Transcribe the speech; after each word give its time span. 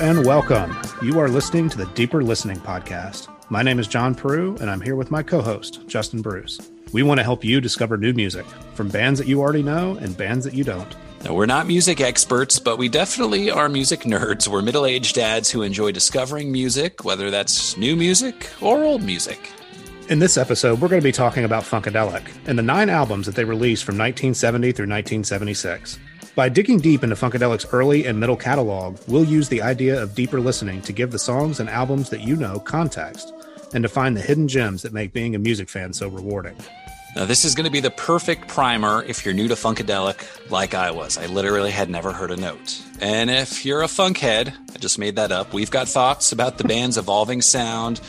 And 0.00 0.24
welcome. 0.24 0.74
You 1.02 1.18
are 1.18 1.28
listening 1.28 1.68
to 1.68 1.76
the 1.76 1.84
Deeper 1.84 2.22
Listening 2.22 2.56
Podcast. 2.56 3.28
My 3.50 3.62
name 3.62 3.78
is 3.78 3.86
John 3.86 4.14
Peru, 4.14 4.56
and 4.58 4.70
I'm 4.70 4.80
here 4.80 4.96
with 4.96 5.10
my 5.10 5.22
co 5.22 5.42
host, 5.42 5.86
Justin 5.88 6.22
Bruce. 6.22 6.58
We 6.94 7.02
want 7.02 7.20
to 7.20 7.22
help 7.22 7.44
you 7.44 7.60
discover 7.60 7.98
new 7.98 8.14
music 8.14 8.46
from 8.72 8.88
bands 8.88 9.20
that 9.20 9.28
you 9.28 9.42
already 9.42 9.62
know 9.62 9.98
and 10.00 10.16
bands 10.16 10.46
that 10.46 10.54
you 10.54 10.64
don't. 10.64 10.96
Now, 11.22 11.34
we're 11.34 11.44
not 11.44 11.66
music 11.66 12.00
experts, 12.00 12.58
but 12.58 12.78
we 12.78 12.88
definitely 12.88 13.50
are 13.50 13.68
music 13.68 14.00
nerds. 14.04 14.48
We're 14.48 14.62
middle 14.62 14.86
aged 14.86 15.16
dads 15.16 15.50
who 15.50 15.60
enjoy 15.60 15.92
discovering 15.92 16.50
music, 16.50 17.04
whether 17.04 17.30
that's 17.30 17.76
new 17.76 17.94
music 17.94 18.48
or 18.62 18.82
old 18.82 19.02
music. 19.02 19.52
In 20.08 20.18
this 20.18 20.38
episode, 20.38 20.80
we're 20.80 20.88
going 20.88 21.02
to 21.02 21.06
be 21.06 21.12
talking 21.12 21.44
about 21.44 21.64
Funkadelic 21.64 22.26
and 22.46 22.58
the 22.58 22.62
nine 22.62 22.88
albums 22.88 23.26
that 23.26 23.34
they 23.34 23.44
released 23.44 23.84
from 23.84 23.96
1970 23.96 24.72
through 24.72 24.84
1976. 24.84 25.98
By 26.36 26.48
digging 26.48 26.78
deep 26.78 27.02
into 27.02 27.16
Funkadelic's 27.16 27.66
early 27.72 28.06
and 28.06 28.20
middle 28.20 28.36
catalog, 28.36 28.98
we'll 29.08 29.24
use 29.24 29.48
the 29.48 29.62
idea 29.62 30.00
of 30.00 30.14
deeper 30.14 30.40
listening 30.40 30.80
to 30.82 30.92
give 30.92 31.10
the 31.10 31.18
songs 31.18 31.58
and 31.58 31.68
albums 31.68 32.10
that 32.10 32.20
you 32.20 32.36
know 32.36 32.60
context 32.60 33.32
and 33.74 33.82
to 33.82 33.88
find 33.88 34.16
the 34.16 34.20
hidden 34.20 34.46
gems 34.46 34.82
that 34.82 34.92
make 34.92 35.12
being 35.12 35.34
a 35.34 35.38
music 35.40 35.68
fan 35.68 35.92
so 35.92 36.08
rewarding. 36.08 36.56
Now, 37.16 37.24
this 37.24 37.44
is 37.44 37.56
going 37.56 37.64
to 37.64 37.72
be 37.72 37.80
the 37.80 37.90
perfect 37.90 38.46
primer 38.46 39.02
if 39.02 39.24
you're 39.24 39.34
new 39.34 39.48
to 39.48 39.54
Funkadelic, 39.54 40.50
like 40.50 40.74
I 40.74 40.92
was. 40.92 41.18
I 41.18 41.26
literally 41.26 41.72
had 41.72 41.90
never 41.90 42.12
heard 42.12 42.30
a 42.30 42.36
note. 42.36 42.80
And 43.00 43.28
if 43.28 43.64
you're 43.66 43.82
a 43.82 43.86
funkhead, 43.88 44.54
I 44.72 44.78
just 44.78 45.00
made 45.00 45.16
that 45.16 45.32
up, 45.32 45.52
we've 45.52 45.70
got 45.70 45.88
thoughts 45.88 46.30
about 46.30 46.58
the 46.58 46.64
band's 46.64 46.96
evolving 46.96 47.42
sound, 47.42 48.00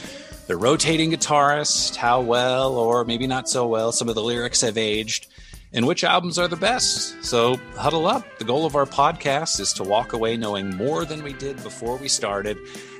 the 0.46 0.56
rotating 0.56 1.12
guitarist, 1.12 1.96
how 1.96 2.22
well 2.22 2.76
or 2.76 3.04
maybe 3.04 3.26
not 3.26 3.50
so 3.50 3.66
well 3.66 3.92
some 3.92 4.08
of 4.10 4.14
the 4.14 4.22
lyrics 4.22 4.62
have 4.62 4.78
aged, 4.78 5.26
and 5.74 5.88
which 5.88 6.04
albums 6.04 6.38
are 6.38 6.48
the 6.48 6.56
best. 6.56 7.24
So 7.24 7.58
huddle 7.76 8.08
up. 8.08 8.26
The 8.40 8.46
goal 8.46 8.66
of 8.66 8.76
our 8.76 8.86
podcast 8.86 9.60
is 9.60 9.74
to 9.74 9.84
walk 9.84 10.14
away 10.14 10.38
knowing 10.38 10.76
more 10.76 11.06
than 11.06 11.24
we 11.24 11.34
did 11.34 11.62
before 11.64 11.98
we 11.98 12.08
started, 12.08 12.58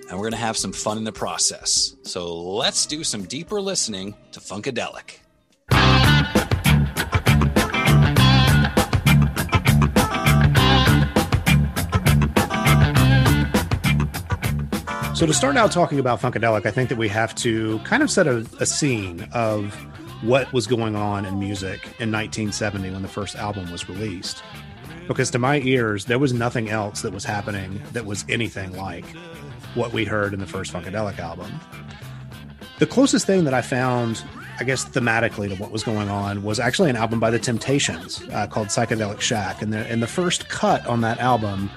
and 0.10 0.12
we're 0.12 0.30
going 0.30 0.32
to 0.32 0.38
have 0.38 0.58
some 0.58 0.74
fun 0.74 0.98
in 0.98 1.04
the 1.04 1.12
process. 1.12 1.96
So 2.04 2.36
let's 2.36 2.86
do 2.86 3.04
some 3.04 3.24
deeper 3.24 3.62
listening 3.62 4.16
to 4.32 4.40
Funkadelic. 4.40 5.20
So, 15.14 15.28
to 15.28 15.36
start 15.36 15.56
out 15.56 15.72
talking 15.72 16.00
about 16.00 16.20
Funkadelic, 16.20 16.66
I 16.66 16.72
think 16.72 16.90
that 16.90 16.98
we 16.98 17.08
have 17.10 17.36
to 17.36 17.78
kind 17.80 18.02
of 18.02 18.10
set 18.10 18.26
a, 18.26 18.38
a 18.60 18.66
scene 18.66 19.28
of 19.34 19.76
what 20.22 20.52
was 20.54 20.68
going 20.68 20.96
on 20.96 21.26
in 21.26 21.40
music 21.40 21.84
in 22.00 22.12
1970 22.12 22.92
when 22.92 23.02
the 23.02 23.08
first 23.08 23.36
album 23.36 23.72
was 23.72 23.90
released. 23.90 24.44
Because 25.08 25.32
to 25.32 25.40
my 25.40 25.60
ears, 25.62 26.06
there 26.06 26.20
was 26.20 26.32
nothing 26.32 26.70
else 26.70 27.02
that 27.02 27.12
was 27.12 27.26
happening 27.26 27.82
that 27.94 28.06
was 28.06 28.24
anything 28.30 28.76
like 28.78 29.06
what 29.74 29.94
we 29.94 30.06
heard 30.06 30.34
in 30.34 30.40
the 30.40 30.46
first 30.46 30.72
Funkadelic 30.72 31.18
album. 31.18 31.52
The 32.80 32.86
closest 32.86 33.26
thing 33.26 33.44
that 33.46 33.54
I 33.54 33.62
found, 33.62 34.24
I 34.60 34.64
guess, 34.64 34.86
thematically 34.86 35.50
to 35.50 35.56
what 35.56 35.72
was 35.72 35.84
going 35.84 36.10
on 36.10 36.44
was 36.44 36.60
actually 36.60 36.90
an 36.90 36.96
album 36.96 37.20
by 37.20 37.32
The 37.32 37.40
Temptations 37.40 38.24
uh, 38.32 38.48
called 38.48 38.68
Psychedelic 38.68 39.22
Shack. 39.22 39.62
And 39.62 39.74
the, 39.74 39.80
and 39.88 40.02
the 40.02 40.08
first 40.08 40.50
cut 40.50 40.86
on 40.86 41.02
that 41.02 41.20
album 41.20 41.70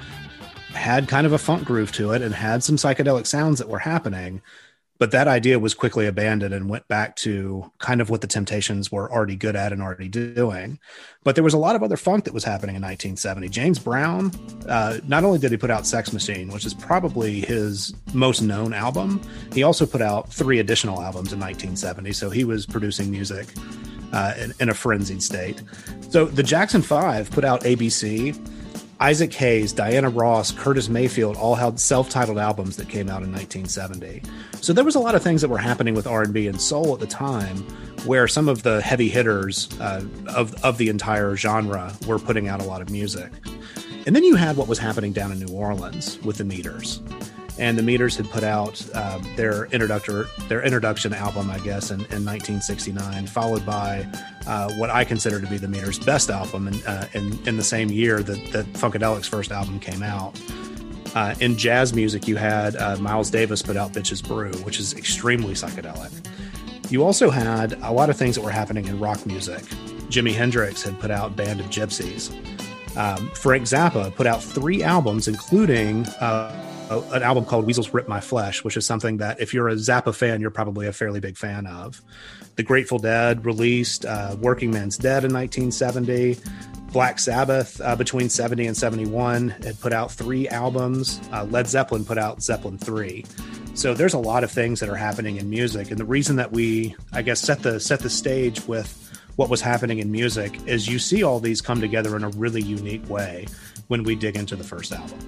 had 0.72 1.08
kind 1.08 1.26
of 1.26 1.32
a 1.32 1.38
funk 1.38 1.64
groove 1.64 1.92
to 1.92 2.12
it 2.12 2.20
and 2.20 2.34
had 2.34 2.62
some 2.62 2.76
psychedelic 2.76 3.26
sounds 3.26 3.58
that 3.58 3.68
were 3.68 3.78
happening 3.78 4.42
but 5.04 5.10
that 5.10 5.28
idea 5.28 5.58
was 5.58 5.74
quickly 5.74 6.06
abandoned 6.06 6.54
and 6.54 6.66
went 6.66 6.88
back 6.88 7.14
to 7.14 7.70
kind 7.78 8.00
of 8.00 8.08
what 8.08 8.22
the 8.22 8.26
Temptations 8.26 8.90
were 8.90 9.12
already 9.12 9.36
good 9.36 9.54
at 9.54 9.70
and 9.70 9.82
already 9.82 10.08
doing. 10.08 10.78
But 11.24 11.34
there 11.34 11.44
was 11.44 11.52
a 11.52 11.58
lot 11.58 11.76
of 11.76 11.82
other 11.82 11.98
funk 11.98 12.24
that 12.24 12.32
was 12.32 12.42
happening 12.42 12.74
in 12.74 12.80
1970. 12.80 13.50
James 13.50 13.78
Brown, 13.78 14.32
uh, 14.66 15.00
not 15.06 15.22
only 15.22 15.38
did 15.38 15.50
he 15.50 15.58
put 15.58 15.70
out 15.70 15.86
Sex 15.86 16.14
Machine, 16.14 16.48
which 16.48 16.64
is 16.64 16.72
probably 16.72 17.40
his 17.40 17.92
most 18.14 18.40
known 18.40 18.72
album, 18.72 19.20
he 19.52 19.62
also 19.62 19.84
put 19.84 20.00
out 20.00 20.32
three 20.32 20.58
additional 20.58 21.02
albums 21.02 21.34
in 21.34 21.38
1970. 21.38 22.14
So 22.14 22.30
he 22.30 22.44
was 22.44 22.64
producing 22.64 23.10
music 23.10 23.48
uh, 24.14 24.32
in, 24.38 24.54
in 24.58 24.68
a 24.70 24.74
frenzied 24.74 25.22
state. 25.22 25.62
So 26.08 26.24
the 26.24 26.42
Jackson 26.42 26.80
Five 26.80 27.30
put 27.30 27.44
out 27.44 27.60
ABC 27.64 28.34
Isaac 29.04 29.34
Hayes, 29.34 29.74
Diana 29.74 30.08
Ross, 30.08 30.50
Curtis 30.50 30.88
Mayfield 30.88 31.36
all 31.36 31.56
had 31.56 31.78
self-titled 31.78 32.38
albums 32.38 32.78
that 32.78 32.88
came 32.88 33.10
out 33.10 33.22
in 33.22 33.30
1970. 33.30 34.22
So 34.62 34.72
there 34.72 34.82
was 34.82 34.94
a 34.94 34.98
lot 34.98 35.14
of 35.14 35.22
things 35.22 35.42
that 35.42 35.48
were 35.48 35.58
happening 35.58 35.92
with 35.92 36.06
R&B 36.06 36.48
and 36.48 36.58
soul 36.58 36.94
at 36.94 37.00
the 37.00 37.06
time 37.06 37.58
where 38.06 38.26
some 38.26 38.48
of 38.48 38.62
the 38.62 38.80
heavy 38.80 39.10
hitters 39.10 39.68
uh, 39.78 40.02
of 40.28 40.54
of 40.64 40.78
the 40.78 40.88
entire 40.88 41.36
genre 41.36 41.92
were 42.06 42.18
putting 42.18 42.48
out 42.48 42.62
a 42.62 42.64
lot 42.64 42.80
of 42.80 42.88
music. 42.88 43.30
And 44.06 44.16
then 44.16 44.24
you 44.24 44.36
had 44.36 44.56
what 44.56 44.68
was 44.68 44.78
happening 44.78 45.12
down 45.12 45.32
in 45.32 45.38
New 45.38 45.52
Orleans 45.52 46.18
with 46.22 46.38
the 46.38 46.44
Meters 46.44 47.02
and 47.58 47.78
the 47.78 47.82
Meters 47.82 48.16
had 48.16 48.28
put 48.30 48.42
out 48.42 48.84
uh, 48.94 49.20
their 49.36 49.66
introductor 49.66 50.26
their 50.48 50.62
introduction 50.62 51.14
album, 51.14 51.50
I 51.50 51.58
guess, 51.58 51.90
in, 51.90 52.00
in 52.00 52.24
1969, 52.24 53.26
followed 53.26 53.64
by 53.64 54.06
uh, 54.46 54.72
what 54.74 54.90
I 54.90 55.04
consider 55.04 55.40
to 55.40 55.46
be 55.46 55.56
the 55.56 55.68
Meters' 55.68 55.98
best 55.98 56.30
album, 56.30 56.68
in, 56.68 56.74
uh, 56.86 57.08
in, 57.14 57.38
in 57.46 57.56
the 57.56 57.64
same 57.64 57.90
year 57.90 58.22
that, 58.22 58.52
that 58.52 58.66
Funkadelic's 58.74 59.28
first 59.28 59.52
album 59.52 59.78
came 59.78 60.02
out. 60.02 60.38
Uh, 61.14 61.34
in 61.40 61.56
jazz 61.56 61.94
music, 61.94 62.26
you 62.26 62.36
had 62.36 62.74
uh, 62.76 62.96
Miles 62.96 63.30
Davis 63.30 63.62
put 63.62 63.76
out 63.76 63.92
"Bitches 63.92 64.26
Brew," 64.26 64.52
which 64.64 64.80
is 64.80 64.94
extremely 64.94 65.54
psychedelic. 65.54 66.10
You 66.90 67.04
also 67.04 67.30
had 67.30 67.74
a 67.82 67.92
lot 67.92 68.10
of 68.10 68.16
things 68.16 68.34
that 68.34 68.42
were 68.42 68.50
happening 68.50 68.88
in 68.88 68.98
rock 68.98 69.24
music. 69.24 69.62
Jimi 70.10 70.34
Hendrix 70.34 70.82
had 70.82 70.98
put 70.98 71.12
out 71.12 71.36
"Band 71.36 71.60
of 71.60 71.66
Gypsys." 71.66 72.34
Um, 72.96 73.28
Frank 73.30 73.64
Zappa 73.64 74.14
put 74.14 74.26
out 74.26 74.42
three 74.42 74.82
albums, 74.82 75.28
including 75.28 76.06
uh, 76.20 76.63
an 76.90 77.22
album 77.22 77.44
called 77.44 77.66
Weasels 77.66 77.92
Rip 77.94 78.08
My 78.08 78.20
Flesh, 78.20 78.62
which 78.64 78.76
is 78.76 78.86
something 78.86 79.18
that 79.18 79.40
if 79.40 79.54
you're 79.54 79.68
a 79.68 79.74
Zappa 79.74 80.14
fan, 80.14 80.40
you're 80.40 80.50
probably 80.50 80.86
a 80.86 80.92
fairly 80.92 81.20
big 81.20 81.36
fan 81.36 81.66
of. 81.66 82.02
The 82.56 82.62
Grateful 82.62 82.98
Dead 82.98 83.44
released 83.44 84.04
uh, 84.04 84.36
Working 84.40 84.70
Man's 84.70 84.96
Dead 84.96 85.24
in 85.24 85.32
1970. 85.32 86.36
Black 86.92 87.18
Sabbath 87.18 87.80
uh, 87.80 87.96
between 87.96 88.28
70 88.28 88.66
and 88.66 88.76
71 88.76 89.48
had 89.48 89.80
put 89.80 89.92
out 89.92 90.12
three 90.12 90.48
albums. 90.48 91.20
Uh, 91.32 91.44
Led 91.44 91.66
Zeppelin 91.66 92.04
put 92.04 92.18
out 92.18 92.42
Zeppelin 92.42 92.78
3. 92.78 93.24
So 93.74 93.94
there's 93.94 94.14
a 94.14 94.18
lot 94.18 94.44
of 94.44 94.52
things 94.52 94.78
that 94.78 94.88
are 94.88 94.94
happening 94.94 95.36
in 95.36 95.50
music. 95.50 95.90
And 95.90 95.98
the 95.98 96.04
reason 96.04 96.36
that 96.36 96.52
we, 96.52 96.94
I 97.12 97.22
guess, 97.22 97.40
set 97.40 97.62
the 97.64 97.80
set 97.80 98.00
the 98.00 98.10
stage 98.10 98.64
with 98.68 99.00
what 99.34 99.50
was 99.50 99.60
happening 99.60 99.98
in 99.98 100.12
music 100.12 100.60
is 100.68 100.86
you 100.86 101.00
see 101.00 101.24
all 101.24 101.40
these 101.40 101.60
come 101.60 101.80
together 101.80 102.14
in 102.14 102.22
a 102.22 102.28
really 102.30 102.62
unique 102.62 103.08
way 103.10 103.46
when 103.88 104.04
we 104.04 104.14
dig 104.14 104.36
into 104.36 104.54
the 104.54 104.62
first 104.62 104.92
album 104.92 105.18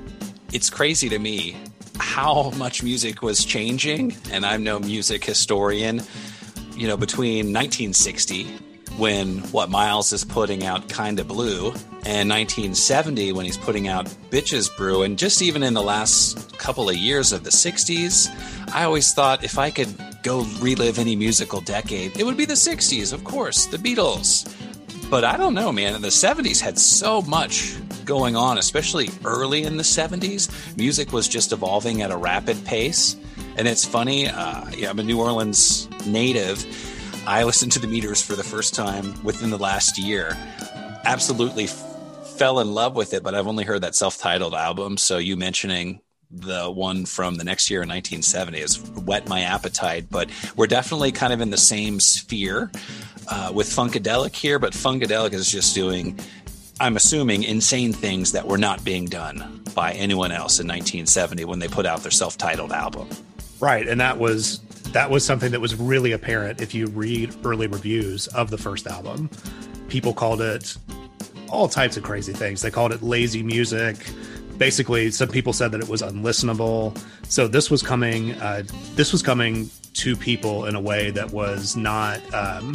it's 0.57 0.71
crazy 0.71 1.11
to 1.11 1.19
me 1.19 1.55
how 1.99 2.51
much 2.53 2.83
music 2.83 3.21
was 3.21 3.45
changing, 3.45 4.17
and 4.33 4.47
I'm 4.47 4.65
no 4.65 4.79
music 4.79 5.23
historian. 5.23 6.01
You 6.75 6.89
know, 6.89 6.97
between 6.97 7.53
1960, 7.53 8.45
when 8.97 9.41
what 9.53 9.69
Miles 9.69 10.15
is 10.15 10.25
putting 10.25 10.65
out 10.65 10.89
Kind 10.89 11.21
of 11.21 11.29
Blue, 11.29 11.67
and 12.07 12.31
1970, 12.31 13.33
when 13.33 13.45
he's 13.45 13.59
putting 13.59 13.87
out 13.87 14.07
Bitches 14.31 14.75
Brew, 14.79 15.03
and 15.03 15.19
just 15.19 15.43
even 15.43 15.63
in 15.63 15.75
the 15.75 15.83
last 15.83 16.57
couple 16.57 16.89
of 16.89 16.97
years 16.97 17.33
of 17.33 17.45
the 17.45 17.51
60s, 17.51 18.31
I 18.73 18.85
always 18.85 19.13
thought 19.13 19.45
if 19.45 19.59
I 19.59 19.71
could 19.71 19.95
go 20.23 20.47
relive 20.59 20.99
any 20.99 21.17
musical 21.17 21.61
decade, 21.61 22.19
it 22.19 22.25
would 22.25 22.39
be 22.39 22.47
the 22.47 22.55
60s, 22.55 23.13
of 23.13 23.25
course, 23.25 23.67
the 23.67 23.77
Beatles. 23.77 24.51
But 25.09 25.23
I 25.23 25.37
don't 25.37 25.55
know, 25.55 25.71
man. 25.71 26.03
The 26.03 26.09
70s 26.09 26.61
had 26.61 26.79
so 26.79 27.23
much 27.23 27.77
going 28.05 28.35
on, 28.35 28.59
especially 28.59 29.09
early 29.25 29.63
in 29.63 29.77
the 29.77 29.85
70s. 29.85 30.77
Music 30.77 31.13
was 31.13 31.29
just 31.29 31.53
evolving 31.53 32.03
at 32.03 32.11
a 32.11 32.17
rapid 32.17 32.63
pace. 32.65 33.15
And 33.57 33.69
it's 33.69 33.85
funny, 33.85 34.29
uh, 34.29 34.69
yeah, 34.77 34.91
I'm 34.91 34.99
a 34.99 35.05
New 35.05 35.21
Orleans 35.21 35.89
native. 36.07 36.65
I 37.27 37.45
listened 37.45 37.73
to 37.73 37.79
the 37.79 37.87
meters 37.87 38.21
for 38.21 38.35
the 38.35 38.43
first 38.43 38.75
time 38.75 39.15
within 39.23 39.51
the 39.51 39.59
last 39.59 39.97
year. 39.97 40.37
Absolutely 41.05 41.65
f- 41.65 42.37
fell 42.37 42.59
in 42.59 42.75
love 42.75 42.97
with 42.97 43.15
it, 43.15 43.23
but 43.23 43.35
I've 43.35 43.47
only 43.47 43.65
heard 43.65 43.83
that 43.83 43.95
self 43.95 44.19
titled 44.19 44.55
album. 44.55 44.97
So 44.97 45.19
you 45.19 45.37
mentioning 45.37 46.01
the 46.31 46.71
one 46.71 47.07
from 47.07 47.37
the 47.37 47.45
next 47.45 47.71
year 47.71 47.83
in 47.83 47.89
1970 47.89 48.61
has 48.61 48.81
whet 49.05 49.29
my 49.29 49.43
appetite, 49.43 50.07
but 50.11 50.29
we're 50.57 50.67
definitely 50.67 51.13
kind 51.13 51.33
of 51.33 51.41
in 51.41 51.51
the 51.51 51.57
same 51.57 52.01
sphere. 52.01 52.71
Uh, 53.29 53.51
with 53.53 53.67
Funkadelic 53.67 54.37
here, 54.37 54.61
but 54.61 54.73
Funkadelic 54.73 55.33
is 55.33 55.51
just 55.51 55.75
doing 55.75 56.17
I'm 56.79 56.97
assuming, 56.97 57.43
insane 57.43 57.95
things 57.95 58.33
that 58.33 58.47
were 58.47 58.59
not 58.59 58.85
being 58.85 59.07
done 59.07 59.63
by 59.75 59.93
anyone 59.93 60.31
else 60.31 60.61
in 60.61 60.67
1970 60.67 61.47
when 61.47 61.59
they 61.59 61.69
put 61.69 61.87
out 61.87 62.03
their 62.03 62.11
self-titled 62.11 62.71
album. 62.71 63.09
Right, 63.61 63.89
and 63.89 63.99
that 64.01 64.19
was 64.19 64.61
that 64.93 65.11
was 65.11 65.25
something 65.25 65.51
that 65.53 65.61
was 65.61 65.75
really 65.75 66.13
apparent 66.13 66.61
if 66.61 66.75
you 66.75 66.87
read 66.89 67.35
early 67.45 67.67
reviews 67.67 68.27
of 68.29 68.51
the 68.51 68.59
first 68.59 68.87
album. 68.87 69.31
People 69.89 70.13
called 70.13 70.43
it 70.43 70.77
all 71.49 71.67
types 71.67 71.97
of 71.97 72.03
crazy 72.03 72.35
things. 72.35 72.61
They 72.61 72.71
called 72.71 72.93
it 72.93 73.03
lazy 73.03 73.43
music. 73.43 73.97
Basically, 74.59 75.11
some 75.11 75.29
people 75.29 75.53
said 75.53 75.73
that 75.73 75.81
it 75.81 75.89
was 75.89 76.03
unlistenable. 76.03 76.99
So 77.29 77.47
this 77.49 77.71
was 77.71 77.83
coming. 77.83 78.33
Uh, 78.33 78.63
this 78.95 79.13
was 79.13 79.23
coming 79.23 79.71
to 79.95 80.17
people 80.17 80.67
in 80.67 80.75
a 80.75 80.81
way 80.81 81.11
that 81.11 81.31
was 81.31 81.77
not. 81.77 82.21
Um, 82.35 82.75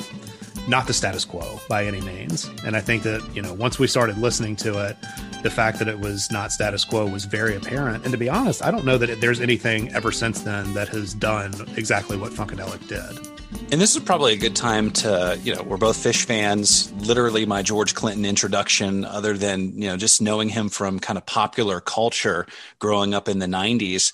not 0.67 0.85
the 0.85 0.93
status 0.93 1.25
quo 1.25 1.59
by 1.67 1.85
any 1.85 2.01
means. 2.01 2.49
And 2.65 2.75
I 2.75 2.81
think 2.81 3.03
that, 3.03 3.27
you 3.33 3.41
know, 3.41 3.53
once 3.53 3.79
we 3.79 3.87
started 3.87 4.17
listening 4.17 4.55
to 4.57 4.85
it, 4.85 4.95
the 5.43 5.49
fact 5.49 5.79
that 5.79 5.87
it 5.87 5.99
was 5.99 6.31
not 6.31 6.51
status 6.51 6.85
quo 6.85 7.07
was 7.07 7.25
very 7.25 7.55
apparent. 7.55 8.03
And 8.03 8.11
to 8.11 8.17
be 8.17 8.29
honest, 8.29 8.63
I 8.63 8.69
don't 8.69 8.85
know 8.85 8.97
that 8.97 9.21
there's 9.21 9.41
anything 9.41 9.91
ever 9.93 10.11
since 10.11 10.41
then 10.41 10.73
that 10.75 10.87
has 10.89 11.13
done 11.13 11.53
exactly 11.75 12.15
what 12.15 12.31
Funkadelic 12.31 12.87
did. 12.87 13.40
And 13.71 13.79
this 13.79 13.95
is 13.95 14.03
probably 14.03 14.33
a 14.33 14.37
good 14.37 14.55
time 14.55 14.91
to, 14.91 15.39
you 15.43 15.55
know, 15.55 15.63
we're 15.63 15.77
both 15.77 15.97
Phish 15.97 16.25
fans. 16.25 16.91
Literally, 16.93 17.45
my 17.45 17.61
George 17.61 17.95
Clinton 17.95 18.25
introduction, 18.25 19.05
other 19.05 19.37
than, 19.37 19.81
you 19.81 19.87
know, 19.87 19.97
just 19.97 20.21
knowing 20.21 20.49
him 20.49 20.69
from 20.69 20.99
kind 20.99 21.17
of 21.17 21.25
popular 21.25 21.79
culture 21.79 22.45
growing 22.79 23.13
up 23.13 23.29
in 23.29 23.39
the 23.39 23.45
90s, 23.45 24.11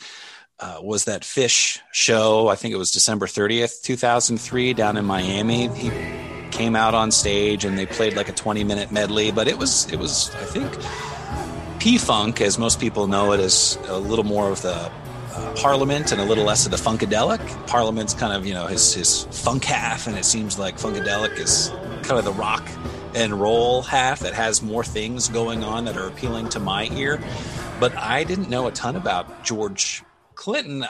uh, 0.60 0.80
was 0.81 1.06
that 1.06 1.22
Phish 1.22 1.80
show. 1.92 2.48
I 2.48 2.56
think 2.56 2.74
it 2.74 2.78
was 2.78 2.92
December 2.92 3.25
30th, 3.25 3.81
2003, 3.81 4.74
down 4.74 4.98
in 4.98 5.06
Miami. 5.06 5.68
He 5.69 5.89
came 6.51 6.75
out 6.75 6.94
on 6.94 7.12
stage 7.12 7.66
and 7.66 7.78
they 7.78 7.86
played 7.86 8.16
like 8.16 8.30
a 8.30 8.34
20 8.34 8.63
minute 8.63 8.92
medley, 8.92 9.31
but 9.31 9.48
it 9.48 9.57
was, 9.57 9.92
it 9.92 9.98
was, 9.98 10.34
I 10.36 10.45
think, 10.45 11.80
P 11.80 11.98
Funk, 11.98 12.42
as 12.42 12.57
most 12.57 12.80
people 12.80 13.07
know 13.07 13.34
it, 13.34 13.39
is 13.39 13.78
a 13.88 13.98
little 13.98 14.25
more 14.25 14.51
of 14.51 14.62
the 14.62 14.92
Parliament 15.56 16.12
and 16.12 16.22
a 16.22 16.24
little 16.24 16.44
less 16.44 16.66
of 16.66 16.72
the 16.72 16.78
Funkadelic. 16.78 17.68
Parliament's 17.68 18.13
kind 18.13 18.34
of, 18.34 18.45
you 18.45 18.54
know, 18.54 18.68
his, 18.68 18.94
his 18.94 19.24
funk 19.31 19.63
half, 19.63 20.07
and 20.07 20.18
it 20.18 20.25
seems 20.25 20.57
like 20.57 20.78
Funkadelic 20.78 21.38
is 21.38 21.69
kind 22.04 22.19
of 22.19 22.25
the 22.25 22.34
rock 22.34 22.68
and 23.16 23.39
roll 23.39 23.81
half 23.81 24.19
that 24.19 24.34
has 24.34 24.62
more 24.62 24.84
things 24.84 25.28
going 25.28 25.63
on 25.63 25.86
that 25.86 25.98
are 25.98 26.07
appealing 26.07 26.50
to 26.50 26.60
my 26.60 26.89
ear. 26.94 27.19
But 27.80 27.95
I 27.95 28.24
didn't 28.24 28.50
know 28.50 28.68
a 28.68 28.72
ton 28.72 28.95
about 28.95 29.44
George 29.44 30.04
Clinton. 30.36 30.86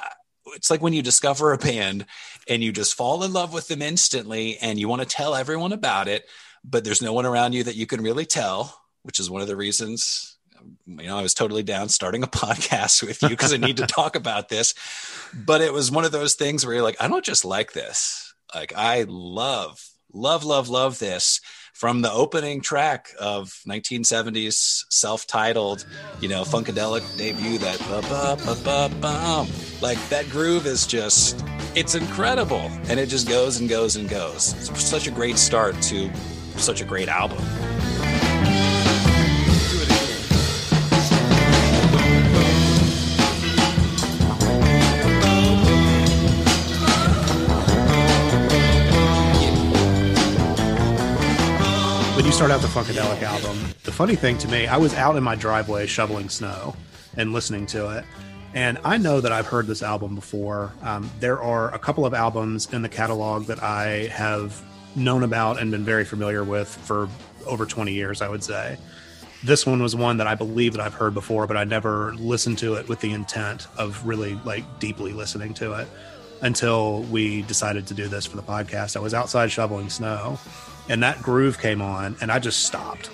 It's 0.47 0.69
like 0.69 0.81
when 0.81 0.93
you 0.93 1.01
discover 1.01 1.53
a 1.53 1.57
band 1.57 2.05
and 2.47 2.63
you 2.63 2.71
just 2.71 2.95
fall 2.95 3.23
in 3.23 3.33
love 3.33 3.53
with 3.53 3.67
them 3.67 3.81
instantly 3.81 4.57
and 4.57 4.79
you 4.79 4.87
want 4.87 5.01
to 5.01 5.07
tell 5.07 5.35
everyone 5.35 5.73
about 5.73 6.07
it, 6.07 6.25
but 6.63 6.83
there's 6.83 7.01
no 7.01 7.13
one 7.13 7.25
around 7.25 7.53
you 7.53 7.63
that 7.63 7.75
you 7.75 7.85
can 7.85 8.01
really 8.01 8.25
tell, 8.25 8.81
which 9.03 9.19
is 9.19 9.29
one 9.29 9.41
of 9.41 9.47
the 9.47 9.55
reasons 9.55 10.36
you 10.85 11.07
know, 11.07 11.17
I 11.17 11.21
was 11.21 11.33
totally 11.33 11.63
down 11.63 11.89
starting 11.89 12.23
a 12.23 12.27
podcast 12.27 13.03
with 13.03 13.21
you 13.21 13.29
because 13.29 13.53
I 13.53 13.57
need 13.57 13.77
to 13.77 13.87
talk 13.87 14.15
about 14.15 14.49
this. 14.49 14.73
But 15.33 15.61
it 15.61 15.73
was 15.73 15.91
one 15.91 16.05
of 16.05 16.11
those 16.11 16.35
things 16.35 16.65
where 16.65 16.75
you're 16.75 16.83
like, 16.83 17.01
I 17.01 17.07
don't 17.07 17.25
just 17.25 17.45
like 17.45 17.73
this. 17.73 18.33
Like, 18.53 18.73
I 18.75 19.05
love, 19.07 19.83
love, 20.13 20.43
love, 20.43 20.69
love 20.69 20.99
this 20.99 21.41
from 21.73 22.01
the 22.01 22.11
opening 22.11 22.59
track 22.59 23.09
of 23.19 23.49
1970s 23.67 24.85
self-titled, 24.89 25.85
you 26.21 26.27
know, 26.27 26.41
funkadelic 26.43 27.17
debut. 27.17 27.59
That 27.59 27.79
like 29.81 30.09
that 30.09 30.27
groove 30.29 30.65
is 30.65 30.87
just, 30.87 31.45
it's 31.75 31.93
incredible, 31.93 32.71
and 32.89 32.99
it 32.99 33.09
just 33.09 33.27
goes 33.27 33.59
and 33.59 33.69
goes 33.69 33.95
and 33.95 34.09
goes. 34.09 34.53
It's 34.53 34.83
such 34.83 35.05
a 35.05 35.11
great 35.11 35.37
start 35.37 35.79
to 35.83 36.09
such 36.55 36.81
a 36.81 36.85
great 36.85 37.09
album. 37.09 37.37
Start 52.37 52.51
out 52.51 52.61
the 52.61 52.67
Funkadelic 52.67 53.23
album, 53.23 53.57
the 53.83 53.91
funny 53.91 54.15
thing 54.15 54.37
to 54.37 54.47
me, 54.47 54.67
I 54.67 54.77
was 54.77 54.93
out 54.93 55.15
in 55.15 55.23
my 55.23 55.33
driveway 55.33 55.87
shoveling 55.87 56.29
snow 56.29 56.75
and 57.15 57.33
listening 57.33 57.65
to 57.65 57.97
it. 57.97 58.05
And 58.53 58.77
I 58.85 58.97
know 58.97 59.19
that 59.21 59.31
I've 59.31 59.47
heard 59.47 59.65
this 59.65 59.81
album 59.81 60.13
before. 60.13 60.71
Um, 60.83 61.09
there 61.19 61.41
are 61.41 61.73
a 61.73 61.79
couple 61.79 62.05
of 62.05 62.13
albums 62.13 62.71
in 62.71 62.83
the 62.83 62.89
catalog 62.89 63.47
that 63.47 63.63
I 63.63 64.05
have 64.11 64.61
known 64.95 65.23
about 65.23 65.59
and 65.59 65.71
been 65.71 65.83
very 65.83 66.05
familiar 66.05 66.43
with 66.43 66.67
for 66.67 67.09
over 67.47 67.65
20 67.65 67.91
years, 67.91 68.21
I 68.21 68.29
would 68.29 68.43
say. 68.43 68.77
This 69.43 69.65
one 69.65 69.81
was 69.81 69.95
one 69.95 70.17
that 70.17 70.27
I 70.27 70.35
believe 70.35 70.73
that 70.73 70.81
I've 70.81 70.93
heard 70.93 71.15
before, 71.15 71.47
but 71.47 71.57
I 71.57 71.63
never 71.63 72.13
listened 72.17 72.59
to 72.59 72.75
it 72.75 72.87
with 72.87 72.99
the 72.99 73.13
intent 73.13 73.65
of 73.79 74.05
really 74.05 74.35
like 74.45 74.79
deeply 74.79 75.11
listening 75.11 75.55
to 75.55 75.73
it 75.73 75.87
until 76.43 77.01
we 77.01 77.41
decided 77.41 77.87
to 77.87 77.95
do 77.95 78.07
this 78.07 78.27
for 78.27 78.35
the 78.35 78.43
podcast. 78.43 78.95
I 78.95 78.99
was 78.99 79.15
outside 79.15 79.51
shoveling 79.51 79.89
snow 79.89 80.37
and 80.89 81.03
that 81.03 81.21
groove 81.21 81.59
came 81.59 81.81
on 81.81 82.15
and 82.21 82.31
i 82.31 82.39
just 82.39 82.65
stopped 82.65 83.09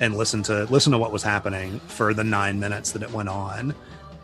and 0.00 0.16
listened 0.16 0.44
to 0.44 0.64
listen 0.64 0.92
to 0.92 0.98
what 0.98 1.12
was 1.12 1.22
happening 1.22 1.80
for 1.80 2.12
the 2.12 2.24
nine 2.24 2.60
minutes 2.60 2.92
that 2.92 3.02
it 3.02 3.10
went 3.12 3.30
on. 3.30 3.74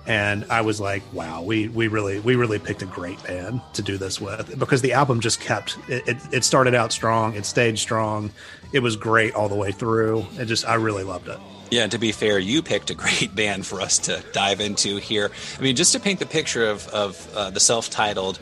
And 0.05 0.44
i 0.50 0.61
was 0.62 0.81
like 0.81 1.03
wow 1.12 1.43
we 1.43 1.69
we 1.69 1.87
really 1.87 2.19
we 2.19 2.35
really 2.35 2.59
picked 2.59 2.83
a 2.83 2.87
great 2.87 3.23
band 3.23 3.61
to 3.75 3.83
do 3.83 3.97
this 3.97 4.21
with 4.21 4.59
because 4.59 4.83
the 4.83 4.94
album 4.94 5.21
just 5.21 5.41
kept 5.41 5.79
it, 5.89 6.09
it, 6.09 6.17
it 6.33 6.44
started 6.44 6.75
out 6.75 6.91
strong 6.91 7.37
it 7.37 7.47
stayed 7.47 7.79
strong 7.79 8.33
it 8.73 8.81
was 8.81 8.97
great 8.97 9.35
all 9.35 9.49
the 9.49 9.55
way 9.55 9.71
through. 9.71 10.27
It 10.39 10.47
just 10.47 10.67
i 10.67 10.75
really 10.75 11.05
loved 11.05 11.29
it. 11.29 11.39
Yeah, 11.71 11.85
and 11.85 11.93
to 11.93 11.99
be 11.99 12.12
fair, 12.12 12.39
you 12.39 12.62
picked 12.62 12.91
a 12.91 12.94
great 12.94 13.35
band 13.37 13.67
for 13.67 13.81
us 13.81 13.99
to 14.00 14.23
dive 14.33 14.61
into 14.61 14.97
here. 14.97 15.31
I 15.59 15.62
mean, 15.62 15.77
just 15.77 15.93
to 15.93 16.00
paint 16.00 16.19
the 16.19 16.27
picture 16.27 16.67
of, 16.67 16.87
of 16.89 17.35
uh, 17.35 17.50
the 17.50 17.61
self 17.61 17.91
titled 17.91 18.39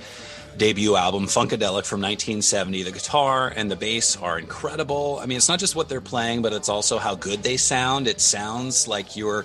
debut 0.56 0.96
album, 0.96 1.26
Funkadelic 1.26 1.86
from 1.86 2.00
1970. 2.00 2.82
The 2.82 2.90
guitar 2.90 3.52
and 3.54 3.70
the 3.70 3.76
bass 3.76 4.16
are 4.16 4.38
incredible. 4.38 5.18
I 5.22 5.26
mean, 5.26 5.36
it's 5.36 5.48
not 5.48 5.58
just 5.58 5.76
what 5.76 5.88
they're 5.88 6.00
playing, 6.00 6.42
but 6.42 6.52
it's 6.52 6.68
also 6.68 6.98
how 6.98 7.14
good 7.14 7.42
they 7.42 7.56
sound. 7.56 8.06
It 8.06 8.20
sounds 8.20 8.88
like 8.88 9.16
you're 9.16 9.44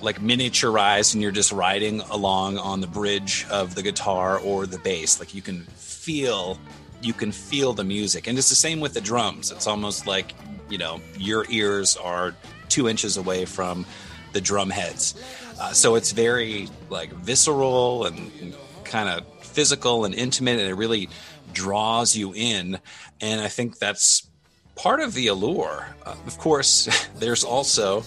like 0.00 0.20
miniaturized 0.20 1.14
and 1.14 1.22
you're 1.22 1.32
just 1.32 1.52
riding 1.52 2.00
along 2.02 2.58
on 2.58 2.80
the 2.80 2.86
bridge 2.86 3.46
of 3.50 3.74
the 3.74 3.82
guitar 3.82 4.38
or 4.38 4.66
the 4.66 4.78
bass. 4.78 5.18
Like 5.18 5.34
you 5.34 5.42
can 5.42 5.62
feel 5.76 6.58
you 7.04 7.12
can 7.12 7.32
feel 7.32 7.72
the 7.72 7.84
music. 7.84 8.26
And 8.26 8.38
it's 8.38 8.48
the 8.48 8.54
same 8.54 8.80
with 8.80 8.94
the 8.94 9.00
drums. 9.00 9.50
It's 9.50 9.66
almost 9.66 10.06
like, 10.06 10.34
you 10.70 10.78
know, 10.78 11.00
your 11.18 11.44
ears 11.50 11.96
are 11.96 12.34
two 12.68 12.88
inches 12.88 13.16
away 13.16 13.44
from 13.44 13.84
the 14.32 14.40
drum 14.40 14.70
heads. 14.70 15.14
Uh, 15.60 15.72
so 15.72 15.94
it's 15.94 16.12
very 16.12 16.68
like 16.90 17.12
visceral 17.12 18.06
and, 18.06 18.32
and 18.40 18.54
kind 18.84 19.08
of 19.08 19.24
physical 19.54 20.04
and 20.04 20.14
intimate, 20.14 20.58
and 20.58 20.68
it 20.68 20.74
really 20.74 21.08
draws 21.52 22.16
you 22.16 22.34
in. 22.34 22.78
And 23.20 23.40
I 23.40 23.48
think 23.48 23.78
that's 23.78 24.26
part 24.74 25.00
of 25.00 25.14
the 25.14 25.28
allure. 25.28 25.86
Uh, 26.04 26.16
of 26.26 26.38
course, 26.38 27.08
there's 27.16 27.44
also 27.44 28.04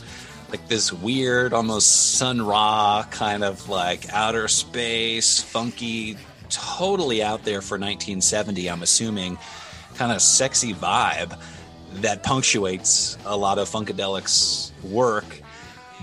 like 0.50 0.68
this 0.68 0.94
weird, 0.94 1.54
almost 1.54 2.18
Sun 2.18 2.42
Ra 2.42 3.06
kind 3.12 3.44
of 3.44 3.68
like 3.68 4.10
outer 4.14 4.48
space, 4.48 5.42
funky, 5.42 6.18
totally 6.50 7.22
out 7.22 7.44
there 7.44 7.62
for 7.62 7.76
1970, 7.76 8.70
I'm 8.70 8.82
assuming, 8.82 9.38
kind 9.96 10.12
of 10.12 10.22
sexy 10.22 10.74
vibe 10.74 11.38
that 11.96 12.24
punctuates 12.24 13.18
a 13.26 13.36
lot 13.36 13.58
of 13.58 13.70
Funkadelic's 13.70 14.72
work. 14.84 15.42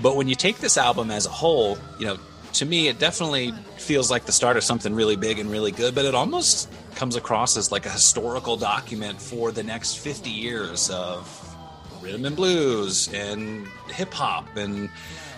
But 0.03 0.17
when 0.17 0.29
you 0.29 0.35
take 0.35 0.59
this 0.59 0.77
album 0.77 1.11
as 1.11 1.27
a 1.27 1.31
whole, 1.31 1.79
you 1.99 2.07
know, 2.07 2.19
to 2.55 2.65
me, 2.65 2.89
it 2.89 2.99
definitely 2.99 3.53
feels 3.77 4.11
like 4.11 4.25
the 4.27 4.33
start 4.33 4.57
of 4.57 4.65
something 4.65 4.95
really 4.95 5.17
big 5.17 5.39
and 5.39 5.51
really 5.51 5.73
good, 5.73 5.95
but 5.95 6.05
it 6.05 6.15
almost 6.15 6.71
comes 6.95 7.17
across 7.17 7.57
as 7.57 7.73
like 7.73 7.85
a 7.87 7.91
historical 7.91 8.57
document 8.57 9.21
for 9.21 9.51
the 9.51 9.63
next 9.63 9.99
50 9.99 10.31
years 10.31 10.89
of 10.91 11.57
rhythm 12.01 12.25
and 12.25 12.37
blues 12.37 13.13
and 13.13 13.67
hip 13.89 14.13
hop 14.13 14.57
and 14.57 14.89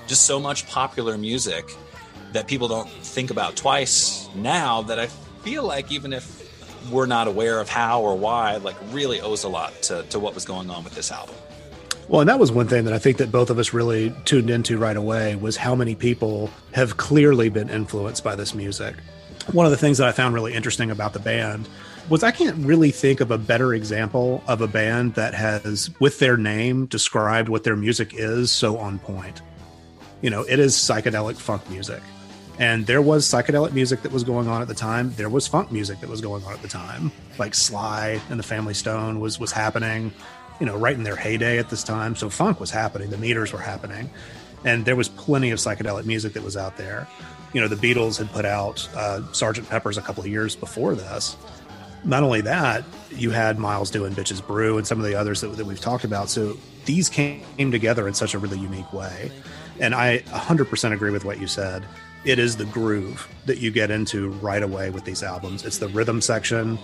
just 0.06 0.26
so 0.26 0.38
much 0.38 0.66
popular 0.66 1.16
music 1.16 1.74
that 2.32 2.46
people 2.46 2.68
don't 2.68 2.88
think 2.88 3.30
about 3.30 3.56
twice 3.56 4.28
now 4.34 4.82
that 4.82 4.98
I 4.98 5.06
feel 5.06 5.64
like 5.64 5.90
even 5.90 6.12
if 6.12 6.36
we're 6.90 7.06
not 7.06 7.28
aware 7.28 7.60
of 7.60 7.68
how 7.68 8.02
or 8.02 8.16
why, 8.16 8.56
like 8.56 8.76
really 8.90 9.20
owes 9.20 9.44
a 9.44 9.48
lot 9.48 9.72
to, 9.82 10.02
to 10.10 10.18
what 10.18 10.34
was 10.34 10.44
going 10.44 10.70
on 10.70 10.84
with 10.84 10.94
this 10.94 11.10
album. 11.10 11.34
Well, 12.08 12.20
and 12.20 12.30
that 12.30 12.38
was 12.38 12.52
one 12.52 12.68
thing 12.68 12.84
that 12.84 12.94
I 12.94 12.98
think 12.98 13.16
that 13.16 13.32
both 13.32 13.50
of 13.50 13.58
us 13.58 13.72
really 13.72 14.14
tuned 14.24 14.48
into 14.48 14.78
right 14.78 14.96
away 14.96 15.34
was 15.34 15.56
how 15.56 15.74
many 15.74 15.96
people 15.96 16.50
have 16.72 16.96
clearly 16.98 17.48
been 17.48 17.68
influenced 17.68 18.22
by 18.22 18.36
this 18.36 18.54
music. 18.54 18.94
One 19.50 19.66
of 19.66 19.72
the 19.72 19.78
things 19.78 19.98
that 19.98 20.06
I 20.06 20.12
found 20.12 20.32
really 20.32 20.54
interesting 20.54 20.92
about 20.92 21.14
the 21.14 21.18
band 21.18 21.68
was 22.08 22.22
I 22.22 22.30
can't 22.30 22.64
really 22.64 22.92
think 22.92 23.20
of 23.20 23.32
a 23.32 23.38
better 23.38 23.74
example 23.74 24.44
of 24.46 24.60
a 24.60 24.68
band 24.68 25.14
that 25.14 25.34
has, 25.34 25.90
with 25.98 26.20
their 26.20 26.36
name, 26.36 26.86
described 26.86 27.48
what 27.48 27.64
their 27.64 27.74
music 27.74 28.14
is 28.14 28.52
so 28.52 28.78
on 28.78 29.00
point. 29.00 29.42
You 30.22 30.30
know, 30.30 30.42
it 30.42 30.60
is 30.60 30.74
psychedelic 30.76 31.36
funk 31.36 31.68
music. 31.68 32.02
And 32.60 32.86
there 32.86 33.02
was 33.02 33.26
psychedelic 33.26 33.72
music 33.72 34.02
that 34.02 34.12
was 34.12 34.22
going 34.22 34.46
on 34.46 34.62
at 34.62 34.68
the 34.68 34.74
time. 34.74 35.12
There 35.16 35.28
was 35.28 35.48
funk 35.48 35.72
music 35.72 36.00
that 36.00 36.08
was 36.08 36.20
going 36.20 36.44
on 36.44 36.52
at 36.52 36.62
the 36.62 36.68
time. 36.68 37.10
Like 37.38 37.54
Sly 37.54 38.20
and 38.30 38.38
the 38.38 38.44
Family 38.44 38.74
Stone 38.74 39.18
was 39.18 39.40
was 39.40 39.50
happening 39.50 40.12
you 40.60 40.66
know, 40.66 40.76
right 40.76 40.94
in 40.94 41.02
their 41.02 41.16
heyday 41.16 41.58
at 41.58 41.68
this 41.68 41.82
time. 41.82 42.16
So 42.16 42.30
funk 42.30 42.60
was 42.60 42.70
happening, 42.70 43.10
the 43.10 43.18
meters 43.18 43.52
were 43.52 43.58
happening, 43.58 44.10
and 44.64 44.84
there 44.84 44.96
was 44.96 45.08
plenty 45.08 45.50
of 45.50 45.58
psychedelic 45.58 46.06
music 46.06 46.32
that 46.34 46.42
was 46.42 46.56
out 46.56 46.76
there. 46.76 47.06
You 47.52 47.60
know, 47.60 47.68
the 47.68 47.76
Beatles 47.76 48.18
had 48.18 48.30
put 48.32 48.44
out 48.44 48.88
uh, 48.94 49.22
Sergeant 49.32 49.68
Pepper's 49.68 49.98
a 49.98 50.02
couple 50.02 50.22
of 50.22 50.28
years 50.28 50.56
before 50.56 50.94
this. 50.94 51.36
Not 52.04 52.22
only 52.22 52.40
that, 52.42 52.84
you 53.10 53.30
had 53.30 53.58
Miles 53.58 53.90
doing 53.90 54.14
Bitches 54.14 54.46
Brew 54.46 54.78
and 54.78 54.86
some 54.86 54.98
of 54.98 55.06
the 55.06 55.14
others 55.14 55.40
that, 55.40 55.48
that 55.56 55.66
we've 55.66 55.80
talked 55.80 56.04
about. 56.04 56.28
So 56.28 56.56
these 56.84 57.08
came 57.08 57.42
together 57.58 58.06
in 58.06 58.14
such 58.14 58.34
a 58.34 58.38
really 58.38 58.58
unique 58.58 58.92
way. 58.92 59.30
And 59.80 59.94
I 59.94 60.18
100% 60.18 60.92
agree 60.92 61.10
with 61.10 61.24
what 61.24 61.40
you 61.40 61.46
said. 61.46 61.84
It 62.26 62.40
is 62.40 62.56
the 62.56 62.64
groove 62.64 63.28
that 63.46 63.58
you 63.58 63.70
get 63.70 63.92
into 63.92 64.30
right 64.30 64.62
away 64.62 64.90
with 64.90 65.04
these 65.04 65.22
albums. 65.22 65.64
It's 65.64 65.78
the 65.78 65.86
rhythm 65.86 66.20
section 66.20 66.76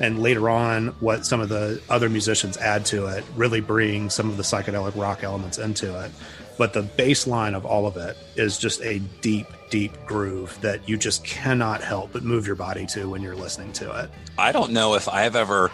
and 0.00 0.20
later 0.20 0.50
on 0.50 0.88
what 0.98 1.24
some 1.24 1.40
of 1.40 1.48
the 1.48 1.80
other 1.88 2.08
musicians 2.08 2.56
add 2.56 2.84
to 2.86 3.06
it 3.06 3.24
really 3.36 3.60
bring 3.60 4.10
some 4.10 4.28
of 4.28 4.36
the 4.36 4.42
psychedelic 4.42 5.00
rock 5.00 5.22
elements 5.22 5.58
into 5.58 6.04
it 6.04 6.10
but 6.58 6.72
the 6.72 6.82
baseline 6.82 7.54
of 7.54 7.64
all 7.64 7.86
of 7.86 7.96
it 7.96 8.16
is 8.36 8.58
just 8.58 8.82
a 8.82 8.98
deep 9.20 9.46
deep 9.70 9.92
groove 10.06 10.58
that 10.62 10.88
you 10.88 10.96
just 10.96 11.24
cannot 11.24 11.82
help 11.82 12.12
but 12.12 12.22
move 12.24 12.46
your 12.46 12.56
body 12.56 12.86
to 12.86 13.08
when 13.08 13.22
you're 13.22 13.36
listening 13.36 13.70
to 13.70 13.90
it. 14.02 14.10
I 14.38 14.50
don't 14.50 14.72
know 14.72 14.94
if 14.94 15.08
i've 15.08 15.36
ever 15.36 15.70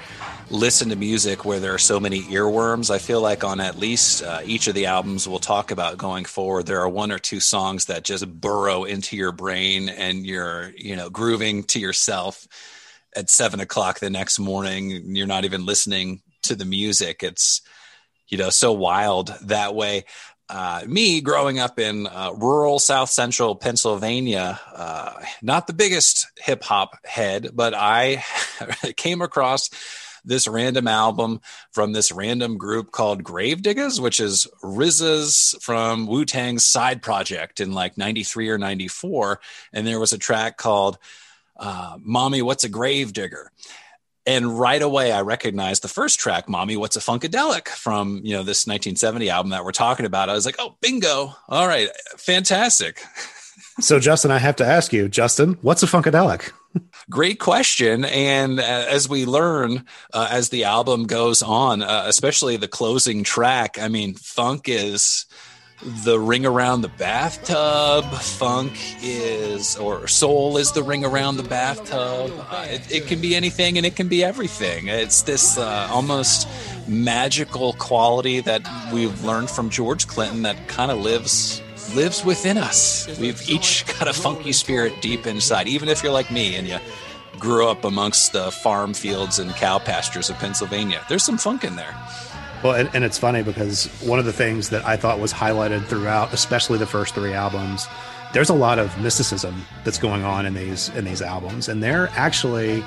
listened 0.50 0.90
to 0.90 0.96
music 0.96 1.44
where 1.44 1.58
there 1.58 1.72
are 1.72 1.78
so 1.78 1.98
many 1.98 2.22
earworms. 2.22 2.90
I 2.90 2.98
feel 2.98 3.20
like 3.20 3.44
on 3.44 3.60
at 3.60 3.78
least 3.78 4.22
uh, 4.22 4.40
each 4.44 4.66
of 4.66 4.74
the 4.74 4.86
albums 4.86 5.26
we'll 5.26 5.38
talk 5.38 5.70
about 5.70 5.96
going 5.96 6.24
forward 6.24 6.66
there 6.66 6.80
are 6.80 6.88
one 6.88 7.10
or 7.10 7.18
two 7.18 7.40
songs 7.40 7.86
that 7.86 8.04
just 8.04 8.28
burrow 8.40 8.84
into 8.84 9.16
your 9.16 9.32
brain 9.32 9.88
and 9.88 10.26
you're 10.26 10.72
you 10.76 10.96
know 10.96 11.08
grooving 11.08 11.64
to 11.64 11.80
yourself 11.80 12.46
at 13.16 13.30
seven 13.30 13.60
o'clock 13.60 14.00
the 14.00 14.10
next 14.10 14.38
morning. 14.38 15.14
You're 15.14 15.26
not 15.26 15.44
even 15.44 15.64
listening 15.64 16.22
to 16.42 16.54
the 16.54 16.64
music. 16.64 17.22
It's 17.22 17.62
you 18.28 18.38
know 18.38 18.50
so 18.50 18.72
wild 18.72 19.28
that 19.42 19.74
way 19.74 20.04
uh, 20.48 20.82
me 20.86 21.20
growing 21.20 21.58
up 21.58 21.78
in 21.78 22.06
uh, 22.06 22.32
rural 22.36 22.78
South 22.78 23.10
Central 23.10 23.56
Pennsylvania, 23.56 24.60
uh, 24.74 25.14
not 25.42 25.66
the 25.66 25.72
biggest 25.72 26.26
hip 26.36 26.62
hop 26.62 26.98
head, 27.04 27.50
but 27.54 27.74
I 27.74 28.22
came 28.96 29.22
across 29.22 29.70
this 30.24 30.48
random 30.48 30.88
album 30.88 31.40
from 31.72 31.92
this 31.92 32.10
random 32.10 32.56
group 32.56 32.90
called 32.90 33.22
Gravediggaz, 33.22 34.00
which 34.00 34.20
is 34.20 34.46
RZA's 34.62 35.54
from 35.60 36.06
Wu 36.06 36.24
Tang's 36.24 36.64
side 36.64 37.02
project 37.02 37.60
in 37.60 37.72
like 37.72 37.98
93 37.98 38.48
or 38.48 38.58
94. 38.58 39.40
And 39.72 39.86
there 39.86 40.00
was 40.00 40.12
a 40.12 40.18
track 40.18 40.56
called 40.56 40.98
uh, 41.56 41.98
Mommy, 42.00 42.42
What's 42.42 42.64
a 42.64 42.68
Gravedigger? 42.68 43.52
And 44.26 44.58
right 44.58 44.80
away 44.80 45.12
I 45.12 45.22
recognized 45.22 45.82
the 45.82 45.88
first 45.88 46.18
track, 46.18 46.48
"Mommy, 46.48 46.76
What's 46.76 46.96
a 46.96 47.00
Funkadelic" 47.00 47.68
from 47.68 48.20
you 48.24 48.32
know 48.32 48.42
this 48.42 48.66
1970 48.66 49.30
album 49.30 49.50
that 49.50 49.64
we're 49.64 49.72
talking 49.72 50.06
about. 50.06 50.28
I 50.28 50.34
was 50.34 50.46
like, 50.46 50.56
"Oh, 50.58 50.76
bingo! 50.80 51.34
All 51.48 51.66
right, 51.66 51.88
fantastic." 52.16 53.02
so, 53.80 53.98
Justin, 53.98 54.30
I 54.30 54.38
have 54.38 54.56
to 54.56 54.66
ask 54.66 54.92
you, 54.92 55.08
Justin, 55.08 55.58
what's 55.62 55.82
a 55.82 55.86
Funkadelic? 55.86 56.52
Great 57.10 57.38
question. 57.38 58.04
And 58.04 58.58
uh, 58.58 58.62
as 58.62 59.08
we 59.08 59.26
learn 59.26 59.84
uh, 60.12 60.28
as 60.30 60.48
the 60.48 60.64
album 60.64 61.06
goes 61.06 61.42
on, 61.42 61.82
uh, 61.82 62.04
especially 62.06 62.56
the 62.56 62.68
closing 62.68 63.22
track, 63.22 63.78
I 63.80 63.88
mean, 63.88 64.14
funk 64.14 64.68
is 64.68 65.26
the 65.82 66.18
ring 66.18 66.46
around 66.46 66.82
the 66.82 66.88
bathtub. 66.88 68.04
Funk 68.14 68.72
is, 69.02 69.76
or 69.76 70.06
soul 70.06 70.56
is 70.56 70.72
the 70.72 70.82
ring 70.82 71.04
around 71.04 71.36
the 71.36 71.42
bathtub. 71.42 72.32
Uh, 72.50 72.66
it, 72.68 72.92
it, 72.92 73.06
can 73.06 73.20
be 73.20 73.34
anything 73.34 73.76
and 73.76 73.84
it 73.84 73.96
can 73.96 74.08
be 74.08 74.24
everything. 74.24 74.88
It's 74.88 75.22
this 75.22 75.58
uh, 75.58 75.88
almost 75.90 76.48
magical 76.88 77.72
quality 77.74 78.40
that 78.40 78.62
we've 78.92 79.24
learned 79.24 79.50
from 79.50 79.68
George 79.68 80.06
Clinton 80.06 80.42
that 80.42 80.68
kind 80.68 80.90
of 80.90 80.98
lives 80.98 81.60
lives 81.94 82.24
within 82.24 82.56
us. 82.56 83.06
We've 83.18 83.48
each 83.48 83.84
got 83.98 84.08
a 84.08 84.12
funky 84.12 84.52
spirit 84.52 85.00
deep 85.00 85.26
inside. 85.26 85.68
Even 85.68 85.88
if 85.88 86.02
you're 86.02 86.12
like 86.12 86.30
me 86.30 86.56
and 86.56 86.66
you 86.66 86.78
grew 87.38 87.68
up 87.68 87.84
amongst 87.84 88.32
the 88.32 88.50
farm 88.50 88.94
fields 88.94 89.38
and 89.38 89.50
cow 89.54 89.78
pastures 89.78 90.30
of 90.30 90.38
Pennsylvania, 90.38 91.04
there's 91.08 91.22
some 91.22 91.38
funk 91.38 91.62
in 91.64 91.76
there. 91.76 91.94
Well, 92.64 92.72
and, 92.72 92.88
and, 92.94 93.04
it's 93.04 93.18
funny 93.18 93.42
because 93.42 93.88
one 94.00 94.18
of 94.18 94.24
the 94.24 94.32
things 94.32 94.70
that 94.70 94.86
I 94.86 94.96
thought 94.96 95.20
was 95.20 95.34
highlighted 95.34 95.84
throughout, 95.84 96.32
especially 96.32 96.78
the 96.78 96.86
first 96.86 97.14
three 97.14 97.34
albums, 97.34 97.86
there's 98.32 98.48
a 98.48 98.54
lot 98.54 98.78
of 98.78 98.98
mysticism 99.02 99.66
that's 99.84 99.98
going 99.98 100.24
on 100.24 100.46
in 100.46 100.54
these 100.54 100.88
in 100.96 101.04
these 101.04 101.20
albums, 101.20 101.68
and 101.68 101.82
they're 101.82 102.08
actually, 102.12 102.80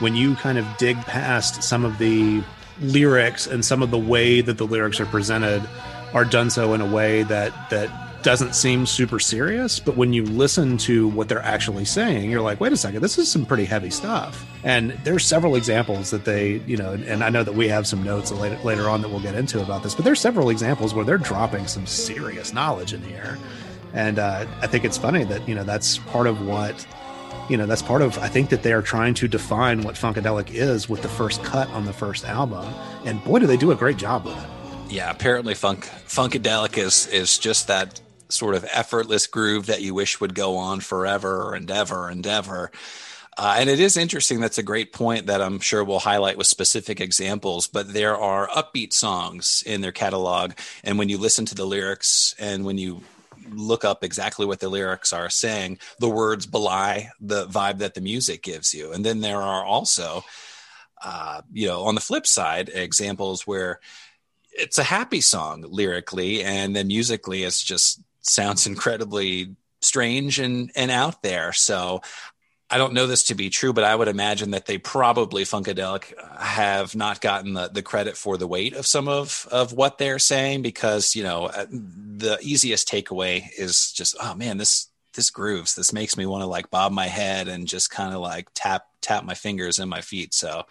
when 0.00 0.14
you 0.14 0.36
kind 0.36 0.58
of 0.58 0.66
dig 0.76 0.98
past 0.98 1.62
some 1.62 1.82
of 1.82 1.96
the 1.96 2.42
lyrics 2.82 3.46
and 3.46 3.64
some 3.64 3.82
of 3.82 3.90
the 3.90 3.98
way 3.98 4.42
that 4.42 4.58
the 4.58 4.66
lyrics 4.66 5.00
are 5.00 5.06
presented, 5.06 5.66
are 6.12 6.26
done 6.26 6.50
so 6.50 6.74
in 6.74 6.82
a 6.82 6.86
way 6.86 7.22
that 7.22 7.70
that 7.70 7.88
doesn't 8.22 8.54
seem 8.54 8.86
super 8.86 9.18
serious, 9.18 9.80
but 9.80 9.96
when 9.96 10.12
you 10.12 10.24
listen 10.24 10.76
to 10.78 11.08
what 11.08 11.28
they're 11.28 11.42
actually 11.42 11.84
saying, 11.84 12.30
you're 12.30 12.40
like, 12.40 12.60
wait 12.60 12.72
a 12.72 12.76
second, 12.76 13.02
this 13.02 13.18
is 13.18 13.30
some 13.30 13.44
pretty 13.44 13.64
heavy 13.64 13.90
stuff. 13.90 14.46
And 14.64 14.92
there's 15.04 15.26
several 15.26 15.56
examples 15.56 16.10
that 16.10 16.24
they, 16.24 16.62
you 16.66 16.76
know, 16.76 16.92
and 16.92 17.24
I 17.24 17.30
know 17.30 17.42
that 17.42 17.54
we 17.54 17.68
have 17.68 17.86
some 17.86 18.02
notes 18.02 18.30
later, 18.30 18.58
later 18.64 18.88
on 18.88 19.02
that 19.02 19.08
we'll 19.08 19.20
get 19.20 19.34
into 19.34 19.60
about 19.60 19.82
this, 19.82 19.94
but 19.94 20.04
there's 20.04 20.20
several 20.20 20.50
examples 20.50 20.94
where 20.94 21.04
they're 21.04 21.18
dropping 21.18 21.66
some 21.66 21.86
serious 21.86 22.52
knowledge 22.52 22.92
in 22.92 23.02
here. 23.02 23.38
And 23.92 24.18
uh, 24.18 24.46
I 24.60 24.66
think 24.66 24.84
it's 24.84 24.96
funny 24.96 25.24
that, 25.24 25.46
you 25.48 25.54
know, 25.54 25.64
that's 25.64 25.98
part 25.98 26.26
of 26.26 26.46
what, 26.46 26.86
you 27.48 27.56
know, 27.56 27.66
that's 27.66 27.82
part 27.82 28.02
of, 28.02 28.16
I 28.18 28.28
think 28.28 28.50
that 28.50 28.62
they 28.62 28.72
are 28.72 28.82
trying 28.82 29.14
to 29.14 29.28
define 29.28 29.82
what 29.82 29.96
Funkadelic 29.96 30.50
is 30.52 30.88
with 30.88 31.02
the 31.02 31.08
first 31.08 31.42
cut 31.42 31.68
on 31.70 31.84
the 31.84 31.92
first 31.92 32.24
album. 32.24 32.72
And 33.04 33.22
boy, 33.24 33.40
do 33.40 33.46
they 33.46 33.56
do 33.56 33.72
a 33.72 33.76
great 33.76 33.96
job 33.96 34.24
with 34.24 34.38
it 34.38 34.48
yeah 34.92 35.10
apparently 35.10 35.54
funk 35.54 35.86
funkadelic 36.06 36.76
is 36.76 37.06
is 37.06 37.38
just 37.38 37.66
that 37.68 38.00
sort 38.32 38.54
of 38.54 38.64
effortless 38.70 39.26
groove 39.26 39.66
that 39.66 39.82
you 39.82 39.94
wish 39.94 40.20
would 40.20 40.34
go 40.34 40.56
on 40.56 40.80
forever 40.80 41.54
and 41.54 41.70
ever 41.70 42.08
and 42.08 42.26
ever. 42.26 42.70
Uh, 43.36 43.56
and 43.58 43.70
it 43.70 43.80
is 43.80 43.96
interesting. 43.96 44.40
That's 44.40 44.58
a 44.58 44.62
great 44.62 44.92
point 44.92 45.26
that 45.26 45.40
I'm 45.40 45.58
sure 45.58 45.82
we'll 45.82 45.98
highlight 45.98 46.36
with 46.36 46.46
specific 46.46 47.00
examples. 47.00 47.66
But 47.66 47.92
there 47.92 48.16
are 48.16 48.48
upbeat 48.48 48.92
songs 48.92 49.62
in 49.64 49.80
their 49.80 49.92
catalog. 49.92 50.52
And 50.84 50.98
when 50.98 51.08
you 51.08 51.16
listen 51.16 51.46
to 51.46 51.54
the 51.54 51.64
lyrics 51.64 52.34
and 52.38 52.64
when 52.64 52.76
you 52.76 53.02
look 53.50 53.84
up 53.84 54.04
exactly 54.04 54.44
what 54.44 54.60
the 54.60 54.68
lyrics 54.68 55.12
are 55.12 55.30
saying, 55.30 55.78
the 55.98 56.10
words 56.10 56.46
belie 56.46 57.10
the 57.20 57.46
vibe 57.46 57.78
that 57.78 57.94
the 57.94 58.00
music 58.00 58.42
gives 58.42 58.74
you. 58.74 58.92
And 58.92 59.04
then 59.04 59.20
there 59.20 59.40
are 59.40 59.64
also, 59.64 60.22
uh, 61.02 61.40
you 61.52 61.66
know, 61.66 61.82
on 61.84 61.94
the 61.94 62.00
flip 62.00 62.26
side, 62.26 62.70
examples 62.72 63.46
where 63.46 63.80
it's 64.52 64.78
a 64.78 64.84
happy 64.84 65.22
song 65.22 65.64
lyrically 65.66 66.44
and 66.44 66.76
then 66.76 66.86
musically 66.86 67.42
it's 67.42 67.62
just 67.62 68.00
sounds 68.22 68.66
incredibly 68.66 69.56
strange 69.80 70.38
and 70.38 70.70
and 70.74 70.90
out 70.90 71.22
there. 71.22 71.52
So 71.52 72.00
I 72.72 72.78
don't 72.78 72.94
know 72.94 73.06
this 73.06 73.24
to 73.24 73.34
be 73.34 73.50
true, 73.50 73.74
but 73.74 73.84
I 73.84 73.94
would 73.94 74.08
imagine 74.08 74.52
that 74.52 74.64
they 74.64 74.78
probably 74.78 75.44
Funkadelic 75.44 76.14
have 76.40 76.96
not 76.96 77.20
gotten 77.20 77.52
the, 77.52 77.68
the 77.68 77.82
credit 77.82 78.16
for 78.16 78.38
the 78.38 78.46
weight 78.46 78.74
of 78.74 78.86
some 78.86 79.08
of, 79.08 79.46
of 79.52 79.74
what 79.74 79.98
they're 79.98 80.18
saying 80.18 80.62
because, 80.62 81.14
you 81.14 81.22
know, 81.22 81.44
uh, 81.48 81.66
the 81.70 82.38
easiest 82.40 82.88
takeaway 82.88 83.44
is 83.58 83.92
just, 83.92 84.16
oh 84.22 84.34
man, 84.34 84.56
this, 84.56 84.88
this 85.12 85.28
grooves. 85.28 85.74
This 85.74 85.92
makes 85.92 86.16
me 86.16 86.24
want 86.24 86.44
to 86.44 86.46
like 86.46 86.70
bob 86.70 86.92
my 86.92 87.08
head 87.08 87.46
and 87.46 87.68
just 87.68 87.90
kind 87.90 88.14
of 88.14 88.22
like 88.22 88.48
tap, 88.54 88.86
tap 89.02 89.22
my 89.22 89.34
fingers 89.34 89.78
and 89.78 89.90
my 89.90 90.00
feet. 90.00 90.32
So 90.32 90.62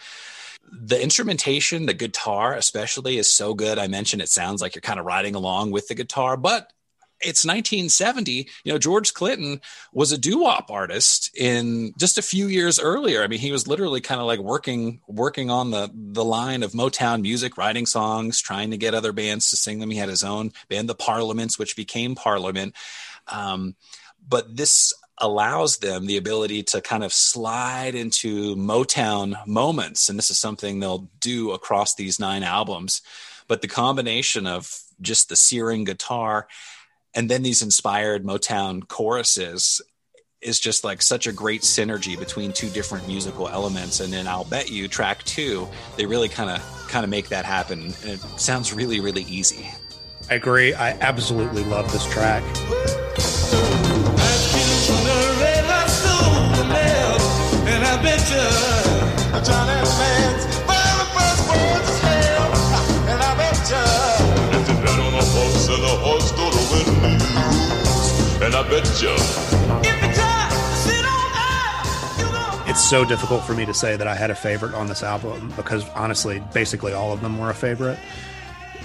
the 0.72 1.00
instrumentation, 1.00 1.86
the 1.86 1.93
guitar 1.93 2.55
especially 2.55 3.20
is 3.20 3.31
so 3.31 3.53
good. 3.53 3.77
I 3.77 3.86
mentioned 3.86 4.24
it 4.24 4.29
sounds 4.29 4.60
like 4.60 4.74
you're 4.74 4.81
kind 4.81 5.00
of 5.00 5.05
riding 5.05 5.36
along 5.36 5.70
with 5.70 5.88
the 5.88 5.93
guitar, 5.93 6.36
but 6.36 6.74
it's 7.23 7.45
1970. 7.45 8.47
You 8.63 8.71
know, 8.71 8.77
George 8.77 9.13
Clinton 9.13 9.61
was 9.93 10.11
a 10.11 10.17
doo-wop 10.17 10.69
artist 10.71 11.31
in 11.35 11.93
just 11.97 12.17
a 12.17 12.21
few 12.21 12.47
years 12.47 12.79
earlier. 12.79 13.23
I 13.23 13.27
mean, 13.27 13.39
he 13.39 13.51
was 13.51 13.67
literally 13.67 14.01
kind 14.01 14.19
of 14.21 14.27
like 14.27 14.39
working 14.39 15.01
working 15.07 15.49
on 15.49 15.71
the 15.71 15.89
the 15.93 16.25
line 16.25 16.63
of 16.63 16.71
Motown 16.71 17.21
music, 17.21 17.57
writing 17.57 17.85
songs, 17.85 18.41
trying 18.41 18.71
to 18.71 18.77
get 18.77 18.93
other 18.93 19.13
bands 19.13 19.49
to 19.49 19.57
sing 19.57 19.79
them. 19.79 19.91
He 19.91 19.97
had 19.97 20.09
his 20.09 20.23
own 20.23 20.51
band, 20.69 20.89
the 20.89 20.95
Parliaments, 20.95 21.57
which 21.57 21.75
became 21.75 22.15
Parliament. 22.15 22.75
Um, 23.27 23.75
but 24.27 24.55
this 24.55 24.93
allows 25.17 25.77
them 25.77 26.07
the 26.07 26.17
ability 26.17 26.63
to 26.63 26.81
kind 26.81 27.03
of 27.03 27.13
slide 27.13 27.93
into 27.93 28.55
Motown 28.55 29.35
moments, 29.45 30.09
and 30.09 30.17
this 30.17 30.31
is 30.31 30.39
something 30.39 30.79
they'll 30.79 31.09
do 31.19 31.51
across 31.51 31.95
these 31.95 32.19
nine 32.19 32.43
albums. 32.43 33.01
But 33.47 33.61
the 33.61 33.67
combination 33.67 34.47
of 34.47 34.81
just 34.99 35.29
the 35.29 35.35
searing 35.35 35.83
guitar 35.83 36.47
and 37.15 37.30
then 37.30 37.44
these 37.44 37.62
inspired 37.62 38.24
Motown 38.24 38.88
choruses 38.88 39.82
is 40.41 40.60
just 40.60 40.84
like 40.84 41.01
such 41.01 41.27
a 41.27 41.32
great 41.32 41.62
synergy 41.62 42.18
between 42.18 42.51
two 42.51 42.70
different 42.70 43.08
musical 43.08 43.48
elements. 43.48 44.00
And 44.00 44.12
then 44.12 44.27
i'll 44.27 44.46
bet 44.46 44.72
you 44.72 44.88
track 44.88 45.24
two 45.24 45.68
they 45.98 46.06
really 46.06 46.30
kind 46.30 46.50
of 46.50 46.88
kind 46.89 47.03
of 47.03 47.10
make 47.10 47.30
that 47.30 47.46
happen. 47.46 47.94
And 48.03 48.12
it 48.12 48.20
sounds 48.38 48.74
really 48.74 49.00
really 49.00 49.24
easy. 49.24 49.70
I 50.30 50.36
agree. 50.36 50.74
I 50.74 50.91
absolutely 51.00 51.63
love 51.65 51.91
this 51.91 52.06
track 52.12 52.44
and 68.41 68.55
I 68.55 68.67
bet 68.69 69.01
you. 69.01 69.13
It's 72.69 72.89
so 72.89 73.05
difficult 73.05 73.43
for 73.43 73.53
me 73.53 73.65
to 73.65 73.74
say 73.74 73.98
that 73.98 74.07
I 74.07 74.15
had 74.15 74.31
a 74.31 74.36
favorite 74.36 74.74
on 74.74 74.88
this 74.88 75.03
album 75.03 75.53
because 75.55 75.88
honestly, 75.89 76.41
basically 76.53 76.93
all 76.93 77.12
of 77.12 77.21
them 77.21 77.38
were 77.38 77.50
a 77.50 77.53
favorite. 77.53 78.00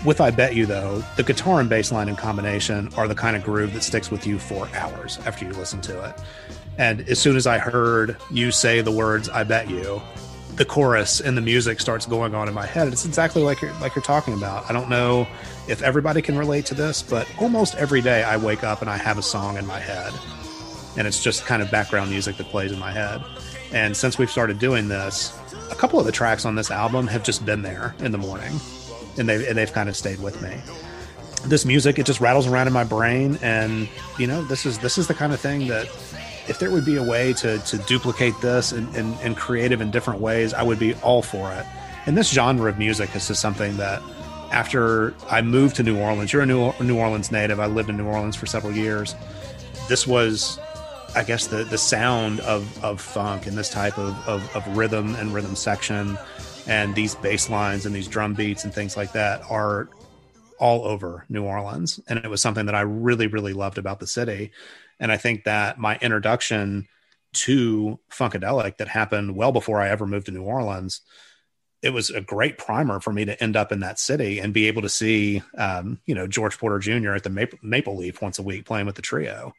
With 0.04 0.20
I 0.20 0.30
Bet 0.30 0.54
You, 0.54 0.66
though, 0.66 1.02
the 1.16 1.22
guitar 1.22 1.60
and 1.60 1.70
bass 1.70 1.90
line 1.90 2.08
in 2.08 2.16
combination 2.16 2.92
are 2.96 3.08
the 3.08 3.14
kind 3.14 3.34
of 3.34 3.42
groove 3.42 3.72
that 3.72 3.82
sticks 3.82 4.10
with 4.10 4.26
you 4.26 4.38
for 4.38 4.68
hours 4.74 5.18
after 5.24 5.46
you 5.46 5.52
listen 5.52 5.80
to 5.82 6.04
it. 6.04 6.14
And 6.78 7.08
as 7.08 7.18
soon 7.18 7.36
as 7.36 7.46
I 7.46 7.58
heard 7.58 8.16
you 8.30 8.50
say 8.50 8.82
the 8.82 8.90
words 8.90 9.28
I 9.28 9.44
Bet 9.44 9.70
You, 9.70 10.02
the 10.56 10.64
chorus 10.64 11.20
and 11.20 11.36
the 11.36 11.42
music 11.42 11.80
starts 11.80 12.06
going 12.06 12.34
on 12.34 12.48
in 12.48 12.54
my 12.54 12.66
head. 12.66 12.88
It's 12.88 13.04
exactly 13.04 13.42
like 13.42 13.60
you're 13.60 13.72
like 13.74 13.94
you're 13.94 14.02
talking 14.02 14.34
about. 14.34 14.68
I 14.68 14.72
don't 14.72 14.88
know 14.88 15.26
if 15.68 15.82
everybody 15.82 16.22
can 16.22 16.36
relate 16.38 16.66
to 16.66 16.74
this, 16.74 17.02
but 17.02 17.28
almost 17.38 17.74
every 17.76 18.00
day 18.00 18.22
I 18.22 18.36
wake 18.36 18.64
up 18.64 18.80
and 18.80 18.88
I 18.88 18.96
have 18.96 19.18
a 19.18 19.22
song 19.22 19.58
in 19.58 19.66
my 19.66 19.78
head, 19.78 20.12
and 20.96 21.06
it's 21.06 21.22
just 21.22 21.44
kind 21.44 21.62
of 21.62 21.70
background 21.70 22.10
music 22.10 22.36
that 22.38 22.46
plays 22.46 22.72
in 22.72 22.78
my 22.78 22.90
head. 22.90 23.22
And 23.72 23.96
since 23.96 24.16
we've 24.16 24.30
started 24.30 24.58
doing 24.58 24.88
this, 24.88 25.38
a 25.70 25.74
couple 25.74 25.98
of 26.00 26.06
the 26.06 26.12
tracks 26.12 26.44
on 26.46 26.54
this 26.54 26.70
album 26.70 27.06
have 27.08 27.22
just 27.22 27.44
been 27.44 27.62
there 27.62 27.94
in 27.98 28.12
the 28.12 28.18
morning, 28.18 28.58
and 29.18 29.28
they 29.28 29.46
and 29.46 29.58
they've 29.58 29.72
kind 29.72 29.88
of 29.88 29.96
stayed 29.96 30.20
with 30.20 30.40
me. 30.40 30.56
This 31.44 31.66
music 31.66 31.98
it 31.98 32.06
just 32.06 32.20
rattles 32.20 32.46
around 32.46 32.66
in 32.66 32.72
my 32.72 32.84
brain, 32.84 33.38
and 33.42 33.88
you 34.18 34.26
know 34.26 34.42
this 34.44 34.64
is 34.64 34.78
this 34.78 34.96
is 34.96 35.06
the 35.06 35.14
kind 35.14 35.34
of 35.34 35.40
thing 35.40 35.66
that 35.68 35.86
if 36.48 36.58
there 36.58 36.70
would 36.70 36.84
be 36.84 36.96
a 36.96 37.02
way 37.02 37.32
to 37.34 37.58
to 37.58 37.78
duplicate 37.78 38.34
this 38.40 38.72
in, 38.72 38.94
in, 38.94 39.14
in 39.20 39.34
creative 39.34 39.80
and 39.80 39.92
different 39.92 40.20
ways, 40.20 40.54
I 40.54 40.62
would 40.62 40.78
be 40.78 40.94
all 40.96 41.22
for 41.22 41.52
it. 41.52 41.66
And 42.06 42.16
this 42.16 42.30
genre 42.30 42.70
of 42.70 42.78
music 42.78 43.14
is 43.16 43.26
just 43.28 43.40
something 43.40 43.76
that 43.78 44.00
after 44.52 45.14
I 45.28 45.42
moved 45.42 45.76
to 45.76 45.82
New 45.82 45.98
Orleans, 45.98 46.32
you're 46.32 46.42
a 46.42 46.46
New, 46.46 46.72
New 46.80 46.98
Orleans 46.98 47.32
native. 47.32 47.58
I 47.58 47.66
lived 47.66 47.90
in 47.90 47.96
New 47.96 48.06
Orleans 48.06 48.36
for 48.36 48.46
several 48.46 48.72
years. 48.72 49.14
This 49.88 50.06
was 50.06 50.58
I 51.14 51.24
guess 51.24 51.46
the 51.46 51.64
the 51.64 51.78
sound 51.78 52.40
of 52.40 52.84
of 52.84 53.00
funk 53.00 53.46
and 53.46 53.56
this 53.56 53.70
type 53.70 53.98
of, 53.98 54.16
of, 54.28 54.56
of 54.56 54.76
rhythm 54.76 55.14
and 55.16 55.32
rhythm 55.32 55.56
section 55.56 56.18
and 56.66 56.94
these 56.94 57.14
bass 57.14 57.48
lines 57.48 57.86
and 57.86 57.94
these 57.94 58.08
drum 58.08 58.34
beats 58.34 58.64
and 58.64 58.74
things 58.74 58.96
like 58.96 59.12
that 59.12 59.42
are 59.50 59.88
all 60.58 60.84
over 60.84 61.24
New 61.28 61.44
Orleans. 61.44 62.00
And 62.08 62.18
it 62.18 62.28
was 62.28 62.40
something 62.40 62.66
that 62.66 62.74
I 62.74 62.80
really, 62.80 63.26
really 63.26 63.52
loved 63.52 63.78
about 63.78 64.00
the 64.00 64.06
city. 64.06 64.52
And 64.98 65.12
I 65.12 65.16
think 65.16 65.44
that 65.44 65.78
my 65.78 65.96
introduction 66.00 66.88
to 67.34 67.98
Funkadelic 68.10 68.78
that 68.78 68.88
happened 68.88 69.36
well 69.36 69.52
before 69.52 69.80
I 69.80 69.88
ever 69.88 70.06
moved 70.06 70.26
to 70.26 70.32
New 70.32 70.42
Orleans, 70.42 71.02
it 71.82 71.90
was 71.90 72.10
a 72.10 72.20
great 72.20 72.56
primer 72.56 73.00
for 73.00 73.12
me 73.12 73.26
to 73.26 73.40
end 73.42 73.56
up 73.56 73.72
in 73.72 73.80
that 73.80 73.98
city 73.98 74.38
and 74.38 74.54
be 74.54 74.68
able 74.68 74.82
to 74.82 74.88
see, 74.88 75.42
um, 75.58 76.00
you 76.06 76.14
know, 76.14 76.26
George 76.26 76.58
Porter 76.58 76.78
Jr. 76.78 77.12
at 77.12 77.22
the 77.22 77.30
Maple, 77.30 77.58
Maple 77.62 77.96
Leaf 77.96 78.22
once 78.22 78.38
a 78.38 78.42
week 78.42 78.64
playing 78.64 78.86
with 78.86 78.96
the 78.96 79.02
trio 79.02 79.52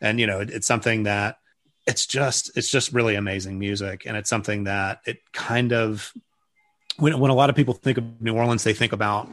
and 0.00 0.20
you 0.20 0.26
know 0.26 0.40
it, 0.40 0.50
it's 0.50 0.66
something 0.66 1.04
that 1.04 1.38
it's 1.86 2.06
just 2.06 2.56
it's 2.56 2.70
just 2.70 2.92
really 2.92 3.14
amazing 3.14 3.58
music 3.58 4.04
and 4.06 4.16
it's 4.16 4.30
something 4.30 4.64
that 4.64 5.00
it 5.06 5.18
kind 5.32 5.72
of 5.72 6.12
when, 6.98 7.18
when 7.18 7.30
a 7.30 7.34
lot 7.34 7.50
of 7.50 7.56
people 7.56 7.74
think 7.74 7.98
of 7.98 8.20
new 8.20 8.34
orleans 8.34 8.64
they 8.64 8.74
think 8.74 8.92
about 8.92 9.28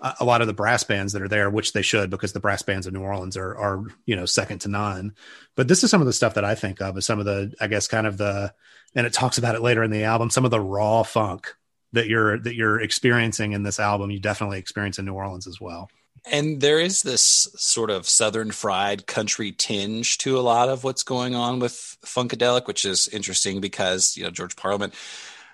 a 0.00 0.24
lot 0.24 0.40
of 0.40 0.46
the 0.46 0.52
brass 0.52 0.84
bands 0.84 1.12
that 1.12 1.22
are 1.22 1.28
there 1.28 1.50
which 1.50 1.72
they 1.72 1.82
should 1.82 2.10
because 2.10 2.32
the 2.32 2.40
brass 2.40 2.62
bands 2.62 2.86
of 2.86 2.92
new 2.92 3.00
orleans 3.00 3.36
are 3.36 3.56
are 3.56 3.84
you 4.06 4.16
know 4.16 4.26
second 4.26 4.60
to 4.60 4.68
none. 4.68 5.14
But 5.56 5.68
this 5.68 5.82
is 5.82 5.90
some 5.90 6.00
of 6.00 6.06
the 6.06 6.12
stuff 6.12 6.34
that 6.34 6.44
i 6.44 6.54
think 6.54 6.80
of 6.80 6.96
as 6.96 7.06
some 7.06 7.18
of 7.18 7.24
the 7.24 7.52
i 7.60 7.66
guess 7.66 7.88
kind 7.88 8.06
of 8.06 8.16
the 8.16 8.52
and 8.94 9.06
it 9.06 9.12
talks 9.12 9.38
about 9.38 9.54
it 9.54 9.62
later 9.62 9.82
in 9.82 9.90
the 9.90 10.04
album 10.04 10.30
some 10.30 10.44
of 10.44 10.50
the 10.50 10.60
raw 10.60 11.02
funk 11.02 11.54
that 11.92 12.06
you're 12.06 12.38
that 12.38 12.54
you're 12.54 12.80
experiencing 12.80 13.52
in 13.52 13.62
this 13.62 13.80
album 13.80 14.10
you 14.10 14.20
definitely 14.20 14.58
experience 14.58 14.98
in 14.98 15.04
new 15.04 15.14
orleans 15.14 15.46
as 15.46 15.60
well. 15.60 15.88
And 16.30 16.60
there 16.60 16.80
is 16.80 17.02
this 17.02 17.22
sort 17.56 17.90
of 17.90 18.08
southern 18.08 18.50
fried 18.50 19.06
country 19.06 19.52
tinge 19.52 20.18
to 20.18 20.38
a 20.38 20.40
lot 20.40 20.68
of 20.68 20.84
what's 20.84 21.02
going 21.02 21.34
on 21.34 21.58
with 21.58 21.96
Funkadelic, 22.04 22.66
which 22.66 22.84
is 22.84 23.08
interesting 23.08 23.60
because, 23.60 24.16
you 24.16 24.24
know, 24.24 24.30
George 24.30 24.56
Parliament, 24.56 24.94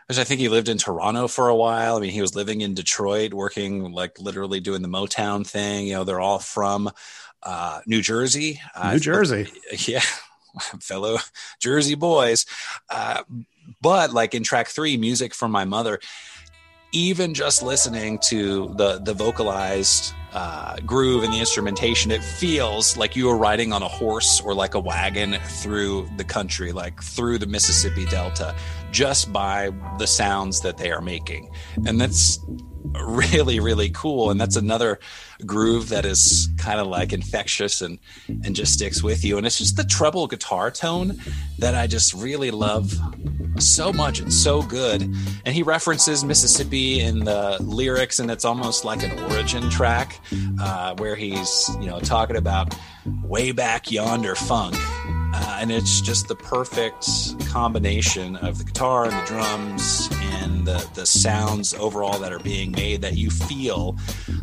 which 0.09 0.19
I 0.19 0.25
think 0.25 0.41
he 0.41 0.49
lived 0.49 0.69
in 0.69 0.79
Toronto 0.79 1.29
for 1.29 1.49
a 1.49 1.57
while. 1.57 1.97
I 1.97 2.01
mean, 2.01 2.11
he 2.11 2.21
was 2.21 2.35
living 2.35 2.61
in 2.61 2.75
Detroit, 2.75 3.33
working 3.33 3.93
like 3.93 4.19
literally 4.19 4.61
doing 4.61 4.83
the 4.83 4.89
Motown 4.89 5.47
thing. 5.47 5.87
You 5.87 5.95
know, 5.95 6.05
they're 6.05 6.21
all 6.21 6.39
from 6.39 6.91
uh, 7.43 7.81
New 7.87 8.03
Jersey. 8.03 8.61
New 8.77 8.83
uh, 8.83 8.99
Jersey. 8.99 9.49
Yeah. 9.87 10.03
Fellow 10.81 11.17
Jersey 11.61 11.97
boys. 11.97 12.47
Uh, 12.89 13.23
but 13.83 14.13
like 14.13 14.35
in 14.35 14.45
track 14.45 14.69
three, 14.69 14.97
music 14.97 15.35
from 15.35 15.51
my 15.51 15.65
mother, 15.65 15.99
even 16.93 17.35
just 17.35 17.61
listening 17.63 18.19
to 18.21 18.73
the 18.77 19.01
the 19.01 19.13
vocalized 19.13 20.15
uh, 20.33 20.77
groove 20.87 21.25
and 21.25 21.33
the 21.33 21.39
instrumentation, 21.39 22.11
it 22.11 22.23
feels 22.23 22.97
like 22.97 23.17
you 23.17 23.29
are 23.29 23.37
riding 23.37 23.73
on 23.73 23.83
a 23.83 23.89
horse 23.89 24.41
or 24.41 24.55
like 24.55 24.75
a 24.75 24.81
wagon 24.81 25.37
through 25.45 26.09
the 26.17 26.25
country, 26.25 26.73
like 26.73 27.03
through 27.03 27.39
the 27.39 27.47
Mississippi 27.47 28.07
Delta, 28.07 28.55
just 28.95 29.33
by 29.33 29.71
the 29.99 30.07
sounds 30.07 30.61
that 30.61 30.79
they 30.79 30.93
are 30.93 31.01
making. 31.01 31.51
And 31.85 32.01
that's 32.01 32.39
really 33.03 33.59
really 33.59 33.91
cool. 33.91 34.31
And 34.31 34.41
that's 34.41 34.55
another 34.55 35.01
groove 35.45 35.89
that 35.89 36.05
is 36.05 36.49
kind 36.59 36.79
of 36.79 36.87
like 36.87 37.13
infectious 37.13 37.83
and 37.83 37.99
and 38.29 38.55
just 38.55 38.73
sticks 38.73 39.03
with 39.03 39.25
you. 39.25 39.37
And 39.37 39.47
it's 39.47 39.59
just 39.59 39.77
the 39.77 39.83
treble 39.85 40.29
guitar 40.29 40.71
tone 40.71 41.19
that 41.59 41.75
i 41.75 41.87
just 41.89 42.15
really 42.15 42.53
love 42.53 42.95
so 43.59 43.93
much. 43.93 44.21
And 44.21 44.33
so 44.33 44.63
good. 44.63 45.03
And 45.03 45.55
he 45.55 45.63
references 45.63 46.25
mississippi 46.25 47.01
in 47.01 47.21
the 47.21 47.57
lyrics 47.61 48.21
and 48.21 48.31
it's 48.31 48.45
almost 48.45 48.85
like 48.85 49.03
an 49.03 49.19
origin 49.31 49.71
track 49.71 50.21
uh, 50.61 50.95
where 50.99 51.17
he's 51.17 51.69
you 51.81 51.87
know 51.87 51.99
talking 51.99 52.37
about 52.37 52.77
way 53.23 53.51
back 53.51 53.91
yonder 53.91 54.37
funk 54.37 54.77
uh, 55.37 55.59
and 55.61 55.73
it's 55.73 56.01
just 56.01 56.29
the 56.29 56.37
perfect 56.37 57.09
combination 57.49 58.37
of 58.37 58.59
the 58.59 58.65
guitar 58.65 59.05
and 59.05 59.13
the 59.13 59.27
drums 59.27 60.09
and 60.13 60.65
the, 60.65 60.89
the 60.95 61.05
sounds 61.05 61.75
overall 61.75 62.21
that 62.21 62.33
are 62.33 62.39
being 62.39 62.71
made 62.71 63.03
that 63.03 63.17
you 63.17 63.31
feel 63.31 63.97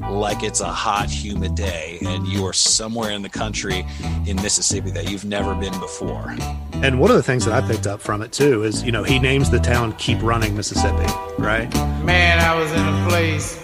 like 0.10 0.44
it's 0.44 0.60
a 0.60 0.68
hot, 0.68 1.10
humid 1.10 1.56
day 1.56 1.98
and 2.02 2.28
you 2.28 2.46
are 2.46 2.52
somewhere 2.52 3.12
in 3.12 3.22
the 3.22 3.30
country 3.30 3.86
in 4.26 4.36
Mississippi 4.38 4.92
that 4.92 5.10
you've 5.10 5.24
never 5.24 5.56
been 5.56 5.78
before. 5.80 6.36
And 6.74 7.00
one 7.00 7.10
of 7.10 7.16
the 7.16 7.24
things 7.24 7.46
that 7.46 7.54
I 7.54 7.66
picked 7.66 7.88
up 7.88 8.02
from 8.02 8.22
it 8.22 8.34
too 8.34 8.64
is, 8.64 8.84
you 8.84 8.92
know, 8.92 9.04
he 9.04 9.18
names 9.18 9.50
the 9.50 9.60
town 9.60 9.94
Keep 9.94 10.22
Running, 10.22 10.58
Mississippi, 10.58 11.06
right? 11.38 11.74
Man, 12.04 12.40
I 12.40 12.60
was 12.60 12.70
in 12.74 12.86
a 12.86 13.08
place 13.08 13.56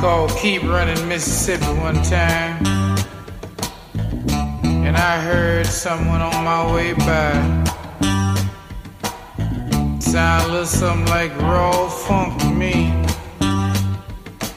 called 0.00 0.32
Keep 0.38 0.64
Running, 0.64 1.08
Mississippi 1.08 1.66
one 1.78 2.02
time 2.02 2.87
and 4.88 4.96
I 4.96 5.20
heard 5.20 5.66
someone 5.66 6.22
on 6.22 6.44
my 6.44 6.74
way 6.74 6.94
by. 6.94 7.32
Sound 10.00 10.44
a 10.44 10.48
little 10.48 10.64
something 10.64 11.06
like 11.08 11.30
raw 11.42 11.90
funk 11.90 12.40
to 12.40 12.50
me. 12.50 12.90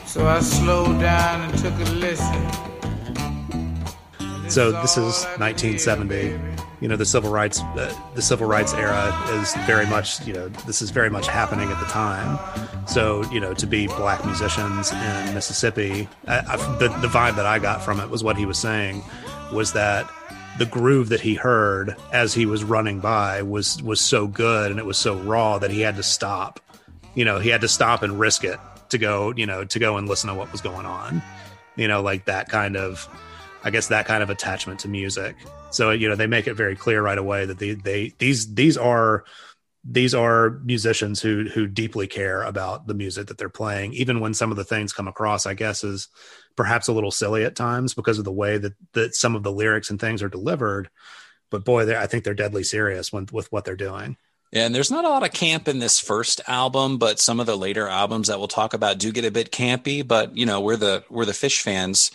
So 0.05 0.25
I 0.25 0.39
slowed 0.39 1.01
down 1.01 1.41
and 1.41 1.57
took 1.59 1.73
a 1.73 1.91
listen. 1.99 2.49
So 4.49 4.71
this 4.71 4.95
is 4.97 5.25
1970. 5.37 6.39
You 6.79 6.87
know, 6.87 6.95
the 6.95 7.05
civil 7.05 7.29
rights 7.29 7.59
uh, 7.59 7.93
the 8.15 8.21
civil 8.21 8.47
rights 8.47 8.73
era 8.73 9.13
is 9.33 9.53
very 9.67 9.85
much 9.85 10.25
you 10.25 10.33
know 10.33 10.47
this 10.65 10.81
is 10.81 10.91
very 10.91 11.09
much 11.09 11.27
happening 11.27 11.69
at 11.69 11.79
the 11.81 11.87
time. 11.87 12.39
So 12.87 13.29
you 13.31 13.41
know, 13.41 13.53
to 13.53 13.67
be 13.67 13.87
black 13.87 14.25
musicians 14.25 14.93
in 14.93 15.33
Mississippi, 15.33 16.07
I, 16.25 16.39
I, 16.39 16.55
the 16.77 16.87
the 17.01 17.09
vibe 17.09 17.35
that 17.35 17.45
I 17.45 17.59
got 17.59 17.83
from 17.83 17.99
it 17.99 18.09
was 18.09 18.23
what 18.23 18.37
he 18.37 18.45
was 18.45 18.57
saying 18.57 19.03
was 19.51 19.73
that 19.73 20.09
the 20.57 20.65
groove 20.65 21.09
that 21.09 21.21
he 21.21 21.35
heard 21.35 21.95
as 22.11 22.33
he 22.33 22.45
was 22.45 22.63
running 22.63 22.99
by 22.99 23.41
was 23.41 23.81
was 23.83 24.01
so 24.01 24.27
good 24.27 24.71
and 24.71 24.79
it 24.79 24.85
was 24.85 24.97
so 24.97 25.17
raw 25.19 25.57
that 25.59 25.71
he 25.71 25.81
had 25.81 25.95
to 25.95 26.03
stop. 26.03 26.59
You 27.15 27.25
know, 27.25 27.39
he 27.39 27.49
had 27.49 27.61
to 27.61 27.67
stop 27.67 28.03
and 28.03 28.19
risk 28.19 28.43
it 28.43 28.59
to 28.89 28.97
go, 28.97 29.33
you 29.35 29.45
know, 29.45 29.65
to 29.65 29.79
go 29.79 29.97
and 29.97 30.07
listen 30.07 30.29
to 30.29 30.35
what 30.35 30.51
was 30.51 30.61
going 30.61 30.85
on. 30.85 31.21
You 31.75 31.87
know, 31.87 32.01
like 32.01 32.25
that 32.25 32.49
kind 32.49 32.75
of 32.75 33.07
I 33.63 33.69
guess 33.69 33.87
that 33.87 34.05
kind 34.05 34.23
of 34.23 34.29
attachment 34.29 34.79
to 34.81 34.87
music. 34.87 35.35
So, 35.69 35.91
you 35.91 36.09
know, 36.09 36.15
they 36.15 36.27
make 36.27 36.47
it 36.47 36.55
very 36.55 36.75
clear 36.75 37.01
right 37.01 37.17
away 37.17 37.45
that 37.45 37.59
they 37.59 37.73
they 37.73 38.13
these 38.17 38.53
these 38.53 38.77
are 38.77 39.23
these 39.83 40.13
are 40.13 40.59
musicians 40.63 41.21
who 41.21 41.45
who 41.45 41.67
deeply 41.67 42.07
care 42.07 42.43
about 42.43 42.87
the 42.87 42.93
music 42.93 43.27
that 43.27 43.37
they're 43.37 43.49
playing 43.49 43.93
even 43.93 44.19
when 44.19 44.33
some 44.33 44.51
of 44.51 44.57
the 44.57 44.63
things 44.63 44.93
come 44.93 45.07
across 45.07 45.47
i 45.47 45.55
guess 45.55 45.83
is 45.83 46.07
perhaps 46.55 46.87
a 46.87 46.93
little 46.93 47.11
silly 47.11 47.43
at 47.43 47.55
times 47.55 47.93
because 47.93 48.19
of 48.19 48.25
the 48.25 48.31
way 48.31 48.57
that 48.57 48.73
that 48.93 49.15
some 49.15 49.35
of 49.35 49.43
the 49.43 49.51
lyrics 49.51 49.89
and 49.89 49.99
things 49.99 50.21
are 50.21 50.29
delivered 50.29 50.89
but 51.49 51.65
boy 51.65 51.97
i 51.97 52.07
think 52.07 52.23
they're 52.23 52.33
deadly 52.33 52.63
serious 52.63 53.11
with, 53.11 53.31
with 53.31 53.51
what 53.51 53.65
they're 53.65 53.75
doing 53.75 54.17
yeah, 54.51 54.65
and 54.65 54.75
there's 54.75 54.91
not 54.91 55.05
a 55.05 55.09
lot 55.09 55.23
of 55.23 55.31
camp 55.31 55.69
in 55.69 55.79
this 55.79 55.99
first 55.99 56.41
album, 56.45 56.97
but 56.97 57.19
some 57.19 57.39
of 57.39 57.45
the 57.45 57.57
later 57.57 57.87
albums 57.87 58.27
that 58.27 58.37
we'll 58.37 58.49
talk 58.49 58.73
about 58.73 58.97
do 58.97 59.13
get 59.13 59.23
a 59.23 59.31
bit 59.31 59.49
campy. 59.49 60.05
But 60.05 60.35
you 60.35 60.45
know, 60.45 60.59
we're 60.59 60.75
the 60.75 61.05
we're 61.09 61.25
the 61.25 61.31
Phish 61.31 61.61
fans 61.61 62.11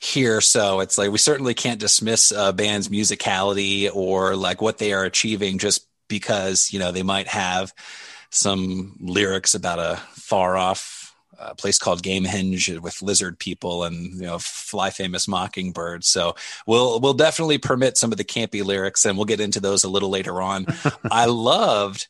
here, 0.00 0.40
so 0.40 0.80
it's 0.80 0.98
like 0.98 1.12
we 1.12 1.18
certainly 1.18 1.54
can't 1.54 1.78
dismiss 1.78 2.32
a 2.32 2.52
band's 2.52 2.88
musicality 2.88 3.88
or 3.94 4.34
like 4.34 4.60
what 4.60 4.78
they 4.78 4.92
are 4.92 5.04
achieving 5.04 5.58
just 5.58 5.86
because 6.08 6.72
you 6.72 6.80
know 6.80 6.90
they 6.90 7.04
might 7.04 7.28
have 7.28 7.72
some 8.30 8.96
lyrics 9.00 9.54
about 9.54 9.78
a 9.78 9.96
far 10.10 10.56
off 10.56 10.95
uh, 11.38 11.54
place 11.54 11.78
called 11.78 12.02
Gamehenge 12.02 12.80
with 12.80 13.02
lizard 13.02 13.38
people 13.38 13.84
and 13.84 14.14
you 14.14 14.26
know 14.26 14.38
fly 14.38 14.90
famous 14.90 15.28
mockingbird. 15.28 16.04
So 16.04 16.34
we'll 16.66 17.00
we'll 17.00 17.14
definitely 17.14 17.58
permit 17.58 17.96
some 17.96 18.12
of 18.12 18.18
the 18.18 18.24
campy 18.24 18.64
lyrics, 18.64 19.04
and 19.04 19.16
we'll 19.16 19.26
get 19.26 19.40
into 19.40 19.60
those 19.60 19.84
a 19.84 19.88
little 19.88 20.10
later 20.10 20.40
on. 20.40 20.66
I 21.10 21.26
loved, 21.26 22.06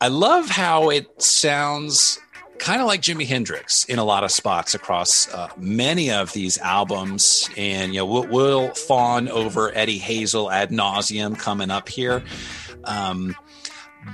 I 0.00 0.08
love 0.08 0.48
how 0.48 0.90
it 0.90 1.22
sounds 1.22 2.18
kind 2.62 2.80
of 2.80 2.86
like 2.86 3.02
Jimi 3.02 3.26
Hendrix 3.26 3.84
in 3.86 3.98
a 3.98 4.04
lot 4.04 4.22
of 4.22 4.30
spots 4.30 4.74
across 4.74 5.32
uh, 5.34 5.48
many 5.56 6.12
of 6.12 6.32
these 6.32 6.58
albums. 6.58 7.50
And, 7.56 7.92
you 7.92 7.98
know, 8.00 8.06
we'll, 8.06 8.26
we'll, 8.28 8.68
fawn 8.74 9.28
over 9.28 9.76
Eddie 9.76 9.98
Hazel 9.98 10.48
ad 10.48 10.70
nauseum 10.70 11.36
coming 11.36 11.72
up 11.72 11.88
here. 11.88 12.22
Um, 12.84 13.34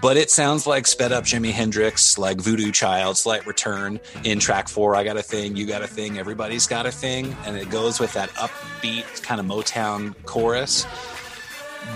but 0.01 0.17
it 0.17 0.31
sounds 0.31 0.67
like 0.67 0.87
sped 0.87 1.13
up 1.13 1.25
Jimi 1.25 1.51
Hendrix, 1.51 2.19
like 2.19 2.41
Voodoo 2.41 2.71
Child, 2.71 3.17
Slight 3.17 3.47
Return 3.47 4.01
in 4.23 4.39
track 4.39 4.69
four. 4.69 4.95
I 4.95 5.03
got 5.03 5.17
a 5.17 5.23
thing, 5.23 5.57
you 5.57 5.67
got 5.67 5.83
a 5.83 5.87
thing, 5.87 6.19
everybody's 6.19 6.67
got 6.67 6.87
a 6.87 6.93
thing. 6.93 7.35
And 7.47 7.57
it 7.57 7.71
goes 7.71 7.99
with 7.99 8.13
that 8.13 8.29
upbeat 8.31 9.23
kind 9.23 9.41
of 9.41 9.47
Motown 9.47 10.15
chorus. 10.25 10.87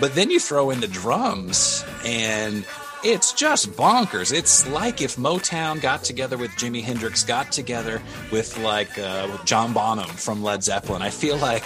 But 0.01 0.15
then 0.15 0.31
you 0.31 0.41
throw 0.41 0.71
in 0.71 0.81
the 0.81 0.89
drums 0.89 1.85
and 2.05 2.65
it's 3.05 3.33
just 3.33 3.73
bonkers. 3.73 4.33
It's 4.33 4.67
like 4.69 5.03
if 5.03 5.17
Motown 5.17 5.81
got 5.81 6.03
together 6.03 6.39
with 6.39 6.51
Jimi 6.53 6.83
Hendrix, 6.83 7.25
got 7.25 7.53
together 7.53 8.01
with 8.31 8.57
like 8.59 8.99
uh, 8.99 9.45
John 9.45 9.73
Bonham 9.73 10.09
from 10.09 10.43
Led 10.43 10.63
Zeppelin. 10.63 11.03
I 11.03 11.11
feel 11.11 11.37
like 11.37 11.65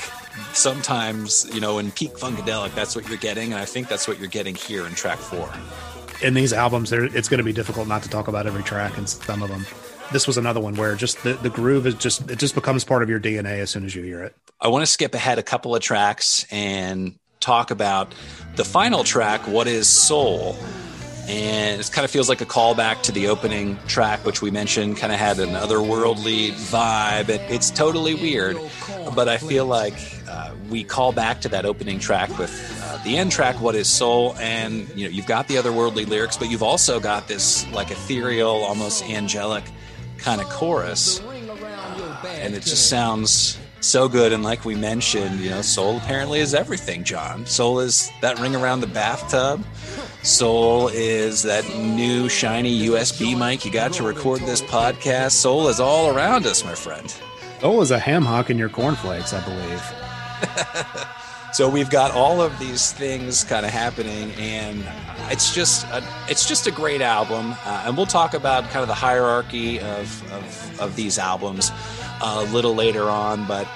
sometimes, 0.52 1.46
you 1.54 1.60
know, 1.60 1.78
in 1.78 1.92
peak 1.92 2.14
funkadelic, 2.14 2.74
that's 2.74 2.96
what 2.96 3.06
you're 3.08 3.18
getting, 3.18 3.52
and 3.52 3.60
I 3.60 3.64
think 3.64 3.88
that's 3.88 4.08
what 4.08 4.18
you're 4.18 4.28
getting 4.28 4.54
here 4.54 4.86
in 4.86 4.94
track 4.94 5.18
four 5.18 5.50
in 6.22 6.34
these 6.34 6.52
albums, 6.52 6.90
there 6.90 7.04
it's 7.04 7.28
going 7.28 7.38
to 7.38 7.44
be 7.44 7.52
difficult 7.52 7.88
not 7.88 8.02
to 8.02 8.08
talk 8.08 8.28
about 8.28 8.46
every 8.46 8.62
track 8.62 8.96
and 8.96 9.08
some 9.08 9.42
of 9.42 9.48
them. 9.48 9.66
This 10.12 10.26
was 10.26 10.36
another 10.38 10.60
one 10.60 10.74
where 10.74 10.94
just 10.94 11.22
the, 11.24 11.34
the 11.34 11.50
groove 11.50 11.86
is 11.86 11.94
just 11.94 12.30
it 12.30 12.38
just 12.38 12.54
becomes 12.54 12.84
part 12.84 13.02
of 13.02 13.08
your 13.10 13.20
DNA 13.20 13.58
as 13.58 13.70
soon 13.70 13.84
as 13.84 13.94
you 13.94 14.02
hear 14.02 14.22
it. 14.22 14.36
I 14.60 14.68
want 14.68 14.82
to 14.82 14.90
skip 14.90 15.14
ahead 15.14 15.38
a 15.38 15.42
couple 15.42 15.74
of 15.74 15.82
tracks 15.82 16.46
and 16.50 17.18
talk 17.40 17.70
about 17.70 18.14
the 18.56 18.64
final 18.64 19.04
track, 19.04 19.46
What 19.46 19.66
is 19.66 19.88
Soul? 19.88 20.56
And 21.28 21.80
it 21.80 21.90
kind 21.92 22.04
of 22.04 22.10
feels 22.10 22.28
like 22.28 22.40
a 22.40 22.46
callback 22.46 23.02
to 23.02 23.12
the 23.12 23.26
opening 23.26 23.76
track, 23.88 24.24
which 24.24 24.42
we 24.42 24.52
mentioned 24.52 24.96
kind 24.96 25.12
of 25.12 25.18
had 25.18 25.40
an 25.40 25.50
otherworldly 25.50 26.52
vibe. 26.52 27.28
It, 27.28 27.40
it's 27.50 27.72
totally 27.72 28.14
weird, 28.14 28.56
but 29.12 29.28
I 29.28 29.36
feel 29.36 29.66
like 29.66 29.94
uh, 30.36 30.54
we 30.68 30.84
call 30.84 31.12
back 31.12 31.40
to 31.40 31.48
that 31.48 31.64
opening 31.64 31.98
track 31.98 32.36
with 32.38 32.52
uh, 32.84 33.02
the 33.04 33.16
end 33.16 33.32
track, 33.32 33.58
"What 33.60 33.74
Is 33.74 33.88
Soul," 33.88 34.36
and 34.38 34.86
you 34.94 35.06
know 35.06 35.10
you've 35.10 35.26
got 35.26 35.48
the 35.48 35.54
otherworldly 35.54 36.06
lyrics, 36.06 36.36
but 36.36 36.50
you've 36.50 36.62
also 36.62 37.00
got 37.00 37.26
this 37.26 37.66
like 37.72 37.90
ethereal, 37.90 38.50
almost 38.50 39.02
angelic 39.04 39.64
kind 40.18 40.40
of 40.40 40.48
chorus, 40.50 41.20
uh, 41.20 42.26
and 42.26 42.54
it 42.54 42.64
just 42.64 42.90
sounds 42.90 43.58
so 43.80 44.08
good. 44.08 44.32
And 44.32 44.42
like 44.42 44.66
we 44.66 44.74
mentioned, 44.74 45.40
you 45.40 45.50
know, 45.50 45.62
soul 45.62 45.96
apparently 45.96 46.40
is 46.40 46.54
everything. 46.54 47.02
John, 47.02 47.46
soul 47.46 47.80
is 47.80 48.10
that 48.20 48.38
ring 48.38 48.54
around 48.54 48.80
the 48.80 48.88
bathtub. 48.88 49.64
Soul 50.22 50.88
is 50.88 51.44
that 51.44 51.64
new 51.78 52.28
shiny 52.28 52.88
USB 52.88 53.38
mic 53.38 53.64
you 53.64 53.70
got 53.70 53.94
to 53.94 54.02
record 54.02 54.40
this 54.40 54.60
podcast. 54.60 55.32
Soul 55.32 55.68
is 55.68 55.80
all 55.80 56.14
around 56.14 56.46
us, 56.46 56.62
my 56.62 56.74
friend. 56.74 57.14
Soul 57.60 57.80
is 57.80 57.90
a 57.90 57.98
ham 57.98 58.24
hock 58.26 58.50
in 58.50 58.58
your 58.58 58.68
cornflakes, 58.68 59.32
I 59.32 59.42
believe. 59.42 60.05
so 61.52 61.68
we've 61.68 61.90
got 61.90 62.10
all 62.12 62.40
of 62.40 62.58
these 62.58 62.92
things 62.92 63.44
kind 63.44 63.64
of 63.64 63.72
happening, 63.72 64.32
and 64.32 64.84
it's 65.30 65.54
just 65.54 65.86
a, 65.86 66.02
it's 66.28 66.46
just 66.46 66.66
a 66.66 66.70
great 66.70 67.00
album. 67.00 67.54
Uh, 67.64 67.84
and 67.86 67.96
we'll 67.96 68.06
talk 68.06 68.34
about 68.34 68.64
kind 68.64 68.82
of 68.82 68.88
the 68.88 68.94
hierarchy 68.94 69.80
of 69.80 70.32
of, 70.32 70.80
of 70.80 70.96
these 70.96 71.18
albums 71.18 71.70
uh, 72.20 72.44
a 72.46 72.52
little 72.52 72.74
later 72.74 73.08
on, 73.08 73.46
but. 73.46 73.66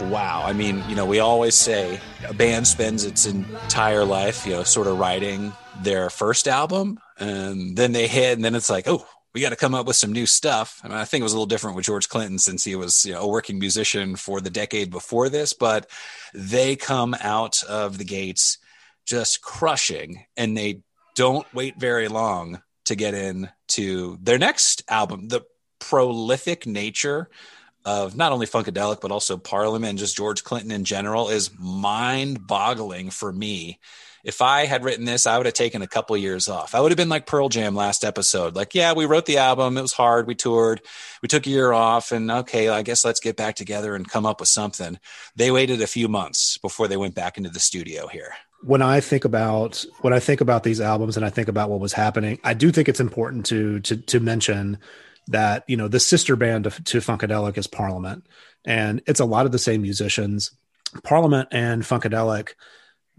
Wow. 0.00 0.42
I 0.44 0.52
mean, 0.52 0.82
you 0.88 0.96
know, 0.96 1.06
we 1.06 1.20
always 1.20 1.54
say 1.54 2.00
a 2.26 2.34
band 2.34 2.66
spends 2.66 3.04
its 3.04 3.24
entire 3.24 4.04
life, 4.04 4.44
you 4.44 4.52
know, 4.52 4.64
sort 4.64 4.88
of 4.88 4.98
writing 4.98 5.52
their 5.80 6.10
first 6.10 6.48
album 6.48 6.98
and 7.18 7.76
then 7.76 7.92
they 7.92 8.08
hit 8.08 8.32
and 8.34 8.44
then 8.44 8.54
it's 8.56 8.70
like, 8.70 8.88
oh, 8.88 9.06
we 9.34 9.40
got 9.40 9.50
to 9.50 9.56
come 9.56 9.74
up 9.74 9.86
with 9.86 9.96
some 9.96 10.12
new 10.12 10.26
stuff. 10.26 10.80
I 10.84 10.88
mean, 10.88 10.98
I 10.98 11.04
think 11.04 11.20
it 11.20 11.24
was 11.24 11.32
a 11.32 11.36
little 11.36 11.46
different 11.46 11.76
with 11.76 11.86
George 11.86 12.08
Clinton 12.08 12.38
since 12.38 12.64
he 12.64 12.76
was 12.76 13.04
you 13.04 13.12
know, 13.12 13.22
a 13.22 13.28
working 13.28 13.58
musician 13.58 14.16
for 14.16 14.40
the 14.40 14.50
decade 14.50 14.90
before 14.90 15.28
this, 15.28 15.52
but 15.52 15.88
they 16.34 16.76
come 16.76 17.16
out 17.20 17.62
of 17.64 17.98
the 17.98 18.04
gates 18.04 18.58
just 19.06 19.42
crushing 19.42 20.24
and 20.36 20.56
they 20.56 20.82
don't 21.14 21.46
wait 21.54 21.78
very 21.78 22.08
long 22.08 22.62
to 22.84 22.94
get 22.94 23.14
into 23.14 24.18
their 24.22 24.38
next 24.38 24.82
album. 24.88 25.28
The 25.28 25.42
prolific 25.78 26.66
nature 26.66 27.28
of 27.84 28.16
not 28.16 28.32
only 28.32 28.46
Funkadelic, 28.46 29.00
but 29.00 29.10
also 29.10 29.36
Parliament 29.36 29.90
and 29.90 29.98
just 29.98 30.16
George 30.16 30.44
Clinton 30.44 30.70
in 30.70 30.84
general 30.84 31.28
is 31.28 31.50
mind 31.58 32.46
boggling 32.46 33.10
for 33.10 33.32
me 33.32 33.80
if 34.24 34.40
I 34.40 34.66
had 34.66 34.84
written 34.84 35.04
this, 35.04 35.26
I 35.26 35.36
would 35.36 35.46
have 35.46 35.54
taken 35.54 35.82
a 35.82 35.86
couple 35.86 36.16
years 36.16 36.48
off. 36.48 36.74
I 36.74 36.80
would 36.80 36.92
have 36.92 36.96
been 36.96 37.08
like 37.08 37.26
Pearl 37.26 37.48
Jam 37.48 37.74
last 37.74 38.04
episode. 38.04 38.54
Like, 38.54 38.74
yeah, 38.74 38.92
we 38.92 39.06
wrote 39.06 39.26
the 39.26 39.38
album. 39.38 39.76
It 39.76 39.82
was 39.82 39.92
hard. 39.92 40.26
We 40.26 40.34
toured. 40.34 40.80
We 41.22 41.28
took 41.28 41.46
a 41.46 41.50
year 41.50 41.72
off 41.72 42.12
and 42.12 42.30
okay, 42.30 42.68
I 42.68 42.82
guess 42.82 43.04
let's 43.04 43.20
get 43.20 43.36
back 43.36 43.56
together 43.56 43.94
and 43.94 44.08
come 44.08 44.26
up 44.26 44.40
with 44.40 44.48
something. 44.48 44.98
They 45.34 45.50
waited 45.50 45.80
a 45.80 45.86
few 45.86 46.08
months 46.08 46.58
before 46.58 46.88
they 46.88 46.96
went 46.96 47.14
back 47.14 47.36
into 47.36 47.50
the 47.50 47.60
studio 47.60 48.06
here. 48.06 48.34
When 48.62 48.80
I 48.82 49.00
think 49.00 49.24
about 49.24 49.84
when 50.02 50.12
I 50.12 50.20
think 50.20 50.40
about 50.40 50.62
these 50.62 50.80
albums 50.80 51.16
and 51.16 51.26
I 51.26 51.30
think 51.30 51.48
about 51.48 51.68
what 51.68 51.80
was 51.80 51.92
happening, 51.92 52.38
I 52.44 52.54
do 52.54 52.70
think 52.70 52.88
it's 52.88 53.00
important 53.00 53.46
to 53.46 53.80
to 53.80 53.96
to 53.96 54.20
mention 54.20 54.78
that, 55.28 55.64
you 55.66 55.76
know, 55.76 55.88
the 55.88 56.00
sister 56.00 56.36
band 56.36 56.64
to, 56.64 56.70
to 56.70 56.98
Funkadelic 56.98 57.58
is 57.58 57.66
Parliament. 57.66 58.26
And 58.64 59.02
it's 59.06 59.20
a 59.20 59.24
lot 59.24 59.46
of 59.46 59.52
the 59.52 59.58
same 59.58 59.82
musicians. 59.82 60.52
Parliament 61.02 61.48
and 61.50 61.82
Funkadelic 61.82 62.50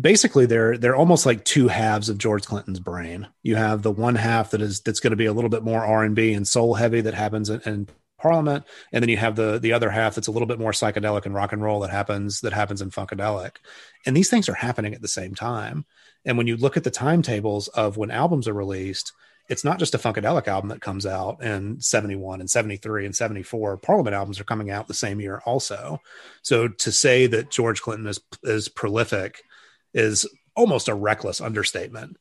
basically 0.04 0.46
they're 0.46 0.78
they're 0.78 0.96
almost 0.96 1.26
like 1.26 1.46
two 1.46 1.70
halves 1.70 2.10
of 2.10 2.20
George 2.20 2.46
Clinton's 2.46 2.80
brain. 2.80 3.28
You 3.42 3.56
have 3.56 3.82
the 3.82 3.92
one 3.92 4.16
half 4.16 4.52
that 4.52 4.62
is 4.62 4.82
that's 4.82 5.00
going 5.00 5.12
to 5.12 5.18
be 5.18 5.26
a 5.26 5.34
little 5.34 5.50
bit 5.50 5.63
more 5.63 5.84
R 5.84 6.04
and 6.04 6.16
B 6.16 6.34
and 6.34 6.48
soul 6.48 6.76
heavy 6.76 7.02
that 7.02 7.16
happens 7.16 7.50
in, 7.50 7.62
in, 7.62 7.88
Parliament, 8.20 8.63
and 8.94 9.04
then 9.04 9.10
you 9.10 9.18
have 9.18 9.36
the 9.36 9.60
the 9.60 9.74
other 9.74 9.89
half 9.89 10.16
that's 10.16 10.30
a 10.30 10.32
little 10.32 10.48
bit 10.48 10.58
more 10.58 10.72
psychedelic 10.72 11.26
and 11.26 11.36
rock 11.36 11.52
and 11.52 11.62
roll 11.62 11.82
that 11.82 11.89
happens 11.89 12.39
that 12.39 12.54
happens 12.54 12.82
in 12.82 12.89
Funkadelic. 12.89 13.58
And 14.06 14.16
these 14.16 14.30
things 14.30 14.48
are 14.48 14.54
happening 14.54 14.94
at 14.94 15.02
the 15.02 15.10
same 15.10 15.36
time. 15.36 15.84
And 16.24 16.38
when 16.38 16.48
you 16.48 16.56
look 16.56 16.78
at 16.78 16.86
the 16.86 16.89
timetables 16.89 17.68
of 17.68 17.98
when 17.98 18.12
albums 18.12 18.48
are 18.48 18.54
released, 18.54 19.12
it's 19.50 19.66
not 19.66 19.78
just 19.78 19.94
a 19.94 19.98
Funkadelic 19.98 20.48
album 20.48 20.70
that 20.70 20.80
comes 20.80 21.06
out 21.06 21.44
in 21.44 21.82
71 21.82 22.39
and 22.39 22.50
73 22.50 23.06
and 23.06 23.13
74. 23.13 23.76
Parliament 23.76 24.16
albums 24.16 24.39
are 24.39 24.46
coming 24.46 24.72
out 24.72 24.88
the 24.88 24.94
same 24.94 25.20
year 25.20 25.42
also. 25.46 26.00
So 26.44 26.70
to 26.70 26.94
say 26.94 27.28
that 27.28 27.52
George 27.52 27.82
Clinton 27.82 28.08
is 28.08 28.22
is 28.44 28.70
prolific 28.70 29.44
is 29.93 30.27
almost 30.56 30.88
a 30.88 30.95
reckless 30.95 31.41
understatement. 31.41 32.17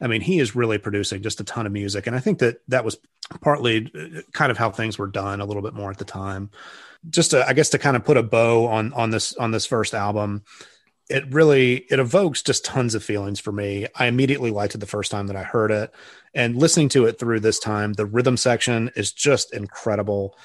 I 0.00 0.08
mean, 0.08 0.20
he 0.20 0.40
is 0.40 0.54
really 0.54 0.78
producing 0.78 1.22
just 1.22 1.40
a 1.40 1.44
ton 1.44 1.66
of 1.66 1.72
music. 1.72 2.06
And 2.06 2.14
I 2.14 2.18
think 2.18 2.40
that 2.40 2.60
that 2.68 2.84
was 2.84 2.98
partly 3.40 3.90
uh, 3.94 4.20
kind 4.32 4.50
of 4.50 4.58
how 4.58 4.70
things 4.70 4.98
were 4.98 5.06
done 5.06 5.40
a 5.40 5.44
little 5.44 5.62
bit 5.62 5.74
more 5.74 5.90
at 5.90 5.98
the 5.98 6.04
time. 6.04 6.50
Just 7.08 7.30
to, 7.30 7.46
I 7.46 7.52
guess 7.52 7.70
to 7.70 7.78
kind 7.78 7.96
of 7.96 8.04
put 8.04 8.16
a 8.16 8.22
bow 8.22 8.66
on 8.66 8.92
on 8.92 9.10
this 9.10 9.34
on 9.36 9.52
this 9.52 9.64
first 9.64 9.94
album, 9.94 10.42
it 11.08 11.32
really 11.32 11.86
it 11.88 11.98
evokes 11.98 12.42
just 12.42 12.64
tons 12.64 12.94
of 12.94 13.04
feelings 13.04 13.40
for 13.40 13.52
me. 13.52 13.86
I 13.94 14.06
immediately 14.06 14.50
liked 14.50 14.74
it 14.74 14.78
the 14.78 14.86
first 14.86 15.10
time 15.10 15.28
that 15.28 15.36
I 15.36 15.44
heard 15.44 15.70
it. 15.70 15.92
And 16.34 16.56
listening 16.56 16.88
to 16.90 17.06
it 17.06 17.18
through 17.18 17.40
this 17.40 17.58
time, 17.58 17.92
the 17.92 18.06
rhythm 18.06 18.36
section 18.36 18.90
is 18.96 19.12
just 19.12 19.54
incredible. 19.54 20.36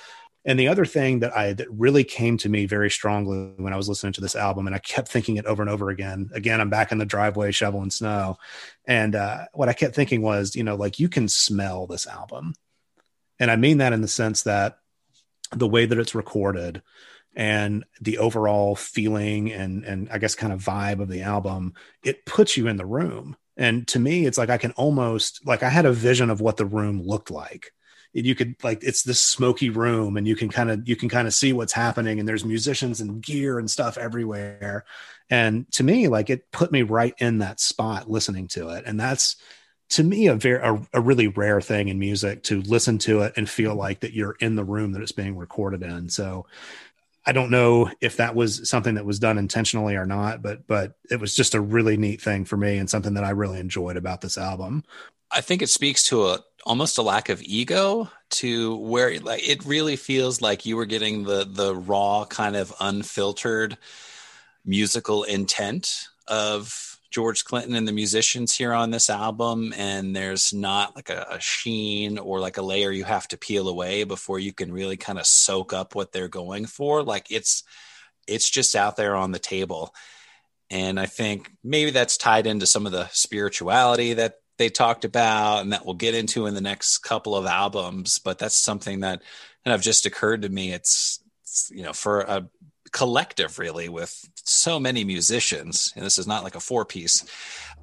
And 0.44 0.60
the 0.60 0.70
other 0.70 0.86
thing 0.86 1.20
that 1.20 1.36
I 1.38 1.54
that 1.54 1.70
really 1.72 2.04
came 2.04 2.38
to 2.38 2.50
me 2.50 2.66
very 2.66 2.90
strongly 2.90 3.54
when 3.58 3.74
I 3.74 3.78
was 3.78 3.88
listening 3.88 4.14
to 4.14 4.22
this 4.22 4.36
album, 4.36 4.66
and 4.66 4.76
I 4.76 4.80
kept 4.80 5.08
thinking 5.08 5.38
it 5.38 5.46
over 5.46 5.62
and 5.62 5.70
over 5.70 5.90
again. 5.90 6.32
Again, 6.34 6.60
I'm 6.60 6.70
back 6.70 6.92
in 6.92 6.98
the 6.98 7.06
driveway 7.06 7.52
shoveling 7.52 7.92
snow, 7.92 8.38
and 8.86 9.16
uh, 9.16 9.46
what 9.54 9.70
I 9.70 9.74
kept 9.74 9.94
thinking 9.96 10.22
was, 10.22 10.56
you 10.56 10.64
know, 10.64 10.76
like 10.76 11.00
you 11.00 11.10
can 11.10 11.28
smell 11.28 11.86
this 11.86 12.08
album, 12.08 12.56
and 13.40 13.52
I 13.52 13.56
mean 13.56 13.78
that 13.78 13.94
in 13.94 14.02
the 14.02 14.08
sense 14.08 14.44
that 14.44 14.80
the 15.56 15.68
way 15.68 15.86
that 15.86 16.00
it's 16.00 16.16
recorded 16.16 16.82
and 17.36 17.86
the 18.02 18.18
overall 18.18 18.76
feeling 18.76 19.52
and 19.52 19.84
and 19.86 20.10
I 20.12 20.18
guess 20.18 20.34
kind 20.34 20.52
of 20.52 20.64
vibe 20.64 21.02
of 21.02 21.08
the 21.08 21.22
album, 21.22 21.74
it 22.04 22.26
puts 22.26 22.58
you 22.58 22.68
in 22.68 22.78
the 22.78 22.86
room. 22.86 23.38
And 23.58 23.88
to 23.90 24.00
me, 24.00 24.26
it's 24.26 24.40
like 24.40 24.50
I 24.50 24.58
can 24.58 24.72
almost 24.72 25.46
like 25.46 25.62
I 25.62 25.70
had 25.70 25.86
a 25.86 25.94
vision 25.94 26.32
of 26.32 26.42
what 26.42 26.58
the 26.58 26.66
room 26.66 27.04
looked 27.04 27.30
like 27.30 27.72
you 28.14 28.36
could 28.36 28.56
like 28.64 28.84
it's 28.84 29.04
this 29.04 29.20
smoky 29.20 29.70
room 29.70 30.18
and 30.18 30.28
you 30.28 30.36
can 30.36 30.50
kind 30.50 30.70
of 30.70 30.88
you 30.88 30.96
can 30.96 31.10
kind 31.10 31.28
of 31.28 31.34
see 31.34 31.54
what's 31.54 31.74
happening 31.74 32.20
and 32.20 32.28
there's 32.28 32.44
musicians 32.44 33.00
and 33.00 33.22
gear 33.22 33.58
and 33.58 33.72
stuff 33.72 33.98
everywhere. 33.98 34.86
And 35.30 35.72
to 35.74 35.84
me 35.84 36.08
like 36.08 36.30
it 36.30 36.52
put 36.52 36.72
me 36.72 36.82
right 36.82 37.14
in 37.20 37.40
that 37.40 37.60
spot 37.60 38.10
listening 38.10 38.48
to 38.50 38.70
it. 38.70 38.84
And 38.86 39.00
that's 39.00 39.38
to 39.90 40.04
me 40.04 40.28
a 40.28 40.36
very 40.36 40.62
a, 40.62 40.88
a, 40.94 41.02
really 41.02 41.28
rare 41.28 41.62
thing 41.62 41.88
in 41.88 42.00
music 42.00 42.44
to 42.44 42.62
listen 42.62 42.98
to 43.00 43.22
it 43.22 43.34
and 43.38 43.50
feel 43.50 43.76
like 43.76 44.02
that 44.02 44.14
you're 44.14 44.36
in 44.40 44.56
the 44.56 44.64
room 44.64 44.92
that 44.94 45.02
it's 45.02 45.12
being 45.12 45.38
recorded 45.38 45.84
in. 45.84 46.10
So 46.10 46.46
i 47.24 47.32
don't 47.32 47.52
know 47.52 47.88
if 48.02 48.18
that 48.18 48.34
was 48.34 48.68
something 48.68 48.96
that 48.96 49.06
was 49.06 49.20
done 49.20 49.38
intentionally 49.38 49.96
or 49.96 50.08
not 50.08 50.42
but 50.42 50.66
but 50.66 50.94
it 51.12 51.20
was 51.20 51.36
just 51.36 51.54
a 51.54 51.62
really 51.62 51.96
neat 51.96 52.20
thing 52.20 52.46
for 52.46 52.58
me 52.58 52.80
and 52.80 52.90
something 52.90 53.14
that 53.14 53.24
i 53.24 53.30
really 53.30 53.60
enjoyed 53.60 53.96
about 53.96 54.22
this 54.22 54.40
album. 54.40 54.84
I 55.32 55.42
think 55.42 55.62
it 55.62 55.70
speaks 55.70 56.04
to 56.08 56.28
a 56.28 56.40
almost 56.64 56.98
a 56.98 57.02
lack 57.02 57.30
of 57.30 57.42
ego 57.42 58.10
to 58.30 58.76
where 58.78 59.20
like 59.20 59.48
it 59.48 59.66
really 59.66 59.96
feels 59.96 60.42
like 60.42 60.66
you 60.66 60.76
were 60.76 60.86
getting 60.86 61.24
the 61.24 61.46
the 61.50 61.76
raw 61.76 62.26
kind 62.26 62.56
of 62.56 62.74
unfiltered 62.80 63.78
musical 64.66 65.24
intent 65.24 66.08
of 66.28 67.00
George 67.12 67.44
Clinton 67.44 67.76
and 67.76 67.88
the 67.88 67.92
musicians 67.92 68.56
here 68.56 68.74
on 68.74 68.90
this 68.90 69.10
album 69.10 69.74
and 69.76 70.16
there's 70.16 70.54
not 70.54 70.96
like 70.96 71.10
a, 71.10 71.28
a, 71.32 71.40
sheen 71.42 72.18
or 72.18 72.40
like 72.40 72.58
a 72.58 72.62
layer 72.62 72.90
you 72.90 73.04
have 73.04 73.28
to 73.28 73.38
peel 73.38 73.68
away 73.68 74.06
before 74.06 74.40
you 74.40 74.54
can 74.54 74.72
really 74.72 74.96
kind 74.96 75.20
of 75.20 75.28
soak 75.28 75.74
up 75.74 75.94
what 75.94 76.14
they're 76.14 76.30
going 76.30 76.66
for. 76.66 77.04
Like 77.04 77.30
it's 77.30 77.64
it's 78.28 78.50
just 78.50 78.76
out 78.76 78.96
there 78.96 79.16
on 79.16 79.32
the 79.32 79.40
table. 79.40 79.94
And 80.70 80.98
I 80.98 81.06
think 81.06 81.52
maybe 81.66 81.92
that's 81.92 82.16
tied 82.16 82.48
into 82.48 82.66
some 82.66 82.86
of 82.86 82.94
the 82.94 83.10
spirituality 83.10 84.14
that 84.14 84.36
they 84.58 84.70
talked 84.70 85.06
about 85.06 85.62
and 85.62 85.74
that 85.74 85.86
we'll 85.86 85.96
get 85.96 86.16
into 86.16 86.46
in 86.46 86.54
the 86.54 86.62
next 86.62 87.00
couple 87.00 87.36
of 87.36 87.46
albums. 87.46 88.20
But 88.20 88.40
that's 88.40 88.56
something 88.56 89.02
that 89.02 89.22
kind 89.66 89.76
of 89.76 89.82
just 89.82 90.06
occurred 90.06 90.44
to 90.44 90.50
me. 90.50 90.72
It's, 90.72 91.20
it's 91.42 91.72
you 91.74 91.84
know, 91.84 91.94
for 91.94 92.22
a 92.22 92.48
collective 92.92 93.58
really 93.58 93.90
with 93.90 94.30
so 94.44 94.80
many 94.80 95.04
musicians, 95.04 95.94
and 95.96 96.06
this 96.06 96.18
is 96.18 96.28
not 96.28 96.44
like 96.44 96.56
a 96.56 96.60
four 96.60 96.84
piece, 96.86 97.26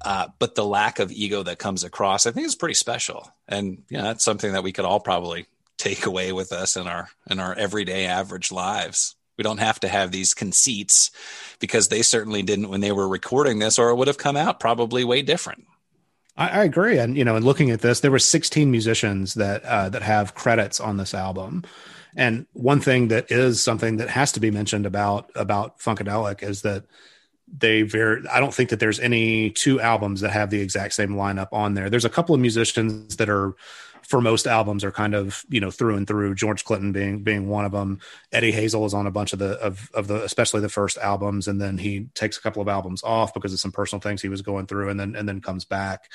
uh, 0.01 0.27
but 0.37 0.55
the 0.55 0.65
lack 0.65 0.99
of 0.99 1.11
ego 1.11 1.43
that 1.43 1.59
comes 1.59 1.83
across, 1.83 2.25
I 2.25 2.31
think 2.31 2.45
is 2.45 2.55
pretty 2.55 2.75
special. 2.75 3.31
And, 3.47 3.83
you 3.89 3.97
know, 3.97 4.03
that's 4.03 4.23
something 4.23 4.53
that 4.53 4.63
we 4.63 4.71
could 4.71 4.85
all 4.85 4.99
probably 4.99 5.47
take 5.77 6.05
away 6.05 6.31
with 6.31 6.51
us 6.51 6.75
in 6.75 6.87
our 6.87 7.09
in 7.29 7.39
our 7.39 7.55
everyday 7.55 8.05
average 8.05 8.51
lives. 8.51 9.15
We 9.37 9.43
don't 9.43 9.59
have 9.59 9.79
to 9.79 9.87
have 9.87 10.11
these 10.11 10.33
conceits 10.33 11.11
because 11.59 11.87
they 11.87 12.01
certainly 12.01 12.43
didn't 12.43 12.69
when 12.69 12.81
they 12.81 12.91
were 12.91 13.07
recording 13.07 13.59
this, 13.59 13.79
or 13.79 13.89
it 13.89 13.95
would 13.95 14.09
have 14.09 14.17
come 14.17 14.35
out 14.35 14.59
probably 14.59 15.05
way 15.05 15.21
different. 15.21 15.65
I, 16.39 16.61
I 16.61 16.63
agree, 16.63 16.97
and 16.97 17.15
you 17.15 17.25
know, 17.25 17.35
in 17.35 17.43
looking 17.43 17.69
at 17.69 17.81
this, 17.81 17.99
there 17.99 18.09
were 18.09 18.17
16 18.17 18.71
musicians 18.71 19.35
that 19.35 19.63
uh, 19.63 19.89
that 19.89 20.01
have 20.01 20.33
credits 20.33 20.79
on 20.79 20.97
this 20.97 21.13
album. 21.13 21.63
And 22.15 22.47
one 22.53 22.79
thing 22.79 23.09
that 23.09 23.29
is 23.29 23.61
something 23.61 23.97
that 23.97 24.09
has 24.09 24.31
to 24.31 24.39
be 24.39 24.49
mentioned 24.49 24.87
about 24.87 25.29
about 25.35 25.79
Funkadelic 25.79 26.41
is 26.41 26.63
that 26.63 26.85
they 27.51 27.83
very 27.83 28.27
I 28.27 28.39
don't 28.39 28.53
think 28.53 28.69
that 28.69 28.79
there's 28.79 28.99
any 28.99 29.51
two 29.51 29.79
albums 29.79 30.21
that 30.21 30.31
have 30.31 30.49
the 30.49 30.61
exact 30.61 30.93
same 30.93 31.11
lineup 31.11 31.49
on 31.51 31.73
there. 31.73 31.89
There's 31.89 32.05
a 32.05 32.09
couple 32.09 32.33
of 32.33 32.41
musicians 32.41 33.17
that 33.17 33.29
are 33.29 33.53
for 34.09 34.21
most 34.21 34.47
albums 34.47 34.83
are 34.83 34.91
kind 34.91 35.13
of 35.13 35.45
you 35.49 35.61
know 35.61 35.69
through 35.69 35.95
and 35.95 36.07
through. 36.07 36.33
George 36.33 36.65
Clinton 36.65 36.91
being 36.91 37.21
being 37.21 37.47
one 37.47 37.63
of 37.63 37.71
them. 37.71 37.99
Eddie 38.31 38.51
Hazel 38.51 38.85
is 38.87 38.93
on 38.95 39.05
a 39.05 39.11
bunch 39.11 39.33
of 39.33 39.39
the 39.39 39.51
of 39.59 39.91
of 39.93 40.07
the 40.07 40.23
especially 40.23 40.61
the 40.61 40.67
first 40.67 40.97
albums, 40.97 41.47
and 41.47 41.61
then 41.61 41.77
he 41.77 42.07
takes 42.15 42.35
a 42.35 42.41
couple 42.41 42.61
of 42.61 42.67
albums 42.67 43.03
off 43.03 43.35
because 43.35 43.53
of 43.53 43.59
some 43.59 43.71
personal 43.71 44.01
things 44.01 44.21
he 44.21 44.27
was 44.27 44.41
going 44.41 44.65
through, 44.65 44.89
and 44.89 44.99
then 44.99 45.15
and 45.15 45.29
then 45.29 45.41
comes 45.41 45.63
back. 45.63 46.11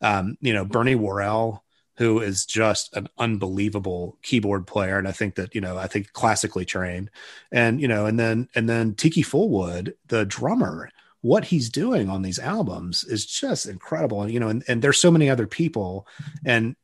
Um, 0.00 0.36
you 0.40 0.52
know, 0.52 0.64
Bernie 0.64 0.96
Worrell, 0.96 1.62
who 1.98 2.20
is 2.20 2.44
just 2.46 2.94
an 2.96 3.08
unbelievable 3.16 4.18
keyboard 4.22 4.66
player, 4.66 4.98
and 4.98 5.06
I 5.06 5.12
think 5.12 5.36
that 5.36 5.54
you 5.54 5.60
know 5.60 5.78
I 5.78 5.86
think 5.86 6.12
classically 6.12 6.64
trained, 6.64 7.10
and 7.52 7.80
you 7.80 7.86
know, 7.86 8.06
and 8.06 8.18
then 8.18 8.48
and 8.56 8.68
then 8.68 8.94
Tiki 8.94 9.22
Fulwood, 9.22 9.94
the 10.08 10.26
drummer 10.26 10.90
what 11.22 11.46
he's 11.46 11.70
doing 11.70 12.08
on 12.08 12.22
these 12.22 12.38
albums 12.38 13.02
is 13.02 13.26
just 13.26 13.66
incredible 13.66 14.22
and 14.22 14.30
you 14.30 14.38
know 14.38 14.48
and, 14.48 14.62
and 14.68 14.80
there's 14.80 14.98
so 14.98 15.10
many 15.10 15.28
other 15.28 15.46
people 15.46 16.06
and 16.44 16.76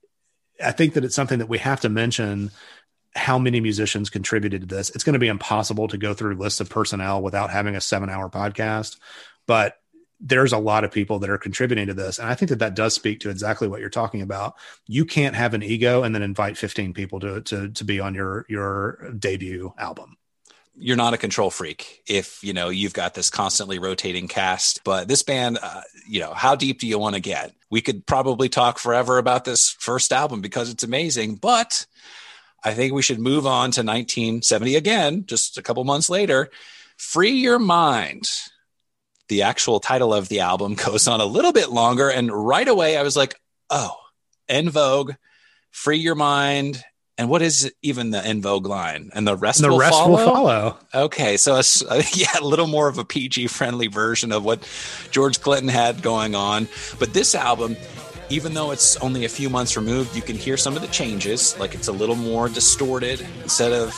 I 0.62 0.72
think 0.72 0.94
that 0.94 1.04
it's 1.04 1.14
something 1.14 1.38
that 1.38 1.48
we 1.48 1.58
have 1.58 1.80
to 1.80 1.88
mention 1.88 2.50
how 3.14 3.38
many 3.38 3.60
musicians 3.60 4.10
contributed 4.10 4.62
to 4.62 4.66
this. 4.66 4.90
It's 4.90 5.04
going 5.04 5.14
to 5.14 5.18
be 5.18 5.28
impossible 5.28 5.88
to 5.88 5.98
go 5.98 6.14
through 6.14 6.36
lists 6.36 6.60
of 6.60 6.70
personnel 6.70 7.22
without 7.22 7.50
having 7.50 7.76
a 7.76 7.80
seven 7.80 8.08
hour 8.08 8.30
podcast, 8.30 8.96
but 9.46 9.78
there's 10.18 10.52
a 10.52 10.58
lot 10.58 10.84
of 10.84 10.92
people 10.92 11.18
that 11.18 11.30
are 11.30 11.38
contributing 11.38 11.88
to 11.88 11.94
this. 11.94 12.18
And 12.18 12.28
I 12.28 12.34
think 12.34 12.50
that 12.50 12.60
that 12.60 12.76
does 12.76 12.94
speak 12.94 13.20
to 13.20 13.30
exactly 13.30 13.66
what 13.66 13.80
you're 13.80 13.90
talking 13.90 14.22
about. 14.22 14.54
You 14.86 15.04
can't 15.04 15.34
have 15.34 15.52
an 15.52 15.64
ego 15.64 16.04
and 16.04 16.14
then 16.14 16.22
invite 16.22 16.56
15 16.56 16.94
people 16.94 17.18
to, 17.20 17.40
to, 17.42 17.68
to 17.70 17.84
be 17.84 17.98
on 17.98 18.14
your, 18.14 18.46
your 18.48 19.12
debut 19.18 19.74
album 19.76 20.16
you're 20.82 20.96
not 20.96 21.14
a 21.14 21.18
control 21.18 21.50
freak 21.50 22.02
if 22.08 22.42
you 22.42 22.52
know 22.52 22.68
you've 22.68 22.92
got 22.92 23.14
this 23.14 23.30
constantly 23.30 23.78
rotating 23.78 24.26
cast 24.26 24.82
but 24.84 25.06
this 25.06 25.22
band 25.22 25.58
uh, 25.62 25.82
you 26.06 26.20
know 26.20 26.34
how 26.34 26.54
deep 26.54 26.80
do 26.80 26.86
you 26.86 26.98
want 26.98 27.14
to 27.14 27.20
get? 27.20 27.54
We 27.70 27.80
could 27.80 28.04
probably 28.04 28.48
talk 28.48 28.78
forever 28.78 29.18
about 29.18 29.44
this 29.44 29.70
first 29.70 30.12
album 30.12 30.40
because 30.40 30.70
it's 30.70 30.82
amazing 30.82 31.36
but 31.36 31.86
i 32.64 32.74
think 32.74 32.92
we 32.92 33.02
should 33.02 33.20
move 33.20 33.46
on 33.46 33.70
to 33.70 33.80
1970 33.80 34.76
again 34.76 35.24
just 35.26 35.56
a 35.56 35.62
couple 35.62 35.84
months 35.84 36.10
later. 36.10 36.50
Free 36.96 37.32
your 37.32 37.58
mind. 37.58 38.30
The 39.28 39.42
actual 39.42 39.80
title 39.80 40.12
of 40.12 40.28
the 40.28 40.40
album 40.40 40.74
goes 40.86 41.08
on 41.08 41.20
a 41.20 41.26
little 41.26 41.52
bit 41.52 41.70
longer 41.70 42.10
and 42.10 42.30
right 42.32 42.68
away 42.68 42.96
i 42.96 43.02
was 43.02 43.16
like 43.16 43.38
oh 43.70 43.94
en 44.48 44.68
vogue 44.68 45.12
free 45.70 45.98
your 45.98 46.16
mind 46.16 46.84
and 47.22 47.30
what 47.30 47.40
is 47.40 47.72
even 47.82 48.10
the 48.10 48.18
En 48.18 48.42
Vogue 48.42 48.66
line? 48.66 49.12
And 49.14 49.28
the 49.28 49.36
rest, 49.36 49.60
and 49.60 49.66
the 49.66 49.70
will, 49.70 49.78
rest 49.78 49.92
follow? 49.92 50.10
will 50.10 50.24
follow. 50.24 50.78
Okay, 50.92 51.36
so 51.36 51.54
it's, 51.54 51.80
uh, 51.84 52.02
yeah, 52.14 52.36
a 52.40 52.44
little 52.44 52.66
more 52.66 52.88
of 52.88 52.98
a 52.98 53.04
PG 53.04 53.46
friendly 53.46 53.86
version 53.86 54.32
of 54.32 54.44
what 54.44 54.68
George 55.12 55.40
Clinton 55.40 55.68
had 55.68 56.02
going 56.02 56.34
on. 56.34 56.66
But 56.98 57.14
this 57.14 57.36
album, 57.36 57.76
even 58.28 58.54
though 58.54 58.72
it's 58.72 58.96
only 58.96 59.24
a 59.24 59.28
few 59.28 59.48
months 59.48 59.76
removed, 59.76 60.16
you 60.16 60.22
can 60.22 60.34
hear 60.34 60.56
some 60.56 60.74
of 60.74 60.82
the 60.82 60.88
changes. 60.88 61.56
Like 61.60 61.76
it's 61.76 61.86
a 61.86 61.92
little 61.92 62.16
more 62.16 62.48
distorted 62.48 63.24
instead 63.44 63.70
of 63.70 63.94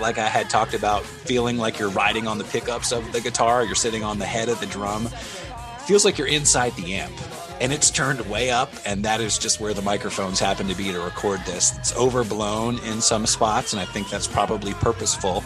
like 0.00 0.18
I 0.18 0.26
had 0.26 0.50
talked 0.50 0.74
about, 0.74 1.04
feeling 1.04 1.58
like 1.58 1.78
you're 1.78 1.90
riding 1.90 2.26
on 2.26 2.36
the 2.36 2.44
pickups 2.44 2.90
of 2.90 3.12
the 3.12 3.20
guitar, 3.20 3.64
you're 3.64 3.76
sitting 3.76 4.02
on 4.02 4.18
the 4.18 4.26
head 4.26 4.48
of 4.48 4.58
the 4.58 4.66
drum. 4.66 5.06
Feels 5.86 6.04
like 6.04 6.18
you're 6.18 6.26
inside 6.26 6.74
the 6.74 6.94
amp 6.96 7.14
and 7.60 7.72
it's 7.72 7.90
turned 7.90 8.20
way 8.30 8.50
up 8.50 8.72
and 8.84 9.04
that 9.04 9.20
is 9.20 9.38
just 9.38 9.60
where 9.60 9.74
the 9.74 9.82
microphones 9.82 10.38
happen 10.38 10.68
to 10.68 10.74
be 10.74 10.92
to 10.92 11.00
record 11.00 11.40
this. 11.46 11.76
It's 11.78 11.96
overblown 11.96 12.78
in 12.80 13.00
some 13.00 13.26
spots 13.26 13.72
and 13.72 13.80
i 13.80 13.84
think 13.84 14.10
that's 14.10 14.26
probably 14.26 14.74
purposeful. 14.74 15.42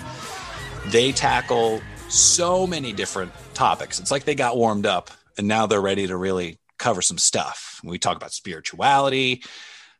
They 0.87 1.12
tackle 1.12 1.81
so 2.09 2.66
many 2.66 2.92
different 2.92 3.33
topics. 3.55 4.01
It's 4.01 4.11
like 4.11 4.25
they 4.25 4.35
got 4.35 4.57
warmed 4.57 4.87
up 4.87 5.11
and 5.38 5.46
now 5.46 5.66
they're 5.66 5.81
ready 5.81 6.07
to 6.07 6.16
really 6.16 6.59
cover 6.79 7.03
some 7.03 7.18
stuff. 7.18 7.81
We 7.85 7.99
talk 7.99 8.16
about 8.16 8.33
spirituality 8.33 9.42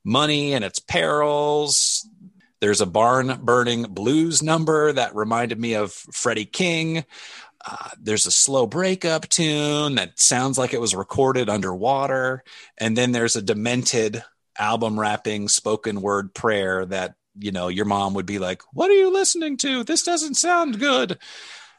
money 0.05 0.55
and 0.55 0.65
its 0.65 0.79
perils. 0.79 2.09
There's 2.61 2.81
a 2.81 2.87
barn 2.87 3.41
burning 3.43 3.85
blues 3.85 4.43
number 4.43 4.93
that 4.93 5.15
reminded 5.15 5.59
me 5.59 5.75
of 5.75 5.93
freddie 5.93 6.45
king 6.45 7.05
uh, 7.67 7.91
there's 8.01 8.27
a 8.27 8.31
slow 8.31 8.67
breakup 8.67 9.29
tune 9.29 9.97
that 9.97 10.19
sounds 10.19 10.57
like 10.59 10.73
it 10.73 10.81
was 10.81 10.95
recorded 10.95 11.49
underwater. 11.49 12.43
And 12.79 12.97
then 12.97 13.13
there's 13.13 13.37
a 13.37 13.43
demented 13.43 14.23
album 14.59 14.99
wrapping 14.99 15.49
spoken 15.49 16.01
word 16.01 16.35
prayer 16.35 16.87
that, 16.87 17.15
you 17.39 17.53
know, 17.53 17.69
your 17.69 17.85
mom 17.85 18.15
would 18.15 18.27
be 18.27 18.39
like, 18.39 18.63
What 18.73 18.91
are 18.91 18.95
you 18.95 19.13
listening 19.13 19.57
to? 19.59 19.85
This 19.85 20.03
doesn't 20.03 20.35
sound 20.35 20.79
good. 20.79 21.19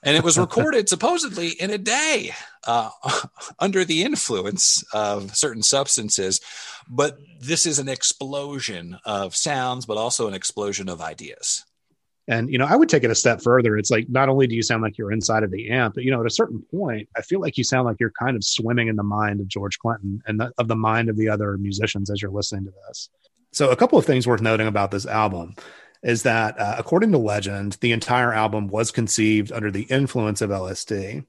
And 0.04 0.17
it 0.17 0.24
was 0.24 0.38
recorded 0.38 0.89
supposedly 0.89 1.50
in 1.50 1.72
a 1.72 1.78
day 1.78 2.32
uh, 2.65 2.89
under 3.60 3.86
the 3.86 4.04
influence 4.04 4.84
of 4.94 5.36
certain 5.36 5.63
substances. 5.63 6.41
But 6.89 7.17
this 7.39 7.65
is 7.65 7.80
an 7.80 7.89
explosion 7.89 8.98
of 9.06 9.36
sounds, 9.36 9.86
but 9.86 9.98
also 9.98 10.28
an 10.28 10.34
explosion 10.34 10.89
of 10.89 11.02
ideas. 11.02 11.65
And 12.27 12.49
you 12.49 12.57
know, 12.57 12.65
I 12.65 12.75
would 12.75 12.89
take 12.89 13.03
it 13.03 13.12
a 13.12 13.15
step 13.15 13.41
further. 13.41 13.77
It's 13.77 13.89
like 13.89 14.07
not 14.10 14.29
only 14.29 14.47
do 14.47 14.55
you 14.55 14.62
sound 14.62 14.84
like 14.84 14.97
you're 14.97 15.12
inside 15.12 15.43
of 15.43 15.51
the 15.51 15.69
amp, 15.71 15.95
but 15.95 16.03
you 16.03 16.12
know, 16.12 16.21
at 16.21 16.27
a 16.27 16.31
certain 16.31 16.62
point, 16.73 17.10
I 17.15 17.21
feel 17.21 17.41
like 17.41 17.57
you 17.57 17.63
sound 17.63 17.86
like 17.86 17.99
you're 17.99 18.12
kind 18.12 18.36
of 18.36 18.43
swimming 18.43 18.88
in 18.88 18.95
the 18.95 19.03
mind 19.03 19.39
of 19.39 19.47
George 19.47 19.79
Clinton 19.79 20.21
and 20.27 20.39
the, 20.39 20.51
of 20.57 20.67
the 20.67 20.75
mind 20.75 21.10
of 21.10 21.17
the 21.17 21.29
other 21.29 21.57
musicians 21.57 22.10
as 22.10 22.21
you're 22.21 22.31
listening 22.31 22.65
to 22.65 22.73
this. 22.88 23.10
So, 23.51 23.69
a 23.69 23.75
couple 23.75 23.97
of 23.97 24.05
things 24.05 24.27
worth 24.27 24.41
noting 24.41 24.67
about 24.67 24.91
this 24.91 25.05
album 25.05 25.55
is 26.03 26.23
that, 26.23 26.60
uh, 26.60 26.75
according 26.77 27.12
to 27.12 27.17
legend, 27.17 27.77
the 27.81 27.91
entire 27.91 28.34
album 28.34 28.67
was 28.67 28.91
conceived 28.91 29.51
under 29.51 29.71
the 29.71 29.84
influence 29.84 30.41
of 30.41 30.49
LSD. 30.49 31.25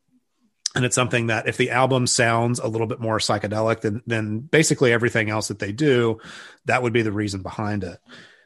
And 0.74 0.85
it's 0.87 0.94
something 0.94 1.26
that 1.26 1.48
if 1.48 1.59
the 1.59 1.70
album 1.70 2.07
sounds 2.07 2.59
a 2.59 2.66
little 2.66 2.87
bit 2.87 3.00
more 3.00 3.18
psychedelic 3.18 3.81
than, 3.81 4.02
than 4.07 4.40
basically 4.40 4.90
everything 4.90 5.28
else 5.28 5.48
that 5.48 5.59
they 5.59 5.72
do, 5.72 6.18
that 6.64 6.83
would 6.83 6.94
be 6.94 7.02
the 7.02 7.12
reason 7.12 7.42
behind 7.42 7.85
it 7.85 7.98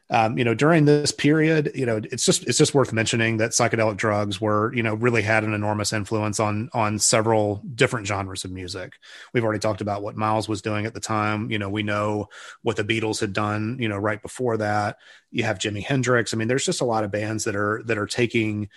um, 0.09 0.37
you 0.37 0.45
know, 0.45 0.53
during 0.53 0.85
this 0.85 1.11
period, 1.11 1.71
you 1.75 1.85
know, 1.85 1.97
it's 1.97 2.23
just 2.23 2.43
it's 2.43 2.57
just 2.57 2.73
worth 2.73 2.93
mentioning 2.93 3.37
that 3.37 3.51
psychedelic 3.51 3.97
drugs 3.97 4.39
were, 4.39 4.73
you 4.73 4.81
know, 4.81 4.93
really 4.93 5.21
had 5.21 5.43
an 5.43 5.53
enormous 5.53 5.91
influence 5.91 6.39
on 6.39 6.69
on 6.73 6.97
several 6.97 7.61
different 7.75 8.07
genres 8.07 8.45
of 8.45 8.51
music. 8.51 8.93
We've 9.33 9.43
already 9.43 9.59
talked 9.59 9.81
about 9.81 10.03
what 10.03 10.15
Miles 10.15 10.47
was 10.47 10.61
doing 10.61 10.85
at 10.85 10.93
the 10.93 11.01
time. 11.01 11.51
You 11.51 11.59
know, 11.59 11.69
we 11.69 11.83
know 11.83 12.29
what 12.61 12.77
the 12.77 12.85
Beatles 12.85 13.19
had 13.19 13.33
done. 13.33 13.77
You 13.81 13.89
know, 13.89 13.97
right 13.97 14.21
before 14.21 14.55
that, 14.57 14.97
you 15.29 15.43
have 15.43 15.59
Jimi 15.59 15.83
Hendrix. 15.83 16.33
I 16.33 16.37
mean, 16.37 16.47
there's 16.47 16.65
just 16.65 16.81
a 16.81 16.85
lot 16.85 17.03
of 17.03 17.11
bands 17.11 17.43
that 17.43 17.57
are 17.57 17.81
that 17.85 17.97
are 17.97 18.07
taking, 18.07 18.69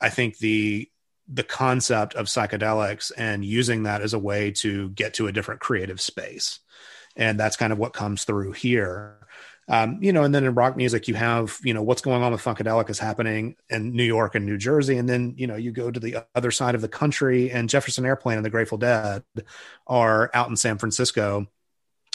I 0.00 0.08
think 0.08 0.38
the 0.38 0.90
the 1.28 1.44
concept 1.44 2.14
of 2.14 2.26
psychedelics 2.26 3.12
and 3.16 3.44
using 3.44 3.84
that 3.84 4.02
as 4.02 4.14
a 4.14 4.18
way 4.18 4.50
to 4.50 4.88
get 4.90 5.14
to 5.14 5.28
a 5.28 5.32
different 5.32 5.60
creative 5.60 6.00
space 6.00 6.58
and 7.16 7.38
that's 7.38 7.56
kind 7.56 7.72
of 7.72 7.78
what 7.78 7.92
comes 7.92 8.24
through 8.24 8.52
here 8.52 9.21
um, 9.68 9.98
you 10.00 10.12
know, 10.12 10.24
and 10.24 10.34
then 10.34 10.44
in 10.44 10.54
rock 10.54 10.76
music, 10.76 11.08
you 11.08 11.14
have, 11.14 11.58
you 11.62 11.72
know, 11.72 11.82
what's 11.82 12.02
going 12.02 12.22
on 12.22 12.32
with 12.32 12.42
Funkadelic 12.42 12.90
is 12.90 12.98
happening 12.98 13.56
in 13.70 13.94
New 13.94 14.04
York 14.04 14.34
and 14.34 14.44
New 14.44 14.58
Jersey. 14.58 14.98
And 14.98 15.08
then, 15.08 15.34
you 15.36 15.46
know, 15.46 15.56
you 15.56 15.70
go 15.70 15.90
to 15.90 16.00
the 16.00 16.26
other 16.34 16.50
side 16.50 16.74
of 16.74 16.80
the 16.80 16.88
country 16.88 17.50
and 17.50 17.68
Jefferson 17.68 18.04
Airplane 18.04 18.36
and 18.36 18.44
the 18.44 18.50
Grateful 18.50 18.78
Dead 18.78 19.22
are 19.86 20.30
out 20.34 20.48
in 20.48 20.56
San 20.56 20.78
Francisco 20.78 21.46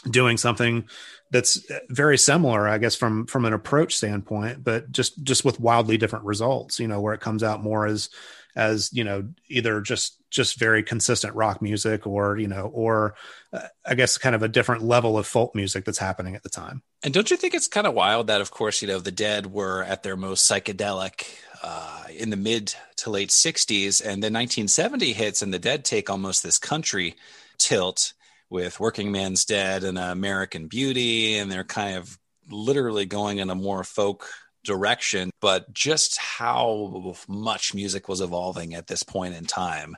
doing 0.09 0.37
something 0.37 0.87
that's 1.31 1.61
very 1.89 2.17
similar, 2.17 2.67
I 2.67 2.77
guess, 2.77 2.95
from 2.95 3.25
from 3.27 3.45
an 3.45 3.53
approach 3.53 3.95
standpoint, 3.95 4.63
but 4.63 4.91
just 4.91 5.23
just 5.23 5.43
with 5.43 5.59
wildly 5.59 5.97
different 5.97 6.25
results. 6.25 6.79
You 6.79 6.87
know, 6.87 7.01
where 7.01 7.13
it 7.13 7.21
comes 7.21 7.43
out 7.43 7.63
more 7.63 7.85
as 7.85 8.09
as 8.57 8.91
you 8.91 9.03
know 9.03 9.29
either 9.47 9.79
just 9.79 10.17
just 10.29 10.59
very 10.59 10.83
consistent 10.83 11.33
rock 11.35 11.61
music 11.61 12.05
or 12.05 12.37
you 12.37 12.47
know 12.47 12.69
or 12.73 13.15
uh, 13.53 13.61
i 13.85 13.95
guess 13.95 14.17
kind 14.17 14.35
of 14.35 14.43
a 14.43 14.47
different 14.47 14.83
level 14.83 15.17
of 15.17 15.25
folk 15.25 15.55
music 15.55 15.85
that's 15.85 15.99
happening 15.99 16.35
at 16.35 16.43
the 16.43 16.49
time. 16.49 16.81
And 17.03 17.13
don't 17.13 17.29
you 17.31 17.37
think 17.37 17.53
it's 17.53 17.67
kind 17.67 17.87
of 17.87 17.93
wild 17.93 18.27
that 18.27 18.41
of 18.41 18.51
course 18.51 18.81
you 18.81 18.87
know 18.87 18.99
the 18.99 19.11
dead 19.11 19.45
were 19.45 19.83
at 19.83 20.03
their 20.03 20.17
most 20.17 20.49
psychedelic 20.49 21.27
uh, 21.63 22.05
in 22.09 22.31
the 22.31 22.35
mid 22.35 22.73
to 22.97 23.09
late 23.09 23.29
60s 23.29 24.01
and 24.01 24.23
then 24.23 24.33
1970 24.33 25.13
hits 25.13 25.41
and 25.41 25.53
the 25.53 25.59
dead 25.59 25.85
take 25.85 26.09
almost 26.09 26.43
this 26.43 26.57
country 26.57 27.15
tilt 27.57 28.13
with 28.49 28.79
Working 28.79 29.11
Man's 29.11 29.45
Dead 29.45 29.83
and 29.83 29.97
American 29.97 30.67
Beauty, 30.67 31.37
and 31.37 31.51
they're 31.51 31.63
kind 31.63 31.97
of 31.97 32.17
literally 32.49 33.05
going 33.05 33.39
in 33.39 33.49
a 33.49 33.55
more 33.55 33.83
folk 33.83 34.29
direction, 34.67 35.31
but 35.41 35.73
just 35.73 36.19
how 36.19 37.15
much 37.27 37.73
music 37.73 38.07
was 38.07 38.21
evolving 38.21 38.75
at 38.75 38.85
this 38.85 39.01
point 39.01 39.33
in 39.33 39.45
time. 39.45 39.97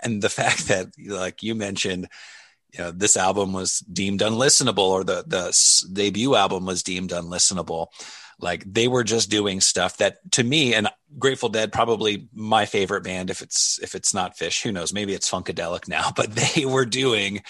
And 0.00 0.22
the 0.22 0.28
fact 0.40 0.68
that, 0.68 0.88
like 1.04 1.42
you 1.42 1.56
mentioned, 1.56 2.08
you 2.72 2.80
know, 2.80 2.90
this 2.90 3.16
album 3.16 3.52
was 3.52 3.80
deemed 3.80 4.20
unlistenable 4.20 4.78
or 4.78 5.04
the, 5.04 5.24
the 5.26 5.56
debut 5.92 6.36
album 6.36 6.66
was 6.66 6.82
deemed 6.82 7.10
unlistenable. 7.10 7.88
Like 8.40 8.64
they 8.64 8.88
were 8.88 9.04
just 9.04 9.30
doing 9.30 9.60
stuff 9.60 9.96
that 9.98 10.18
to 10.32 10.44
me 10.44 10.74
and 10.74 10.88
Grateful 11.18 11.48
Dead, 11.48 11.72
probably 11.72 12.28
my 12.32 12.66
favorite 12.66 13.04
band. 13.04 13.30
If 13.30 13.42
it's, 13.42 13.78
if 13.80 13.94
it's 13.94 14.12
not 14.12 14.36
Phish, 14.36 14.62
who 14.62 14.72
knows, 14.72 14.92
maybe 14.92 15.14
it's 15.14 15.30
Funkadelic 15.30 15.88
now, 15.88 16.12
but 16.16 16.34
they 16.34 16.64
were 16.64 16.84
doing 16.84 17.42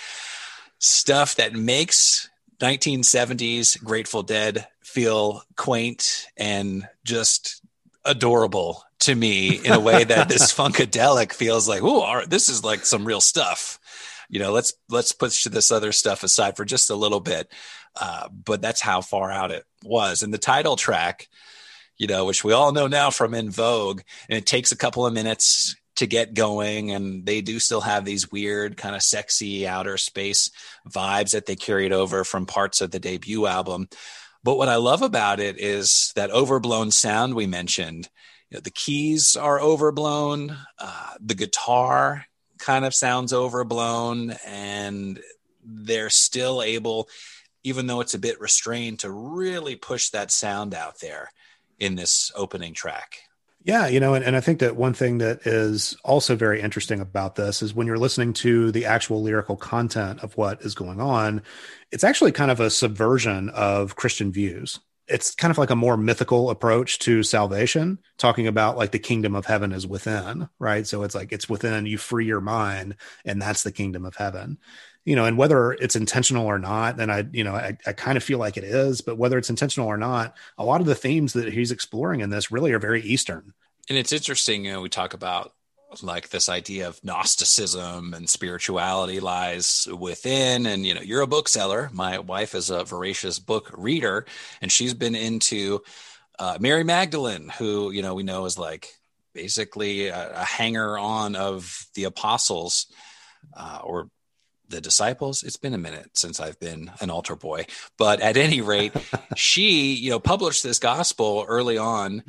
stuff 0.78 1.36
that 1.36 1.54
makes 1.54 2.28
1970s 2.64 3.82
Grateful 3.84 4.22
Dead 4.22 4.66
feel 4.82 5.42
quaint 5.54 6.26
and 6.34 6.88
just 7.04 7.62
adorable 8.06 8.82
to 9.00 9.14
me 9.14 9.56
in 9.56 9.72
a 9.72 9.80
way 9.80 10.04
that 10.04 10.30
this 10.30 10.50
funkadelic 10.56 11.34
feels 11.34 11.68
like 11.68 11.82
oh 11.82 12.24
this 12.26 12.48
is 12.48 12.64
like 12.64 12.86
some 12.86 13.04
real 13.04 13.20
stuff. 13.20 13.78
You 14.30 14.40
know 14.40 14.52
let's 14.52 14.72
let's 14.88 15.12
push 15.12 15.44
this 15.44 15.70
other 15.70 15.92
stuff 15.92 16.22
aside 16.22 16.56
for 16.56 16.64
just 16.64 16.88
a 16.88 16.96
little 16.96 17.20
bit. 17.20 17.52
Uh, 17.94 18.28
but 18.30 18.62
that's 18.62 18.80
how 18.80 19.02
far 19.02 19.30
out 19.30 19.50
it 19.50 19.64
was. 19.84 20.22
And 20.22 20.32
the 20.32 20.38
title 20.38 20.76
track 20.76 21.28
you 21.98 22.06
know 22.06 22.24
which 22.24 22.42
we 22.42 22.52
all 22.52 22.72
know 22.72 22.86
now 22.86 23.10
from 23.10 23.34
En 23.34 23.50
Vogue 23.50 24.00
and 24.28 24.38
it 24.38 24.46
takes 24.46 24.72
a 24.72 24.76
couple 24.76 25.06
of 25.06 25.12
minutes 25.12 25.76
to 25.96 26.06
get 26.06 26.34
going 26.34 26.90
and 26.90 27.24
they 27.24 27.40
do 27.40 27.58
still 27.58 27.80
have 27.80 28.04
these 28.04 28.30
weird 28.30 28.76
kind 28.76 28.94
of 28.94 29.02
sexy 29.02 29.66
outer 29.66 29.96
space 29.96 30.50
vibes 30.88 31.32
that 31.32 31.46
they 31.46 31.56
carried 31.56 31.92
over 31.92 32.24
from 32.24 32.46
parts 32.46 32.80
of 32.80 32.90
the 32.90 32.98
debut 32.98 33.46
album. 33.46 33.88
But 34.42 34.56
what 34.56 34.68
i 34.68 34.76
love 34.76 35.02
about 35.02 35.40
it 35.40 35.58
is 35.58 36.12
that 36.16 36.30
overblown 36.30 36.90
sound 36.90 37.34
we 37.34 37.46
mentioned. 37.46 38.08
You 38.50 38.56
know, 38.56 38.60
the 38.60 38.70
keys 38.70 39.36
are 39.36 39.60
overblown 39.60 40.56
uh, 40.78 41.14
the 41.20 41.34
guitar 41.34 42.26
kind 42.58 42.84
of 42.84 42.94
sounds 42.94 43.32
overblown 43.32 44.34
and 44.46 45.20
they're 45.64 46.10
still 46.10 46.62
able 46.62 47.08
even 47.62 47.86
though 47.86 48.00
it's 48.00 48.14
a 48.14 48.18
bit 48.18 48.40
restrained 48.40 49.00
to 49.00 49.10
really 49.10 49.74
push 49.74 50.10
that 50.10 50.30
sound 50.30 50.74
out 50.74 51.00
there 51.00 51.30
in 51.78 51.94
this 51.94 52.30
opening 52.36 52.74
track 52.74 53.23
yeah, 53.64 53.86
you 53.86 53.98
know, 53.98 54.12
and, 54.12 54.22
and 54.22 54.36
I 54.36 54.40
think 54.40 54.58
that 54.58 54.76
one 54.76 54.92
thing 54.92 55.18
that 55.18 55.46
is 55.46 55.96
also 56.04 56.36
very 56.36 56.60
interesting 56.60 57.00
about 57.00 57.34
this 57.34 57.62
is 57.62 57.74
when 57.74 57.86
you're 57.86 57.98
listening 57.98 58.34
to 58.34 58.70
the 58.70 58.84
actual 58.84 59.22
lyrical 59.22 59.56
content 59.56 60.22
of 60.22 60.36
what 60.36 60.60
is 60.60 60.74
going 60.74 61.00
on, 61.00 61.42
it's 61.90 62.04
actually 62.04 62.32
kind 62.32 62.50
of 62.50 62.60
a 62.60 62.68
subversion 62.68 63.48
of 63.48 63.96
Christian 63.96 64.30
views. 64.30 64.80
It's 65.08 65.34
kind 65.34 65.50
of 65.50 65.56
like 65.56 65.70
a 65.70 65.76
more 65.76 65.96
mythical 65.96 66.50
approach 66.50 66.98
to 67.00 67.22
salvation, 67.22 67.98
talking 68.18 68.46
about 68.46 68.76
like 68.76 68.90
the 68.90 68.98
kingdom 68.98 69.34
of 69.34 69.46
heaven 69.46 69.72
is 69.72 69.86
within, 69.86 70.48
right? 70.58 70.86
So 70.86 71.02
it's 71.02 71.14
like 71.14 71.32
it's 71.32 71.48
within, 71.48 71.86
you 71.86 71.96
free 71.96 72.26
your 72.26 72.42
mind, 72.42 72.96
and 73.24 73.40
that's 73.40 73.62
the 73.62 73.72
kingdom 73.72 74.04
of 74.04 74.14
heaven 74.14 74.58
you 75.04 75.14
know, 75.14 75.26
and 75.26 75.36
whether 75.36 75.72
it's 75.72 75.96
intentional 75.96 76.46
or 76.46 76.58
not, 76.58 76.96
then 76.96 77.10
I, 77.10 77.26
you 77.30 77.44
know, 77.44 77.54
I, 77.54 77.76
I 77.86 77.92
kind 77.92 78.16
of 78.16 78.24
feel 78.24 78.38
like 78.38 78.56
it 78.56 78.64
is, 78.64 79.02
but 79.02 79.18
whether 79.18 79.36
it's 79.36 79.50
intentional 79.50 79.88
or 79.88 79.98
not, 79.98 80.34
a 80.56 80.64
lot 80.64 80.80
of 80.80 80.86
the 80.86 80.94
themes 80.94 81.34
that 81.34 81.52
he's 81.52 81.72
exploring 81.72 82.20
in 82.20 82.30
this 82.30 82.50
really 82.50 82.72
are 82.72 82.78
very 82.78 83.02
Eastern. 83.02 83.52
And 83.88 83.98
it's 83.98 84.12
interesting, 84.12 84.64
you 84.64 84.72
know, 84.72 84.80
we 84.80 84.88
talk 84.88 85.12
about 85.12 85.52
like 86.02 86.30
this 86.30 86.48
idea 86.48 86.88
of 86.88 87.04
Gnosticism 87.04 88.14
and 88.14 88.28
spirituality 88.28 89.20
lies 89.20 89.86
within. 89.96 90.66
And, 90.66 90.86
you 90.86 90.94
know, 90.94 91.02
you're 91.02 91.20
a 91.20 91.26
bookseller. 91.26 91.90
My 91.92 92.18
wife 92.18 92.54
is 92.54 92.70
a 92.70 92.84
voracious 92.84 93.38
book 93.38 93.70
reader, 93.76 94.26
and 94.60 94.72
she's 94.72 94.94
been 94.94 95.14
into 95.14 95.82
uh, 96.38 96.56
Mary 96.58 96.82
Magdalene, 96.82 97.48
who, 97.58 97.90
you 97.90 98.02
know, 98.02 98.14
we 98.14 98.22
know 98.22 98.46
is 98.46 98.58
like 98.58 98.88
basically 99.34 100.08
a, 100.08 100.40
a 100.40 100.44
hanger 100.44 100.98
on 100.98 101.36
of 101.36 101.86
the 101.94 102.04
apostles. 102.04 102.86
Uh, 103.54 103.80
or 103.84 104.08
the 104.68 104.80
disciples. 104.80 105.42
It's 105.42 105.56
been 105.56 105.74
a 105.74 105.78
minute 105.78 106.04
since 106.14 106.40
i've 106.40 106.58
been 106.58 106.90
an 107.00 107.10
altar 107.10 107.36
boy 107.36 107.66
but 107.96 108.20
at 108.20 108.36
any 108.36 108.60
rate 108.60 108.92
she 109.36 109.94
you 109.94 110.10
know 110.10 110.20
published 110.20 110.62
this 110.62 110.78
gospel 110.78 111.44
early 111.46 111.78
on 111.78 112.22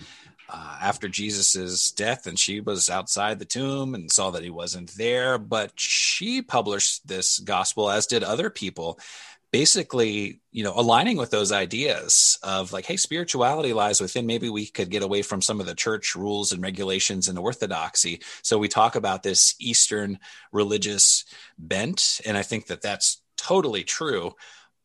uh, 0.49 0.77
after 0.81 1.07
jesus's 1.07 1.91
death 1.91 2.27
and 2.27 2.37
she 2.37 2.59
was 2.59 2.89
outside 2.89 3.39
the 3.39 3.45
tomb 3.45 3.95
and 3.95 4.11
saw 4.11 4.31
that 4.31 4.43
he 4.43 4.49
wasn't 4.49 4.91
there 4.97 5.37
but 5.37 5.71
she 5.75 6.41
published 6.41 7.07
this 7.07 7.39
gospel 7.39 7.89
as 7.89 8.07
did 8.07 8.23
other 8.23 8.49
people 8.49 8.99
basically 9.55 10.41
you 10.51 10.65
know 10.65 10.73
aligning 10.75 11.15
with 11.15 11.31
those 11.31 11.53
ideas 11.53 12.37
of 12.43 12.73
like 12.73 12.85
hey 12.85 12.97
spirituality 12.97 13.71
lies 13.71 14.01
within. 14.01 14.25
Maybe 14.25 14.49
we 14.49 14.65
could 14.65 14.89
get 14.89 15.01
away 15.01 15.21
from 15.21 15.41
some 15.41 15.61
of 15.61 15.65
the 15.65 15.73
church 15.73 16.13
rules 16.13 16.51
and 16.51 16.61
regulations 16.61 17.29
and 17.29 17.39
orthodoxy. 17.39 18.21
So 18.41 18.57
we 18.57 18.67
talk 18.67 18.97
about 18.97 19.23
this 19.23 19.55
eastern 19.61 20.19
religious 20.51 21.23
bent 21.57 22.19
and 22.25 22.37
i 22.37 22.41
think 22.41 22.67
that 22.67 22.81
that's 22.81 23.21
totally 23.37 23.85
true. 23.85 24.33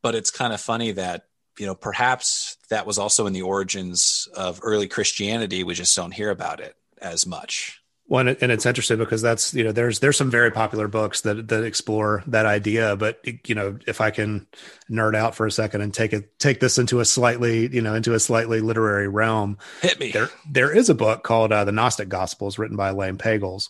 But 0.05 0.15
it's 0.15 0.31
kind 0.31 0.53
of 0.53 0.61
funny 0.61 0.93
that 0.93 1.25
you 1.59 1.67
know 1.67 1.75
perhaps 1.75 2.57
that 2.69 2.87
was 2.87 2.97
also 2.97 3.27
in 3.27 3.33
the 3.33 3.43
origins 3.43 4.29
of 4.37 4.61
early 4.63 4.87
christianity. 4.87 5.65
We 5.65 5.75
just 5.75 5.97
don't 5.97 6.15
hear 6.15 6.31
about 6.31 6.61
it 6.61 6.77
as 7.03 7.27
much 7.27 7.80
well, 8.11 8.27
and 8.27 8.51
it's 8.51 8.67
interesting 8.67 8.99
because 8.99 9.23
that's 9.23 9.55
you 9.55 9.63
know 9.63 9.71
there's 9.71 10.01
there's 10.01 10.17
some 10.17 10.33
very 10.33 10.51
popular 10.51 10.89
books 10.89 11.21
that 11.21 11.47
that 11.47 11.63
explore 11.63 12.25
that 12.27 12.45
idea, 12.45 12.97
but 12.97 13.25
you 13.47 13.55
know 13.55 13.79
if 13.87 14.01
I 14.01 14.11
can 14.11 14.49
nerd 14.91 15.15
out 15.15 15.37
for 15.37 15.47
a 15.47 15.53
second 15.53 15.83
and 15.83 15.95
take 15.95 16.13
it 16.13 16.37
take 16.41 16.59
this 16.59 16.77
into 16.77 16.99
a 16.99 17.05
slightly 17.05 17.73
you 17.73 17.81
know 17.81 17.95
into 17.95 18.13
a 18.13 18.19
slightly 18.19 18.61
literary 18.61 19.07
realm, 19.07 19.59
hit 19.81 20.01
me. 20.01 20.11
There 20.11 20.29
there 20.51 20.77
is 20.77 20.91
a 20.91 20.95
book 20.95 21.23
called 21.23 21.53
uh, 21.53 21.63
the 21.63 21.71
Gnostic 21.71 22.09
Gospels 22.09 22.59
written 22.59 22.77
by 22.77 22.89
Elaine 22.89 23.17
Pagels, 23.17 23.69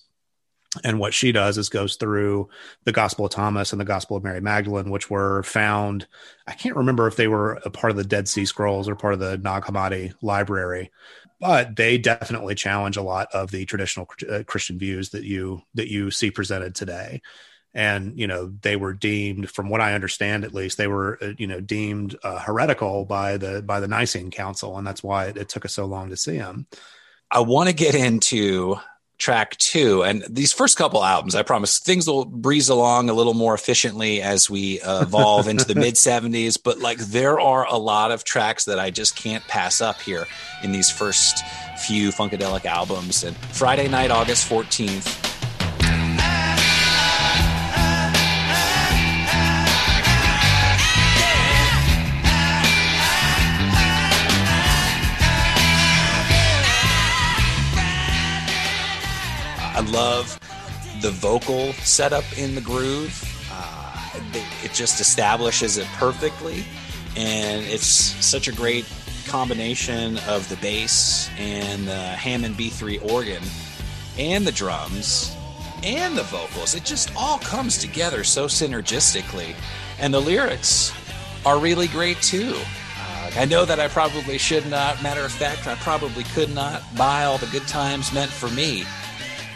and 0.82 0.98
what 0.98 1.12
she 1.12 1.32
does 1.32 1.58
is 1.58 1.68
goes 1.68 1.96
through 1.96 2.48
the 2.84 2.92
Gospel 2.92 3.26
of 3.26 3.32
Thomas 3.32 3.72
and 3.72 3.80
the 3.80 3.84
Gospel 3.84 4.16
of 4.16 4.24
Mary 4.24 4.40
Magdalene, 4.40 4.88
which 4.88 5.10
were 5.10 5.42
found. 5.42 6.06
I 6.46 6.54
can't 6.54 6.76
remember 6.76 7.06
if 7.06 7.16
they 7.16 7.28
were 7.28 7.60
a 7.66 7.70
part 7.70 7.90
of 7.90 7.98
the 7.98 8.04
Dead 8.04 8.26
Sea 8.26 8.46
Scrolls 8.46 8.88
or 8.88 8.96
part 8.96 9.12
of 9.12 9.20
the 9.20 9.36
Nag 9.36 9.64
Hammadi 9.64 10.14
library, 10.22 10.90
but 11.40 11.74
they 11.74 11.98
definitely 11.98 12.54
challenge 12.54 12.96
a 12.96 13.02
lot 13.02 13.28
of 13.32 13.50
the 13.50 13.64
traditional 13.64 14.06
uh, 14.30 14.42
Christian 14.46 14.78
views 14.78 15.10
that 15.10 15.24
you 15.24 15.62
that 15.74 15.90
you 15.90 16.10
see 16.10 16.30
presented 16.30 16.74
today. 16.74 17.22
And 17.72 18.18
you 18.18 18.26
know 18.26 18.52
they 18.62 18.76
were 18.76 18.92
deemed, 18.92 19.48
from 19.50 19.68
what 19.68 19.80
I 19.80 19.94
understand 19.94 20.44
at 20.44 20.52
least, 20.52 20.76
they 20.76 20.88
were 20.88 21.18
uh, 21.22 21.32
you 21.38 21.46
know 21.46 21.60
deemed 21.60 22.16
uh, 22.22 22.38
heretical 22.40 23.04
by 23.04 23.36
the 23.36 23.62
by 23.62 23.80
the 23.80 23.88
Nicene 23.88 24.30
Council, 24.30 24.76
and 24.76 24.86
that's 24.86 25.02
why 25.02 25.26
it, 25.26 25.36
it 25.36 25.48
took 25.48 25.64
us 25.64 25.72
so 25.72 25.86
long 25.86 26.10
to 26.10 26.16
see 26.16 26.36
them. 26.36 26.66
I 27.30 27.40
want 27.40 27.68
to 27.68 27.74
get 27.74 27.94
into 27.94 28.76
track 29.20 29.56
two. 29.58 30.02
And 30.02 30.24
these 30.28 30.52
first 30.52 30.76
couple 30.76 31.04
albums, 31.04 31.34
I 31.36 31.42
promise 31.42 31.78
things 31.78 32.08
will 32.08 32.24
breeze 32.24 32.68
along 32.68 33.10
a 33.10 33.12
little 33.12 33.34
more 33.34 33.54
efficiently 33.54 34.20
as 34.20 34.50
we 34.50 34.80
evolve 34.84 35.46
into 35.46 35.64
the 35.64 35.74
mid 35.76 35.94
70s. 35.94 36.58
But 36.60 36.80
like 36.80 36.98
there 36.98 37.38
are 37.38 37.66
a 37.66 37.76
lot 37.76 38.10
of 38.10 38.24
tracks 38.24 38.64
that 38.64 38.80
I 38.80 38.90
just 38.90 39.14
can't 39.14 39.46
pass 39.46 39.80
up 39.80 40.00
here 40.00 40.26
in 40.64 40.72
these 40.72 40.90
first 40.90 41.44
few 41.78 42.08
Funkadelic 42.08 42.64
albums. 42.64 43.22
And 43.22 43.36
Friday 43.36 43.86
night, 43.86 44.10
August 44.10 44.48
14th, 44.48 45.39
I 59.80 59.82
love 59.84 60.38
the 61.00 61.10
vocal 61.10 61.72
setup 61.72 62.24
in 62.36 62.54
the 62.54 62.60
groove. 62.60 63.24
Uh, 63.50 64.20
it 64.62 64.74
just 64.74 65.00
establishes 65.00 65.78
it 65.78 65.86
perfectly, 65.94 66.66
and 67.16 67.64
it's 67.64 67.86
such 67.86 68.46
a 68.46 68.52
great 68.52 68.84
combination 69.26 70.18
of 70.28 70.46
the 70.50 70.56
bass 70.56 71.30
and 71.38 71.88
the 71.88 71.94
Hammond 71.94 72.56
B3 72.56 73.10
organ 73.10 73.42
and 74.18 74.46
the 74.46 74.52
drums 74.52 75.34
and 75.82 76.14
the 76.14 76.24
vocals. 76.24 76.74
It 76.74 76.84
just 76.84 77.10
all 77.16 77.38
comes 77.38 77.78
together 77.78 78.22
so 78.22 78.48
synergistically, 78.48 79.54
and 79.98 80.12
the 80.12 80.20
lyrics 80.20 80.92
are 81.46 81.58
really 81.58 81.88
great 81.88 82.20
too. 82.20 82.54
Uh, 82.54 83.30
I 83.34 83.46
know 83.46 83.64
that 83.64 83.80
I 83.80 83.88
probably 83.88 84.36
should 84.36 84.66
not. 84.66 85.02
Matter 85.02 85.22
of 85.22 85.32
fact, 85.32 85.66
I 85.66 85.74
probably 85.76 86.24
could 86.24 86.54
not 86.54 86.82
buy 86.98 87.24
all 87.24 87.38
the 87.38 87.46
good 87.46 87.66
times 87.66 88.12
meant 88.12 88.30
for 88.30 88.50
me 88.50 88.84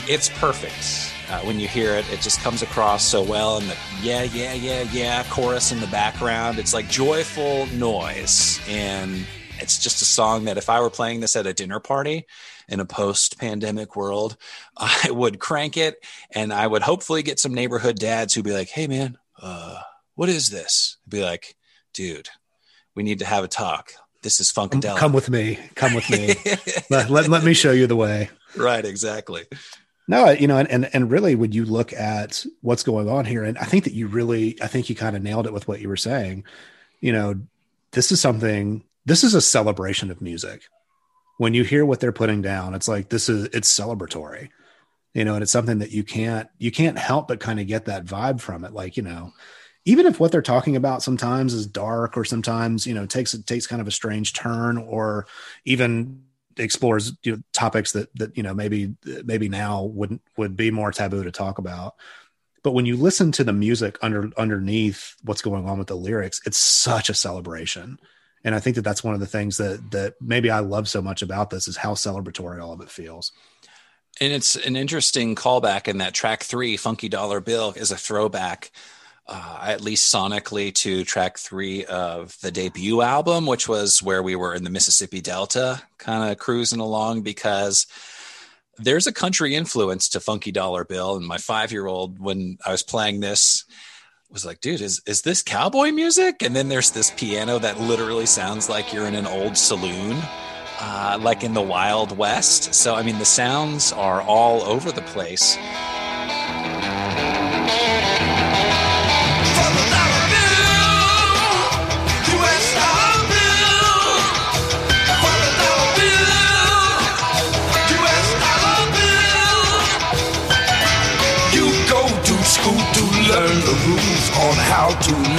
it's 0.08 0.28
perfect. 0.28 1.12
Uh, 1.30 1.40
when 1.46 1.58
you 1.58 1.66
hear 1.66 1.94
it, 1.94 2.04
it 2.12 2.20
just 2.20 2.40
comes 2.40 2.62
across 2.62 3.02
so 3.02 3.22
well. 3.22 3.56
And 3.56 3.68
the 3.68 3.76
yeah, 4.02 4.22
yeah, 4.22 4.52
yeah, 4.52 4.82
yeah 4.92 5.24
chorus 5.30 5.72
in 5.72 5.80
the 5.80 5.86
background, 5.86 6.58
it's 6.58 6.74
like 6.74 6.88
joyful 6.88 7.66
noise. 7.66 8.60
And 8.68 9.24
it's 9.58 9.78
just 9.78 10.02
a 10.02 10.04
song 10.04 10.44
that 10.44 10.58
if 10.58 10.68
I 10.68 10.80
were 10.80 10.90
playing 10.90 11.20
this 11.20 11.36
at 11.36 11.46
a 11.46 11.54
dinner 11.54 11.80
party 11.80 12.26
in 12.68 12.80
a 12.80 12.84
post 12.84 13.38
pandemic 13.38 13.96
world, 13.96 14.36
I 14.76 15.10
would 15.10 15.38
crank 15.38 15.76
it 15.76 16.04
and 16.30 16.52
I 16.52 16.66
would 16.66 16.82
hopefully 16.82 17.22
get 17.22 17.38
some 17.38 17.54
neighborhood 17.54 17.96
dads 17.96 18.34
who'd 18.34 18.44
be 18.44 18.52
like, 18.52 18.68
hey, 18.68 18.86
man, 18.86 19.16
uh, 19.40 19.80
what 20.14 20.28
is 20.28 20.50
this? 20.50 20.98
I'd 21.06 21.10
be 21.10 21.22
like, 21.22 21.56
dude, 21.94 22.28
we 22.94 23.02
need 23.02 23.20
to 23.20 23.26
have 23.26 23.44
a 23.44 23.48
talk. 23.48 23.92
This 24.22 24.40
is 24.40 24.50
Funkadelic. 24.52 24.96
Come 24.96 25.12
with 25.12 25.28
me. 25.28 25.58
Come 25.74 25.94
with 25.94 26.08
me. 26.10 26.34
let, 26.90 27.10
let, 27.10 27.28
let 27.28 27.44
me 27.44 27.52
show 27.52 27.72
you 27.72 27.86
the 27.86 27.96
way. 27.96 28.30
Right, 28.56 28.84
exactly. 28.84 29.44
No, 30.06 30.30
you 30.30 30.46
know, 30.46 30.58
and, 30.58 30.68
and 30.70 30.90
and 30.94 31.10
really, 31.10 31.34
when 31.34 31.52
you 31.52 31.64
look 31.64 31.92
at 31.94 32.44
what's 32.60 32.82
going 32.82 33.08
on 33.08 33.24
here, 33.24 33.42
and 33.42 33.56
I 33.56 33.64
think 33.64 33.84
that 33.84 33.94
you 33.94 34.06
really, 34.06 34.60
I 34.60 34.66
think 34.66 34.90
you 34.90 34.94
kind 34.94 35.16
of 35.16 35.22
nailed 35.22 35.46
it 35.46 35.52
with 35.52 35.66
what 35.66 35.80
you 35.80 35.88
were 35.88 35.96
saying. 35.96 36.44
You 37.00 37.12
know, 37.12 37.40
this 37.92 38.12
is 38.12 38.20
something. 38.20 38.84
This 39.06 39.24
is 39.24 39.34
a 39.34 39.40
celebration 39.40 40.10
of 40.10 40.20
music. 40.20 40.62
When 41.38 41.54
you 41.54 41.64
hear 41.64 41.84
what 41.86 42.00
they're 42.00 42.12
putting 42.12 42.42
down, 42.42 42.74
it's 42.74 42.88
like 42.88 43.08
this 43.08 43.28
is 43.28 43.44
it's 43.46 43.72
celebratory. 43.72 44.50
You 45.14 45.24
know, 45.24 45.34
and 45.34 45.42
it's 45.42 45.52
something 45.52 45.78
that 45.78 45.92
you 45.92 46.04
can't 46.04 46.48
you 46.58 46.70
can't 46.70 46.98
help 46.98 47.28
but 47.28 47.40
kind 47.40 47.58
of 47.58 47.66
get 47.66 47.86
that 47.86 48.04
vibe 48.04 48.40
from 48.40 48.64
it. 48.64 48.72
Like 48.72 48.98
you 48.98 49.02
know, 49.02 49.32
even 49.86 50.06
if 50.06 50.20
what 50.20 50.32
they're 50.32 50.42
talking 50.42 50.76
about 50.76 51.02
sometimes 51.02 51.54
is 51.54 51.66
dark 51.66 52.16
or 52.18 52.24
sometimes 52.26 52.86
you 52.86 52.94
know 52.94 53.06
takes 53.06 53.32
it 53.32 53.46
takes 53.46 53.66
kind 53.66 53.80
of 53.80 53.88
a 53.88 53.92
strange 53.92 54.34
turn 54.34 54.76
or 54.76 55.26
even 55.64 56.24
explores 56.58 57.12
you 57.22 57.32
know, 57.32 57.42
topics 57.52 57.92
that 57.92 58.14
that 58.16 58.36
you 58.36 58.42
know 58.42 58.54
maybe 58.54 58.94
maybe 59.24 59.48
now 59.48 59.84
wouldn't 59.84 60.22
would 60.36 60.56
be 60.56 60.70
more 60.70 60.92
taboo 60.92 61.24
to 61.24 61.30
talk 61.30 61.58
about. 61.58 61.94
But 62.62 62.72
when 62.72 62.86
you 62.86 62.96
listen 62.96 63.30
to 63.32 63.44
the 63.44 63.52
music 63.52 63.98
under 64.02 64.30
underneath 64.36 65.16
what's 65.22 65.42
going 65.42 65.68
on 65.68 65.78
with 65.78 65.88
the 65.88 65.96
lyrics 65.96 66.40
it's 66.46 66.58
such 66.58 67.08
a 67.08 67.14
celebration. 67.14 67.98
And 68.46 68.54
i 68.54 68.60
think 68.60 68.76
that 68.76 68.82
that's 68.82 69.02
one 69.02 69.14
of 69.14 69.20
the 69.20 69.26
things 69.26 69.56
that 69.56 69.90
that 69.92 70.14
maybe 70.20 70.50
i 70.50 70.58
love 70.58 70.88
so 70.88 71.00
much 71.00 71.22
about 71.22 71.50
this 71.50 71.66
is 71.66 71.76
how 71.76 71.94
celebratory 71.94 72.62
all 72.62 72.72
of 72.72 72.80
it 72.80 72.90
feels. 72.90 73.32
And 74.20 74.32
it's 74.32 74.54
an 74.54 74.76
interesting 74.76 75.34
callback 75.34 75.88
in 75.88 75.98
that 75.98 76.14
track 76.14 76.42
three 76.42 76.76
funky 76.76 77.08
dollar 77.08 77.40
bill 77.40 77.74
is 77.76 77.90
a 77.90 77.96
throwback 77.96 78.70
uh, 79.26 79.58
at 79.62 79.80
least 79.80 80.12
sonically 80.12 80.72
to 80.74 81.04
track 81.04 81.38
three 81.38 81.84
of 81.86 82.38
the 82.40 82.50
debut 82.50 83.00
album, 83.00 83.46
which 83.46 83.68
was 83.68 84.02
where 84.02 84.22
we 84.22 84.36
were 84.36 84.54
in 84.54 84.64
the 84.64 84.70
Mississippi 84.70 85.20
Delta, 85.20 85.82
kind 85.98 86.30
of 86.30 86.38
cruising 86.38 86.80
along 86.80 87.22
because 87.22 87.86
there's 88.76 89.06
a 89.06 89.12
country 89.12 89.54
influence 89.54 90.10
to 90.10 90.20
Funky 90.20 90.52
Dollar 90.52 90.84
Bill. 90.84 91.16
And 91.16 91.26
my 91.26 91.38
five 91.38 91.72
year 91.72 91.86
old, 91.86 92.18
when 92.18 92.58
I 92.66 92.72
was 92.72 92.82
playing 92.82 93.20
this, 93.20 93.64
was 94.30 94.44
like, 94.44 94.60
dude, 94.60 94.80
is, 94.80 95.00
is 95.06 95.22
this 95.22 95.42
cowboy 95.42 95.90
music? 95.90 96.42
And 96.42 96.54
then 96.54 96.68
there's 96.68 96.90
this 96.90 97.12
piano 97.12 97.58
that 97.60 97.80
literally 97.80 98.26
sounds 98.26 98.68
like 98.68 98.92
you're 98.92 99.06
in 99.06 99.14
an 99.14 99.26
old 99.26 99.56
saloon. 99.56 100.20
Uh, 100.80 101.16
like 101.20 101.44
in 101.44 101.54
the 101.54 101.62
Wild 101.62 102.18
West. 102.18 102.74
So, 102.74 102.96
I 102.96 103.04
mean, 103.04 103.20
the 103.20 103.24
sounds 103.24 103.92
are 103.92 104.20
all 104.22 104.60
over 104.62 104.90
the 104.90 105.02
place. 105.02 105.56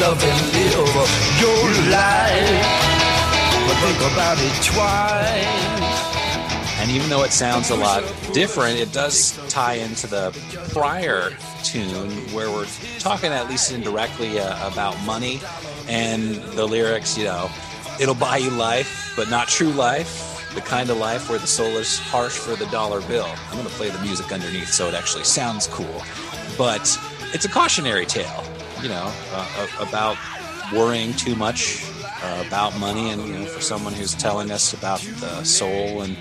Love 0.05 0.23
and 0.23 0.53
live 0.53 0.71
your 1.41 1.65
life. 1.89 2.61
But 3.65 3.75
think 3.81 3.97
about 4.13 4.37
it 4.39 4.55
twice. 4.63 5.99
And 6.79 6.91
even 6.91 7.09
though 7.09 7.23
it 7.23 7.31
sounds 7.31 7.71
a 7.71 7.75
lot 7.75 8.03
different, 8.31 8.77
it 8.77 8.93
does 8.93 9.35
tie 9.49 9.75
into 9.75 10.05
the 10.05 10.29
prior 10.71 11.31
tune 11.63 12.11
where 12.35 12.51
we're 12.51 12.67
talking 12.99 13.31
at 13.31 13.49
least 13.49 13.71
indirectly 13.71 14.37
uh, 14.37 14.71
about 14.71 14.95
money 15.05 15.41
and 15.87 16.35
the 16.53 16.67
lyrics, 16.67 17.17
you 17.17 17.23
know, 17.23 17.49
it'll 17.99 18.13
buy 18.13 18.37
you 18.37 18.51
life, 18.51 19.13
but 19.15 19.27
not 19.31 19.47
true 19.47 19.71
life. 19.71 20.31
The 20.53 20.61
kind 20.61 20.91
of 20.91 20.97
life 20.97 21.29
where 21.29 21.39
the 21.39 21.47
soul 21.47 21.77
is 21.77 21.97
harsh 21.97 22.37
for 22.37 22.55
the 22.55 22.67
dollar 22.67 23.01
bill. 23.07 23.27
I'm 23.47 23.57
going 23.57 23.65
to 23.67 23.73
play 23.73 23.89
the 23.89 24.01
music 24.01 24.31
underneath 24.31 24.69
so 24.69 24.87
it 24.87 24.93
actually 24.93 25.23
sounds 25.23 25.65
cool. 25.65 26.03
But 26.59 26.81
it's 27.33 27.45
a 27.45 27.49
cautionary 27.49 28.05
tale 28.05 28.43
you 28.85 28.91
know, 28.91 29.11
uh, 29.33 29.67
about 29.79 30.15
worrying 30.71 31.11
too 31.13 31.35
much 31.35 31.83
uh, 32.21 32.43
about 32.45 32.77
money, 32.77 33.09
and 33.09 33.27
you 33.27 33.33
know, 33.33 33.45
for 33.45 33.59
someone 33.59 33.93
who's 33.93 34.13
telling 34.13 34.51
us 34.51 34.73
about 34.73 34.99
the 34.99 35.43
soul 35.43 36.03
and 36.03 36.15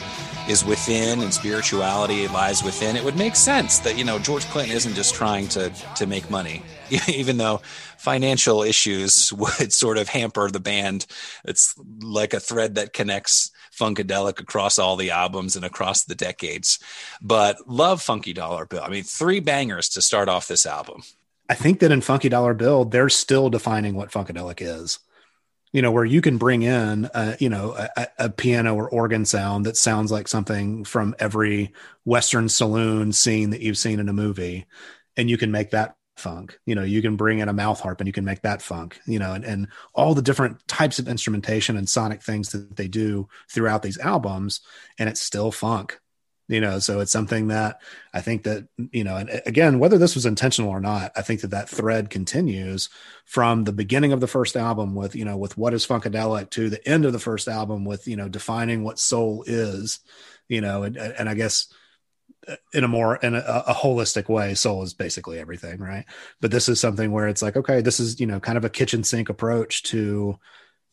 is 0.48 0.64
within 0.64 1.20
and 1.20 1.34
spirituality 1.34 2.26
lies 2.28 2.62
within, 2.62 2.96
it 2.96 3.04
would 3.04 3.16
make 3.16 3.36
sense 3.36 3.80
that 3.80 3.98
you 3.98 4.04
know 4.04 4.18
George 4.18 4.44
Clinton 4.46 4.74
isn't 4.74 4.94
just 4.94 5.14
trying 5.14 5.46
to 5.48 5.70
to 5.96 6.06
make 6.06 6.30
money, 6.30 6.62
even 7.08 7.36
though 7.36 7.60
financial 7.98 8.62
issues 8.62 9.30
would 9.34 9.70
sort 9.70 9.98
of 9.98 10.08
hamper 10.08 10.50
the 10.50 10.58
band. 10.58 11.04
It's 11.44 11.74
like 12.00 12.32
a 12.32 12.40
thread 12.40 12.76
that 12.76 12.94
connects 12.94 13.50
Funkadelic 13.78 14.40
across 14.40 14.78
all 14.78 14.96
the 14.96 15.10
albums 15.10 15.54
and 15.54 15.66
across 15.66 16.04
the 16.04 16.14
decades. 16.14 16.78
But 17.20 17.68
love 17.68 18.00
Funky 18.00 18.32
Dollar 18.32 18.64
Bill. 18.64 18.82
I 18.82 18.88
mean, 18.88 19.04
three 19.04 19.40
bangers 19.40 19.90
to 19.90 20.00
start 20.00 20.30
off 20.30 20.48
this 20.48 20.64
album. 20.64 21.02
I 21.48 21.54
think 21.54 21.80
that 21.80 21.92
in 21.92 22.00
Funky 22.00 22.28
Dollar 22.28 22.54
Bill, 22.54 22.84
they're 22.84 23.08
still 23.08 23.50
defining 23.50 23.94
what 23.94 24.10
Funkadelic 24.10 24.58
is. 24.60 24.98
You 25.72 25.82
know, 25.82 25.90
where 25.90 26.04
you 26.04 26.20
can 26.20 26.38
bring 26.38 26.62
in, 26.62 27.06
uh, 27.06 27.36
you 27.40 27.48
know, 27.48 27.74
a, 27.96 28.06
a, 28.18 28.30
piano 28.30 28.76
or 28.76 28.88
organ 28.88 29.24
sound 29.24 29.66
that 29.66 29.76
sounds 29.76 30.12
like 30.12 30.28
something 30.28 30.84
from 30.84 31.16
every 31.18 31.72
Western 32.04 32.48
saloon 32.48 33.10
scene 33.10 33.50
that 33.50 33.60
you've 33.60 33.76
seen 33.76 33.98
in 33.98 34.08
a 34.08 34.12
movie, 34.12 34.66
and 35.16 35.28
you 35.28 35.36
can 35.36 35.50
make 35.50 35.72
that 35.72 35.96
funk. 36.16 36.56
You 36.64 36.76
know, 36.76 36.84
you 36.84 37.02
can 37.02 37.16
bring 37.16 37.40
in 37.40 37.48
a 37.48 37.52
mouth 37.52 37.80
harp 37.80 38.00
and 38.00 38.06
you 38.06 38.12
can 38.12 38.24
make 38.24 38.42
that 38.42 38.62
funk. 38.62 39.00
You 39.04 39.18
know, 39.18 39.32
and, 39.32 39.44
and 39.44 39.66
all 39.94 40.14
the 40.14 40.22
different 40.22 40.66
types 40.68 41.00
of 41.00 41.08
instrumentation 41.08 41.76
and 41.76 41.88
sonic 41.88 42.22
things 42.22 42.50
that 42.50 42.76
they 42.76 42.86
do 42.86 43.28
throughout 43.50 43.82
these 43.82 43.98
albums, 43.98 44.60
and 44.96 45.08
it's 45.08 45.20
still 45.20 45.50
funk 45.50 45.98
you 46.48 46.60
know 46.60 46.78
so 46.78 47.00
it's 47.00 47.12
something 47.12 47.48
that 47.48 47.80
i 48.12 48.20
think 48.20 48.42
that 48.42 48.66
you 48.92 49.04
know 49.04 49.16
and 49.16 49.42
again 49.46 49.78
whether 49.78 49.98
this 49.98 50.14
was 50.14 50.26
intentional 50.26 50.70
or 50.70 50.80
not 50.80 51.10
i 51.16 51.22
think 51.22 51.40
that 51.40 51.50
that 51.50 51.68
thread 51.68 52.10
continues 52.10 52.88
from 53.24 53.64
the 53.64 53.72
beginning 53.72 54.12
of 54.12 54.20
the 54.20 54.26
first 54.26 54.56
album 54.56 54.94
with 54.94 55.16
you 55.16 55.24
know 55.24 55.36
with 55.36 55.56
what 55.56 55.74
is 55.74 55.86
funkadelic 55.86 56.50
to 56.50 56.68
the 56.68 56.86
end 56.86 57.04
of 57.04 57.12
the 57.12 57.18
first 57.18 57.48
album 57.48 57.84
with 57.84 58.06
you 58.06 58.16
know 58.16 58.28
defining 58.28 58.84
what 58.84 58.98
soul 58.98 59.44
is 59.46 60.00
you 60.48 60.60
know 60.60 60.82
and, 60.82 60.96
and 60.96 61.28
i 61.28 61.34
guess 61.34 61.72
uh, 62.46 62.56
in 62.74 62.84
a 62.84 62.88
more 62.88 63.16
in 63.16 63.34
a, 63.34 63.38
a 63.38 63.72
holistic 63.72 64.28
way 64.28 64.54
soul 64.54 64.82
is 64.82 64.92
basically 64.92 65.38
everything 65.38 65.80
right? 65.80 66.04
But 66.42 66.50
this 66.50 66.68
is 66.68 66.78
something 66.78 67.10
where 67.10 67.26
it's 67.26 67.40
like 67.40 67.56
okay 67.56 67.80
this 67.80 67.98
is 67.98 68.20
you 68.20 68.26
know 68.26 68.38
kind 68.38 68.58
of 68.58 68.66
a 68.66 68.70
kitchen 68.70 69.02
sink 69.02 69.30
approach 69.30 69.82
to 69.84 70.38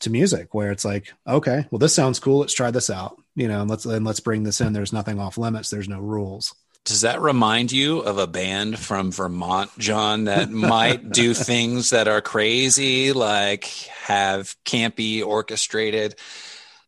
to 0.01 0.09
music 0.09 0.53
where 0.53 0.71
it's 0.71 0.85
like 0.85 1.13
okay 1.27 1.65
well 1.71 1.79
this 1.79 1.93
sounds 1.93 2.19
cool. 2.19 2.39
Let's 2.39 2.53
try 2.53 2.71
this 2.71 2.89
out 2.89 3.17
you 3.35 3.47
know 3.47 3.61
and 3.61 3.69
let's 3.69 3.85
and 3.85 4.05
let's 4.05 4.19
bring 4.19 4.43
this 4.43 4.61
in. 4.61 4.73
There's 4.73 4.93
nothing 4.93 5.19
off 5.19 5.37
limits. 5.37 5.69
There's 5.69 5.89
no 5.89 5.99
rules. 5.99 6.53
Does 6.83 7.01
that 7.01 7.21
remind 7.21 7.71
you 7.71 7.99
of 7.99 8.17
a 8.17 8.25
band 8.25 8.79
from 8.79 9.11
Vermont, 9.11 9.69
John, 9.77 10.23
that 10.23 10.49
might 10.49 11.11
do 11.11 11.33
things 11.33 11.91
that 11.91 12.07
are 12.07 12.21
crazy, 12.21 13.13
like 13.13 13.65
have 14.03 14.55
campy 14.65 15.23
orchestrated 15.23 16.15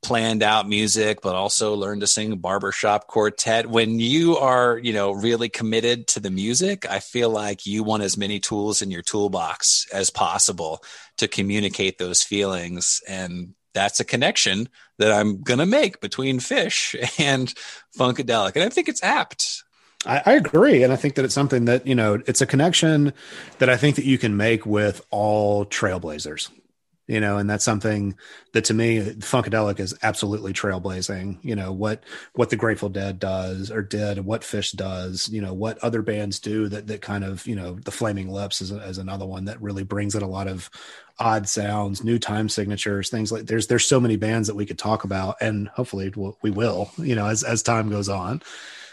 planned 0.03 0.43
out 0.43 0.67
music, 0.67 1.21
but 1.21 1.35
also 1.35 1.73
learn 1.75 2.01
to 2.01 2.07
sing 2.07 2.37
barbershop 2.37 3.07
quartet. 3.07 3.69
When 3.69 3.99
you 3.99 4.37
are, 4.37 4.77
you 4.77 4.93
know, 4.93 5.11
really 5.11 5.49
committed 5.49 6.07
to 6.09 6.19
the 6.19 6.29
music, 6.29 6.89
I 6.89 6.99
feel 6.99 7.29
like 7.29 7.65
you 7.65 7.83
want 7.83 8.03
as 8.03 8.17
many 8.17 8.39
tools 8.39 8.81
in 8.81 8.91
your 8.91 9.01
toolbox 9.01 9.87
as 9.91 10.09
possible 10.09 10.83
to 11.17 11.27
communicate 11.27 11.97
those 11.97 12.21
feelings. 12.21 13.01
And 13.07 13.53
that's 13.73 13.99
a 13.99 14.05
connection 14.05 14.69
that 14.99 15.11
I'm 15.11 15.41
going 15.41 15.59
to 15.59 15.65
make 15.65 16.01
between 16.01 16.39
Phish 16.39 16.95
and 17.19 17.53
Funkadelic. 17.97 18.55
And 18.55 18.63
I 18.63 18.69
think 18.69 18.89
it's 18.89 19.03
apt. 19.03 19.63
I, 20.05 20.21
I, 20.25 20.33
agree. 20.33 20.83
And 20.83 20.91
I 20.91 20.97
think 20.97 21.15
that 21.15 21.23
it's 21.23 21.33
something 21.33 21.65
that, 21.65 21.87
you 21.87 21.95
know, 21.95 22.21
it's 22.27 22.41
a 22.41 22.45
connection 22.45 23.13
that 23.59 23.69
I 23.69 23.77
think 23.77 23.95
that 23.95 24.05
you 24.05 24.17
can 24.17 24.35
make 24.35 24.65
with 24.65 25.01
all 25.11 25.65
trailblazers 25.65 26.49
you 27.07 27.19
know 27.19 27.37
and 27.37 27.49
that's 27.49 27.65
something 27.65 28.15
that 28.53 28.63
to 28.65 28.73
me 28.73 28.99
funkadelic 29.19 29.79
is 29.79 29.93
absolutely 30.03 30.53
trailblazing 30.53 31.37
you 31.41 31.55
know 31.55 31.71
what 31.71 32.03
what 32.33 32.49
the 32.49 32.55
grateful 32.55 32.89
dead 32.89 33.19
does 33.19 33.69
or 33.69 33.81
did 33.81 34.23
what 34.25 34.41
Phish 34.41 34.75
does 34.75 35.29
you 35.29 35.41
know 35.41 35.53
what 35.53 35.77
other 35.79 36.01
bands 36.01 36.39
do 36.39 36.67
that 36.69 36.87
that 36.87 37.01
kind 37.01 37.23
of 37.23 37.45
you 37.45 37.55
know 37.55 37.75
the 37.75 37.91
flaming 37.91 38.29
lips 38.29 38.61
is, 38.61 38.71
is 38.71 38.97
another 38.97 39.25
one 39.25 39.45
that 39.45 39.61
really 39.61 39.83
brings 39.83 40.15
in 40.15 40.23
a 40.23 40.27
lot 40.27 40.47
of 40.47 40.69
odd 41.19 41.47
sounds 41.47 42.03
new 42.03 42.17
time 42.17 42.49
signatures 42.49 43.09
things 43.09 43.31
like 43.31 43.45
there's 43.45 43.67
there's 43.67 43.85
so 43.85 43.99
many 43.99 44.15
bands 44.15 44.47
that 44.47 44.55
we 44.55 44.65
could 44.65 44.79
talk 44.79 45.03
about 45.03 45.35
and 45.41 45.67
hopefully 45.69 46.11
we'll, 46.15 46.37
we 46.41 46.49
will 46.49 46.89
you 46.97 47.15
know 47.15 47.27
as 47.27 47.43
as 47.43 47.61
time 47.63 47.89
goes 47.89 48.09
on. 48.09 48.41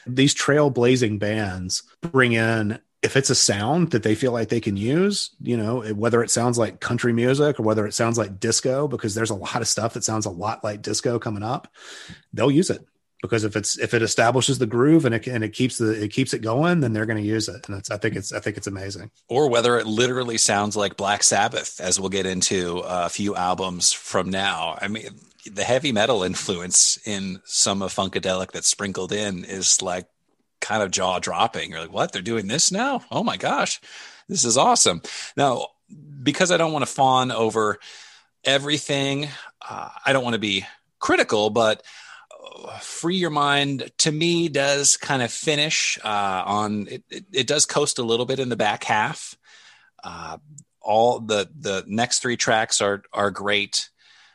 These 0.06 0.34
trailblazing 0.34 1.18
bands 1.18 1.82
bring 2.00 2.32
in 2.32 2.78
if 3.02 3.16
it's 3.16 3.30
a 3.30 3.34
sound 3.34 3.92
that 3.92 4.02
they 4.02 4.14
feel 4.14 4.32
like 4.32 4.48
they 4.48 4.60
can 4.60 4.76
use, 4.76 5.30
you 5.40 5.56
know, 5.56 5.80
whether 5.94 6.22
it 6.22 6.30
sounds 6.30 6.58
like 6.58 6.80
country 6.80 7.12
music 7.12 7.58
or 7.58 7.62
whether 7.62 7.86
it 7.86 7.94
sounds 7.94 8.18
like 8.18 8.38
disco, 8.38 8.86
because 8.88 9.14
there's 9.14 9.30
a 9.30 9.34
lot 9.34 9.62
of 9.62 9.68
stuff 9.68 9.94
that 9.94 10.04
sounds 10.04 10.26
a 10.26 10.30
lot 10.30 10.62
like 10.62 10.82
disco 10.82 11.18
coming 11.18 11.42
up, 11.42 11.68
they'll 12.34 12.50
use 12.50 12.68
it. 12.70 12.86
because 13.22 13.44
if 13.44 13.56
it's 13.56 13.78
if 13.78 13.92
it 13.94 14.02
establishes 14.02 14.58
the 14.58 14.66
groove 14.66 15.04
and 15.04 15.14
it 15.14 15.26
and 15.26 15.44
it 15.44 15.52
keeps 15.52 15.78
the 15.78 15.90
it 15.90 16.12
keeps 16.12 16.32
it 16.32 16.40
going, 16.40 16.80
then 16.80 16.92
they're 16.92 17.06
going 17.06 17.22
to 17.22 17.28
use 17.28 17.48
it, 17.48 17.68
and 17.68 17.76
it's 17.78 17.90
I 17.90 17.98
think 17.98 18.16
it's 18.16 18.32
I 18.32 18.40
think 18.40 18.56
it's 18.56 18.66
amazing. 18.66 19.10
Or 19.28 19.48
whether 19.50 19.78
it 19.78 19.86
literally 19.86 20.38
sounds 20.38 20.76
like 20.76 20.96
Black 20.96 21.22
Sabbath, 21.22 21.80
as 21.80 22.00
we'll 22.00 22.08
get 22.08 22.26
into 22.26 22.80
uh, 22.80 23.04
a 23.06 23.10
few 23.10 23.36
albums 23.36 23.92
from 23.92 24.30
now. 24.30 24.78
I 24.80 24.88
mean, 24.88 25.08
the 25.50 25.64
heavy 25.64 25.92
metal 25.92 26.22
influence 26.22 26.98
in 27.06 27.40
some 27.44 27.82
of 27.82 27.94
Funkadelic 27.94 28.52
that's 28.52 28.68
sprinkled 28.68 29.12
in 29.12 29.44
is 29.44 29.82
like 29.82 30.06
kind 30.60 30.82
of 30.82 30.90
jaw 30.90 31.18
dropping. 31.18 31.70
You're 31.70 31.80
like, 31.80 31.92
what? 31.92 32.12
They're 32.12 32.22
doing 32.22 32.46
this 32.46 32.70
now? 32.70 33.02
Oh 33.10 33.24
my 33.24 33.36
gosh, 33.36 33.80
this 34.28 34.44
is 34.44 34.56
awesome. 34.56 35.02
Now, 35.36 35.68
because 36.22 36.50
I 36.50 36.56
don't 36.56 36.72
want 36.72 36.84
to 36.84 36.92
fawn 36.92 37.30
over 37.30 37.78
everything, 38.44 39.28
uh, 39.68 39.88
I 40.04 40.12
don't 40.12 40.24
want 40.24 40.34
to 40.34 40.40
be 40.40 40.64
critical, 40.98 41.50
but 41.50 41.82
free 42.80 43.16
your 43.16 43.30
mind 43.30 43.90
to 43.98 44.12
me 44.12 44.48
does 44.48 44.96
kind 44.96 45.22
of 45.22 45.32
finish 45.32 45.98
uh, 46.04 46.42
on 46.46 46.88
it, 46.88 47.04
it, 47.10 47.24
it, 47.32 47.46
does 47.46 47.66
coast 47.66 47.98
a 47.98 48.02
little 48.02 48.26
bit 48.26 48.38
in 48.38 48.48
the 48.48 48.56
back 48.56 48.84
half 48.84 49.36
uh, 50.04 50.36
all 50.80 51.20
the 51.20 51.48
the 51.58 51.84
next 51.86 52.20
three 52.20 52.36
tracks 52.36 52.80
are 52.80 53.02
are 53.12 53.30
great 53.30 53.90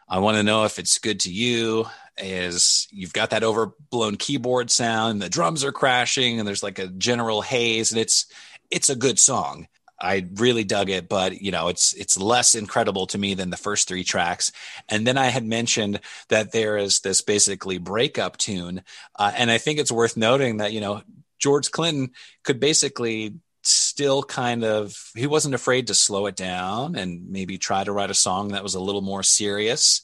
i 0.08 0.20
want 0.20 0.38
to 0.38 0.44
know 0.44 0.66
if 0.66 0.80
it's 0.80 1.00
good 1.00 1.20
to 1.20 1.32
you 1.32 1.86
is 2.18 2.88
you've 2.92 3.14
got 3.14 3.32
that 3.32 3.44
overblown 3.44 4.16
keyboard 4.16 4.72
sound 4.72 5.22
the 5.22 5.30
drums 5.30 5.64
are 5.64 5.72
crashing 5.72 6.40
and 6.40 6.48
there's 6.48 6.64
like 6.64 6.80
a 6.80 6.88
general 6.88 7.42
haze 7.42 7.92
and 7.92 8.00
it's 8.00 8.26
it's 8.72 8.90
a 8.90 8.96
good 8.96 9.20
song 9.20 9.68
I 10.00 10.28
really 10.36 10.64
dug 10.64 10.90
it, 10.90 11.08
but 11.08 11.42
you 11.42 11.52
know, 11.52 11.70
it's 11.70 11.94
it's 11.94 12.18
less 12.18 12.56
incredible 12.56 13.08
to 13.08 13.18
me 13.18 13.34
than 13.34 13.50
the 13.50 13.58
first 13.58 13.88
three 13.88 14.04
tracks. 14.04 14.52
And 14.90 15.08
then 15.08 15.18
I 15.18 15.28
had 15.28 15.46
mentioned 15.46 16.02
that 16.30 16.52
there 16.52 16.78
is 16.78 17.00
this 17.00 17.22
basically 17.22 17.78
breakup 17.78 18.38
tune, 18.38 18.84
uh, 19.18 19.32
and 19.36 19.50
I 19.50 19.58
think 19.58 19.80
it's 19.80 19.92
worth 19.92 20.18
noting 20.18 20.58
that 20.58 20.74
you 20.74 20.82
know 20.82 21.02
George 21.40 21.72
Clinton 21.72 22.12
could 22.44 22.60
basically 22.60 23.36
still 23.64 24.22
kind 24.22 24.64
of 24.64 25.12
he 25.16 25.28
wasn't 25.28 25.56
afraid 25.56 25.88
to 25.88 25.96
slow 25.96 26.28
it 26.28 26.36
down 26.36 26.96
and 26.96 27.30
maybe 27.30 27.58
try 27.58 27.84
to 27.84 27.92
write 27.92 28.12
a 28.12 28.16
song 28.16 28.50
that 28.50 28.64
was 28.64 28.76
a 28.76 28.82
little 28.82 29.02
more 29.02 29.24
serious. 29.24 30.02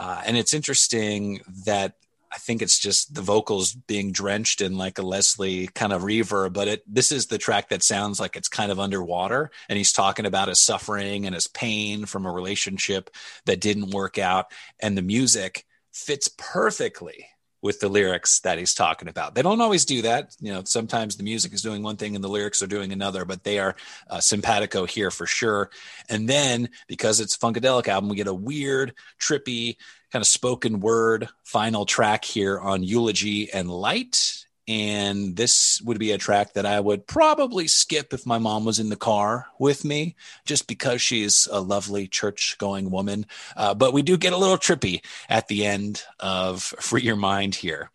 Uh, 0.00 0.22
and 0.24 0.38
it's 0.38 0.54
interesting 0.54 1.42
that 1.66 1.92
I 2.32 2.38
think 2.38 2.62
it's 2.62 2.78
just 2.78 3.14
the 3.14 3.20
vocals 3.20 3.74
being 3.74 4.12
drenched 4.12 4.62
in 4.62 4.78
like 4.78 4.98
a 4.98 5.02
Leslie 5.02 5.66
kind 5.74 5.92
of 5.92 6.00
reverb, 6.02 6.54
but 6.54 6.68
it 6.68 6.82
this 6.86 7.12
is 7.12 7.26
the 7.26 7.36
track 7.36 7.68
that 7.68 7.82
sounds 7.82 8.18
like 8.18 8.34
it's 8.34 8.48
kind 8.48 8.72
of 8.72 8.80
underwater 8.80 9.50
and 9.68 9.76
he's 9.76 9.92
talking 9.92 10.24
about 10.24 10.48
his 10.48 10.58
suffering 10.58 11.26
and 11.26 11.34
his 11.34 11.48
pain 11.48 12.06
from 12.06 12.24
a 12.24 12.32
relationship 12.32 13.10
that 13.44 13.60
didn't 13.60 13.90
work 13.90 14.16
out 14.16 14.46
and 14.80 14.96
the 14.96 15.02
music 15.02 15.66
fits 15.92 16.30
perfectly 16.38 17.26
with 17.62 17.80
the 17.80 17.88
lyrics 17.88 18.40
that 18.40 18.58
he's 18.58 18.74
talking 18.74 19.08
about. 19.08 19.34
They 19.34 19.42
don't 19.42 19.60
always 19.60 19.84
do 19.84 20.02
that. 20.02 20.34
You 20.40 20.52
know, 20.52 20.62
sometimes 20.64 21.16
the 21.16 21.22
music 21.22 21.52
is 21.52 21.62
doing 21.62 21.82
one 21.82 21.96
thing 21.96 22.14
and 22.14 22.24
the 22.24 22.28
lyrics 22.28 22.62
are 22.62 22.66
doing 22.66 22.92
another, 22.92 23.24
but 23.24 23.44
they 23.44 23.58
are 23.58 23.76
uh, 24.08 24.20
simpatico 24.20 24.86
here 24.86 25.10
for 25.10 25.26
sure. 25.26 25.70
And 26.08 26.28
then 26.28 26.70
because 26.88 27.20
it's 27.20 27.36
Funkadelic 27.36 27.88
album, 27.88 28.08
we 28.08 28.16
get 28.16 28.26
a 28.26 28.34
weird, 28.34 28.94
trippy, 29.20 29.76
kind 30.12 30.22
of 30.22 30.26
spoken 30.26 30.80
word 30.80 31.28
final 31.44 31.84
track 31.84 32.24
here 32.24 32.58
on 32.58 32.82
Eulogy 32.82 33.52
and 33.52 33.70
Light. 33.70 34.39
And 34.70 35.34
this 35.34 35.82
would 35.84 35.98
be 35.98 36.12
a 36.12 36.18
track 36.18 36.52
that 36.52 36.64
I 36.64 36.78
would 36.78 37.08
probably 37.08 37.66
skip 37.66 38.12
if 38.12 38.24
my 38.24 38.38
mom 38.38 38.64
was 38.64 38.78
in 38.78 38.88
the 38.88 38.94
car 38.94 39.48
with 39.58 39.84
me, 39.84 40.14
just 40.44 40.68
because 40.68 41.02
she's 41.02 41.48
a 41.50 41.60
lovely 41.60 42.06
church 42.06 42.54
going 42.58 42.92
woman. 42.92 43.26
Uh, 43.56 43.74
but 43.74 43.92
we 43.92 44.02
do 44.02 44.16
get 44.16 44.32
a 44.32 44.36
little 44.36 44.56
trippy 44.56 45.04
at 45.28 45.48
the 45.48 45.66
end 45.66 46.04
of 46.20 46.62
Free 46.62 47.02
Your 47.02 47.16
Mind 47.16 47.56
here. 47.56 47.90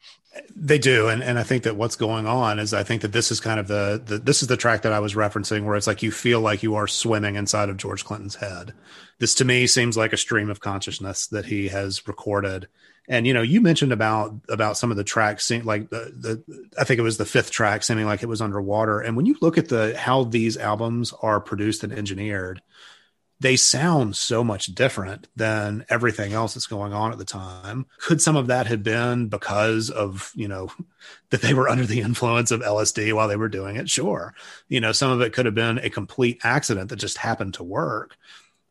They 0.54 0.78
do, 0.78 1.08
and 1.08 1.24
and 1.24 1.40
I 1.40 1.44
think 1.44 1.64
that 1.64 1.78
what's 1.78 1.96
going 1.96 2.28
on 2.28 2.60
is 2.60 2.74
I 2.74 2.84
think 2.84 3.04
that 3.04 3.14
this 3.14 3.32
is 3.32 3.40
kind 3.40 3.58
of 3.58 3.70
the, 3.70 4.04
the 4.06 4.18
this 4.18 4.42
is 4.42 4.50
the 4.50 4.58
track 4.58 4.82
that 4.82 4.92
I 4.92 5.00
was 5.00 5.14
referencing 5.14 5.64
where 5.64 5.78
it's 5.78 5.88
like 5.88 6.04
you 6.04 6.12
feel 6.12 6.42
like 6.42 6.62
you 6.62 6.76
are 6.76 6.88
swimming 6.88 7.38
inside 7.38 7.70
of 7.70 7.78
George 7.78 8.04
Clinton's 8.04 8.36
head. 8.36 8.74
This 9.20 9.34
to 9.36 9.46
me 9.46 9.66
seems 9.66 9.96
like 9.96 10.12
a 10.12 10.18
stream 10.18 10.50
of 10.50 10.60
consciousness 10.60 11.28
that 11.28 11.46
he 11.46 11.70
has 11.70 12.06
recorded. 12.06 12.68
And 13.08 13.28
you 13.28 13.34
know, 13.34 13.42
you 13.42 13.62
mentioned 13.62 13.92
about 13.92 14.34
about 14.50 14.78
some 14.78 14.92
of 14.92 14.98
the 14.98 15.04
tracks, 15.04 15.50
like 15.52 15.90
the 15.90 16.14
the 16.18 16.70
I 16.80 16.84
think 16.84 17.00
it 17.00 17.04
was 17.04 17.18
the 17.18 17.26
fifth 17.26 17.52
track, 17.52 17.84
seeming 17.84 18.06
like 18.06 18.24
it 18.24 18.30
was 18.30 18.42
underwater. 18.42 19.00
And 19.00 19.16
when 19.16 19.26
you 19.26 19.38
look 19.42 19.58
at 19.58 19.70
the 19.70 19.96
how 19.98 20.24
these 20.24 20.58
albums 20.58 21.14
are 21.22 21.40
produced 21.40 21.84
and 21.84 21.94
engineered, 21.94 22.62
they 23.40 23.56
sound 23.58 24.16
so 24.16 24.44
much 24.44 24.68
different 24.68 25.28
than 25.36 25.86
everything 25.90 26.34
else 26.34 26.54
that's 26.54 26.68
going 26.68 26.94
on 26.94 27.12
at 27.12 27.18
the 27.18 27.26
time. 27.26 27.86
Could 28.00 28.22
some 28.22 28.38
of 28.38 28.48
that 28.48 28.68
have 28.68 28.82
been 28.82 29.28
because 29.28 29.90
of, 29.90 30.32
you 30.36 30.48
know, 30.48 30.70
that 31.32 31.42
they 31.42 31.54
were 31.54 31.68
under 31.68 31.86
the 31.86 32.02
influence 32.02 32.52
of 32.52 32.62
LSD 32.62 33.14
while 33.14 33.28
they 33.28 33.36
were 33.36 33.50
doing 33.50 33.76
it? 33.76 33.90
Sure. 33.90 34.34
You 34.70 34.80
know, 34.80 34.94
some 34.94 35.12
of 35.12 35.22
it 35.22 35.34
could 35.34 35.46
have 35.46 35.56
been 35.56 35.80
a 35.80 35.90
complete 35.90 36.40
accident 36.44 36.90
that 36.90 36.96
just 36.96 37.18
happened 37.18 37.56
to 37.56 37.64
work. 37.64 38.16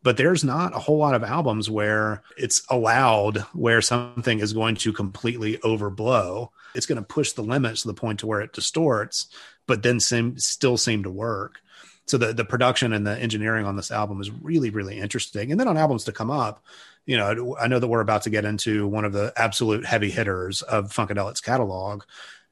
But 0.05 0.17
there's 0.17 0.45
not 0.45 0.77
a 0.77 0.79
whole 0.79 0.99
lot 0.99 1.15
of 1.15 1.25
albums 1.25 1.69
where 1.69 2.23
it's 2.37 2.63
allowed 2.71 3.39
where 3.53 3.83
something 3.83 4.39
is 4.39 4.53
going 4.53 4.77
to 4.77 4.93
completely 4.93 5.57
overblow. 5.59 6.51
It's 6.77 6.87
going 6.87 7.01
to 7.01 7.03
push 7.03 7.33
the 7.33 7.43
limits 7.43 7.83
to 7.83 7.89
the 7.89 7.95
point 7.95 8.21
to 8.21 8.27
where 8.27 8.41
it 8.41 8.53
distorts, 8.53 9.27
but 9.67 9.83
then 9.83 9.99
seem, 9.99 10.39
still 10.39 10.77
seem 10.77 11.03
to 11.03 11.11
work. 11.11 11.61
So 12.07 12.19
the 12.19 12.33
the 12.35 12.45
production 12.45 12.93
and 12.93 13.07
the 13.07 13.19
engineering 13.19 13.67
on 13.67 13.77
this 13.77 13.91
album 13.91 14.21
is 14.21 14.31
really 14.31 14.71
really 14.71 15.01
interesting. 15.01 15.51
And 15.51 15.59
then 15.59 15.69
on 15.69 15.77
albums 15.77 16.05
to 16.05 16.13
come 16.13 16.31
up 16.31 16.63
you 17.07 17.17
know 17.17 17.57
i 17.61 17.67
know 17.67 17.79
that 17.79 17.89
we're 17.89 18.01
about 18.01 18.23
to 18.23 18.31
get 18.31 18.45
into 18.45 18.87
one 18.87 19.05
of 19.05 19.13
the 19.13 19.33
absolute 19.37 19.85
heavy 19.85 20.11
hitters 20.11 20.63
of 20.63 20.93
funkadelic's 20.93 21.41
catalog. 21.41 22.03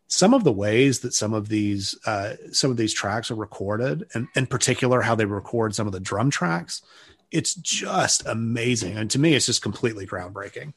Some 0.08 0.34
of 0.34 0.44
the 0.44 0.52
ways 0.52 1.00
that 1.00 1.14
some 1.14 1.32
of 1.32 1.48
these 1.48 1.98
uh, 2.04 2.34
some 2.52 2.70
of 2.70 2.76
these 2.76 2.92
tracks 2.92 3.30
are 3.30 3.34
recorded 3.34 4.06
and 4.14 4.28
in 4.36 4.46
particular 4.46 5.00
how 5.00 5.14
they 5.14 5.24
record 5.24 5.74
some 5.74 5.86
of 5.86 5.94
the 5.94 6.00
drum 6.00 6.30
tracks 6.30 6.82
it's 7.32 7.54
just 7.54 8.26
amazing. 8.26 8.96
And 8.96 9.10
to 9.10 9.18
me 9.18 9.34
it's 9.34 9.46
just 9.46 9.62
completely 9.62 10.06
groundbreaking. 10.06 10.74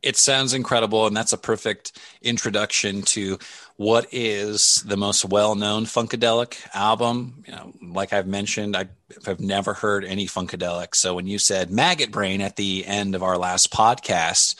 It 0.00 0.16
sounds 0.16 0.54
incredible 0.54 1.06
and 1.06 1.16
that's 1.16 1.32
a 1.32 1.38
perfect 1.38 1.98
introduction 2.22 3.02
to 3.02 3.38
what 3.76 4.06
is 4.12 4.82
the 4.86 4.96
most 4.96 5.24
well-known 5.24 5.84
funkadelic 5.84 6.56
album. 6.72 7.42
You 7.46 7.52
know 7.52 7.72
like 7.82 8.12
i've 8.12 8.26
mentioned 8.26 8.76
I, 8.76 8.88
have 9.26 9.40
never 9.40 9.74
heard 9.74 10.04
any 10.04 10.26
funkadelic. 10.26 10.94
So 10.94 11.14
when 11.14 11.26
you 11.26 11.38
said 11.38 11.70
maggot 11.70 12.12
brain 12.12 12.40
at 12.40 12.56
the 12.56 12.86
end 12.86 13.14
of 13.14 13.22
our 13.22 13.36
last 13.36 13.72
podcast 13.72 14.54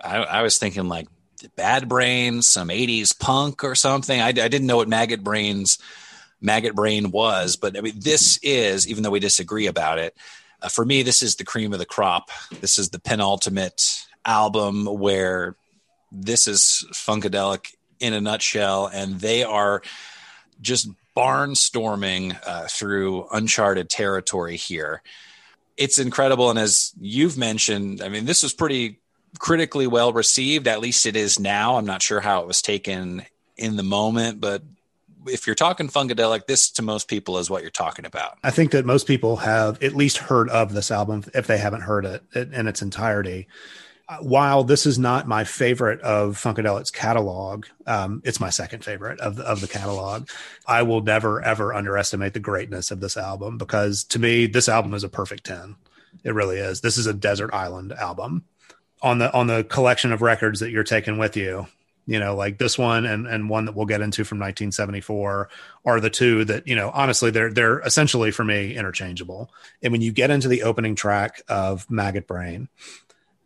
i, 0.00 0.16
I 0.16 0.42
was 0.42 0.56
thinking 0.56 0.88
like 0.88 1.08
bad 1.56 1.88
brains 1.88 2.46
some 2.46 2.68
80s 2.68 3.18
punk 3.18 3.64
or 3.64 3.74
something. 3.74 4.20
I, 4.20 4.28
I 4.28 4.32
didn't 4.32 4.66
know 4.66 4.76
what 4.76 4.88
maggot 4.88 5.22
brains 5.24 5.78
maggot 6.40 6.74
brain 6.74 7.10
was 7.10 7.56
but 7.56 7.76
i 7.76 7.80
mean 7.80 7.94
this 7.96 8.38
is 8.42 8.88
even 8.88 9.02
though 9.02 9.10
we 9.10 9.20
disagree 9.20 9.66
about 9.66 9.98
it 9.98 10.16
uh, 10.62 10.68
for 10.68 10.84
me 10.84 11.02
this 11.02 11.22
is 11.22 11.36
the 11.36 11.44
cream 11.44 11.72
of 11.72 11.78
the 11.78 11.86
crop 11.86 12.30
this 12.60 12.78
is 12.78 12.90
the 12.90 13.00
penultimate 13.00 14.06
album 14.24 14.86
where 14.86 15.56
this 16.12 16.46
is 16.46 16.84
Funkadelic 16.92 17.74
in 18.00 18.14
a 18.14 18.20
nutshell, 18.20 18.86
and 18.92 19.20
they 19.20 19.44
are 19.44 19.82
just 20.60 20.88
barnstorming 21.16 22.36
uh, 22.46 22.66
through 22.68 23.26
uncharted 23.32 23.88
territory 23.88 24.56
here. 24.56 25.02
It's 25.76 25.98
incredible, 25.98 26.50
and 26.50 26.58
as 26.58 26.92
you've 27.00 27.38
mentioned, 27.38 28.02
I 28.02 28.08
mean, 28.08 28.24
this 28.24 28.42
was 28.42 28.52
pretty 28.52 29.00
critically 29.38 29.86
well 29.86 30.12
received. 30.12 30.66
At 30.66 30.80
least 30.80 31.06
it 31.06 31.16
is 31.16 31.38
now. 31.38 31.76
I'm 31.76 31.86
not 31.86 32.02
sure 32.02 32.20
how 32.20 32.40
it 32.40 32.46
was 32.46 32.62
taken 32.62 33.24
in 33.56 33.76
the 33.76 33.82
moment, 33.82 34.40
but 34.40 34.62
if 35.26 35.46
you're 35.46 35.56
talking 35.56 35.88
Funkadelic, 35.88 36.46
this 36.46 36.70
to 36.72 36.82
most 36.82 37.08
people 37.08 37.38
is 37.38 37.50
what 37.50 37.62
you're 37.62 37.70
talking 37.70 38.04
about. 38.04 38.38
I 38.42 38.50
think 38.50 38.70
that 38.72 38.84
most 38.86 39.06
people 39.06 39.36
have 39.36 39.82
at 39.82 39.94
least 39.94 40.18
heard 40.18 40.48
of 40.50 40.72
this 40.72 40.90
album 40.90 41.24
if 41.34 41.46
they 41.46 41.58
haven't 41.58 41.82
heard 41.82 42.04
it 42.04 42.22
in 42.34 42.66
its 42.66 42.82
entirety 42.82 43.48
while 44.20 44.64
this 44.64 44.86
is 44.86 44.98
not 44.98 45.28
my 45.28 45.44
favorite 45.44 46.00
of 46.00 46.36
Funkadelic's 46.36 46.90
catalog, 46.90 47.66
um, 47.86 48.20
it's 48.24 48.40
my 48.40 48.50
second 48.50 48.84
favorite 48.84 49.20
of 49.20 49.36
the, 49.36 49.44
of 49.44 49.60
the 49.60 49.68
catalog. 49.68 50.28
I 50.66 50.82
will 50.82 51.00
never 51.00 51.40
ever 51.42 51.72
underestimate 51.72 52.34
the 52.34 52.40
greatness 52.40 52.90
of 52.90 53.00
this 53.00 53.16
album 53.16 53.56
because 53.56 54.04
to 54.04 54.18
me, 54.18 54.46
this 54.46 54.68
album 54.68 54.94
is 54.94 55.04
a 55.04 55.08
perfect 55.08 55.44
ten. 55.44 55.76
It 56.24 56.34
really 56.34 56.58
is. 56.58 56.80
This 56.80 56.98
is 56.98 57.06
a 57.06 57.14
desert 57.14 57.54
island 57.54 57.92
album 57.92 58.44
on 59.00 59.18
the 59.18 59.32
on 59.32 59.46
the 59.46 59.64
collection 59.64 60.12
of 60.12 60.22
records 60.22 60.60
that 60.60 60.70
you're 60.70 60.82
taking 60.82 61.18
with 61.18 61.36
you. 61.36 61.66
You 62.10 62.18
know, 62.18 62.34
like 62.34 62.58
this 62.58 62.76
one 62.76 63.06
and 63.06 63.26
and 63.26 63.48
one 63.48 63.66
that 63.66 63.76
we'll 63.76 63.86
get 63.86 64.00
into 64.00 64.24
from 64.24 64.38
1974 64.38 65.48
are 65.84 66.00
the 66.00 66.10
two 66.10 66.44
that 66.46 66.66
you 66.66 66.74
know. 66.74 66.90
Honestly, 66.92 67.30
they're 67.30 67.52
they're 67.52 67.80
essentially 67.80 68.32
for 68.32 68.44
me 68.44 68.74
interchangeable. 68.74 69.50
And 69.82 69.92
when 69.92 70.02
you 70.02 70.12
get 70.12 70.30
into 70.30 70.48
the 70.48 70.64
opening 70.64 70.96
track 70.96 71.42
of 71.48 71.88
Maggot 71.90 72.26
Brain 72.26 72.68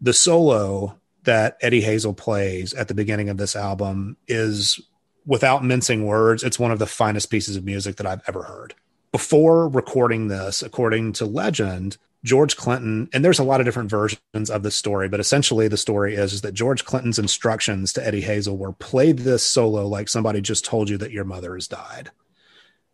the 0.04 0.12
solo 0.12 1.00
that 1.24 1.56
Eddie 1.62 1.80
Hazel 1.80 2.12
plays 2.12 2.74
at 2.74 2.88
the 2.88 2.94
beginning 2.94 3.30
of 3.30 3.38
this 3.38 3.56
album 3.56 4.18
is 4.28 4.78
without 5.26 5.64
mincing 5.64 6.04
words, 6.04 6.42
it's 6.42 6.58
one 6.58 6.70
of 6.70 6.78
the 6.78 6.86
finest 6.86 7.30
pieces 7.30 7.56
of 7.56 7.64
music 7.64 7.96
that 7.96 8.06
I've 8.06 8.22
ever 8.28 8.42
heard. 8.42 8.74
Before 9.10 9.68
recording 9.68 10.28
this, 10.28 10.62
according 10.62 11.14
to 11.14 11.24
legend, 11.24 11.96
George 12.24 12.56
Clinton, 12.56 13.08
and 13.12 13.22
there's 13.22 13.38
a 13.38 13.44
lot 13.44 13.60
of 13.60 13.66
different 13.66 13.90
versions 13.90 14.50
of 14.50 14.62
the 14.62 14.70
story, 14.70 15.08
but 15.08 15.20
essentially 15.20 15.68
the 15.68 15.76
story 15.76 16.14
is, 16.14 16.32
is 16.32 16.40
that 16.40 16.54
George 16.54 16.84
Clinton's 16.86 17.18
instructions 17.18 17.92
to 17.92 18.04
Eddie 18.04 18.22
Hazel 18.22 18.56
were 18.56 18.72
play 18.72 19.12
this 19.12 19.42
solo 19.42 19.86
like 19.86 20.08
somebody 20.08 20.40
just 20.40 20.64
told 20.64 20.88
you 20.88 20.96
that 20.98 21.12
your 21.12 21.24
mother 21.24 21.54
has 21.54 21.68
died. 21.68 22.10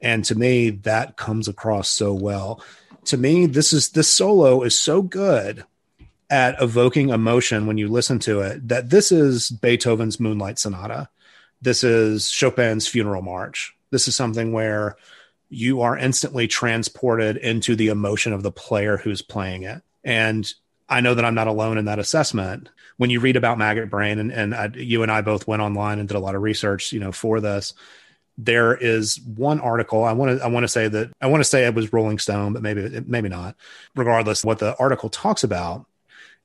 And 0.01 0.24
to 0.24 0.35
me, 0.35 0.70
that 0.70 1.16
comes 1.16 1.47
across 1.47 1.89
so 1.89 2.12
well. 2.12 2.62
To 3.07 3.16
me, 3.16 3.47
this 3.47 3.72
is 3.72 3.91
this 3.91 4.09
solo 4.09 4.62
is 4.62 4.78
so 4.78 5.01
good 5.01 5.64
at 6.28 6.61
evoking 6.61 7.11
emotion 7.11 7.66
when 7.66 7.78
you 7.78 7.89
listen 7.89 8.18
to 8.20 8.41
it 8.41 8.66
that 8.68 8.91
this 8.91 9.12
is 9.12 9.51
Beethoven's 9.51 10.18
Moonlight 10.18 10.59
Sonata. 10.59 11.09
This 11.62 11.85
is 11.85 12.31
Chopin's 12.31 12.89
Funeral 12.89 13.22
March. 13.22 13.74
This 13.91 14.09
is 14.09 14.16
something 14.16 14.53
where 14.53 14.97
you 15.51 15.82
are 15.82 15.98
instantly 15.98 16.46
transported 16.46 17.36
into 17.36 17.76
the 17.76 17.88
emotion 17.88 18.32
of 18.32 18.42
the 18.42 18.53
player 18.53 18.96
who's 18.96 19.20
playing 19.20 19.64
it. 19.64 19.82
And 20.05 20.51
I 20.88 21.01
know 21.01 21.14
that 21.14 21.24
I'm 21.24 21.34
not 21.34 21.48
alone 21.48 21.76
in 21.76 21.84
that 21.84 21.98
assessment. 21.98 22.68
When 22.96 23.11
you 23.11 23.20
read 23.20 23.36
about 23.36 23.59
maggot 23.59 23.90
brain, 23.90 24.18
and, 24.18 24.32
and 24.32 24.55
I, 24.55 24.70
you 24.74 25.03
and 25.03 25.11
I 25.11 25.20
both 25.20 25.46
went 25.46 25.62
online 25.62 25.98
and 25.98 26.09
did 26.09 26.16
a 26.16 26.20
lot 26.20 26.34
of 26.34 26.42
research, 26.42 26.92
you 26.92 27.01
know, 27.01 27.12
for 27.12 27.40
this. 27.40 27.74
There 28.38 28.74
is 28.74 29.20
one 29.20 29.61
article 29.61 30.03
I 30.03 30.12
want 30.12 30.38
to 30.38 30.44
I 30.44 30.48
want 30.48 30.64
to 30.64 30.68
say 30.68 30.88
that 30.88 31.12
I 31.20 31.26
want 31.26 31.42
to 31.42 31.48
say 31.48 31.66
it 31.66 31.74
was 31.74 31.92
Rolling 31.92 32.18
Stone, 32.18 32.55
but 32.55 32.62
maybe 32.62 33.03
maybe 33.07 33.28
not. 33.28 33.55
Regardless, 33.94 34.44
what 34.44 34.61
the 34.61 34.74
article 34.78 35.11
talks 35.11 35.44
about 35.44 35.84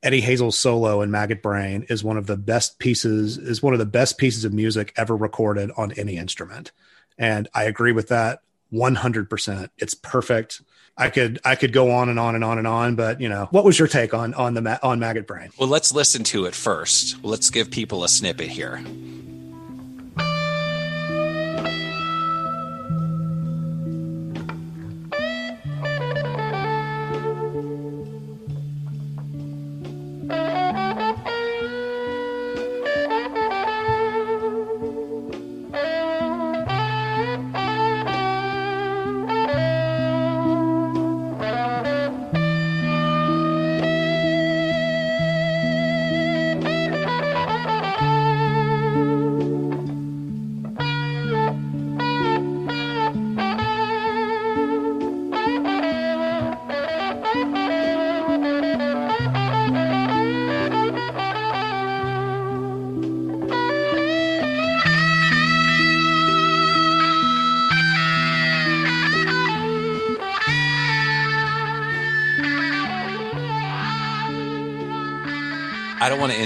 Eddie 0.03 0.21
Hazel's 0.21 0.57
solo 0.57 1.01
in 1.01 1.11
Maggot 1.11 1.41
Brain 1.41 1.85
is 1.89 2.03
one 2.03 2.17
of 2.17 2.27
the 2.27 2.37
best 2.37 2.79
pieces 2.79 3.37
is 3.37 3.63
one 3.63 3.73
of 3.73 3.79
the 3.79 3.85
best 3.85 4.17
pieces 4.17 4.45
of 4.45 4.53
music 4.53 4.93
ever 4.97 5.15
recorded 5.15 5.71
on 5.77 5.93
any 5.93 6.17
instrument. 6.17 6.71
And 7.17 7.47
I 7.53 7.63
agree 7.63 7.93
with 7.93 8.09
that 8.09 8.41
100%. 8.73 9.69
It's 9.77 9.93
perfect. 9.93 10.61
I 10.97 11.09
could 11.09 11.39
I 11.43 11.55
could 11.55 11.73
go 11.73 11.91
on 11.91 12.07
and 12.07 12.17
on 12.17 12.35
and 12.35 12.43
on 12.43 12.57
and 12.57 12.65
on, 12.65 12.95
but 12.95 13.19
you 13.19 13.27
know, 13.27 13.49
what 13.51 13.65
was 13.65 13.77
your 13.77 13.87
take 13.87 14.13
on 14.13 14.33
on 14.33 14.53
the 14.53 14.79
on 14.81 14.97
Maggot 14.99 15.27
Brain? 15.27 15.49
Well, 15.59 15.67
let's 15.67 15.93
listen 15.93 16.23
to 16.25 16.45
it 16.45 16.55
first. 16.55 17.21
Let's 17.21 17.49
give 17.49 17.69
people 17.69 18.05
a 18.05 18.09
snippet 18.09 18.47
here. 18.47 18.81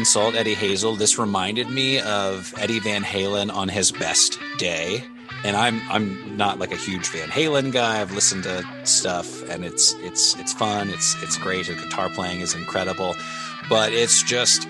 Insult 0.10 0.34
Eddie 0.34 0.56
Hazel. 0.56 0.96
This 0.96 1.20
reminded 1.20 1.70
me 1.70 2.00
of 2.00 2.52
Eddie 2.58 2.80
Van 2.80 3.04
Halen 3.04 3.54
on 3.54 3.70
his 3.70 3.92
best 3.92 4.40
day. 4.58 5.04
And 5.44 5.56
I'm 5.56 5.80
I'm 5.88 6.36
not 6.36 6.58
like 6.58 6.72
a 6.72 6.76
huge 6.76 7.10
Van 7.10 7.30
Halen 7.30 7.72
guy. 7.72 8.02
I've 8.02 8.12
listened 8.12 8.42
to 8.46 8.66
stuff 8.86 9.48
and 9.52 9.64
it's 9.64 9.94
it's 10.00 10.36
it's 10.40 10.52
fun. 10.52 10.90
It's 10.90 11.16
it's 11.22 11.38
great. 11.38 11.68
The 11.68 11.76
guitar 11.76 12.10
playing 12.10 12.40
is 12.40 12.56
incredible. 12.56 13.16
But 13.70 13.94
it's 13.94 14.24
just 14.24 14.68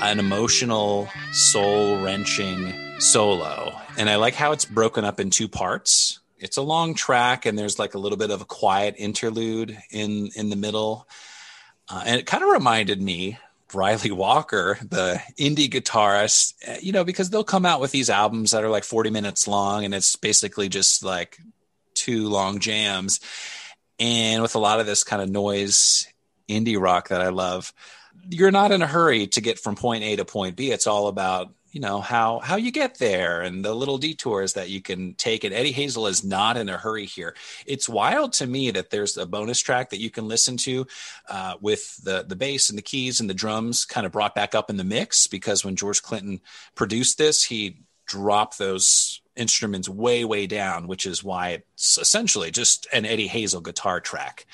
an 0.00 0.18
emotional, 0.18 1.06
soul 1.32 2.00
wrenching 2.00 2.72
solo. 2.98 3.78
And 3.98 4.08
I 4.08 4.16
like 4.16 4.36
how 4.36 4.52
it's 4.52 4.64
broken 4.64 5.04
up 5.04 5.20
in 5.20 5.28
two 5.28 5.48
parts. 5.48 6.18
It's 6.38 6.56
a 6.56 6.62
long 6.62 6.94
track 6.94 7.44
and 7.44 7.58
there's 7.58 7.78
like 7.78 7.92
a 7.92 7.98
little 7.98 8.16
bit 8.16 8.30
of 8.30 8.40
a 8.40 8.46
quiet 8.46 8.94
interlude 8.96 9.76
in 9.90 10.30
in 10.34 10.48
the 10.48 10.56
middle. 10.56 11.06
Uh, 11.90 12.04
and 12.06 12.18
it 12.18 12.24
kind 12.24 12.42
of 12.42 12.48
reminded 12.48 13.02
me 13.02 13.36
Ryley 13.74 14.10
Walker, 14.10 14.78
the 14.82 15.20
indie 15.38 15.70
guitarist, 15.70 16.54
eh, 16.62 16.78
you 16.82 16.92
know, 16.92 17.04
because 17.04 17.30
they'll 17.30 17.44
come 17.44 17.66
out 17.66 17.80
with 17.80 17.90
these 17.90 18.10
albums 18.10 18.52
that 18.52 18.64
are 18.64 18.70
like 18.70 18.84
40 18.84 19.10
minutes 19.10 19.46
long 19.46 19.84
and 19.84 19.94
it's 19.94 20.16
basically 20.16 20.68
just 20.68 21.04
like 21.04 21.38
two 21.94 22.28
long 22.28 22.58
jams. 22.58 23.20
And 23.98 24.42
with 24.42 24.54
a 24.54 24.60
lot 24.60 24.80
of 24.80 24.86
this 24.86 25.04
kind 25.04 25.20
of 25.20 25.28
noise 25.28 26.06
indie 26.48 26.80
rock 26.80 27.08
that 27.08 27.20
I 27.20 27.28
love, 27.28 27.72
you're 28.30 28.50
not 28.50 28.72
in 28.72 28.82
a 28.82 28.86
hurry 28.86 29.26
to 29.28 29.40
get 29.40 29.58
from 29.58 29.76
point 29.76 30.04
A 30.04 30.16
to 30.16 30.24
point 30.24 30.56
B. 30.56 30.70
It's 30.70 30.86
all 30.86 31.08
about 31.08 31.52
you 31.70 31.80
know 31.80 32.00
how 32.00 32.38
how 32.40 32.56
you 32.56 32.70
get 32.70 32.98
there 32.98 33.42
and 33.42 33.64
the 33.64 33.74
little 33.74 33.98
detours 33.98 34.54
that 34.54 34.70
you 34.70 34.80
can 34.80 35.14
take 35.14 35.44
and 35.44 35.54
eddie 35.54 35.72
hazel 35.72 36.06
is 36.06 36.24
not 36.24 36.56
in 36.56 36.68
a 36.68 36.76
hurry 36.76 37.06
here. 37.06 37.34
It's 37.66 37.88
wild 37.88 38.32
to 38.34 38.46
me 38.46 38.70
that 38.70 38.90
there's 38.90 39.16
a 39.16 39.26
bonus 39.26 39.60
track 39.60 39.90
that 39.90 40.00
you 40.00 40.10
can 40.10 40.28
listen 40.28 40.56
to 40.58 40.86
uh, 41.28 41.54
with 41.60 42.02
the 42.04 42.24
the 42.26 42.36
bass 42.36 42.70
and 42.70 42.78
the 42.78 42.82
keys 42.82 43.20
and 43.20 43.28
the 43.28 43.34
drums 43.34 43.84
kind 43.84 44.06
of 44.06 44.12
brought 44.12 44.34
back 44.34 44.54
up 44.54 44.70
in 44.70 44.76
the 44.76 44.84
mix 44.84 45.26
because 45.26 45.64
when 45.64 45.76
george 45.76 46.02
clinton 46.02 46.40
produced 46.74 47.18
this 47.18 47.44
he 47.44 47.78
dropped 48.06 48.58
those 48.58 49.20
instruments 49.36 49.88
way 49.88 50.24
way 50.24 50.46
down 50.46 50.86
which 50.86 51.06
is 51.06 51.22
why 51.22 51.50
it's 51.76 51.98
essentially 51.98 52.50
just 52.50 52.86
an 52.92 53.06
eddie 53.06 53.28
hazel 53.28 53.60
guitar 53.60 54.00
track. 54.00 54.46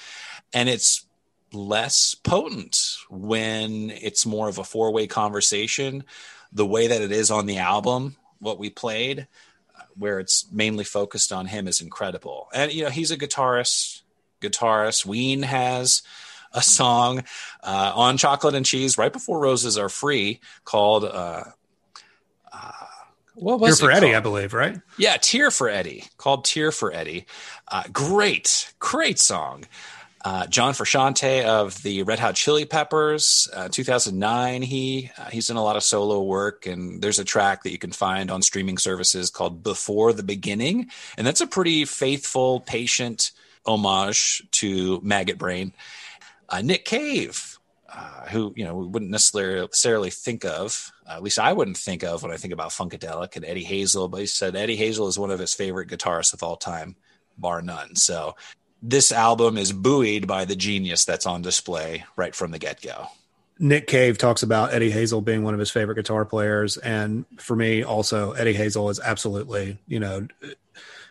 And 0.53 0.69
it's 0.69 1.07
less 1.53 2.15
potent 2.15 2.97
when 3.09 3.91
it's 3.91 4.27
more 4.27 4.49
of 4.49 4.59
a 4.59 4.65
four 4.65 4.93
way 4.93 5.07
conversation 5.07 6.05
the 6.55 6.67
way 6.67 6.87
that 6.87 7.03
it 7.03 7.13
is 7.13 7.31
on 7.31 7.47
the 7.47 7.59
album, 7.59 8.17
what 8.39 8.59
we 8.59 8.71
played, 8.71 9.27
where 9.97 10.21
it's 10.21 10.47
mainly 10.51 10.85
focused 10.85 11.33
on 11.33 11.47
him, 11.47 11.69
is 11.69 11.81
incredible. 11.81 12.49
And 12.55 12.73
you 12.73 12.85
know, 12.85 12.91
he's 12.91 13.11
a 13.11 13.19
guitarist. 13.19 14.03
Guitarist. 14.41 15.05
Ween 15.05 15.43
has 15.43 16.03
a 16.53 16.63
song 16.63 17.25
uh, 17.63 17.93
on 17.95 18.17
Chocolate 18.17 18.55
and 18.55 18.65
Cheese 18.65 18.97
right 18.97 19.13
before 19.13 19.39
Roses 19.39 19.77
Are 19.77 19.89
Free 19.89 20.41
called. 20.65 21.05
Uh, 21.05 21.45
uh, 22.53 22.71
what 23.35 23.59
was 23.59 23.81
Tear 23.81 23.89
for 23.89 23.93
Eddie, 23.93 24.15
I 24.15 24.21
believe, 24.21 24.55
right? 24.55 24.81
Yeah, 24.97 25.17
Tear 25.21 25.51
for 25.51 25.69
Eddie, 25.69 26.05
called 26.19 26.45
Tear 26.45 26.71
for 26.71 26.93
Eddie. 26.93 27.27
Uh, 27.67 27.83
great, 27.93 28.73
great 28.79 29.19
song. 29.19 29.65
Uh, 30.25 30.47
John 30.47 30.73
Frusciante 30.73 31.45
of 31.45 31.83
the 31.83 32.03
Red 32.03 32.19
Hot 32.19 32.35
Chili 32.35 32.65
Peppers, 32.65 33.47
uh, 33.53 33.69
2009. 33.69 34.63
He 34.63 35.11
uh, 35.19 35.27
he's 35.27 35.51
in 35.51 35.57
a 35.59 35.63
lot 35.63 35.77
of 35.77 35.83
solo 35.83 36.23
work, 36.23 36.65
and 36.65 37.03
there's 37.03 37.19
a 37.19 37.25
track 37.25 37.63
that 37.63 37.73
you 37.73 37.79
can 37.79 37.93
find 37.93 38.31
on 38.31 38.41
streaming 38.41 38.79
services 38.79 39.29
called 39.29 39.63
"Before 39.63 40.15
the 40.15 40.23
Beginning," 40.23 40.89
and 41.19 41.27
that's 41.27 41.43
a 41.43 41.47
pretty 41.47 41.85
faithful, 41.85 42.61
patient 42.61 43.33
homage 43.67 44.43
to 44.53 44.99
Maggot 45.03 45.37
Brain. 45.37 45.75
Uh, 46.49 46.63
Nick 46.63 46.87
Cave, 46.87 47.59
uh, 47.93 48.27
who 48.29 48.55
you 48.57 48.65
know 48.65 48.77
we 48.77 48.87
wouldn't 48.87 49.11
necessarily 49.11 50.09
think 50.09 50.47
of, 50.47 50.91
at 51.07 51.23
least 51.23 51.39
I 51.39 51.53
wouldn't 51.53 51.77
think 51.77 52.03
of 52.03 52.23
when 52.23 52.33
I 52.33 52.39
think 52.39 52.55
about 52.55 52.71
Funkadelic 52.71 53.37
and 53.37 53.45
Eddie 53.45 53.65
Hazel, 53.65 54.09
but 54.09 54.21
he 54.21 54.27
said 54.27 54.57
Eddie 54.57 54.77
Hazel 54.77 55.07
is 55.07 55.19
one 55.19 55.31
of 55.31 55.39
his 55.39 55.53
favorite 55.53 55.91
guitarists 55.91 56.33
of 56.33 56.43
all 56.43 56.57
time, 56.57 56.97
bar 57.37 57.61
none. 57.61 57.95
So 57.95 58.37
this 58.87 59.11
album 59.13 59.57
is 59.57 59.73
buoyed 59.73 60.27
by 60.27 60.45
the 60.45 60.55
genius 60.55 61.07
that's 61.07 61.25
on 61.25 61.41
display 61.41 62.05
right 62.17 62.35
from 62.35 62.51
the 62.51 62.59
get 62.59 62.83
go. 62.83 63.07
Nick 63.59 63.87
Cave 63.87 64.19
talks 64.19 64.43
about 64.43 64.75
Eddie 64.75 64.91
Hazel 64.91 65.23
being 65.23 65.43
one 65.43 65.55
of 65.55 65.61
his 65.61 65.71
favorite 65.71 65.95
guitar 65.95 66.27
players. 66.27 66.77
And 66.77 67.25
for 67.39 67.57
me, 67.57 67.83
also, 67.83 68.33
Eddie 68.33 68.53
Hazel 68.53 68.91
is 68.91 69.01
absolutely, 69.01 69.79
you 69.87 70.01
know, 70.01 70.29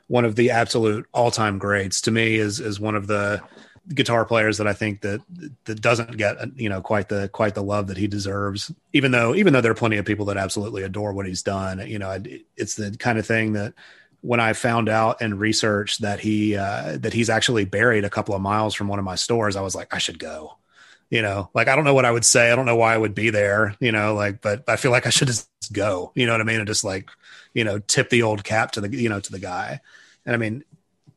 one 0.08 0.24
of 0.24 0.36
the 0.36 0.52
absolute 0.52 1.08
all 1.14 1.32
time 1.32 1.58
greats. 1.58 2.02
To 2.02 2.12
me, 2.12 2.36
is 2.36 2.60
is 2.60 2.80
one 2.80 2.96
of 2.96 3.08
the 3.08 3.42
guitar 3.94 4.24
players 4.24 4.58
that 4.60 4.68
I 4.68 4.74
think 4.74 5.02
that 5.02 5.22
that 5.66 5.82
doesn't 5.82 6.18
get 6.18 6.38
you 6.56 6.70
know 6.70 6.82
quite 6.82 7.10
the 7.10 7.28
quite 7.30 7.56
the 7.56 7.64
love 7.64 7.88
that 7.88 7.98
he 7.98 8.08
deserves. 8.08 8.72
Even 8.92 9.12
though 9.12 9.34
even 9.34 9.54
though 9.54 9.62
there 9.62 9.72
are 9.72 9.76
plenty 9.76 9.98
of 9.98 10.06
people 10.06 10.26
that 10.26 10.38
absolutely 10.38 10.84
adore 10.84 11.14
what 11.14 11.26
he's 11.26 11.42
done, 11.42 11.80
you 11.88 11.98
know, 11.98 12.22
it's 12.56 12.76
the 12.76 12.96
kind 13.00 13.18
of 13.18 13.26
thing 13.26 13.54
that 13.54 13.74
when 14.24 14.40
I 14.40 14.54
found 14.54 14.90
out 14.90 15.22
and 15.22 15.40
researched 15.40 16.02
that 16.02 16.22
he 16.22 16.56
uh, 16.56 16.98
that 17.02 17.14
he's 17.14 17.30
actually 17.30 17.66
buried 17.66 18.06
a 18.06 18.10
couple 18.10 18.34
of 18.36 18.42
miles 18.42 18.74
from 18.74 18.88
one 18.88 19.00
of 19.00 19.06
my 19.06 19.16
stores, 19.16 19.58
I 19.58 19.62
was 19.62 19.76
like, 19.76 19.94
I 19.94 20.00
should 20.00 20.18
go. 20.18 20.58
You 21.10 21.22
know, 21.22 21.50
like 21.54 21.68
I 21.68 21.76
don't 21.76 21.86
know 21.86 21.94
what 21.94 22.06
I 22.06 22.12
would 22.12 22.26
say. 22.26 22.52
I 22.52 22.56
don't 22.56 22.66
know 22.66 22.78
why 22.78 22.94
I 22.96 22.98
would 22.98 23.16
be 23.16 23.30
there. 23.32 23.76
You 23.80 23.92
know, 23.92 24.16
like, 24.16 24.42
but 24.42 24.64
I 24.68 24.78
feel 24.78 24.92
like 24.92 25.06
I 25.06 25.12
should 25.12 25.28
just 25.28 25.50
go. 25.74 26.12
You 26.16 26.26
know 26.26 26.32
what 26.34 26.42
I 26.42 26.46
mean? 26.46 26.60
And 26.60 26.68
just 26.68 26.84
like, 26.86 27.10
you 27.54 27.64
know, 27.66 27.80
tip 27.80 28.10
the 28.10 28.24
old 28.24 28.44
cap 28.44 28.72
to 28.74 28.82
the 28.82 28.90
you 28.96 29.10
know 29.10 29.20
to 29.20 29.32
the 29.32 29.40
guy. 29.40 29.82
And 30.26 30.34
I 30.34 30.38
mean, 30.38 30.64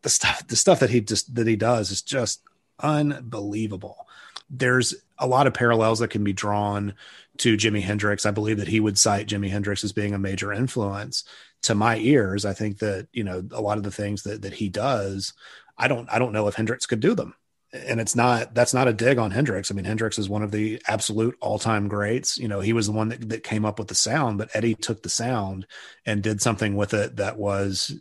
the 0.02 0.10
stuff 0.10 0.46
the 0.48 0.56
stuff 0.56 0.80
that 0.80 0.90
he 0.90 1.00
just 1.00 1.34
that 1.36 1.46
he 1.46 1.56
does 1.56 1.90
is 1.92 2.02
just 2.02 2.42
unbelievable. 2.80 4.06
there's 4.50 4.94
a 5.18 5.26
lot 5.26 5.46
of 5.46 5.54
parallels 5.54 5.98
that 6.00 6.10
can 6.10 6.24
be 6.24 6.32
drawn 6.32 6.94
to 7.38 7.56
Jimi 7.56 7.82
Hendrix. 7.82 8.26
I 8.26 8.30
believe 8.30 8.58
that 8.58 8.68
he 8.68 8.80
would 8.80 8.98
cite 8.98 9.28
Jimi 9.28 9.50
Hendrix 9.50 9.84
as 9.84 9.92
being 9.92 10.14
a 10.14 10.18
major 10.18 10.52
influence. 10.52 11.24
To 11.62 11.74
my 11.74 11.96
ears, 11.96 12.44
I 12.44 12.52
think 12.52 12.78
that 12.78 13.08
you 13.12 13.24
know 13.24 13.42
a 13.50 13.60
lot 13.60 13.78
of 13.78 13.82
the 13.82 13.90
things 13.90 14.22
that 14.22 14.42
that 14.42 14.54
he 14.54 14.68
does, 14.68 15.32
I 15.76 15.88
don't 15.88 16.08
I 16.10 16.18
don't 16.18 16.32
know 16.32 16.46
if 16.46 16.54
Hendrix 16.54 16.86
could 16.86 17.00
do 17.00 17.14
them. 17.14 17.34
And 17.72 18.00
it's 18.00 18.14
not 18.14 18.54
that's 18.54 18.72
not 18.72 18.88
a 18.88 18.92
dig 18.92 19.18
on 19.18 19.32
Hendrix. 19.32 19.70
I 19.70 19.74
mean, 19.74 19.84
Hendrix 19.84 20.18
is 20.18 20.28
one 20.28 20.42
of 20.42 20.52
the 20.52 20.80
absolute 20.86 21.36
all-time 21.40 21.88
greats. 21.88 22.38
You 22.38 22.46
know, 22.46 22.60
he 22.60 22.72
was 22.72 22.86
the 22.86 22.92
one 22.92 23.08
that, 23.08 23.28
that 23.28 23.42
came 23.42 23.64
up 23.64 23.78
with 23.78 23.88
the 23.88 23.94
sound, 23.94 24.38
but 24.38 24.50
Eddie 24.54 24.74
took 24.74 25.02
the 25.02 25.08
sound 25.08 25.66
and 26.06 26.22
did 26.22 26.40
something 26.40 26.76
with 26.76 26.94
it 26.94 27.16
that 27.16 27.36
was 27.36 28.00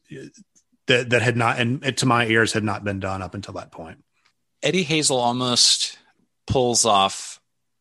that 0.87 1.09
that 1.09 1.21
had 1.21 1.35
not 1.35 1.59
and 1.59 1.97
to 1.97 2.05
my 2.05 2.27
ears 2.27 2.53
had 2.53 2.63
not 2.63 2.83
been 2.83 2.99
done 2.99 3.21
up 3.21 3.33
until 3.33 3.55
that 3.55 3.71
point. 3.71 4.03
Eddie 4.61 4.83
Hazel 4.83 5.17
almost 5.17 5.97
pulls 6.47 6.85
off 6.85 7.34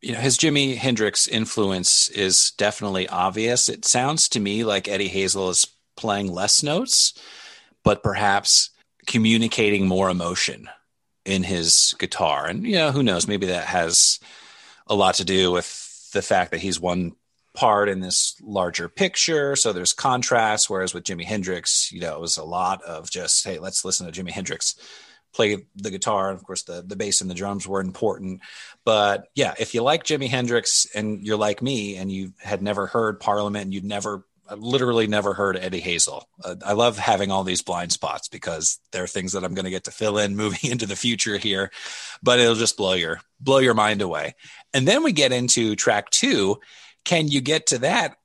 you 0.04 0.12
know 0.12 0.20
his 0.20 0.36
Jimi 0.36 0.76
Hendrix 0.76 1.26
influence 1.26 2.08
is 2.10 2.52
definitely 2.58 3.08
obvious. 3.08 3.68
It 3.68 3.84
sounds 3.84 4.28
to 4.30 4.40
me 4.40 4.62
like 4.64 4.86
Eddie 4.86 5.08
Hazel 5.08 5.48
is 5.48 5.66
playing 5.96 6.32
less 6.32 6.62
notes, 6.62 7.14
but 7.82 8.02
perhaps 8.02 8.70
communicating 9.06 9.86
more 9.86 10.10
emotion 10.10 10.68
in 11.24 11.42
his 11.42 11.94
guitar. 11.98 12.46
And 12.46 12.64
you 12.64 12.74
know, 12.74 12.92
who 12.92 13.02
knows, 13.02 13.26
maybe 13.26 13.46
that 13.46 13.66
has 13.66 14.20
a 14.86 14.94
lot 14.94 15.14
to 15.16 15.24
do 15.24 15.50
with 15.50 16.10
the 16.12 16.22
fact 16.22 16.50
that 16.50 16.60
he's 16.60 16.78
one 16.78 17.12
part 17.54 17.88
in 17.88 18.00
this 18.00 18.34
larger 18.42 18.88
picture. 18.88 19.56
So 19.56 19.72
there's 19.72 19.92
contrast. 19.92 20.68
Whereas 20.68 20.92
with 20.92 21.04
Jimi 21.04 21.24
Hendrix, 21.24 21.90
you 21.92 22.00
know, 22.00 22.16
it 22.16 22.20
was 22.20 22.36
a 22.36 22.44
lot 22.44 22.82
of 22.82 23.10
just, 23.10 23.44
hey, 23.44 23.58
let's 23.58 23.84
listen 23.84 24.10
to 24.10 24.22
Jimi 24.22 24.30
Hendrix 24.30 24.74
play 25.34 25.66
the 25.76 25.90
guitar. 25.90 26.30
And 26.30 26.38
of 26.38 26.44
course, 26.44 26.62
the, 26.62 26.82
the 26.86 26.96
bass 26.96 27.20
and 27.20 27.30
the 27.30 27.34
drums 27.34 27.66
were 27.66 27.80
important. 27.80 28.40
But 28.84 29.28
yeah, 29.34 29.54
if 29.58 29.74
you 29.74 29.82
like 29.82 30.04
Jimi 30.04 30.28
Hendrix 30.28 30.86
and 30.94 31.22
you're 31.26 31.36
like 31.36 31.60
me 31.60 31.96
and 31.96 32.10
you 32.10 32.32
had 32.38 32.62
never 32.62 32.86
heard 32.86 33.20
Parliament 33.20 33.64
and 33.64 33.74
you'd 33.74 33.84
never 33.84 34.24
literally 34.56 35.06
never 35.06 35.32
heard 35.32 35.56
Eddie 35.56 35.80
Hazel. 35.80 36.28
Uh, 36.42 36.56
I 36.64 36.72
love 36.74 36.98
having 36.98 37.30
all 37.30 37.44
these 37.44 37.62
blind 37.62 37.92
spots 37.92 38.28
because 38.28 38.78
there 38.92 39.02
are 39.02 39.08
things 39.08 39.32
that 39.32 39.44
I'm 39.44 39.54
going 39.54 39.64
to 39.64 39.70
get 39.70 39.84
to 39.84 39.90
fill 39.90 40.18
in 40.18 40.36
moving 40.36 40.70
into 40.70 40.86
the 40.86 40.96
future 40.96 41.38
here, 41.38 41.70
but 42.22 42.38
it'll 42.38 42.54
just 42.54 42.76
blow 42.76 42.94
your 42.94 43.20
blow 43.40 43.58
your 43.58 43.74
mind 43.74 44.02
away. 44.02 44.34
And 44.72 44.86
then 44.86 45.02
we 45.02 45.12
get 45.12 45.32
into 45.32 45.76
track 45.76 46.10
2. 46.10 46.58
Can 47.04 47.28
you 47.28 47.40
get 47.40 47.68
to 47.68 47.78
that? 47.78 48.16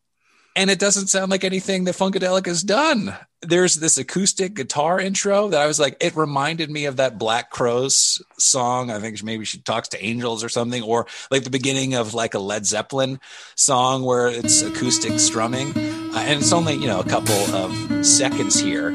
And 0.59 0.69
it 0.69 0.77
doesn't 0.77 1.07
sound 1.07 1.31
like 1.31 1.45
anything 1.45 1.85
that 1.85 1.95
Funkadelic 1.95 2.45
has 2.45 2.61
done 2.61 3.15
there's 3.41 3.75
this 3.75 3.97
acoustic 3.97 4.53
guitar 4.53 4.99
intro 4.99 5.47
that 5.49 5.61
I 5.61 5.67
was 5.67 5.79
like, 5.79 5.95
it 6.01 6.15
reminded 6.15 6.69
me 6.69 6.85
of 6.85 6.97
that 6.97 7.17
Black 7.17 7.49
Crowes 7.49 8.21
song. 8.37 8.91
I 8.91 8.99
think 8.99 9.23
maybe 9.23 9.45
she 9.45 9.59
talks 9.59 9.87
to 9.89 10.05
angels 10.05 10.43
or 10.43 10.49
something, 10.49 10.83
or 10.83 11.07
like 11.31 11.43
the 11.43 11.49
beginning 11.49 11.93
of 11.95 12.13
like 12.13 12.33
a 12.33 12.39
Led 12.39 12.65
Zeppelin 12.65 13.19
song 13.55 14.03
where 14.03 14.27
it's 14.27 14.61
acoustic 14.61 15.19
strumming. 15.19 15.69
Uh, 15.69 16.19
and 16.19 16.41
it's 16.41 16.51
only, 16.51 16.73
you 16.73 16.87
know, 16.87 16.99
a 16.99 17.07
couple 17.07 17.35
of 17.55 18.05
seconds 18.05 18.59
here 18.59 18.91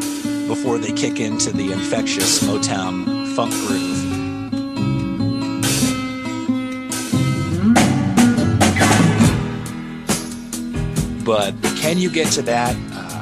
before 0.47 0.79
they 0.79 0.93
kick 0.93 1.21
into 1.21 1.51
the 1.51 1.73
infectious 1.73 2.43
Motown 2.43 3.35
funk 3.35 3.53
groove. 3.67 4.03
But 11.25 11.55
can 11.77 11.99
you 11.99 12.11
get 12.11 12.31
to 12.33 12.43
that? 12.43 12.77
Uh, 12.93 13.14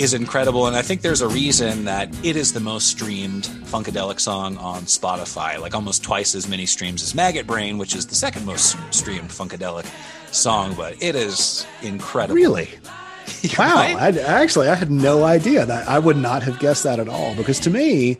is 0.00 0.14
incredible. 0.14 0.66
And 0.66 0.74
I 0.74 0.80
think 0.80 1.02
there's 1.02 1.20
a 1.20 1.28
reason 1.28 1.84
that 1.84 2.08
it 2.24 2.34
is 2.34 2.54
the 2.54 2.60
most 2.60 2.88
streamed 2.88 3.44
Funkadelic 3.64 4.18
song 4.18 4.56
on 4.56 4.84
Spotify, 4.84 5.60
like 5.60 5.74
almost 5.74 6.02
twice 6.02 6.34
as 6.34 6.48
many 6.48 6.64
streams 6.64 7.02
as 7.02 7.14
Maggot 7.14 7.46
Brain, 7.46 7.76
which 7.76 7.94
is 7.94 8.06
the 8.06 8.14
second 8.14 8.46
most 8.46 8.78
streamed 8.94 9.28
Funkadelic 9.28 9.84
song. 10.32 10.72
But 10.74 11.02
it 11.02 11.14
is 11.14 11.66
incredible. 11.82 12.34
Really? 12.34 12.70
wow. 13.58 13.76
I, 13.76 14.08
actually, 14.24 14.68
I 14.68 14.74
had 14.74 14.90
no 14.90 15.24
idea 15.24 15.66
that 15.66 15.86
I 15.86 15.98
would 15.98 16.16
not 16.16 16.42
have 16.44 16.58
guessed 16.58 16.84
that 16.84 16.98
at 16.98 17.08
all. 17.08 17.34
Because 17.34 17.60
to 17.60 17.70
me, 17.70 18.14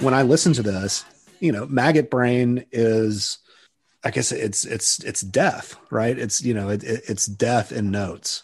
when 0.00 0.14
I 0.14 0.22
listen 0.22 0.52
to 0.54 0.62
this, 0.62 1.04
you 1.38 1.52
know, 1.52 1.66
Maggot 1.66 2.10
Brain 2.10 2.64
is. 2.72 3.38
I 4.04 4.10
guess 4.10 4.32
it's 4.32 4.64
it's 4.64 5.02
it's 5.02 5.22
death, 5.22 5.76
right? 5.90 6.16
It's 6.18 6.42
you 6.42 6.52
know 6.54 6.68
it, 6.68 6.84
it, 6.84 7.04
it's 7.08 7.26
death 7.26 7.72
in 7.72 7.90
notes, 7.90 8.42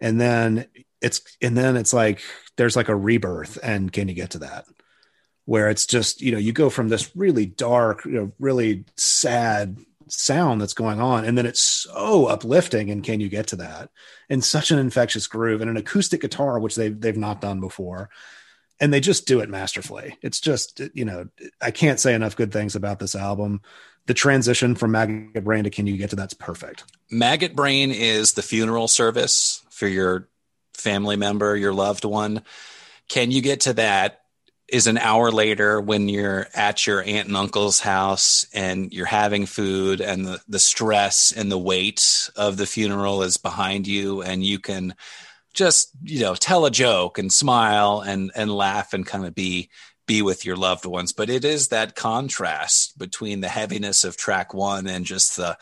and 0.00 0.20
then 0.20 0.66
it's 1.00 1.20
and 1.40 1.56
then 1.56 1.76
it's 1.76 1.92
like 1.92 2.20
there's 2.56 2.76
like 2.76 2.88
a 2.88 2.96
rebirth 2.96 3.58
and 3.62 3.92
can 3.92 4.08
you 4.08 4.14
get 4.14 4.30
to 4.30 4.38
that? 4.40 4.64
Where 5.44 5.70
it's 5.70 5.86
just 5.86 6.20
you 6.20 6.32
know 6.32 6.38
you 6.38 6.52
go 6.52 6.70
from 6.70 6.88
this 6.88 7.14
really 7.14 7.46
dark 7.46 8.04
you 8.04 8.12
know 8.12 8.32
really 8.38 8.84
sad 8.96 9.78
sound 10.08 10.60
that's 10.60 10.74
going 10.74 11.00
on 11.00 11.24
and 11.24 11.36
then 11.36 11.46
it's 11.46 11.60
so 11.60 12.26
uplifting 12.26 12.90
and 12.90 13.04
can 13.04 13.20
you 13.20 13.28
get 13.28 13.48
to 13.48 13.56
that? 13.56 13.90
And 14.28 14.42
such 14.42 14.70
an 14.70 14.78
infectious 14.78 15.26
groove 15.28 15.60
and 15.60 15.70
an 15.70 15.76
acoustic 15.76 16.20
guitar 16.20 16.58
which 16.58 16.74
they've 16.74 17.00
they've 17.00 17.16
not 17.16 17.40
done 17.40 17.60
before. 17.60 18.10
And 18.80 18.92
they 18.92 19.00
just 19.00 19.26
do 19.26 19.40
it 19.40 19.48
masterfully. 19.48 20.18
It's 20.22 20.40
just 20.40 20.80
you 20.94 21.04
know 21.04 21.28
i 21.60 21.70
can't 21.70 22.00
say 22.00 22.14
enough 22.14 22.36
good 22.36 22.52
things 22.52 22.74
about 22.74 22.98
this 22.98 23.14
album 23.14 23.60
the 24.06 24.14
transition 24.14 24.74
from 24.74 24.92
maggot 24.92 25.44
brain 25.44 25.64
to 25.64 25.70
can 25.70 25.86
you 25.86 25.96
get 25.96 26.10
to 26.10 26.16
that's 26.16 26.34
perfect 26.34 26.84
maggot 27.10 27.54
brain 27.54 27.90
is 27.90 28.32
the 28.32 28.42
funeral 28.42 28.88
service 28.88 29.64
for 29.70 29.86
your 29.86 30.28
family 30.76 31.16
member, 31.16 31.56
your 31.56 31.74
loved 31.74 32.04
one. 32.04 32.42
Can 33.08 33.30
you 33.30 33.42
get 33.42 33.60
to 33.62 33.74
that? 33.74 34.20
Is 34.68 34.88
an 34.88 34.98
hour 34.98 35.30
later 35.30 35.80
when 35.80 36.08
you're 36.08 36.48
at 36.52 36.88
your 36.88 37.00
aunt 37.00 37.28
and 37.28 37.36
uncle's 37.36 37.78
house 37.78 38.46
and 38.52 38.92
you're 38.92 39.06
having 39.06 39.46
food 39.46 40.00
and 40.00 40.26
the, 40.26 40.40
the 40.48 40.58
stress 40.58 41.30
and 41.30 41.52
the 41.52 41.58
weight 41.58 42.30
of 42.34 42.56
the 42.56 42.66
funeral 42.66 43.22
is 43.22 43.36
behind 43.36 43.86
you 43.86 44.22
and 44.22 44.44
you 44.44 44.58
can 44.58 44.96
just 45.54 45.90
you 46.02 46.20
know 46.20 46.34
tell 46.34 46.66
a 46.66 46.70
joke 46.70 47.16
and 47.16 47.32
smile 47.32 48.02
and 48.04 48.32
and 48.34 48.50
laugh 48.50 48.92
and 48.92 49.06
kind 49.06 49.24
of 49.24 49.36
be 49.36 49.70
be 50.06 50.22
with 50.22 50.44
your 50.44 50.56
loved 50.56 50.84
ones 50.84 51.12
but 51.12 51.30
it 51.30 51.44
is 51.44 51.68
that 51.68 51.94
contrast 51.94 52.98
between 52.98 53.40
the 53.40 53.48
heaviness 53.48 54.04
of 54.04 54.16
track 54.16 54.54
1 54.54 54.86
and 54.86 55.04
just 55.04 55.36
the 55.36 55.56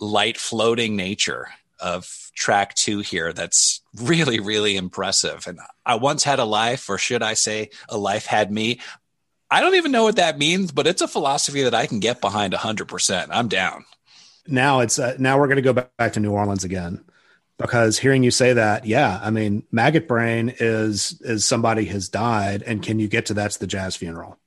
light 0.00 0.38
floating 0.38 0.96
nature 0.96 1.48
of 1.80 2.30
track 2.34 2.74
two 2.74 3.00
here 3.00 3.32
that's 3.32 3.82
really, 3.96 4.40
really 4.40 4.76
impressive. 4.76 5.46
And 5.46 5.58
I 5.84 5.96
once 5.96 6.24
had 6.24 6.38
a 6.38 6.44
life, 6.44 6.88
or 6.88 6.98
should 6.98 7.22
I 7.22 7.34
say, 7.34 7.70
a 7.88 7.98
life 7.98 8.26
had 8.26 8.50
me. 8.50 8.80
I 9.50 9.60
don't 9.60 9.76
even 9.76 9.92
know 9.92 10.04
what 10.04 10.16
that 10.16 10.38
means, 10.38 10.72
but 10.72 10.86
it's 10.86 11.02
a 11.02 11.08
philosophy 11.08 11.62
that 11.62 11.74
I 11.74 11.86
can 11.86 12.00
get 12.00 12.20
behind 12.20 12.52
100%. 12.52 13.28
I'm 13.30 13.48
down. 13.48 13.84
Now 14.46 14.80
it's 14.80 14.98
uh, 14.98 15.14
now 15.18 15.38
we're 15.38 15.46
going 15.46 15.56
to 15.56 15.62
go 15.62 15.72
back 15.72 16.14
to 16.14 16.20
New 16.20 16.32
Orleans 16.32 16.64
again 16.64 17.04
because 17.58 17.98
hearing 17.98 18.22
you 18.22 18.30
say 18.30 18.52
that, 18.52 18.86
yeah, 18.86 19.20
I 19.22 19.30
mean, 19.30 19.64
maggot 19.72 20.08
brain 20.08 20.54
is 20.60 21.20
is 21.22 21.44
somebody 21.44 21.84
has 21.86 22.08
died, 22.08 22.62
and 22.62 22.82
can 22.82 22.98
you 22.98 23.08
get 23.08 23.26
to 23.26 23.34
that's 23.34 23.56
the 23.58 23.66
jazz 23.66 23.96
funeral? 23.96 24.38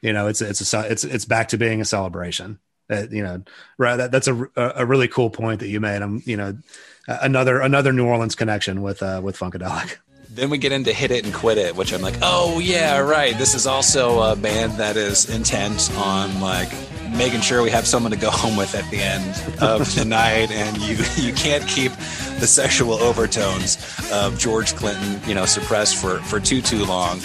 You 0.00 0.12
know, 0.12 0.26
it's 0.26 0.42
it's 0.42 0.74
a 0.74 0.90
it's 0.90 1.04
it's 1.04 1.24
back 1.24 1.48
to 1.48 1.56
being 1.56 1.80
a 1.80 1.84
celebration. 1.84 2.58
Uh, 2.90 3.06
you 3.10 3.22
know, 3.22 3.42
right? 3.78 3.96
That, 3.96 4.10
that's 4.10 4.26
a 4.26 4.48
a 4.56 4.84
really 4.84 5.08
cool 5.08 5.30
point 5.30 5.60
that 5.60 5.68
you 5.68 5.80
made. 5.80 6.02
I'm, 6.02 6.20
you 6.26 6.36
know, 6.36 6.58
another 7.06 7.60
another 7.60 7.92
New 7.92 8.06
Orleans 8.06 8.34
connection 8.34 8.82
with 8.82 9.02
uh, 9.02 9.20
with 9.22 9.38
Funkadelic. 9.38 9.96
Then 10.28 10.50
we 10.50 10.58
get 10.58 10.72
into 10.72 10.92
Hit 10.92 11.10
It 11.10 11.24
and 11.24 11.34
Quit 11.34 11.58
It, 11.58 11.76
which 11.76 11.92
I'm 11.92 12.00
like, 12.02 12.16
oh 12.22 12.58
yeah, 12.58 12.98
right. 12.98 13.36
This 13.38 13.54
is 13.54 13.66
also 13.66 14.32
a 14.32 14.34
band 14.34 14.72
that 14.72 14.96
is 14.96 15.30
intent 15.30 15.92
on 15.96 16.40
like 16.40 16.72
making 17.16 17.40
sure 17.40 17.62
we 17.62 17.70
have 17.70 17.86
someone 17.86 18.12
to 18.12 18.18
go 18.18 18.30
home 18.42 18.56
with 18.56 18.74
at 18.74 18.88
the 18.90 18.98
end 18.98 19.28
of 19.60 19.94
the 19.94 20.04
night, 20.04 20.50
and 20.50 20.76
you 20.78 20.96
you 21.16 21.32
can't 21.34 21.66
keep 21.68 21.92
the 22.38 22.46
sexual 22.46 22.94
overtones 22.94 23.78
of 24.12 24.38
George 24.38 24.74
Clinton, 24.74 25.20
you 25.28 25.34
know, 25.34 25.46
suppressed 25.46 25.96
for 25.96 26.18
for 26.20 26.40
too 26.40 26.60
too 26.62 26.84
long. 26.84 27.20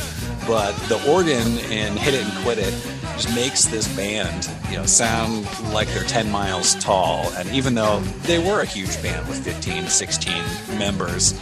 But 0.48 0.72
the 0.88 1.04
organ 1.12 1.58
in 1.72 1.98
Hit 1.98 2.14
It 2.14 2.24
and 2.24 2.32
Quit 2.44 2.58
It 2.58 2.74
just 3.18 3.36
makes 3.36 3.66
this 3.66 3.94
band, 3.98 4.50
you 4.70 4.78
know, 4.78 4.86
sound 4.86 5.46
like 5.74 5.90
they're 5.90 6.06
10 6.06 6.32
miles 6.32 6.76
tall. 6.76 7.30
And 7.34 7.50
even 7.50 7.76
though 7.76 8.00
they 8.24 8.40
were 8.40 8.62
a 8.62 8.66
huge 8.66 9.02
band 9.04 9.28
with 9.28 9.44
15, 9.44 9.88
16 9.88 10.34
members, 10.78 11.34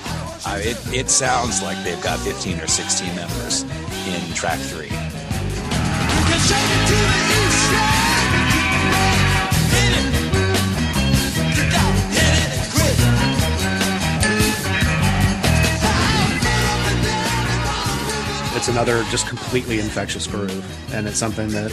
uh, 0.47 0.59
it, 0.59 0.77
it 0.91 1.11
sounds 1.11 1.61
like 1.61 1.77
they've 1.83 2.01
got 2.01 2.17
15 2.19 2.59
or 2.59 2.67
16 2.67 3.15
members 3.15 3.61
in 4.07 4.33
track 4.33 4.57
three. 4.57 4.89
It's 18.65 18.73
another 18.73 19.03
just 19.11 19.27
completely 19.27 19.79
infectious 19.79 20.25
groove, 20.25 20.65
and 20.91 21.07
it's 21.07 21.19
something 21.19 21.49
that, 21.49 21.71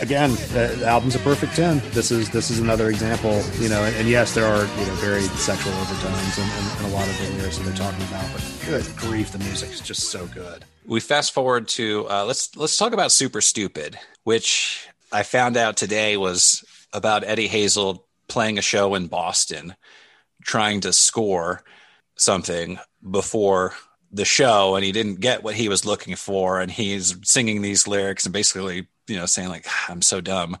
again, 0.00 0.30
the 0.52 0.84
album's 0.86 1.16
a 1.16 1.18
perfect 1.18 1.56
ten. 1.56 1.82
This 1.90 2.12
is 2.12 2.30
this 2.30 2.48
is 2.48 2.60
another 2.60 2.90
example, 2.90 3.42
you 3.58 3.68
know. 3.68 3.82
And, 3.82 3.96
and 3.96 4.08
yes, 4.08 4.32
there 4.32 4.46
are 4.46 4.60
you 4.60 4.86
know 4.86 4.94
very 5.00 5.22
sexual 5.22 5.72
overtones 5.72 6.38
and, 6.38 6.48
and, 6.48 6.92
a 6.92 6.94
lot 6.94 7.08
of 7.08 7.18
the 7.18 7.38
lyrics 7.38 7.58
that 7.58 7.64
they're 7.64 7.74
talking 7.74 8.04
about, 8.06 8.24
but 8.32 8.64
good 8.64 8.86
grief, 8.94 9.32
the 9.32 9.38
music 9.38 9.70
is 9.70 9.80
just 9.80 10.10
so 10.10 10.26
good. 10.26 10.64
We 10.86 11.00
fast 11.00 11.34
forward 11.34 11.66
to 11.68 12.06
uh, 12.08 12.24
let's 12.24 12.54
let's 12.54 12.76
talk 12.76 12.92
about 12.92 13.10
Super 13.10 13.40
Stupid, 13.40 13.98
which 14.22 14.86
I 15.10 15.24
found 15.24 15.56
out 15.56 15.76
today 15.76 16.16
was 16.16 16.62
about 16.92 17.24
Eddie 17.24 17.48
Hazel 17.48 18.06
playing 18.28 18.58
a 18.58 18.62
show 18.62 18.94
in 18.94 19.08
Boston, 19.08 19.74
trying 20.44 20.82
to 20.82 20.92
score 20.92 21.64
something 22.14 22.78
before 23.10 23.74
the 24.12 24.24
show, 24.24 24.76
and 24.76 24.84
he 24.84 24.92
didn't 24.92 25.20
get 25.20 25.42
what 25.42 25.54
he 25.54 25.68
was 25.68 25.84
looking 25.84 26.16
for, 26.16 26.60
and 26.60 26.70
he's 26.70 27.16
singing 27.22 27.62
these 27.62 27.88
lyrics 27.88 28.24
and 28.24 28.32
basically, 28.32 28.88
you 29.08 29.16
know, 29.16 29.26
saying 29.26 29.48
like, 29.48 29.66
"I'm 29.88 30.02
so 30.02 30.20
dumb." 30.20 30.56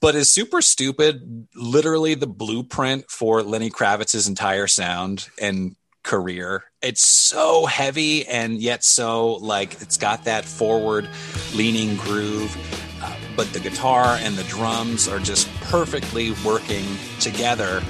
But 0.00 0.14
is 0.14 0.30
super 0.30 0.60
stupid 0.62 1.46
literally 1.54 2.14
the 2.14 2.26
blueprint 2.26 3.08
for 3.08 3.42
Lenny 3.42 3.70
Kravitz's 3.70 4.26
entire 4.26 4.66
sound 4.66 5.28
and 5.40 5.76
career. 6.02 6.64
It's 6.82 7.02
so 7.02 7.66
heavy 7.66 8.26
and 8.26 8.60
yet 8.60 8.82
so 8.82 9.34
like 9.34 9.80
it's 9.80 9.96
got 9.96 10.24
that 10.24 10.44
forward 10.44 11.08
leaning 11.54 11.96
groove. 11.96 12.56
Uh, 13.02 13.14
but 13.36 13.52
the 13.52 13.60
guitar 13.60 14.18
and 14.20 14.34
the 14.36 14.44
drums 14.44 15.08
are 15.08 15.18
just 15.18 15.48
perfectly 15.62 16.32
working 16.44 16.84
together. 17.20 17.82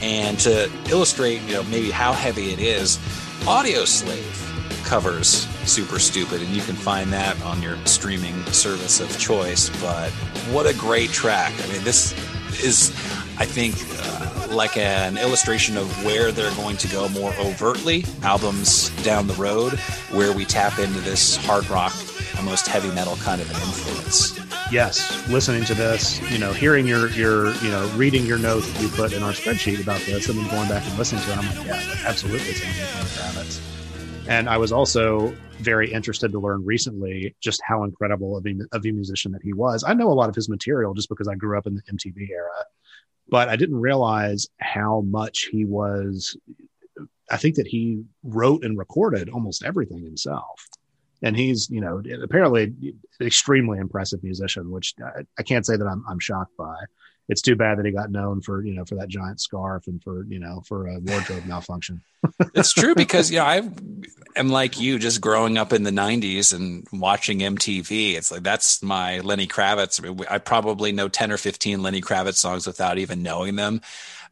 And 0.00 0.38
to 0.40 0.70
illustrate, 0.90 1.40
you 1.42 1.54
know, 1.54 1.62
maybe 1.64 1.90
how 1.90 2.12
heavy 2.12 2.52
it 2.52 2.58
is, 2.58 2.98
Audioslave 3.42 4.84
covers 4.84 5.48
Super 5.68 5.98
Stupid, 5.98 6.42
and 6.42 6.50
you 6.50 6.62
can 6.62 6.76
find 6.76 7.12
that 7.12 7.40
on 7.42 7.60
your 7.60 7.76
streaming 7.86 8.40
service 8.46 9.00
of 9.00 9.18
choice. 9.18 9.68
But 9.80 10.10
what 10.52 10.66
a 10.66 10.74
great 10.78 11.10
track! 11.10 11.52
I 11.60 11.72
mean, 11.72 11.82
this 11.82 12.12
is, 12.62 12.90
I 13.38 13.44
think, 13.44 13.74
uh, 13.98 14.54
like 14.54 14.76
an 14.76 15.18
illustration 15.18 15.76
of 15.76 16.04
where 16.04 16.30
they're 16.30 16.54
going 16.54 16.76
to 16.76 16.88
go 16.88 17.08
more 17.08 17.34
overtly, 17.40 18.04
albums 18.22 18.90
down 19.02 19.26
the 19.26 19.34
road, 19.34 19.72
where 20.12 20.32
we 20.32 20.44
tap 20.44 20.78
into 20.78 21.00
this 21.00 21.34
hard 21.36 21.68
rock, 21.68 21.94
almost 22.38 22.68
heavy 22.68 22.92
metal 22.94 23.16
kind 23.16 23.40
of 23.40 23.50
an 23.50 23.56
influence. 23.56 24.41
Yes, 24.72 25.28
listening 25.28 25.66
to 25.66 25.74
this, 25.74 26.18
you 26.32 26.38
know, 26.38 26.50
hearing 26.54 26.86
your 26.86 27.10
your 27.10 27.52
you 27.56 27.68
know, 27.68 27.86
reading 27.94 28.24
your 28.24 28.38
notes 28.38 28.72
that 28.72 28.80
you 28.80 28.88
put 28.88 29.12
in 29.12 29.22
our 29.22 29.32
spreadsheet 29.32 29.82
about 29.82 30.00
this, 30.00 30.30
and 30.30 30.38
then 30.38 30.48
going 30.48 30.66
back 30.66 30.82
and 30.88 30.96
listening 30.96 31.20
to 31.24 31.32
it, 31.32 31.36
I'm 31.36 31.44
like, 31.58 31.66
yeah, 31.66 31.96
absolutely, 32.06 32.54
something 32.54 32.82
Kravitz. 33.04 33.60
And 34.28 34.48
I 34.48 34.56
was 34.56 34.72
also 34.72 35.36
very 35.58 35.92
interested 35.92 36.32
to 36.32 36.40
learn 36.40 36.64
recently 36.64 37.36
just 37.38 37.60
how 37.62 37.84
incredible 37.84 38.34
of 38.34 38.46
a, 38.46 38.54
of 38.72 38.86
a 38.86 38.90
musician 38.92 39.30
that 39.32 39.42
he 39.42 39.52
was. 39.52 39.84
I 39.86 39.92
know 39.92 40.10
a 40.10 40.14
lot 40.14 40.30
of 40.30 40.34
his 40.34 40.48
material 40.48 40.94
just 40.94 41.10
because 41.10 41.28
I 41.28 41.34
grew 41.34 41.58
up 41.58 41.66
in 41.66 41.74
the 41.74 41.82
MTV 41.92 42.30
era, 42.30 42.64
but 43.28 43.50
I 43.50 43.56
didn't 43.56 43.78
realize 43.78 44.48
how 44.56 45.02
much 45.02 45.50
he 45.52 45.66
was. 45.66 46.34
I 47.30 47.36
think 47.36 47.56
that 47.56 47.66
he 47.66 48.04
wrote 48.22 48.64
and 48.64 48.78
recorded 48.78 49.28
almost 49.28 49.64
everything 49.64 50.02
himself 50.02 50.66
and 51.22 51.36
he's 51.36 51.70
you 51.70 51.80
know 51.80 52.02
apparently 52.22 52.74
extremely 53.20 53.78
impressive 53.78 54.22
musician 54.22 54.70
which 54.70 54.94
I, 55.02 55.22
I, 55.38 55.42
can't 55.42 55.64
say 55.64 55.76
that 55.76 55.86
I'm, 55.86 56.04
I'm 56.08 56.18
shocked 56.18 56.56
by. 56.56 56.76
It's 57.28 57.40
too 57.40 57.54
bad 57.54 57.78
that 57.78 57.86
he 57.86 57.92
got 57.92 58.10
known 58.10 58.42
for 58.42 58.64
you 58.64 58.74
know 58.74 58.84
for 58.84 58.96
that 58.96 59.08
giant 59.08 59.40
scarf 59.40 59.86
and 59.86 60.02
for 60.02 60.24
you 60.24 60.38
know 60.38 60.62
for 60.66 60.88
a 60.88 60.98
wardrobe 60.98 61.46
malfunction. 61.46 62.02
It's 62.54 62.72
true 62.72 62.94
because 62.94 63.30
yeah 63.30 63.44
i 63.44 63.62
am 64.36 64.48
like 64.48 64.78
you 64.78 64.98
just 64.98 65.20
growing 65.20 65.58
up 65.58 65.72
in 65.72 65.82
the 65.82 65.90
90s 65.90 66.52
and 66.52 66.86
watching 66.92 67.40
mtv 67.40 68.14
it's 68.14 68.30
like 68.30 68.42
that's 68.42 68.82
my 68.82 69.18
lenny 69.20 69.46
kravitz. 69.46 70.24
I, 70.28 70.34
I 70.34 70.38
probably 70.38 70.92
know 70.92 71.08
10 71.08 71.32
or 71.32 71.36
15 71.36 71.82
lenny 71.82 72.00
kravitz 72.00 72.34
songs 72.34 72.66
without 72.66 72.98
even 72.98 73.22
knowing 73.22 73.56
them. 73.56 73.80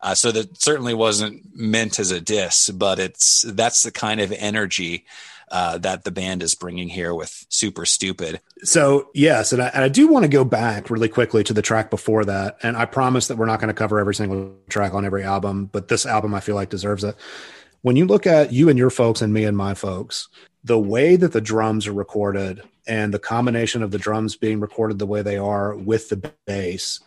Uh, 0.02 0.14
so 0.14 0.32
that 0.32 0.60
certainly 0.60 0.94
wasn't 0.94 1.44
meant 1.54 1.98
as 1.98 2.10
a 2.10 2.20
diss 2.20 2.70
but 2.70 2.98
it's 2.98 3.42
that's 3.42 3.82
the 3.82 3.90
kind 3.90 4.20
of 4.20 4.32
energy 4.32 5.04
uh, 5.50 5.78
that 5.78 6.04
the 6.04 6.10
band 6.10 6.42
is 6.42 6.54
bringing 6.54 6.88
here 6.88 7.14
with 7.14 7.44
Super 7.48 7.84
Stupid. 7.84 8.40
So, 8.62 9.08
yes, 9.14 9.52
and 9.52 9.62
I, 9.62 9.68
and 9.68 9.84
I 9.84 9.88
do 9.88 10.06
want 10.08 10.24
to 10.24 10.28
go 10.28 10.44
back 10.44 10.90
really 10.90 11.08
quickly 11.08 11.42
to 11.44 11.52
the 11.52 11.62
track 11.62 11.90
before 11.90 12.24
that. 12.24 12.58
And 12.62 12.76
I 12.76 12.84
promise 12.84 13.28
that 13.28 13.36
we're 13.36 13.46
not 13.46 13.60
going 13.60 13.68
to 13.68 13.74
cover 13.74 13.98
every 13.98 14.14
single 14.14 14.54
track 14.68 14.94
on 14.94 15.04
every 15.04 15.24
album, 15.24 15.66
but 15.66 15.88
this 15.88 16.06
album 16.06 16.34
I 16.34 16.40
feel 16.40 16.54
like 16.54 16.70
deserves 16.70 17.04
it. 17.04 17.16
When 17.82 17.96
you 17.96 18.06
look 18.06 18.26
at 18.26 18.52
you 18.52 18.68
and 18.68 18.78
your 18.78 18.90
folks 18.90 19.22
and 19.22 19.32
me 19.32 19.44
and 19.44 19.56
my 19.56 19.74
folks, 19.74 20.28
the 20.62 20.78
way 20.78 21.16
that 21.16 21.32
the 21.32 21.40
drums 21.40 21.86
are 21.86 21.92
recorded 21.92 22.62
and 22.86 23.14
the 23.14 23.18
combination 23.18 23.82
of 23.82 23.90
the 23.90 23.98
drums 23.98 24.36
being 24.36 24.60
recorded 24.60 24.98
the 24.98 25.06
way 25.06 25.22
they 25.22 25.38
are 25.38 25.74
with 25.74 26.08
the 26.10 26.32
bass 26.46 27.00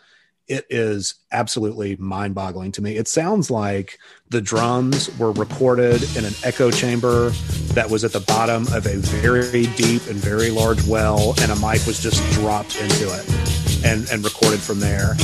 it 0.47 0.65
is 0.69 1.15
absolutely 1.31 1.95
mind 1.95 2.35
boggling 2.35 2.71
to 2.73 2.81
me. 2.81 2.97
It 2.97 3.07
sounds 3.07 3.49
like 3.49 3.97
the 4.29 4.41
drums 4.41 5.15
were 5.17 5.31
recorded 5.31 6.03
in 6.17 6.25
an 6.25 6.33
echo 6.43 6.69
chamber 6.69 7.29
that 7.73 7.89
was 7.89 8.03
at 8.03 8.11
the 8.11 8.19
bottom 8.21 8.63
of 8.73 8.85
a 8.85 8.97
very 8.97 9.67
deep 9.75 10.05
and 10.07 10.15
very 10.15 10.51
large 10.51 10.85
well, 10.85 11.33
and 11.41 11.51
a 11.51 11.55
mic 11.55 11.85
was 11.85 11.99
just 12.01 12.21
dropped 12.33 12.75
into 12.79 13.05
it 13.13 13.85
and, 13.85 14.07
and 14.11 14.23
recorded 14.23 14.59
from 14.59 14.79
there. 14.79 15.15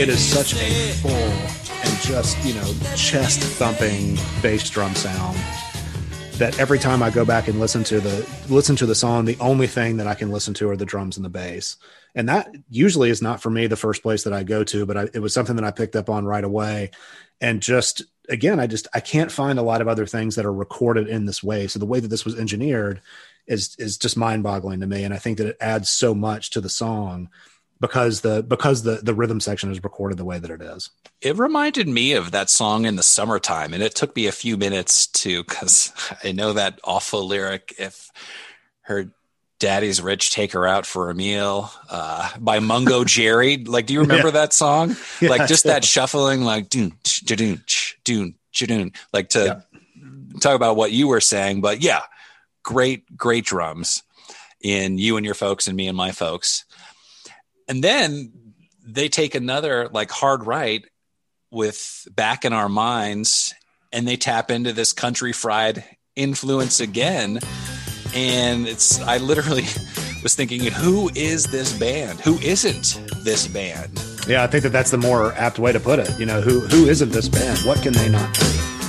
It 0.00 0.08
is 0.08 0.24
such 0.24 0.54
a 0.54 0.92
full 1.02 1.10
and 1.10 2.00
just 2.00 2.42
you 2.42 2.54
know 2.54 2.72
chest 2.96 3.40
thumping 3.40 4.16
bass 4.40 4.70
drum 4.70 4.94
sound 4.94 5.36
that 6.38 6.58
every 6.58 6.78
time 6.78 7.02
I 7.02 7.10
go 7.10 7.26
back 7.26 7.48
and 7.48 7.60
listen 7.60 7.84
to 7.84 8.00
the 8.00 8.26
listen 8.48 8.76
to 8.76 8.86
the 8.86 8.94
song, 8.94 9.26
the 9.26 9.36
only 9.40 9.66
thing 9.66 9.98
that 9.98 10.06
I 10.06 10.14
can 10.14 10.30
listen 10.30 10.54
to 10.54 10.70
are 10.70 10.76
the 10.76 10.86
drums 10.86 11.18
and 11.18 11.24
the 11.24 11.28
bass, 11.28 11.76
and 12.14 12.30
that 12.30 12.48
usually 12.70 13.10
is 13.10 13.20
not 13.20 13.42
for 13.42 13.50
me 13.50 13.66
the 13.66 13.76
first 13.76 14.02
place 14.02 14.24
that 14.24 14.32
I 14.32 14.42
go 14.42 14.64
to, 14.64 14.86
but 14.86 14.96
I, 14.96 15.08
it 15.12 15.18
was 15.18 15.34
something 15.34 15.56
that 15.56 15.66
I 15.66 15.70
picked 15.70 15.96
up 15.96 16.08
on 16.08 16.24
right 16.24 16.44
away, 16.44 16.92
and 17.42 17.60
just 17.60 18.02
again, 18.30 18.58
I 18.58 18.66
just 18.66 18.88
I 18.94 19.00
can't 19.00 19.30
find 19.30 19.58
a 19.58 19.62
lot 19.62 19.82
of 19.82 19.88
other 19.88 20.06
things 20.06 20.34
that 20.36 20.46
are 20.46 20.52
recorded 20.52 21.08
in 21.08 21.26
this 21.26 21.42
way. 21.42 21.66
So 21.66 21.78
the 21.78 21.84
way 21.84 22.00
that 22.00 22.08
this 22.08 22.24
was 22.24 22.38
engineered 22.38 23.02
is 23.46 23.76
is 23.78 23.98
just 23.98 24.16
mind 24.16 24.44
boggling 24.44 24.80
to 24.80 24.86
me, 24.86 25.04
and 25.04 25.12
I 25.12 25.18
think 25.18 25.36
that 25.36 25.48
it 25.48 25.58
adds 25.60 25.90
so 25.90 26.14
much 26.14 26.48
to 26.50 26.62
the 26.62 26.70
song 26.70 27.28
because 27.80 28.20
the 28.20 28.42
because 28.42 28.82
the 28.82 29.00
the 29.02 29.14
rhythm 29.14 29.40
section 29.40 29.70
is 29.70 29.82
recorded 29.82 30.18
the 30.18 30.24
way 30.24 30.38
that 30.38 30.50
it 30.50 30.60
is. 30.60 30.90
It 31.20 31.38
reminded 31.38 31.88
me 31.88 32.12
of 32.12 32.30
that 32.30 32.50
song 32.50 32.84
in 32.84 32.96
the 32.96 33.02
summertime, 33.02 33.72
and 33.72 33.82
it 33.82 33.94
took 33.94 34.14
me 34.14 34.26
a 34.26 34.32
few 34.32 34.56
minutes 34.56 35.06
to 35.06 35.42
because 35.44 35.92
I 36.24 36.32
know 36.32 36.52
that 36.52 36.78
awful 36.84 37.26
lyric. 37.26 37.74
If 37.78 38.10
her 38.82 39.12
daddy's 39.58 40.00
rich, 40.00 40.30
take 40.30 40.52
her 40.52 40.66
out 40.66 40.86
for 40.86 41.10
a 41.10 41.14
meal 41.14 41.70
uh, 41.88 42.30
by 42.38 42.60
Mungo 42.60 43.04
Jerry. 43.04 43.56
Like, 43.58 43.86
do 43.86 43.94
you 43.94 44.00
remember 44.00 44.28
yeah. 44.28 44.32
that 44.32 44.52
song? 44.52 44.96
Yeah, 45.20 45.28
like 45.30 45.48
just 45.48 45.64
that 45.64 45.84
shuffling, 45.84 46.42
like 46.42 46.68
doon 46.68 46.92
doon 47.24 47.62
doon 48.04 48.34
doon, 48.52 48.92
like 49.12 49.30
to 49.30 49.64
talk 50.40 50.54
about 50.54 50.76
what 50.76 50.92
you 50.92 51.08
were 51.08 51.20
saying. 51.20 51.62
But 51.62 51.82
yeah, 51.82 52.02
great 52.62 53.16
great 53.16 53.46
drums 53.46 54.02
in 54.60 54.98
you 54.98 55.16
and 55.16 55.24
your 55.24 55.34
folks 55.34 55.66
and 55.66 55.76
me 55.76 55.88
and 55.88 55.96
my 55.96 56.12
folks 56.12 56.66
and 57.70 57.84
then 57.84 58.32
they 58.84 59.08
take 59.08 59.36
another 59.36 59.88
like 59.92 60.10
hard 60.10 60.44
right 60.44 60.84
with 61.52 62.08
back 62.10 62.44
in 62.44 62.52
our 62.52 62.68
minds 62.68 63.54
and 63.92 64.08
they 64.08 64.16
tap 64.16 64.50
into 64.50 64.72
this 64.72 64.92
country 64.92 65.32
fried 65.32 65.84
influence 66.16 66.80
again. 66.80 67.38
And 68.12 68.66
it's 68.66 69.00
i 69.02 69.18
literally 69.18 69.62
was 70.24 70.34
thinking 70.34 70.64
who 70.64 71.10
is 71.14 71.44
this 71.44 71.72
band? 71.78 72.20
Who 72.20 72.38
isn't 72.40 73.00
this 73.22 73.46
band? 73.46 74.04
Yeah 74.26 74.42
i 74.42 74.48
think 74.48 74.64
that 74.64 74.70
that's 74.70 74.90
the 74.90 74.98
more 74.98 75.32
apt 75.34 75.60
way 75.60 75.70
to 75.70 75.78
put 75.78 76.00
it. 76.00 76.18
You 76.18 76.26
know 76.26 76.40
who 76.40 76.58
who 76.60 76.88
isn't 76.88 77.10
this 77.10 77.28
band? 77.28 77.60
What 77.60 77.80
can 77.82 77.92
they 77.92 78.08
not 78.08 78.34
do 78.34 78.79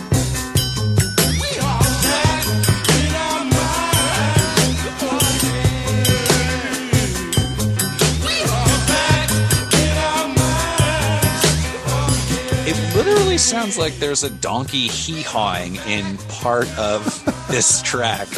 sounds 13.51 13.77
like 13.77 13.93
there's 13.95 14.23
a 14.23 14.29
donkey 14.29 14.87
hee 14.87 15.21
hawing 15.23 15.75
in 15.85 16.17
part 16.29 16.69
of 16.79 17.03
this 17.49 17.81
track. 17.83 18.29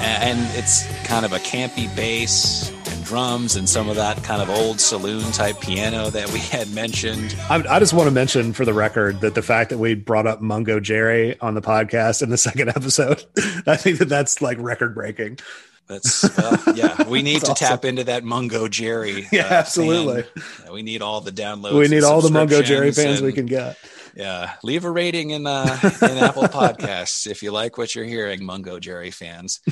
And 0.00 0.40
it's 0.58 0.84
kind 1.06 1.24
of 1.24 1.32
a 1.32 1.38
campy 1.38 1.94
bass 1.94 2.72
and 2.88 3.04
drums 3.04 3.54
and 3.54 3.68
some 3.68 3.88
of 3.88 3.94
that 3.94 4.24
kind 4.24 4.42
of 4.42 4.50
old 4.50 4.80
saloon 4.80 5.22
type 5.30 5.60
piano 5.60 6.10
that 6.10 6.32
we 6.32 6.40
had 6.40 6.68
mentioned. 6.74 7.36
I, 7.48 7.62
I 7.76 7.78
just 7.78 7.92
want 7.92 8.08
to 8.08 8.10
mention 8.10 8.52
for 8.52 8.64
the 8.64 8.74
record 8.74 9.20
that 9.20 9.36
the 9.36 9.42
fact 9.42 9.70
that 9.70 9.78
we 9.78 9.94
brought 9.94 10.26
up 10.26 10.40
Mungo 10.40 10.80
Jerry 10.80 11.38
on 11.38 11.54
the 11.54 11.62
podcast 11.62 12.20
in 12.20 12.30
the 12.30 12.38
second 12.48 12.70
episode, 12.70 13.24
I 13.68 13.76
think 13.76 13.98
that 13.98 14.08
that's 14.08 14.42
like 14.42 14.58
record 14.58 14.96
breaking. 14.96 15.38
That's 15.86 16.28
yeah. 16.74 17.06
We 17.08 17.22
need 17.22 17.42
to 17.42 17.52
awesome. 17.52 17.68
tap 17.68 17.84
into 17.84 18.02
that 18.04 18.24
Mungo 18.24 18.66
Jerry. 18.66 19.28
Yeah, 19.30 19.46
uh, 19.46 19.54
absolutely. 19.54 20.22
Fan. 20.22 20.72
We 20.72 20.82
need 20.82 21.02
all 21.02 21.20
the 21.20 21.32
downloads. 21.32 21.78
We 21.78 21.86
need 21.86 22.02
all 22.02 22.20
the 22.20 22.30
Mungo 22.30 22.62
Jerry 22.62 22.90
fans 22.90 23.22
we 23.22 23.32
can 23.32 23.46
get. 23.46 23.76
Yeah, 24.14 24.54
leave 24.62 24.84
a 24.84 24.90
rating 24.90 25.30
in 25.30 25.46
uh, 25.46 25.78
in 26.02 26.18
Apple 26.18 26.42
Podcasts 26.44 27.26
if 27.26 27.42
you 27.42 27.52
like 27.52 27.78
what 27.78 27.94
you're 27.94 28.04
hearing, 28.04 28.44
Mungo 28.44 28.78
Jerry 28.78 29.10
fans. 29.10 29.60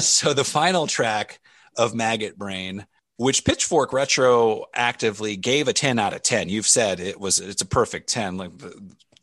so 0.00 0.32
the 0.34 0.44
final 0.44 0.86
track 0.86 1.40
of 1.76 1.94
Maggot 1.94 2.36
Brain 2.36 2.86
which 3.18 3.44
Pitchfork 3.44 3.92
retroactively 3.92 5.40
gave 5.40 5.68
a 5.68 5.72
10 5.72 5.98
out 5.98 6.12
of 6.12 6.22
10. 6.22 6.48
You've 6.48 6.66
said 6.66 7.00
it 7.00 7.18
was 7.18 7.40
it's 7.40 7.62
a 7.62 7.66
perfect 7.66 8.10
10. 8.10 8.36
Like 8.36 8.50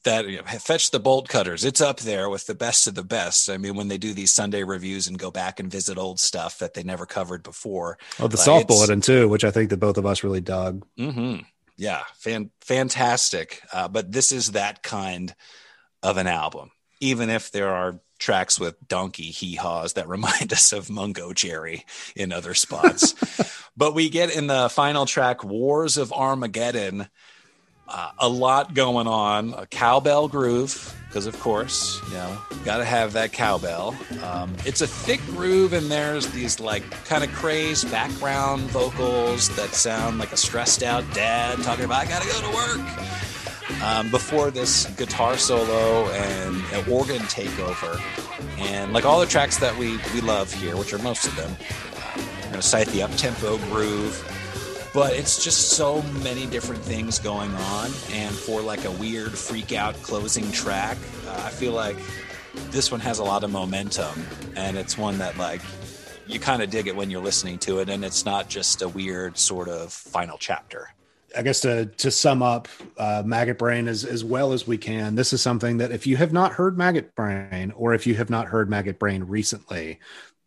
that 0.03 0.27
you 0.27 0.37
know, 0.37 0.43
fetch 0.43 0.91
the 0.91 0.99
bolt 0.99 1.29
cutters. 1.29 1.63
It's 1.63 1.81
up 1.81 1.99
there 1.99 2.29
with 2.29 2.45
the 2.45 2.55
best 2.55 2.87
of 2.87 2.95
the 2.95 3.03
best. 3.03 3.49
I 3.49 3.57
mean, 3.57 3.75
when 3.75 3.87
they 3.87 3.97
do 3.97 4.13
these 4.13 4.31
Sunday 4.31 4.63
reviews 4.63 5.07
and 5.07 5.17
go 5.17 5.31
back 5.31 5.59
and 5.59 5.71
visit 5.71 5.97
old 5.97 6.19
stuff 6.19 6.59
that 6.59 6.73
they 6.73 6.83
never 6.83 7.05
covered 7.05 7.43
before. 7.43 7.97
Oh, 8.19 8.27
the 8.27 8.37
soft 8.37 8.67
bulletin 8.67 9.01
too, 9.01 9.29
which 9.29 9.43
I 9.43 9.51
think 9.51 9.69
that 9.69 9.77
both 9.77 9.97
of 9.97 10.05
us 10.05 10.23
really 10.23 10.41
dug. 10.41 10.85
Mm-hmm. 10.97 11.43
Yeah, 11.83 12.03
fan, 12.15 12.49
fantastic. 12.61 13.61
Uh, 13.73 13.89
but 13.89 14.09
this 14.09 14.31
is 14.31 14.53
that 14.53 14.83
kind 14.83 15.35
of 16.01 16.15
an 16.15 16.27
album, 16.27 16.71
even 17.01 17.29
if 17.29 17.51
there 17.51 17.67
are 17.67 17.99
tracks 18.19 18.57
with 18.57 18.77
donkey 18.87 19.31
hee 19.31 19.55
haws 19.55 19.91
that 19.93 20.07
remind 20.17 20.53
us 20.53 20.71
of 20.71 20.89
Mungo 20.89 21.33
Jerry 21.33 21.83
in 22.15 22.31
other 22.31 22.53
spots. 22.53 23.15
but 23.75 23.93
we 23.93 24.07
get 24.07 24.33
in 24.33 24.47
the 24.47 24.69
final 24.69 25.05
track, 25.05 25.43
Wars 25.43 25.97
of 25.97 26.13
Armageddon 26.13 27.09
uh, 27.89 28.11
a 28.17 28.29
lot 28.29 28.73
going 28.73 29.07
on. 29.07 29.53
A 29.53 29.65
cowbell 29.65 30.29
groove, 30.29 30.95
because 31.13 31.27
of 31.27 31.39
course, 31.39 32.01
you 32.07 32.15
know, 32.15 32.35
got 32.65 32.77
to 32.77 32.85
have 32.85 33.13
that 33.13 33.31
cowbell. 33.31 33.95
Um, 34.23 34.51
it's 34.65 34.81
a 34.81 34.87
thick 34.87 35.23
groove, 35.27 35.73
and 35.73 35.85
there's 35.91 36.25
these 36.31 36.59
like 36.59 36.89
kind 37.05 37.23
of 37.23 37.31
crazed 37.31 37.91
background 37.91 38.63
vocals 38.71 39.55
that 39.55 39.69
sound 39.75 40.17
like 40.17 40.31
a 40.31 40.37
stressed 40.37 40.81
out 40.81 41.03
dad 41.13 41.59
talking 41.59 41.85
about, 41.85 41.99
I 41.99 42.09
got 42.09 42.23
to 42.23 42.27
go 42.27 42.41
to 42.41 42.55
work. 42.55 43.83
Um, 43.83 44.09
before 44.09 44.49
this 44.49 44.87
guitar 44.95 45.37
solo 45.37 46.07
and 46.09 46.55
an 46.73 46.91
organ 46.91 47.21
takeover, 47.23 48.01
and 48.57 48.91
like 48.91 49.05
all 49.05 49.19
the 49.19 49.27
tracks 49.27 49.57
that 49.59 49.77
we, 49.77 49.99
we 50.15 50.21
love 50.21 50.51
here, 50.51 50.75
which 50.75 50.93
are 50.93 50.99
most 50.99 51.27
of 51.27 51.35
them, 51.35 51.55
I'm 52.47 52.53
to 52.53 52.61
cite 52.63 52.87
the 52.87 53.03
up 53.03 53.11
tempo 53.11 53.59
groove 53.69 54.42
but 54.93 55.13
it's 55.13 55.43
just 55.43 55.71
so 55.71 56.01
many 56.23 56.45
different 56.45 56.81
things 56.81 57.19
going 57.19 57.51
on 57.51 57.85
and 58.11 58.33
for 58.33 58.61
like 58.61 58.85
a 58.85 58.91
weird 58.91 59.31
freak 59.31 59.73
out 59.73 59.95
closing 60.03 60.51
track 60.51 60.97
uh, 61.27 61.43
i 61.45 61.49
feel 61.49 61.73
like 61.73 61.97
this 62.69 62.91
one 62.91 62.99
has 62.99 63.19
a 63.19 63.23
lot 63.23 63.43
of 63.43 63.51
momentum 63.51 64.25
and 64.55 64.77
it's 64.77 64.97
one 64.97 65.17
that 65.17 65.37
like 65.37 65.61
you 66.27 66.39
kind 66.39 66.61
of 66.61 66.69
dig 66.69 66.87
it 66.87 66.95
when 66.95 67.09
you're 67.09 67.21
listening 67.21 67.57
to 67.59 67.79
it 67.79 67.89
and 67.89 68.03
it's 68.05 68.25
not 68.25 68.49
just 68.49 68.81
a 68.81 68.89
weird 68.89 69.37
sort 69.37 69.67
of 69.67 69.91
final 69.91 70.37
chapter. 70.37 70.89
I 71.35 71.41
guess 71.41 71.61
to 71.61 71.87
to 71.87 72.11
sum 72.11 72.43
up 72.43 72.67
uh, 72.95 73.23
Maggot 73.25 73.57
Brain 73.57 73.87
as 73.87 74.05
as 74.05 74.23
well 74.23 74.53
as 74.53 74.67
we 74.67 74.77
can, 74.77 75.15
this 75.15 75.33
is 75.33 75.41
something 75.41 75.77
that 75.77 75.91
if 75.91 76.05
you 76.05 76.15
have 76.17 76.31
not 76.31 76.53
heard 76.53 76.77
Maggot 76.77 77.15
Brain 77.15 77.73
or 77.75 77.95
if 77.95 78.05
you 78.05 78.13
have 78.15 78.29
not 78.29 78.47
heard 78.47 78.69
Maggot 78.69 78.99
Brain 78.99 79.23
recently, 79.23 79.99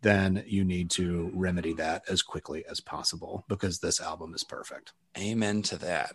then 0.07 0.45
you 0.47 0.65
need 0.65 0.89
to 0.89 1.31
remedy 1.35 1.73
that 1.75 2.03
as 2.09 2.23
quickly 2.23 2.65
as 2.71 2.81
possible 2.81 3.45
because 3.49 3.81
this 3.81 4.01
album 4.01 4.35
is 4.35 4.45
perfect. 4.45 4.93
Amen 5.19 5.63
to 5.63 5.77
that. 5.79 6.13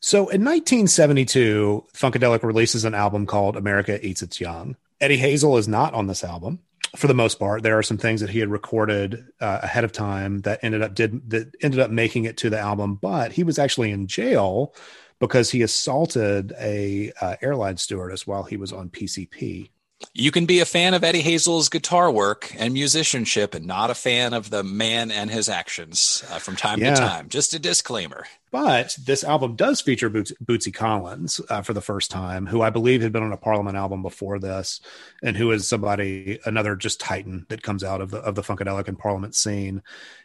So 0.00 0.20
in 0.20 0.42
1972, 0.42 1.84
Funkadelic 1.94 2.42
releases 2.42 2.86
an 2.86 2.94
album 2.94 3.26
called 3.26 3.56
America 3.56 4.04
Eats 4.04 4.22
Its 4.22 4.40
Young. 4.40 4.76
Eddie 4.98 5.18
Hazel 5.18 5.58
is 5.58 5.68
not 5.68 5.92
on 5.92 6.06
this 6.06 6.24
album 6.24 6.60
for 6.96 7.06
the 7.06 7.14
most 7.14 7.38
part. 7.38 7.62
There 7.62 7.76
are 7.76 7.82
some 7.82 7.98
things 7.98 8.22
that 8.22 8.30
he 8.30 8.38
had 8.38 8.50
recorded 8.50 9.26
uh, 9.40 9.60
ahead 9.62 9.84
of 9.84 9.92
time 9.92 10.40
that 10.40 10.60
ended 10.62 10.80
up 10.80 10.94
did 10.94 11.28
that 11.30 11.54
ended 11.60 11.80
up 11.80 11.90
making 11.90 12.24
it 12.24 12.38
to 12.38 12.48
the 12.48 12.58
album, 12.58 12.94
but 12.94 13.32
he 13.32 13.44
was 13.44 13.58
actually 13.58 13.90
in 13.90 14.06
jail 14.06 14.74
because 15.18 15.50
he 15.50 15.60
assaulted 15.60 16.54
a 16.58 17.12
uh, 17.20 17.36
airline 17.42 17.76
stewardess 17.76 18.26
while 18.26 18.42
he 18.42 18.56
was 18.56 18.72
on 18.72 18.88
PCP. 18.88 19.68
You 20.14 20.30
can 20.30 20.46
be 20.46 20.60
a 20.60 20.64
fan 20.64 20.94
of 20.94 21.04
Eddie 21.04 21.20
Hazel's 21.20 21.68
guitar 21.68 22.10
work 22.10 22.54
and 22.58 22.72
musicianship 22.72 23.54
and 23.54 23.66
not 23.66 23.90
a 23.90 23.94
fan 23.94 24.32
of 24.32 24.50
the 24.50 24.64
man 24.64 25.10
and 25.10 25.30
his 25.30 25.48
actions 25.48 26.24
uh, 26.30 26.38
from 26.38 26.56
time 26.56 26.80
yeah. 26.80 26.94
to 26.94 27.00
time. 27.00 27.28
Just 27.28 27.52
a 27.52 27.58
disclaimer. 27.58 28.26
But 28.50 28.96
this 29.04 29.22
album 29.22 29.56
does 29.56 29.80
feature 29.80 30.08
Boots- 30.08 30.32
Bootsy 30.44 30.74
Collins 30.74 31.40
uh, 31.48 31.62
for 31.62 31.72
the 31.72 31.80
first 31.80 32.10
time, 32.10 32.46
who 32.46 32.62
I 32.62 32.70
believe 32.70 33.02
had 33.02 33.12
been 33.12 33.22
on 33.22 33.32
a 33.32 33.36
Parliament 33.36 33.76
album 33.76 34.02
before 34.02 34.38
this, 34.38 34.80
and 35.22 35.36
who 35.36 35.52
is 35.52 35.68
somebody 35.68 36.40
another 36.44 36.74
just 36.74 36.98
titan 36.98 37.46
that 37.48 37.62
comes 37.62 37.84
out 37.84 38.00
of 38.00 38.10
the 38.10 38.18
of 38.18 38.34
the 38.34 38.42
funkadelic 38.42 38.88
and 38.88 38.98
Parliament 38.98 39.34
scene. 39.34 39.82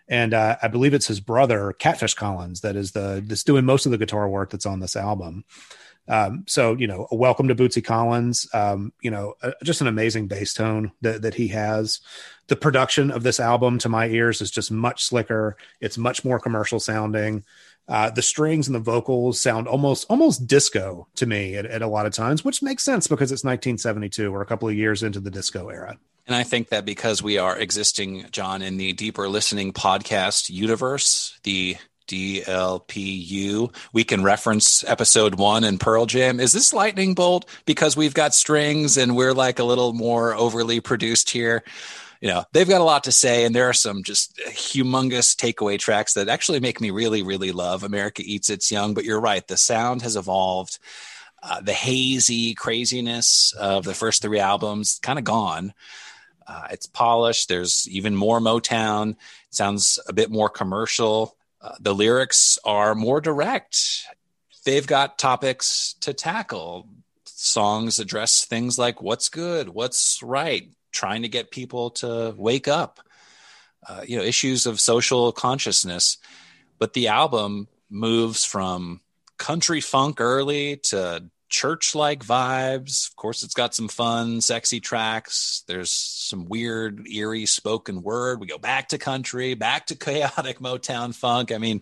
And 0.07 0.33
uh, 0.33 0.57
I 0.61 0.69
believe 0.69 0.93
it's 0.93 1.07
his 1.07 1.19
brother 1.19 1.73
Catfish 1.73 2.15
Collins 2.15 2.61
that 2.61 2.75
is 2.75 2.93
the 2.93 3.23
that's 3.25 3.43
doing 3.43 3.65
most 3.65 3.85
of 3.85 3.91
the 3.91 3.97
guitar 3.97 4.27
work 4.27 4.49
that's 4.51 4.65
on 4.65 4.79
this 4.79 4.95
album. 4.95 5.43
Um, 6.07 6.43
so 6.47 6.73
you 6.73 6.87
know, 6.87 7.07
welcome 7.11 7.47
to 7.47 7.55
Bootsy 7.55 7.83
Collins. 7.83 8.47
Um, 8.53 8.93
you 9.01 9.11
know, 9.11 9.35
uh, 9.41 9.51
just 9.63 9.81
an 9.81 9.87
amazing 9.87 10.27
bass 10.27 10.53
tone 10.53 10.91
that 11.01 11.21
that 11.23 11.35
he 11.35 11.47
has. 11.49 12.01
The 12.47 12.55
production 12.55 13.09
of 13.09 13.23
this 13.23 13.39
album, 13.39 13.79
to 13.79 13.89
my 13.89 14.07
ears, 14.07 14.41
is 14.41 14.51
just 14.51 14.71
much 14.71 15.03
slicker. 15.03 15.57
It's 15.81 15.97
much 15.97 16.23
more 16.23 16.39
commercial 16.39 16.79
sounding. 16.79 17.43
Uh, 17.87 18.09
the 18.09 18.21
strings 18.21 18.67
and 18.67 18.75
the 18.75 18.79
vocals 18.79 19.39
sound 19.39 19.67
almost 19.67 20.05
almost 20.09 20.47
disco 20.47 21.07
to 21.15 21.25
me 21.25 21.55
at, 21.55 21.65
at 21.65 21.81
a 21.81 21.87
lot 21.87 22.05
of 22.05 22.13
times, 22.13 22.43
which 22.43 22.61
makes 22.61 22.83
sense 22.83 23.07
because 23.07 23.31
it's 23.31 23.43
1972. 23.43 24.31
We're 24.31 24.41
a 24.41 24.45
couple 24.45 24.67
of 24.67 24.75
years 24.75 25.03
into 25.03 25.19
the 25.19 25.31
disco 25.31 25.69
era. 25.69 25.97
And 26.27 26.35
I 26.35 26.43
think 26.43 26.69
that 26.69 26.85
because 26.85 27.21
we 27.21 27.37
are 27.37 27.55
existing, 27.55 28.25
John, 28.31 28.63
in 28.63 28.77
the 28.77 28.93
deeper 28.93 29.29
listening 29.29 29.73
podcast 29.73 30.49
universe, 30.49 31.39
the 31.43 31.77
DLPU. 32.07 33.73
We 33.93 34.03
can 34.03 34.23
reference 34.23 34.83
episode 34.85 35.35
one 35.35 35.63
in 35.63 35.77
Pearl 35.77 36.05
Jam. 36.05 36.39
Is 36.39 36.53
this 36.53 36.73
lightning 36.73 37.13
bolt 37.13 37.49
because 37.65 37.97
we've 37.97 38.13
got 38.13 38.33
strings 38.33 38.97
and 38.97 39.15
we're 39.15 39.33
like 39.33 39.59
a 39.59 39.63
little 39.63 39.93
more 39.93 40.33
overly 40.35 40.79
produced 40.79 41.29
here? 41.29 41.63
You 42.21 42.29
know, 42.29 42.43
they've 42.53 42.67
got 42.67 42.81
a 42.81 42.85
lot 42.85 43.03
to 43.03 43.11
say, 43.11 43.45
and 43.45 43.53
there 43.53 43.69
are 43.69 43.73
some 43.73 44.03
just 44.03 44.35
humongous 44.47 45.35
takeaway 45.35 45.77
tracks 45.77 46.13
that 46.13 46.29
actually 46.29 46.59
make 46.59 46.81
me 46.81 46.89
really, 46.89 47.21
really 47.21 47.51
love 47.51 47.83
America 47.83 48.23
Eats 48.25 48.49
Its 48.49 48.71
Young. 48.71 48.93
But 48.93 49.03
you're 49.03 49.19
right, 49.19 49.47
the 49.47 49.57
sound 49.57 50.01
has 50.01 50.15
evolved. 50.15 50.79
Uh, 51.43 51.61
the 51.61 51.73
hazy 51.73 52.55
craziness 52.55 53.53
of 53.53 53.83
the 53.83 53.93
first 53.93 54.21
three 54.21 54.39
albums 54.39 54.99
kind 55.03 55.19
of 55.19 55.25
gone. 55.25 55.73
Uh, 56.47 56.67
it's 56.71 56.87
polished. 56.87 57.49
There's 57.49 57.87
even 57.89 58.15
more 58.15 58.39
Motown. 58.39 59.11
It 59.11 59.17
sounds 59.51 59.99
a 60.07 60.13
bit 60.13 60.31
more 60.31 60.49
commercial. 60.49 61.34
Uh, 61.65 61.73
the 61.79 61.95
lyrics 61.95 62.59
are 62.63 62.93
more 62.93 63.19
direct. 63.19 64.05
They've 64.65 64.85
got 64.85 65.17
topics 65.17 65.95
to 66.01 66.13
tackle. 66.13 66.87
Songs 67.25 67.97
address 67.97 68.45
things 68.45 68.77
like 68.77 69.01
what's 69.01 69.29
good, 69.29 69.69
what's 69.69 70.21
right, 70.21 70.69
trying 70.91 71.23
to 71.23 71.27
get 71.27 71.49
people 71.49 71.89
to 71.91 72.35
wake 72.37 72.67
up, 72.67 72.99
uh, 73.87 74.01
you 74.07 74.15
know, 74.15 74.23
issues 74.23 74.67
of 74.67 74.79
social 74.79 75.31
consciousness. 75.31 76.19
But 76.77 76.93
the 76.93 77.07
album 77.07 77.67
moves 77.89 78.45
from 78.45 79.01
country 79.39 79.81
funk 79.81 80.21
early 80.21 80.77
to 80.77 81.31
church 81.49 81.95
like 81.95 82.25
vibes. 82.25 83.09
Of 83.09 83.15
course, 83.15 83.43
it's 83.43 83.53
got 83.53 83.75
some 83.75 83.87
fun, 83.87 84.41
sexy 84.41 84.79
tracks. 84.79 85.63
There's 85.67 85.91
some 85.91 86.45
weird, 86.45 87.07
eerie 87.07 87.45
spoken 87.45 88.01
word. 88.01 88.39
We 88.39 88.47
go 88.47 88.57
back 88.57 88.89
to 88.89 88.97
country, 88.97 89.53
back 89.53 89.87
to 89.87 89.95
chaotic 89.95 90.59
Motown 90.59 91.13
funk. 91.13 91.51
I 91.51 91.57
mean, 91.57 91.81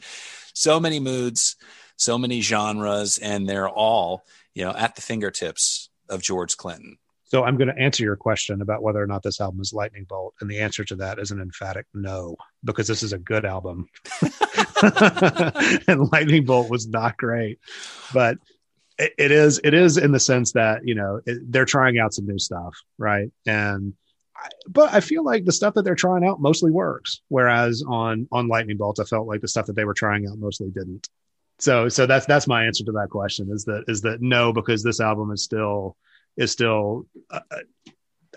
so 0.54 0.80
many 0.80 1.00
moods, 1.00 1.56
so 1.96 2.18
many 2.18 2.42
genres, 2.42 3.18
and 3.18 3.48
they're 3.48 3.70
all, 3.70 4.26
you 4.54 4.64
know, 4.64 4.72
at 4.72 4.96
the 4.96 5.02
fingertips 5.02 5.90
of 6.10 6.22
George 6.22 6.58
Clinton. 6.58 6.98
So 7.24 7.44
I'm 7.44 7.58
going 7.58 7.70
to 7.70 7.82
answer 7.82 8.04
your 8.04 8.16
question 8.16 8.62
about 8.62 8.84
whether 8.84 9.02
or 9.02 9.08
not 9.08 9.24
this 9.24 9.42
album 9.42 9.60
is 9.60 9.74
Lightning 9.74 10.06
Bolt, 10.08 10.36
and 10.40 10.48
the 10.48 10.60
answer 10.60 10.84
to 10.86 10.96
that 10.98 11.18
is 11.18 11.32
an 11.32 11.42
emphatic 11.42 11.88
no, 11.92 12.36
because 12.64 12.88
this 12.88 13.02
is 13.02 13.12
a 13.12 13.18
good 13.18 13.44
album, 13.44 13.88
and 15.88 16.12
Lightning 16.12 16.46
Bolt 16.46 16.70
was 16.70 16.88
not 16.88 17.18
great. 17.18 17.58
But 18.14 18.38
it 18.98 19.32
is 19.32 19.60
it 19.64 19.74
is 19.74 19.98
in 19.98 20.12
the 20.12 20.20
sense 20.20 20.52
that 20.54 20.82
you 20.88 20.96
know 20.96 21.20
it, 21.26 21.52
they're 21.52 21.66
trying 21.66 22.00
out 22.00 22.14
some 22.14 22.26
new 22.26 22.40
stuff 22.40 22.76
right? 22.98 23.32
And 23.46 23.94
but 24.68 24.92
i 24.94 25.00
feel 25.00 25.24
like 25.24 25.46
the 25.46 25.52
stuff 25.52 25.76
that 25.76 25.84
they're 25.84 25.96
trying 25.96 26.26
out 26.26 26.42
mostly 26.42 26.72
works 26.72 27.22
whereas 27.30 27.84
on 27.88 28.28
on 28.32 28.48
lightning 28.48 28.76
bolt 28.76 29.00
i 29.00 29.04
felt 29.04 29.28
like 29.28 29.40
the 29.42 29.48
stuff 29.48 29.68
that 29.68 29.76
they 29.76 29.86
were 29.86 29.94
trying 29.94 30.28
out 30.28 30.38
mostly 30.38 30.70
didn't. 30.70 31.08
So 31.60 31.88
so 31.88 32.06
that's 32.06 32.26
that's 32.26 32.48
my 32.48 32.66
answer 32.66 32.84
to 32.86 32.92
that 32.94 33.10
question 33.10 33.50
is 33.52 33.64
that 33.66 33.86
is 33.88 34.02
that 34.02 34.22
no 34.22 34.52
because 34.52 34.84
this 34.84 35.00
album 35.00 35.32
is 35.32 35.44
still 35.44 35.96
is 36.36 36.52
still 36.52 37.06
uh, 37.30 37.40
uh 37.52 37.60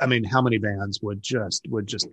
i 0.01 0.07
mean 0.07 0.23
how 0.23 0.43
many 0.43 0.59
bands 0.59 1.01
would 1.03 1.23
just 1.23 1.67
would 1.69 1.87
just 1.87 2.07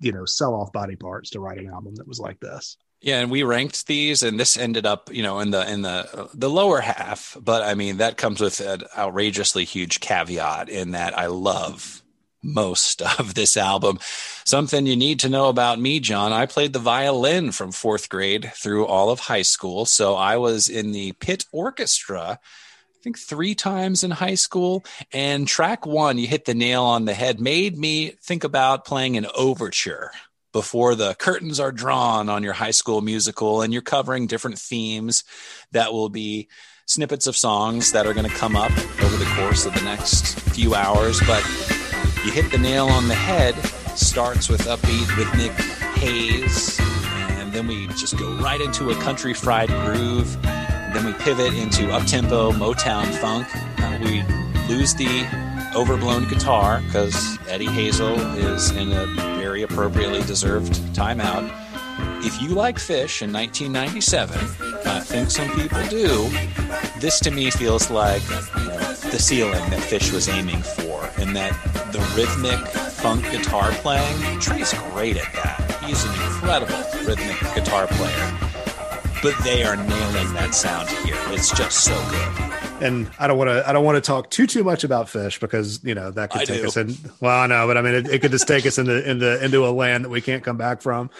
you 0.00 0.12
know 0.12 0.24
sell 0.24 0.54
off 0.54 0.72
body 0.72 0.96
parts 0.96 1.30
to 1.30 1.40
write 1.40 1.58
an 1.58 1.68
album 1.68 1.94
that 1.96 2.06
was 2.06 2.20
like 2.20 2.38
this 2.40 2.76
yeah, 3.04 3.20
and 3.20 3.30
we 3.30 3.42
ranked 3.42 3.86
these, 3.86 4.22
and 4.22 4.40
this 4.40 4.56
ended 4.56 4.86
up, 4.86 5.12
you 5.12 5.22
know, 5.22 5.40
in 5.40 5.50
the 5.50 5.70
in 5.70 5.82
the 5.82 6.30
the 6.32 6.48
lower 6.48 6.80
half. 6.80 7.36
But 7.38 7.62
I 7.62 7.74
mean, 7.74 7.98
that 7.98 8.16
comes 8.16 8.40
with 8.40 8.60
an 8.60 8.84
outrageously 8.96 9.66
huge 9.66 10.00
caveat 10.00 10.70
in 10.70 10.92
that 10.92 11.16
I 11.16 11.26
love 11.26 12.02
most 12.42 13.02
of 13.18 13.34
this 13.34 13.58
album. 13.58 13.98
Something 14.46 14.86
you 14.86 14.96
need 14.96 15.20
to 15.20 15.28
know 15.28 15.50
about 15.50 15.78
me, 15.78 16.00
John. 16.00 16.32
I 16.32 16.46
played 16.46 16.72
the 16.72 16.78
violin 16.78 17.52
from 17.52 17.72
fourth 17.72 18.08
grade 18.08 18.50
through 18.54 18.86
all 18.86 19.10
of 19.10 19.20
high 19.20 19.42
school, 19.42 19.84
so 19.84 20.14
I 20.14 20.38
was 20.38 20.70
in 20.70 20.92
the 20.92 21.12
pit 21.12 21.44
orchestra. 21.52 22.40
I 22.40 23.02
think 23.02 23.18
three 23.18 23.54
times 23.54 24.02
in 24.02 24.12
high 24.12 24.36
school. 24.36 24.82
And 25.12 25.46
track 25.46 25.84
one, 25.84 26.16
you 26.16 26.26
hit 26.26 26.46
the 26.46 26.54
nail 26.54 26.84
on 26.84 27.04
the 27.04 27.12
head, 27.12 27.38
made 27.38 27.76
me 27.76 28.12
think 28.22 28.44
about 28.44 28.86
playing 28.86 29.18
an 29.18 29.26
overture 29.36 30.10
before 30.54 30.94
the 30.94 31.14
curtains 31.16 31.58
are 31.58 31.72
drawn 31.72 32.28
on 32.28 32.44
your 32.44 32.52
high 32.52 32.70
school 32.70 33.02
musical 33.02 33.60
and 33.60 33.72
you're 33.72 33.82
covering 33.82 34.28
different 34.28 34.56
themes 34.56 35.24
that 35.72 35.92
will 35.92 36.08
be 36.08 36.48
snippets 36.86 37.26
of 37.26 37.36
songs 37.36 37.90
that 37.90 38.06
are 38.06 38.14
going 38.14 38.28
to 38.28 38.36
come 38.36 38.54
up 38.54 38.70
over 39.02 39.16
the 39.16 39.30
course 39.36 39.66
of 39.66 39.74
the 39.74 39.80
next 39.80 40.38
few 40.50 40.76
hours. 40.76 41.20
But 41.26 41.44
you 42.24 42.30
hit 42.30 42.52
the 42.52 42.58
nail 42.58 42.86
on 42.86 43.08
the 43.08 43.14
head. 43.14 43.54
Starts 43.96 44.48
with 44.48 44.62
upbeat, 44.62 45.16
rhythmic 45.16 45.52
haze, 45.98 46.80
and 46.80 47.52
then 47.52 47.66
we 47.66 47.86
just 47.88 48.16
go 48.18 48.36
right 48.38 48.60
into 48.60 48.90
a 48.90 48.94
country 48.96 49.34
fried 49.34 49.68
groove. 49.68 50.40
Then 50.42 51.04
we 51.06 51.12
pivot 51.14 51.54
into 51.54 51.82
uptempo 51.88 52.52
Motown 52.52 53.06
funk. 53.14 53.46
Uh, 53.80 53.98
we 54.02 54.22
lose 54.68 54.94
the 54.94 55.26
overblown 55.74 56.28
guitar 56.28 56.80
because 56.86 57.38
Eddie 57.48 57.66
Hazel 57.66 58.18
is 58.36 58.70
in 58.70 58.92
a 58.92 59.06
very 59.38 59.62
appropriately 59.62 60.22
deserved 60.22 60.72
timeout. 60.94 61.50
If 62.24 62.40
you 62.40 62.50
like 62.50 62.76
Phish 62.76 63.22
in 63.22 63.32
1997, 63.32 64.38
I 64.86 65.00
think 65.00 65.30
some 65.30 65.50
people 65.50 65.82
do, 65.88 66.28
this 67.00 67.20
to 67.20 67.30
me 67.30 67.50
feels 67.50 67.90
like 67.90 68.22
you 68.30 68.64
know, 68.64 68.94
the 69.10 69.18
ceiling 69.18 69.70
that 69.70 69.80
Phish 69.80 70.12
was 70.12 70.28
aiming 70.28 70.62
for, 70.62 71.10
and 71.18 71.34
that 71.36 71.52
the 71.92 72.00
rhythmic 72.16 72.58
funk 72.92 73.22
guitar 73.30 73.70
playing, 73.72 74.40
Trey's 74.40 74.72
great 74.92 75.16
at 75.16 75.32
that. 75.34 75.82
He's 75.84 76.04
an 76.04 76.14
incredible 76.14 76.82
rhythmic 77.06 77.38
guitar 77.54 77.86
player. 77.88 78.38
But 79.22 79.34
they 79.42 79.64
are 79.64 79.76
nailing 79.76 80.32
that 80.34 80.54
sound 80.54 80.88
here. 80.88 81.16
It's 81.28 81.50
just 81.50 81.84
so 81.84 81.94
good 82.10 82.54
and 82.84 83.10
I 83.18 83.26
don't 83.26 83.38
want 83.38 83.48
to 83.48 83.68
I 83.68 83.72
don't 83.72 83.84
want 83.84 83.96
to 83.96 84.00
talk 84.00 84.30
too 84.30 84.46
too 84.46 84.62
much 84.62 84.84
about 84.84 85.06
Phish 85.06 85.40
because 85.40 85.82
you 85.82 85.94
know 85.94 86.10
that 86.10 86.30
could 86.30 86.42
I 86.42 86.44
take 86.44 86.60
do. 86.60 86.66
us 86.68 86.76
in. 86.76 86.94
Well, 87.20 87.36
I 87.36 87.46
know, 87.46 87.66
but 87.66 87.76
I 87.76 87.82
mean 87.82 87.94
it, 87.94 88.08
it 88.08 88.20
could 88.20 88.30
just 88.30 88.46
take 88.46 88.66
us 88.66 88.78
into 88.78 89.10
into 89.10 89.42
into 89.44 89.66
a 89.66 89.70
land 89.70 90.04
that 90.04 90.10
we 90.10 90.20
can't 90.20 90.44
come 90.44 90.56
back 90.56 90.82
from. 90.82 91.10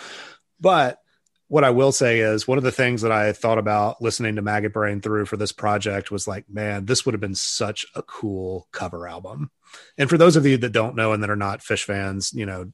But 0.61 1.01
what 1.49 1.64
I 1.64 1.70
will 1.70 1.92
say 1.92 2.20
is 2.20 2.49
one 2.49 2.59
of 2.59 2.64
the 2.64 2.72
things 2.72 3.03
that 3.03 3.12
I 3.12 3.32
thought 3.32 3.59
about 3.59 4.01
listening 4.01 4.36
to 4.36 4.42
Maggot 4.42 4.72
Brain 4.72 5.01
through 5.01 5.26
for 5.26 5.36
this 5.36 5.53
project 5.53 6.11
was 6.11 6.26
like, 6.26 6.49
man, 6.49 6.86
this 6.86 7.05
would 7.05 7.12
have 7.12 7.20
been 7.20 7.34
such 7.34 7.84
a 7.95 8.03
cool 8.03 8.66
cover 8.72 9.07
album. 9.07 9.51
And 9.99 10.09
for 10.09 10.16
those 10.16 10.36
of 10.36 10.47
you 10.47 10.57
that 10.59 10.72
don't 10.72 10.97
know 10.97 11.12
and 11.12 11.22
that 11.22 11.30
are 11.30 11.36
not 11.36 11.61
Phish 11.61 11.84
fans, 11.84 12.32
you 12.32 12.47
know, 12.47 12.72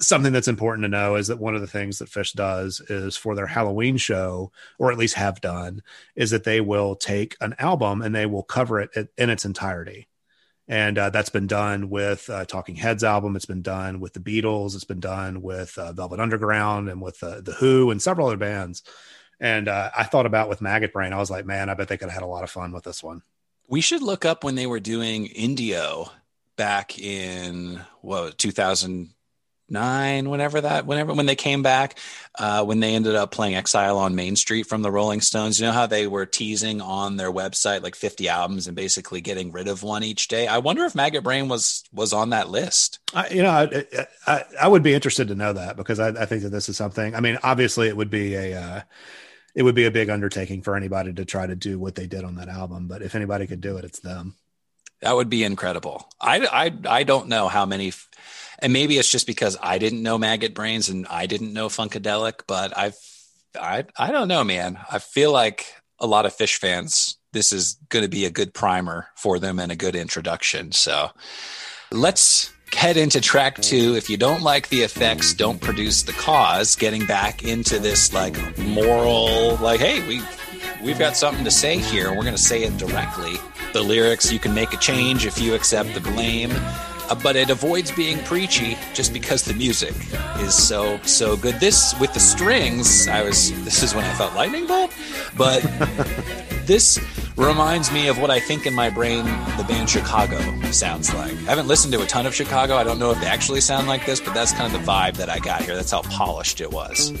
something 0.00 0.32
that's 0.32 0.48
important 0.48 0.84
to 0.84 0.88
know 0.88 1.16
is 1.16 1.28
that 1.28 1.38
one 1.38 1.54
of 1.54 1.62
the 1.62 1.66
things 1.66 1.98
that 1.98 2.10
Phish 2.10 2.32
does 2.34 2.80
is 2.88 3.16
for 3.16 3.34
their 3.34 3.46
Halloween 3.46 3.96
show, 3.96 4.52
or 4.78 4.92
at 4.92 4.98
least 4.98 5.14
have 5.14 5.40
done, 5.40 5.82
is 6.14 6.30
that 6.30 6.44
they 6.44 6.60
will 6.60 6.94
take 6.94 7.36
an 7.40 7.54
album 7.58 8.02
and 8.02 8.14
they 8.14 8.26
will 8.26 8.42
cover 8.42 8.80
it 8.80 8.90
in 9.16 9.30
its 9.30 9.44
entirety. 9.44 10.08
And 10.70 10.98
uh, 10.98 11.10
that's 11.10 11.30
been 11.30 11.48
done 11.48 11.90
with 11.90 12.30
uh, 12.30 12.44
Talking 12.44 12.76
Heads 12.76 13.02
album. 13.02 13.34
It's 13.34 13.44
been 13.44 13.60
done 13.60 13.98
with 13.98 14.12
the 14.12 14.20
Beatles. 14.20 14.76
It's 14.76 14.84
been 14.84 15.00
done 15.00 15.42
with 15.42 15.76
uh, 15.76 15.92
Velvet 15.92 16.20
Underground 16.20 16.88
and 16.88 17.02
with 17.02 17.20
uh, 17.24 17.40
the 17.40 17.54
Who 17.54 17.90
and 17.90 18.00
several 18.00 18.28
other 18.28 18.36
bands. 18.36 18.84
And 19.40 19.66
uh, 19.66 19.90
I 19.98 20.04
thought 20.04 20.26
about 20.26 20.48
with 20.48 20.60
Maggot 20.60 20.92
Brain, 20.92 21.12
I 21.12 21.18
was 21.18 21.28
like, 21.28 21.44
man, 21.44 21.70
I 21.70 21.74
bet 21.74 21.88
they 21.88 21.96
could 21.96 22.08
have 22.08 22.14
had 22.14 22.22
a 22.22 22.26
lot 22.26 22.44
of 22.44 22.50
fun 22.52 22.70
with 22.70 22.84
this 22.84 23.02
one. 23.02 23.22
We 23.68 23.80
should 23.80 24.00
look 24.00 24.24
up 24.24 24.44
when 24.44 24.54
they 24.54 24.68
were 24.68 24.78
doing 24.78 25.26
Indio 25.26 26.12
back 26.54 26.96
in 27.00 27.80
what 28.00 28.38
2000 28.38 29.10
nine, 29.70 30.28
whenever 30.30 30.60
that, 30.60 30.86
whenever 30.86 31.12
when 31.12 31.26
they 31.26 31.36
came 31.36 31.62
back, 31.62 31.98
uh, 32.38 32.64
when 32.64 32.80
they 32.80 32.94
ended 32.94 33.14
up 33.14 33.30
playing 33.30 33.54
Exile 33.54 33.98
on 33.98 34.14
Main 34.14 34.36
Street 34.36 34.66
from 34.66 34.82
the 34.82 34.90
Rolling 34.90 35.20
Stones. 35.20 35.58
You 35.58 35.66
know 35.66 35.72
how 35.72 35.86
they 35.86 36.06
were 36.06 36.26
teasing 36.26 36.80
on 36.80 37.16
their 37.16 37.32
website 37.32 37.82
like 37.82 37.94
50 37.94 38.28
albums 38.28 38.66
and 38.66 38.76
basically 38.76 39.20
getting 39.20 39.52
rid 39.52 39.68
of 39.68 39.82
one 39.82 40.02
each 40.02 40.28
day. 40.28 40.46
I 40.46 40.58
wonder 40.58 40.84
if 40.84 40.94
Maggot 40.94 41.24
Brain 41.24 41.48
was 41.48 41.84
was 41.92 42.12
on 42.12 42.30
that 42.30 42.48
list. 42.48 42.98
I, 43.14 43.28
you 43.28 43.42
know, 43.42 43.50
I, 43.50 43.84
I, 44.26 44.44
I 44.62 44.68
would 44.68 44.82
be 44.82 44.94
interested 44.94 45.28
to 45.28 45.34
know 45.34 45.52
that 45.52 45.76
because 45.76 45.98
I, 45.98 46.08
I, 46.08 46.26
think 46.26 46.42
that 46.42 46.50
this 46.50 46.68
is 46.68 46.76
something. 46.76 47.14
I 47.14 47.20
mean, 47.20 47.38
obviously, 47.42 47.88
it 47.88 47.96
would 47.96 48.10
be 48.10 48.34
a. 48.34 48.60
Uh, 48.60 48.80
it 49.52 49.64
would 49.64 49.74
be 49.74 49.84
a 49.84 49.90
big 49.90 50.10
undertaking 50.10 50.62
for 50.62 50.76
anybody 50.76 51.12
to 51.12 51.24
try 51.24 51.46
to 51.46 51.56
do 51.56 51.76
what 51.76 51.96
they 51.96 52.06
did 52.06 52.22
on 52.22 52.36
that 52.36 52.48
album, 52.48 52.86
but 52.86 53.02
if 53.02 53.16
anybody 53.16 53.48
could 53.48 53.60
do 53.60 53.78
it, 53.78 53.84
it's 53.84 53.98
them. 53.98 54.36
That 55.02 55.16
would 55.16 55.30
be 55.30 55.44
incredible. 55.44 56.08
I, 56.20 56.46
I, 56.46 56.98
I 57.00 57.02
don't 57.04 57.28
know 57.28 57.48
how 57.48 57.64
many 57.64 57.92
and 58.62 58.72
maybe 58.72 58.98
it's 58.98 59.10
just 59.10 59.26
because 59.26 59.56
I 59.62 59.78
didn't 59.78 60.02
know 60.02 60.18
Maggot 60.18 60.54
Brains 60.54 60.88
and 60.88 61.06
I 61.08 61.26
didn't 61.26 61.52
know 61.52 61.68
Funkadelic, 61.68 62.42
but 62.46 62.76
I've 62.76 62.96
I 63.58 63.84
I 63.96 64.10
don't 64.10 64.28
know, 64.28 64.44
man. 64.44 64.78
I 64.90 64.98
feel 64.98 65.32
like 65.32 65.66
a 65.98 66.06
lot 66.06 66.26
of 66.26 66.36
Phish 66.36 66.56
fans, 66.56 67.18
this 67.32 67.52
is 67.52 67.76
going 67.88 68.04
to 68.04 68.08
be 68.08 68.24
a 68.24 68.30
good 68.30 68.54
primer 68.54 69.08
for 69.16 69.38
them 69.38 69.58
and 69.58 69.70
a 69.70 69.76
good 69.76 69.94
introduction. 69.94 70.72
So 70.72 71.10
let's 71.90 72.52
head 72.74 72.96
into 72.96 73.20
track 73.20 73.60
two. 73.60 73.94
If 73.96 74.08
you 74.08 74.16
don't 74.16 74.42
like 74.42 74.68
the 74.68 74.82
effects, 74.82 75.34
don't 75.34 75.60
produce 75.60 76.02
the 76.02 76.12
cause. 76.12 76.76
Getting 76.76 77.06
back 77.06 77.42
into 77.44 77.78
this 77.78 78.12
like 78.12 78.58
moral, 78.58 79.56
like, 79.56 79.80
hey, 79.80 80.06
we 80.06 80.22
we've 80.82 80.98
got 80.98 81.16
something 81.16 81.44
to 81.44 81.50
say 81.50 81.78
here, 81.78 82.08
and 82.08 82.16
we're 82.16 82.24
going 82.24 82.36
to 82.36 82.42
say 82.42 82.62
it 82.62 82.76
directly. 82.78 83.34
The 83.72 83.82
lyrics, 83.82 84.32
you 84.32 84.38
can 84.38 84.54
make 84.54 84.72
a 84.72 84.76
change 84.78 85.26
if 85.26 85.40
you 85.40 85.54
accept 85.54 85.94
the 85.94 86.00
blame. 86.00 86.50
Uh, 87.10 87.14
but 87.22 87.34
it 87.34 87.50
avoids 87.50 87.90
being 87.90 88.18
preachy 88.20 88.76
just 88.94 89.12
because 89.12 89.44
the 89.44 89.54
music 89.54 89.94
is 90.38 90.54
so 90.54 90.98
so 91.02 91.36
good. 91.36 91.56
This 91.56 91.98
with 91.98 92.14
the 92.14 92.20
strings, 92.20 93.08
I 93.08 93.22
was 93.22 93.50
this 93.64 93.82
is 93.82 93.94
when 93.94 94.04
I 94.04 94.12
thought 94.14 94.34
lightning 94.34 94.66
bolt, 94.66 94.94
but 95.36 95.60
this 96.66 97.00
reminds 97.36 97.90
me 97.90 98.06
of 98.06 98.18
what 98.18 98.30
I 98.30 98.38
think 98.38 98.64
in 98.66 98.74
my 98.74 98.90
brain 98.90 99.24
the 99.56 99.64
band 99.66 99.90
Chicago 99.90 100.38
sounds 100.70 101.12
like. 101.12 101.32
I 101.32 101.50
haven't 101.50 101.66
listened 101.66 101.92
to 101.94 102.02
a 102.02 102.06
ton 102.06 102.26
of 102.26 102.34
Chicago. 102.34 102.76
I 102.76 102.84
don't 102.84 102.98
know 102.98 103.10
if 103.10 103.20
they 103.20 103.26
actually 103.26 103.60
sound 103.60 103.88
like 103.88 104.06
this, 104.06 104.20
but 104.20 104.32
that's 104.32 104.52
kind 104.52 104.72
of 104.72 104.80
the 104.80 104.86
vibe 104.86 105.16
that 105.16 105.28
I 105.28 105.40
got 105.40 105.62
here. 105.62 105.74
That's 105.74 105.90
how 105.90 106.02
polished 106.02 106.60
it 106.60 106.70
was. 106.70 107.12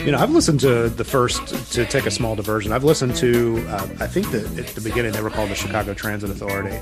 You 0.00 0.12
know, 0.12 0.18
I've 0.18 0.30
listened 0.30 0.60
to 0.60 0.88
the 0.88 1.04
first 1.04 1.72
to 1.74 1.84
take 1.84 2.06
a 2.06 2.10
small 2.10 2.34
diversion. 2.34 2.72
I've 2.72 2.84
listened 2.84 3.14
to 3.16 3.62
uh, 3.68 3.88
I 4.00 4.06
think 4.06 4.30
that 4.30 4.46
at 4.58 4.68
the 4.68 4.80
beginning 4.80 5.12
they 5.12 5.22
were 5.22 5.30
called 5.30 5.50
the 5.50 5.54
Chicago 5.54 5.92
Transit 5.92 6.30
Authority 6.30 6.78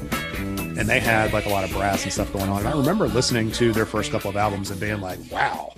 and 0.79 0.89
they 0.89 1.01
had 1.01 1.33
like 1.33 1.47
a 1.47 1.49
lot 1.49 1.65
of 1.65 1.71
brass 1.71 2.05
and 2.05 2.13
stuff 2.13 2.33
going 2.33 2.49
on. 2.49 2.61
And 2.61 2.69
I 2.69 2.77
remember 2.77 3.09
listening 3.09 3.51
to 3.53 3.73
their 3.73 3.87
first 3.87 4.11
couple 4.11 4.31
of 4.31 4.37
albums 4.37 4.71
and 4.71 4.81
being 4.81 5.01
like, 5.01 5.19
wow. 5.31 5.75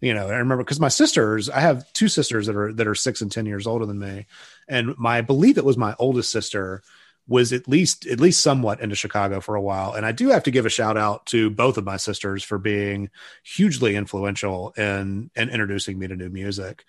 You 0.00 0.14
know, 0.14 0.28
I 0.28 0.38
remember 0.38 0.64
because 0.64 0.80
my 0.80 0.88
sisters, 0.88 1.50
I 1.50 1.60
have 1.60 1.92
two 1.92 2.08
sisters 2.08 2.46
that 2.46 2.56
are 2.56 2.72
that 2.72 2.86
are 2.86 2.94
six 2.94 3.20
and 3.20 3.30
ten 3.30 3.44
years 3.44 3.66
older 3.66 3.84
than 3.84 3.98
me, 3.98 4.26
and 4.66 4.96
my 4.96 5.18
I 5.18 5.20
believe 5.20 5.58
it 5.58 5.64
was 5.64 5.76
my 5.76 5.94
oldest 5.98 6.32
sister 6.32 6.82
was 7.28 7.52
at 7.52 7.68
least 7.68 8.06
at 8.06 8.18
least 8.18 8.40
somewhat 8.40 8.80
into 8.80 8.96
Chicago 8.96 9.40
for 9.40 9.54
a 9.54 9.60
while. 9.60 9.92
And 9.92 10.06
I 10.06 10.12
do 10.12 10.30
have 10.30 10.42
to 10.44 10.50
give 10.50 10.66
a 10.66 10.70
shout 10.70 10.96
out 10.96 11.26
to 11.26 11.50
both 11.50 11.76
of 11.76 11.84
my 11.84 11.96
sisters 11.96 12.42
for 12.42 12.58
being 12.58 13.10
hugely 13.44 13.94
influential 13.94 14.72
in 14.76 15.30
in 15.36 15.48
introducing 15.50 15.98
me 15.98 16.08
to 16.08 16.16
new 16.16 16.30
music. 16.30 16.84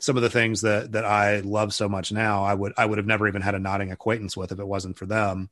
Some 0.00 0.16
of 0.16 0.22
the 0.22 0.30
things 0.30 0.62
that 0.62 0.92
that 0.92 1.04
I 1.04 1.40
love 1.40 1.74
so 1.74 1.88
much 1.88 2.12
now, 2.12 2.44
I 2.44 2.54
would 2.54 2.72
I 2.76 2.86
would 2.86 2.98
have 2.98 3.06
never 3.06 3.28
even 3.28 3.42
had 3.42 3.54
a 3.54 3.60
nodding 3.60 3.92
acquaintance 3.92 4.36
with 4.36 4.52
if 4.52 4.58
it 4.58 4.66
wasn't 4.66 4.98
for 4.98 5.06
them. 5.06 5.50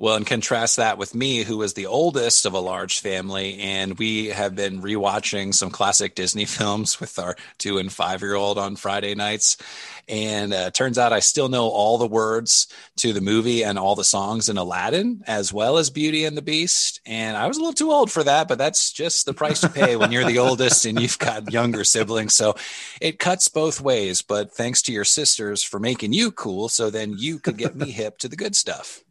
Well, 0.00 0.14
and 0.14 0.24
contrast 0.24 0.76
that 0.76 0.96
with 0.96 1.12
me, 1.12 1.42
who 1.42 1.58
was 1.58 1.74
the 1.74 1.86
oldest 1.86 2.46
of 2.46 2.52
a 2.52 2.60
large 2.60 3.00
family, 3.00 3.58
and 3.58 3.98
we 3.98 4.26
have 4.26 4.54
been 4.54 4.80
rewatching 4.80 5.52
some 5.52 5.70
classic 5.70 6.14
Disney 6.14 6.44
films 6.44 7.00
with 7.00 7.18
our 7.18 7.34
two 7.58 7.78
and 7.78 7.92
five 7.92 8.22
year 8.22 8.36
old 8.36 8.58
on 8.58 8.76
Friday 8.76 9.16
nights. 9.16 9.56
And 10.08 10.54
uh, 10.54 10.70
turns 10.70 10.98
out 10.98 11.12
I 11.12 11.18
still 11.18 11.48
know 11.48 11.66
all 11.68 11.98
the 11.98 12.06
words 12.06 12.68
to 12.98 13.12
the 13.12 13.20
movie 13.20 13.64
and 13.64 13.76
all 13.76 13.96
the 13.96 14.04
songs 14.04 14.48
in 14.48 14.56
Aladdin, 14.56 15.24
as 15.26 15.52
well 15.52 15.78
as 15.78 15.90
Beauty 15.90 16.24
and 16.24 16.36
the 16.36 16.42
Beast. 16.42 17.00
And 17.04 17.36
I 17.36 17.48
was 17.48 17.56
a 17.56 17.60
little 17.60 17.74
too 17.74 17.90
old 17.90 18.12
for 18.12 18.22
that, 18.22 18.46
but 18.46 18.56
that's 18.56 18.92
just 18.92 19.26
the 19.26 19.34
price 19.34 19.64
you 19.64 19.68
pay 19.68 19.96
when 19.96 20.12
you're 20.12 20.24
the 20.24 20.38
oldest 20.38 20.86
and 20.86 21.00
you've 21.00 21.18
got 21.18 21.52
younger 21.52 21.82
siblings. 21.82 22.34
So 22.34 22.54
it 23.00 23.18
cuts 23.18 23.48
both 23.48 23.80
ways. 23.80 24.22
But 24.22 24.52
thanks 24.52 24.80
to 24.82 24.92
your 24.92 25.04
sisters 25.04 25.64
for 25.64 25.80
making 25.80 26.12
you 26.12 26.30
cool, 26.30 26.68
so 26.68 26.88
then 26.88 27.16
you 27.18 27.40
could 27.40 27.58
get 27.58 27.74
me 27.74 27.90
hip 27.90 28.18
to 28.18 28.28
the 28.28 28.36
good 28.36 28.54
stuff. 28.54 29.02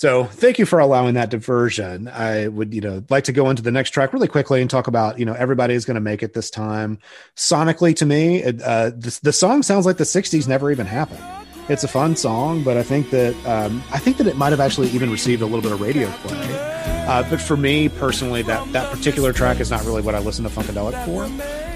So 0.00 0.24
thank 0.24 0.58
you 0.58 0.64
for 0.64 0.78
allowing 0.78 1.12
that 1.16 1.28
diversion. 1.28 2.08
I 2.08 2.48
would, 2.48 2.72
you 2.72 2.80
know, 2.80 3.04
like 3.10 3.24
to 3.24 3.32
go 3.32 3.50
into 3.50 3.60
the 3.60 3.70
next 3.70 3.90
track 3.90 4.14
really 4.14 4.28
quickly 4.28 4.62
and 4.62 4.70
talk 4.70 4.86
about, 4.86 5.18
you 5.18 5.26
know, 5.26 5.34
everybody 5.34 5.74
is 5.74 5.84
going 5.84 5.96
to 5.96 6.00
make 6.00 6.22
it 6.22 6.32
this 6.32 6.48
time. 6.48 6.98
Sonically, 7.36 7.94
to 7.96 8.06
me, 8.06 8.38
it, 8.38 8.62
uh, 8.62 8.92
the, 8.96 9.20
the 9.22 9.32
song 9.34 9.62
sounds 9.62 9.84
like 9.84 9.98
the 9.98 10.04
'60s 10.04 10.48
never 10.48 10.70
even 10.70 10.86
happened. 10.86 11.22
It's 11.68 11.84
a 11.84 11.88
fun 11.88 12.16
song, 12.16 12.64
but 12.64 12.78
I 12.78 12.82
think 12.82 13.10
that 13.10 13.34
um, 13.44 13.82
I 13.92 13.98
think 13.98 14.16
that 14.16 14.26
it 14.26 14.38
might 14.38 14.52
have 14.52 14.60
actually 14.60 14.88
even 14.88 15.10
received 15.10 15.42
a 15.42 15.44
little 15.44 15.60
bit 15.60 15.70
of 15.70 15.82
radio 15.82 16.10
play. 16.22 16.79
Uh, 17.10 17.28
but 17.28 17.40
for 17.40 17.56
me 17.56 17.88
personally, 17.88 18.40
that 18.40 18.72
that 18.72 18.88
particular 18.92 19.32
track 19.32 19.58
is 19.58 19.68
not 19.68 19.84
really 19.84 20.00
what 20.00 20.14
I 20.14 20.20
listen 20.20 20.44
to 20.44 20.48
Funkadelic 20.48 21.04
for. 21.04 21.24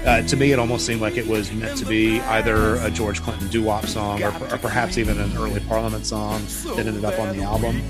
Uh, 0.07 0.21
to 0.21 0.37
me, 0.37 0.53
it 0.53 0.59
almost 0.59 0.85
seemed 0.85 1.01
like 1.01 1.17
it 1.17 1.27
was 1.27 1.51
meant 1.51 1.77
to 1.77 1.85
be 1.85 2.21
either 2.21 2.75
a 2.75 2.89
George 2.89 3.21
Clinton 3.21 3.49
doo-wop 3.49 3.85
song 3.85 4.23
or, 4.23 4.29
or, 4.29 4.57
perhaps 4.59 4.97
even 4.97 5.19
an 5.19 5.35
early 5.35 5.59
Parliament 5.59 6.05
song 6.05 6.41
that 6.77 6.87
ended 6.87 7.03
up 7.03 7.19
on 7.19 7.35
the 7.35 7.43
album. 7.43 7.81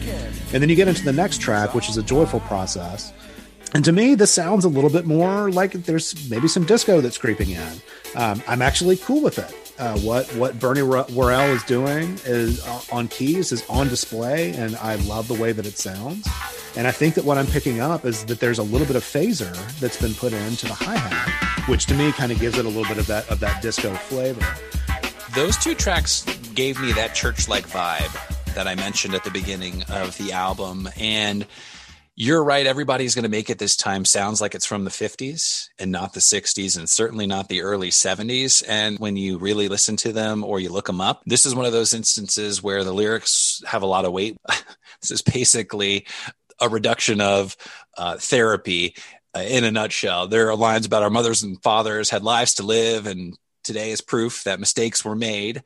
And 0.53 0.63
then 0.63 0.69
you 0.69 0.75
get 0.75 0.87
into 0.87 1.03
the 1.03 1.13
next 1.13 1.39
track, 1.39 1.75
which 1.75 1.87
is 1.87 1.97
a 1.97 2.03
joyful 2.03 2.39
process. 2.39 3.13
And 3.75 3.85
to 3.85 3.91
me, 3.91 4.15
this 4.15 4.31
sounds 4.31 4.65
a 4.65 4.69
little 4.69 4.89
bit 4.89 5.05
more 5.05 5.51
like 5.51 5.73
there's 5.73 6.27
maybe 6.31 6.47
some 6.47 6.65
disco 6.65 6.99
that's 6.99 7.19
creeping 7.19 7.51
in. 7.51 7.73
Um, 8.15 8.41
I'm 8.47 8.63
actually 8.63 8.97
cool 8.97 9.21
with 9.21 9.37
it. 9.37 9.64
Uh, 9.77 9.97
what 9.99 10.25
what 10.35 10.57
Bernie 10.59 10.81
Worrell 10.81 11.53
is 11.53 11.63
doing 11.63 12.17
is 12.25 12.65
uh, 12.65 12.81
on 12.91 13.07
keys 13.09 13.51
is 13.51 13.67
on 13.69 13.89
display, 13.89 14.53
and 14.53 14.75
I 14.77 14.95
love 14.95 15.27
the 15.27 15.33
way 15.33 15.51
that 15.51 15.65
it 15.65 15.77
sounds. 15.77 16.27
And 16.77 16.87
I 16.87 16.91
think 16.91 17.15
that 17.15 17.25
what 17.25 17.37
I'm 17.37 17.47
picking 17.47 17.81
up 17.81 18.05
is 18.05 18.25
that 18.25 18.39
there's 18.39 18.59
a 18.59 18.63
little 18.63 18.87
bit 18.87 18.95
of 18.95 19.03
phaser 19.03 19.53
that's 19.79 19.99
been 19.99 20.13
put 20.13 20.33
into 20.33 20.65
the 20.65 20.73
hi 20.73 20.95
hat 20.95 21.45
which 21.67 21.87
to 21.87 21.95
me 21.95 22.11
kind 22.11 22.31
of 22.31 22.39
gives 22.39 22.57
it 22.57 22.65
a 22.65 22.67
little 22.67 22.85
bit 22.85 22.97
of 22.97 23.07
that 23.07 23.29
of 23.29 23.39
that 23.39 23.61
disco 23.61 23.93
flavor. 23.93 24.45
Those 25.33 25.57
two 25.57 25.75
tracks 25.75 26.23
gave 26.53 26.79
me 26.79 26.91
that 26.93 27.13
church-like 27.13 27.67
vibe 27.67 28.53
that 28.53 28.67
I 28.67 28.75
mentioned 28.75 29.15
at 29.15 29.23
the 29.23 29.31
beginning 29.31 29.83
of 29.89 30.17
the 30.17 30.31
album, 30.31 30.87
and 30.97 31.45
you're 32.15 32.43
right. 32.43 32.65
Everybody's 32.65 33.13
going 33.13 33.23
to 33.23 33.29
make 33.29 33.49
it 33.49 33.59
this 33.59 33.75
time 33.75 34.05
sounds 34.05 34.39
like 34.39 34.55
it's 34.55 34.65
from 34.65 34.85
the 34.85 34.89
50s 34.89 35.67
and 35.77 35.91
not 35.91 36.13
the 36.13 36.21
60s, 36.21 36.77
and 36.77 36.89
certainly 36.89 37.27
not 37.27 37.49
the 37.49 37.61
early 37.61 37.89
70s. 37.89 38.63
And 38.67 38.97
when 38.99 39.17
you 39.17 39.37
really 39.37 39.67
listen 39.67 39.97
to 39.97 40.13
them 40.13 40.43
or 40.43 40.59
you 40.59 40.69
look 40.69 40.87
them 40.87 41.01
up, 41.01 41.23
this 41.25 41.45
is 41.45 41.53
one 41.53 41.65
of 41.65 41.73
those 41.73 41.93
instances 41.93 42.63
where 42.63 42.85
the 42.85 42.93
lyrics 42.93 43.61
have 43.65 43.81
a 43.81 43.87
lot 43.87 44.05
of 44.05 44.13
weight. 44.13 44.37
this 45.01 45.11
is 45.11 45.21
basically 45.21 46.05
a 46.61 46.69
reduction 46.69 47.19
of 47.19 47.57
uh, 47.97 48.15
therapy 48.17 48.95
uh, 49.35 49.41
in 49.41 49.65
a 49.65 49.71
nutshell. 49.71 50.27
There 50.27 50.49
are 50.49 50.55
lines 50.55 50.85
about 50.85 51.03
our 51.03 51.09
mothers 51.09 51.43
and 51.43 51.61
fathers 51.61 52.09
had 52.09 52.23
lives 52.23 52.53
to 52.55 52.63
live, 52.63 53.07
and 53.07 53.37
today 53.65 53.91
is 53.91 53.99
proof 53.99 54.45
that 54.45 54.61
mistakes 54.61 55.03
were 55.03 55.15
made 55.15 55.63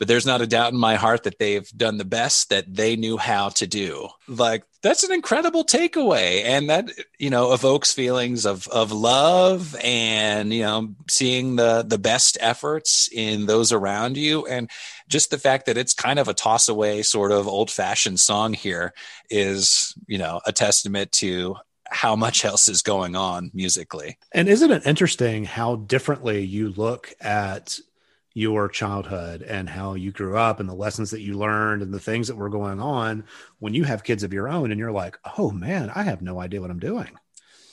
but 0.00 0.08
there's 0.08 0.24
not 0.24 0.40
a 0.40 0.46
doubt 0.46 0.72
in 0.72 0.78
my 0.78 0.94
heart 0.96 1.24
that 1.24 1.38
they've 1.38 1.68
done 1.76 1.98
the 1.98 2.06
best 2.06 2.48
that 2.48 2.74
they 2.74 2.96
knew 2.96 3.18
how 3.18 3.50
to 3.50 3.66
do. 3.66 4.08
Like 4.26 4.64
that's 4.82 5.04
an 5.04 5.12
incredible 5.12 5.64
takeaway. 5.64 6.44
And 6.44 6.70
that, 6.70 6.90
you 7.18 7.30
know, 7.30 7.52
evokes 7.52 7.92
feelings 7.92 8.46
of, 8.46 8.66
of 8.68 8.92
love 8.92 9.76
and, 9.82 10.52
you 10.52 10.62
know, 10.62 10.94
seeing 11.08 11.56
the, 11.56 11.82
the 11.82 11.98
best 11.98 12.38
efforts 12.40 13.08
in 13.12 13.46
those 13.46 13.72
around 13.72 14.16
you. 14.16 14.46
And 14.46 14.70
just 15.08 15.30
the 15.30 15.38
fact 15.38 15.66
that 15.66 15.76
it's 15.76 15.92
kind 15.92 16.18
of 16.18 16.28
a 16.28 16.34
toss 16.34 16.68
away 16.68 17.02
sort 17.02 17.32
of 17.32 17.46
old 17.46 17.70
fashioned 17.70 18.20
song 18.20 18.54
here 18.54 18.94
is, 19.28 19.94
you 20.06 20.18
know, 20.18 20.40
a 20.46 20.52
testament 20.52 21.12
to 21.12 21.56
how 21.90 22.16
much 22.16 22.44
else 22.46 22.68
is 22.68 22.82
going 22.82 23.16
on 23.16 23.50
musically. 23.52 24.18
And 24.32 24.48
isn't 24.48 24.70
it 24.70 24.86
interesting 24.86 25.44
how 25.44 25.76
differently 25.76 26.42
you 26.42 26.70
look 26.70 27.12
at 27.20 27.78
your 28.32 28.68
childhood 28.68 29.42
and 29.42 29.68
how 29.68 29.94
you 29.94 30.12
grew 30.12 30.36
up 30.36 30.60
and 30.60 30.68
the 30.68 30.74
lessons 30.74 31.10
that 31.10 31.20
you 31.20 31.34
learned 31.34 31.82
and 31.82 31.92
the 31.92 32.00
things 32.00 32.28
that 32.28 32.36
were 32.36 32.48
going 32.48 32.80
on 32.80 33.24
when 33.58 33.74
you 33.74 33.84
have 33.84 34.04
kids 34.04 34.22
of 34.22 34.32
your 34.32 34.48
own 34.48 34.70
and 34.70 34.78
you're 34.78 34.92
like, 34.92 35.18
oh 35.36 35.50
man, 35.50 35.90
I 35.94 36.02
have 36.02 36.22
no 36.22 36.40
idea 36.40 36.60
what 36.60 36.70
I'm 36.70 36.78
doing. 36.78 37.10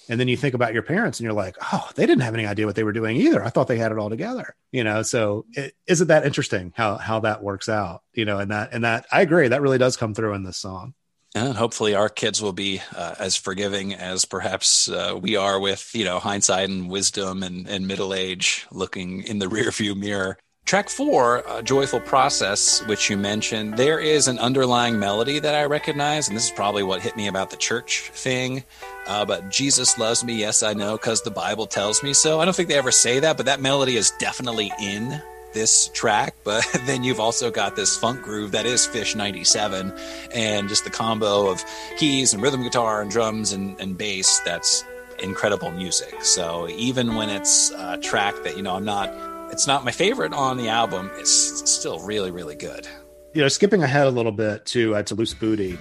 And 0.10 0.20
then 0.20 0.28
you 0.28 0.38
think 0.38 0.54
about 0.54 0.74
your 0.74 0.84
parents 0.84 1.20
and 1.20 1.26
you're 1.26 1.34
like, 1.34 1.58
oh, 1.74 1.90
they 1.96 2.06
didn't 2.06 2.24
have 2.24 2.34
any 2.34 2.46
idea 2.46 2.66
what 2.66 2.76
they 2.76 2.84
were 2.84 2.94
doing 2.94 3.18
either. 3.18 3.44
I 3.44 3.50
thought 3.50 3.68
they 3.68 3.78
had 3.78 3.92
it 3.92 3.98
all 3.98 4.10
together. 4.10 4.56
You 4.72 4.84
know, 4.84 5.02
so 5.04 5.46
is 5.54 5.72
isn't 5.86 6.08
that 6.08 6.26
interesting 6.26 6.74
how 6.76 6.98
how 6.98 7.20
that 7.22 7.44
works 7.44 7.68
out? 7.68 8.04
You 8.14 8.26
know, 8.26 8.40
and 8.40 8.52
that 8.52 8.70
and 8.72 8.84
that 8.84 9.06
I 9.12 9.22
agree 9.22 9.50
that 9.50 9.62
really 9.62 9.78
does 9.78 9.98
come 9.98 10.14
through 10.14 10.34
in 10.34 10.44
this 10.44 10.58
song. 10.58 10.94
And 11.36 11.58
hopefully, 11.58 11.94
our 11.94 12.10
kids 12.10 12.42
will 12.42 12.54
be 12.54 12.82
uh, 12.96 13.16
as 13.20 13.36
forgiving 13.36 13.94
as 13.94 14.26
perhaps 14.26 14.90
uh, 14.90 15.18
we 15.22 15.36
are 15.36 15.60
with 15.60 15.92
you 15.94 16.06
know 16.06 16.20
hindsight 16.20 16.70
and 16.70 16.90
wisdom 16.90 17.44
and, 17.44 17.68
and 17.68 17.88
middle 17.88 18.14
age, 18.14 18.66
looking 18.72 19.24
in 19.24 19.40
the 19.40 19.46
rearview 19.48 19.96
mirror. 19.96 20.38
Track 20.68 20.90
four, 20.90 21.48
uh, 21.48 21.62
Joyful 21.62 22.02
Process, 22.02 22.86
which 22.88 23.10
you 23.10 23.16
mentioned, 23.16 23.78
there 23.78 24.02
is 24.02 24.28
an 24.28 24.38
underlying 24.38 25.00
melody 25.00 25.40
that 25.40 25.56
I 25.56 25.64
recognize, 25.64 26.28
and 26.28 26.36
this 26.36 26.44
is 26.44 26.52
probably 26.52 26.84
what 26.84 27.02
hit 27.02 27.16
me 27.16 27.28
about 27.28 27.52
the 27.52 27.56
church 27.56 28.10
thing. 28.10 28.66
Uh, 29.08 29.24
but 29.24 29.50
Jesus 29.50 29.98
loves 29.98 30.26
me, 30.26 30.34
yes, 30.34 30.64
I 30.64 30.74
know, 30.74 30.98
because 30.98 31.22
the 31.22 31.32
Bible 31.32 31.68
tells 31.68 32.04
me 32.04 32.14
so. 32.14 32.42
I 32.42 32.44
don't 32.44 32.54
think 32.54 32.68
they 32.68 32.78
ever 32.78 32.92
say 32.92 33.22
that, 33.22 33.38
but 33.38 33.46
that 33.46 33.62
melody 33.62 33.96
is 33.96 34.12
definitely 34.20 34.70
in 34.78 35.22
this 35.54 35.90
track. 35.94 36.36
But 36.44 36.66
then 36.86 37.02
you've 37.02 37.22
also 37.22 37.50
got 37.50 37.78
this 37.78 37.96
funk 37.96 38.22
groove 38.24 38.52
that 38.52 38.66
is 38.66 38.86
Phish 38.88 39.16
97, 39.16 39.98
and 40.34 40.68
just 40.68 40.84
the 40.84 40.90
combo 40.90 41.50
of 41.50 41.64
keys 41.98 42.34
and 42.34 42.44
rhythm 42.44 42.62
guitar 42.64 43.02
and 43.02 43.10
drums 43.10 43.54
and, 43.54 43.80
and 43.80 43.98
bass 43.98 44.42
that's 44.42 44.84
incredible 45.20 45.72
music. 45.72 46.14
So 46.24 46.68
even 46.68 47.16
when 47.16 47.30
it's 47.30 47.72
a 47.72 47.98
track 48.00 48.36
that, 48.44 48.58
you 48.58 48.64
know, 48.64 48.76
I'm 48.76 48.84
not 48.84 49.37
it's 49.52 49.68
not 49.68 49.84
my 49.84 49.92
favorite 49.92 50.34
on 50.34 50.58
the 50.58 50.70
album. 50.70 51.10
It's 51.16 51.70
still 51.70 52.00
really, 52.00 52.32
really 52.32 52.56
good. 52.56 52.88
You 53.34 53.42
know, 53.42 53.48
skipping 53.48 53.84
ahead 53.84 54.08
a 54.08 54.12
little 54.12 54.32
bit 54.32 54.66
to 54.68 54.96
uh, 54.96 55.04
to 55.04 55.16
Loose 55.16 55.34
Booty, 55.34 55.78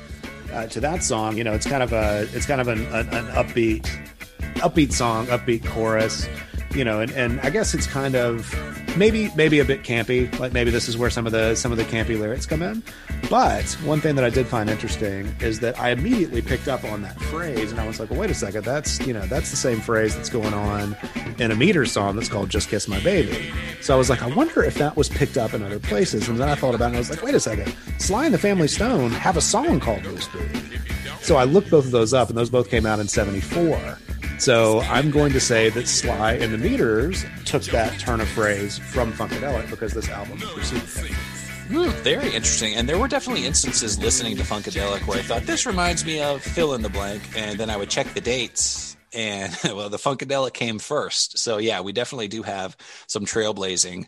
uh, 0.52 0.66
to 0.66 0.80
that 0.80 1.02
song. 1.02 1.36
You 1.36 1.44
know, 1.44 1.52
it's 1.52 1.66
kind 1.66 1.82
of 1.82 1.92
a 1.92 2.28
it's 2.32 2.46
kind 2.46 2.60
of 2.60 2.68
an, 2.68 2.84
an, 2.86 3.08
an 3.08 3.26
upbeat 3.28 3.84
upbeat 4.56 4.92
song, 4.92 5.26
upbeat 5.26 5.64
chorus 5.66 6.28
you 6.74 6.84
know, 6.84 7.00
and, 7.00 7.10
and 7.12 7.40
I 7.40 7.50
guess 7.50 7.74
it's 7.74 7.86
kind 7.86 8.14
of 8.14 8.54
maybe 8.96 9.30
maybe 9.36 9.58
a 9.60 9.64
bit 9.64 9.82
campy. 9.82 10.36
Like 10.38 10.52
maybe 10.52 10.70
this 10.70 10.88
is 10.88 10.96
where 10.96 11.10
some 11.10 11.26
of 11.26 11.32
the 11.32 11.54
some 11.54 11.72
of 11.72 11.78
the 11.78 11.84
campy 11.84 12.18
lyrics 12.18 12.46
come 12.46 12.62
in. 12.62 12.82
But 13.30 13.64
one 13.84 14.00
thing 14.00 14.14
that 14.16 14.24
I 14.24 14.30
did 14.30 14.46
find 14.46 14.70
interesting 14.70 15.34
is 15.40 15.60
that 15.60 15.78
I 15.80 15.90
immediately 15.90 16.42
picked 16.42 16.68
up 16.68 16.84
on 16.84 17.02
that 17.02 17.20
phrase, 17.22 17.72
and 17.72 17.80
I 17.80 17.86
was 17.86 17.98
like, 17.98 18.10
well, 18.10 18.20
wait 18.20 18.30
a 18.30 18.34
second, 18.34 18.64
that's 18.64 19.04
you 19.06 19.12
know 19.12 19.26
that's 19.26 19.50
the 19.50 19.56
same 19.56 19.80
phrase 19.80 20.14
that's 20.14 20.30
going 20.30 20.54
on 20.54 20.96
in 21.38 21.50
a 21.50 21.56
meter 21.56 21.86
song 21.86 22.16
that's 22.16 22.28
called 22.28 22.50
"Just 22.50 22.68
Kiss 22.68 22.88
My 22.88 23.00
Baby." 23.00 23.50
So 23.80 23.94
I 23.94 23.96
was 23.96 24.10
like, 24.10 24.22
I 24.22 24.28
wonder 24.28 24.62
if 24.62 24.74
that 24.74 24.96
was 24.96 25.08
picked 25.08 25.36
up 25.36 25.54
in 25.54 25.62
other 25.62 25.78
places. 25.78 26.28
And 26.28 26.38
then 26.38 26.48
I 26.48 26.54
thought 26.54 26.74
about 26.74 26.86
it, 26.86 26.88
and 26.88 26.96
I 26.96 27.00
was 27.00 27.10
like, 27.10 27.22
wait 27.22 27.34
a 27.34 27.40
second, 27.40 27.74
Sly 27.98 28.26
and 28.26 28.34
the 28.34 28.38
Family 28.38 28.68
Stone 28.68 29.10
have 29.12 29.36
a 29.36 29.42
song 29.42 29.80
called 29.80 30.04
"Loose 30.04 30.28
Booty." 30.28 30.60
So 31.22 31.36
I 31.36 31.44
looked 31.44 31.70
both 31.70 31.86
of 31.86 31.90
those 31.90 32.14
up, 32.14 32.28
and 32.28 32.38
those 32.38 32.50
both 32.50 32.70
came 32.70 32.86
out 32.86 33.00
in 33.00 33.08
'74. 33.08 33.98
So 34.38 34.80
I'm 34.82 35.10
going 35.10 35.32
to 35.32 35.40
say 35.40 35.70
that 35.70 35.88
Sly 35.88 36.32
and 36.34 36.52
the 36.52 36.58
Meters 36.58 37.24
took 37.44 37.62
that 37.64 37.98
turn 37.98 38.20
of 38.20 38.28
phrase 38.28 38.78
from 38.78 39.12
Funkadelic 39.12 39.70
because 39.70 39.92
this 39.92 40.08
album 40.08 40.38
preceded 40.38 40.82
it. 41.06 41.14
Hmm, 41.68 41.90
very 42.02 42.26
interesting. 42.26 42.74
And 42.74 42.88
there 42.88 42.98
were 42.98 43.08
definitely 43.08 43.44
instances 43.44 43.98
listening 43.98 44.36
to 44.36 44.44
Funkadelic 44.44 45.06
where 45.06 45.18
I 45.18 45.22
thought 45.22 45.42
this 45.42 45.66
reminds 45.66 46.04
me 46.04 46.20
of 46.20 46.42
fill 46.42 46.74
in 46.74 46.82
the 46.82 46.88
blank, 46.88 47.22
and 47.36 47.58
then 47.58 47.70
I 47.70 47.76
would 47.76 47.90
check 47.90 48.12
the 48.14 48.20
dates. 48.20 48.96
And 49.12 49.56
well, 49.64 49.88
the 49.88 49.96
Funkadelic 49.96 50.52
came 50.52 50.78
first. 50.78 51.38
So 51.38 51.58
yeah, 51.58 51.80
we 51.80 51.92
definitely 51.92 52.28
do 52.28 52.42
have 52.42 52.76
some 53.08 53.24
trailblazing 53.24 54.06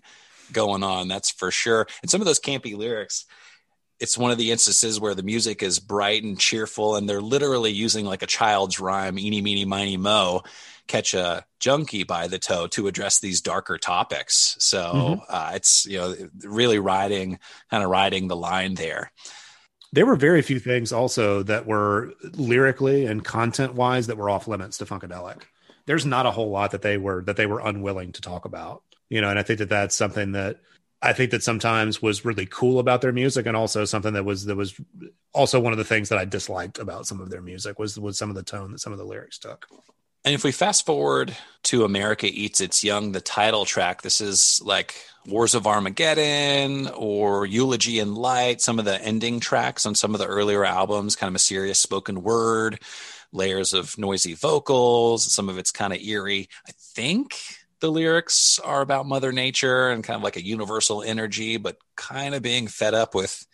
going 0.52 0.82
on. 0.82 1.09
That's 1.09 1.30
for 1.30 1.50
sure. 1.50 1.86
And 2.02 2.10
some 2.10 2.20
of 2.20 2.26
those 2.26 2.40
campy 2.40 2.76
lyrics, 2.76 3.24
it's 4.00 4.18
one 4.18 4.30
of 4.30 4.38
the 4.38 4.50
instances 4.50 5.00
where 5.00 5.14
the 5.14 5.22
music 5.22 5.62
is 5.62 5.80
bright 5.80 6.22
and 6.22 6.38
cheerful 6.38 6.96
and 6.96 7.08
they're 7.08 7.20
literally 7.20 7.72
using 7.72 8.04
like 8.04 8.22
a 8.22 8.26
child's 8.26 8.78
rhyme 8.78 9.18
eeny 9.18 9.40
meeny 9.40 9.64
miny 9.64 9.96
mo 9.96 10.42
catch 10.86 11.14
a 11.14 11.44
junkie 11.58 12.04
by 12.04 12.28
the 12.28 12.38
toe 12.38 12.66
to 12.68 12.86
address 12.86 13.20
these 13.20 13.42
darker 13.42 13.76
topics. 13.76 14.56
So 14.58 14.82
mm-hmm. 14.82 15.20
uh, 15.28 15.52
it's 15.54 15.86
you 15.86 15.98
know 15.98 16.14
really 16.44 16.78
riding 16.78 17.38
kind 17.70 17.84
of 17.84 17.90
riding 17.90 18.28
the 18.28 18.36
line 18.36 18.74
there. 18.74 19.12
There 19.92 20.06
were 20.06 20.16
very 20.16 20.42
few 20.42 20.58
things 20.58 20.92
also 20.92 21.42
that 21.44 21.66
were 21.66 22.12
lyrically 22.34 23.06
and 23.06 23.24
content 23.24 23.74
wise 23.74 24.06
that 24.06 24.18
were 24.18 24.30
off 24.30 24.48
limits 24.48 24.78
to 24.78 24.86
funkadelic. 24.86 25.42
There's 25.86 26.04
not 26.04 26.26
a 26.26 26.30
whole 26.30 26.50
lot 26.50 26.72
that 26.72 26.82
they 26.82 26.98
were 26.98 27.22
that 27.24 27.36
they 27.36 27.46
were 27.46 27.60
unwilling 27.60 28.12
to 28.12 28.20
talk 28.20 28.44
about 28.44 28.82
you 29.08 29.20
know 29.20 29.30
and 29.30 29.38
i 29.38 29.42
think 29.42 29.58
that 29.58 29.68
that's 29.68 29.94
something 29.94 30.32
that 30.32 30.60
I 31.00 31.12
think 31.12 31.30
that 31.30 31.42
sometimes 31.42 32.02
was 32.02 32.24
really 32.24 32.46
cool 32.46 32.78
about 32.80 33.02
their 33.02 33.12
music, 33.12 33.46
and 33.46 33.56
also 33.56 33.84
something 33.84 34.14
that 34.14 34.24
was 34.24 34.46
that 34.46 34.56
was 34.56 34.78
also 35.32 35.60
one 35.60 35.72
of 35.72 35.78
the 35.78 35.84
things 35.84 36.08
that 36.08 36.18
I 36.18 36.24
disliked 36.24 36.78
about 36.78 37.06
some 37.06 37.20
of 37.20 37.30
their 37.30 37.42
music 37.42 37.78
was 37.78 37.98
was 37.98 38.18
some 38.18 38.30
of 38.30 38.36
the 38.36 38.42
tone 38.42 38.72
that 38.72 38.80
some 38.80 38.92
of 38.92 38.98
the 38.98 39.04
lyrics 39.04 39.38
took. 39.38 39.66
And 40.24 40.34
if 40.34 40.42
we 40.44 40.52
fast 40.52 40.84
forward 40.84 41.36
to 41.64 41.84
America 41.84 42.26
Eats 42.26 42.60
Its 42.60 42.82
Young, 42.82 43.12
the 43.12 43.20
title 43.20 43.64
track, 43.64 44.02
this 44.02 44.20
is 44.20 44.60
like 44.64 44.96
Wars 45.26 45.54
of 45.54 45.66
Armageddon 45.66 46.88
or 46.88 47.46
Eulogy 47.46 48.00
and 48.00 48.16
Light, 48.16 48.60
some 48.60 48.78
of 48.78 48.84
the 48.84 49.00
ending 49.00 49.38
tracks 49.38 49.86
on 49.86 49.94
some 49.94 50.14
of 50.14 50.20
the 50.20 50.26
earlier 50.26 50.64
albums, 50.64 51.14
kind 51.14 51.28
of 51.28 51.36
a 51.36 51.38
serious 51.38 51.78
spoken 51.78 52.22
word, 52.22 52.80
layers 53.32 53.72
of 53.72 53.96
noisy 53.96 54.34
vocals, 54.34 55.32
some 55.32 55.48
of 55.48 55.56
it's 55.56 55.70
kind 55.70 55.92
of 55.92 56.00
eerie. 56.00 56.48
I 56.66 56.72
think 56.76 57.36
the 57.80 57.90
lyrics 57.90 58.59
are 58.59 58.80
about 58.80 59.06
mother 59.06 59.32
nature 59.32 59.88
and 59.90 60.05
kind 60.05 60.16
of 60.16 60.22
like 60.22 60.36
a 60.36 60.44
universal 60.44 61.02
energy 61.02 61.56
but 61.56 61.76
kind 61.96 62.34
of 62.34 62.42
being 62.42 62.66
fed 62.66 62.94
up 62.94 63.14
with 63.14 63.46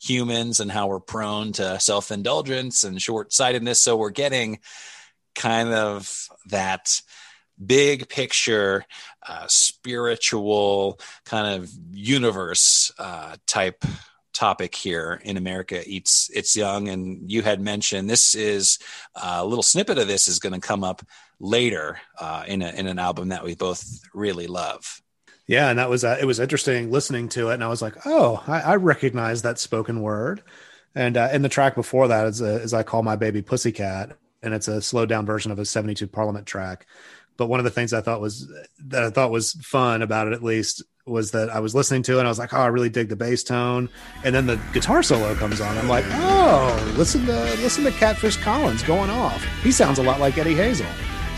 humans 0.00 0.60
and 0.60 0.70
how 0.70 0.86
we're 0.86 1.00
prone 1.00 1.52
to 1.52 1.78
self-indulgence 1.78 2.84
and 2.84 3.00
short-sightedness 3.00 3.80
so 3.80 3.96
we're 3.96 4.10
getting 4.10 4.58
kind 5.34 5.70
of 5.70 6.28
that 6.46 7.00
big 7.64 8.08
picture 8.08 8.84
uh, 9.26 9.46
spiritual 9.48 10.98
kind 11.24 11.62
of 11.62 11.70
universe 11.92 12.90
uh, 12.98 13.36
type 13.46 13.84
topic 14.32 14.74
here 14.74 15.20
in 15.24 15.36
America 15.36 15.82
eats 15.86 16.30
its 16.30 16.56
young. 16.56 16.88
And 16.88 17.30
you 17.30 17.42
had 17.42 17.60
mentioned 17.60 18.08
this 18.08 18.34
is 18.34 18.78
uh, 19.14 19.38
a 19.40 19.46
little 19.46 19.62
snippet 19.62 19.98
of 19.98 20.08
this 20.08 20.28
is 20.28 20.38
going 20.38 20.54
to 20.54 20.66
come 20.66 20.82
up 20.82 21.02
later 21.40 21.98
uh, 22.18 22.44
in, 22.46 22.62
a, 22.62 22.68
in 22.70 22.86
an 22.86 22.98
album 22.98 23.30
that 23.30 23.42
we 23.42 23.54
both 23.54 24.00
really 24.14 24.46
love. 24.46 25.02
Yeah, 25.46 25.68
and 25.68 25.80
that 25.80 25.90
was 25.90 26.04
uh, 26.04 26.16
it 26.20 26.26
was 26.26 26.38
interesting 26.38 26.92
listening 26.92 27.28
to 27.30 27.50
it, 27.50 27.54
and 27.54 27.64
I 27.64 27.66
was 27.66 27.82
like, 27.82 28.06
oh, 28.06 28.40
I, 28.46 28.60
I 28.60 28.76
recognize 28.76 29.42
that 29.42 29.58
spoken 29.58 30.00
word. 30.00 30.44
And 30.94 31.16
uh, 31.16 31.30
in 31.32 31.42
the 31.42 31.48
track 31.48 31.74
before 31.74 32.06
that 32.06 32.26
is, 32.28 32.40
a, 32.40 32.62
is 32.62 32.72
I 32.72 32.84
call 32.84 33.02
my 33.02 33.16
baby 33.16 33.42
Pussycat, 33.42 34.16
and 34.44 34.54
it's 34.54 34.68
a 34.68 34.80
slowed 34.80 35.08
down 35.08 35.26
version 35.26 35.50
of 35.50 35.58
a 35.58 35.64
'72 35.64 36.06
Parliament 36.06 36.46
track. 36.46 36.86
But 37.36 37.48
one 37.48 37.58
of 37.58 37.64
the 37.64 37.70
things 37.70 37.92
I 37.92 38.00
thought 38.00 38.20
was 38.20 38.46
that 38.86 39.02
I 39.02 39.10
thought 39.10 39.32
was 39.32 39.54
fun 39.54 40.02
about 40.02 40.28
it, 40.28 40.34
at 40.34 40.44
least, 40.44 40.84
was 41.04 41.32
that 41.32 41.50
I 41.50 41.58
was 41.58 41.74
listening 41.74 42.02
to 42.04 42.16
it 42.16 42.18
and 42.18 42.28
I 42.28 42.30
was 42.30 42.38
like, 42.38 42.54
oh, 42.54 42.60
I 42.60 42.66
really 42.66 42.90
dig 42.90 43.08
the 43.08 43.16
bass 43.16 43.42
tone. 43.42 43.88
And 44.22 44.34
then 44.34 44.46
the 44.46 44.60
guitar 44.72 45.02
solo 45.02 45.34
comes 45.34 45.60
on. 45.60 45.76
I'm 45.78 45.88
like, 45.88 46.04
oh, 46.10 46.94
listen 46.96 47.26
to 47.26 47.32
listen 47.56 47.82
to 47.84 47.90
Catfish 47.92 48.36
Collins 48.36 48.82
going 48.84 49.10
off. 49.10 49.44
He 49.62 49.72
sounds 49.72 49.98
a 49.98 50.02
lot 50.02 50.20
like 50.20 50.38
Eddie 50.38 50.54
Hazel. 50.54 50.86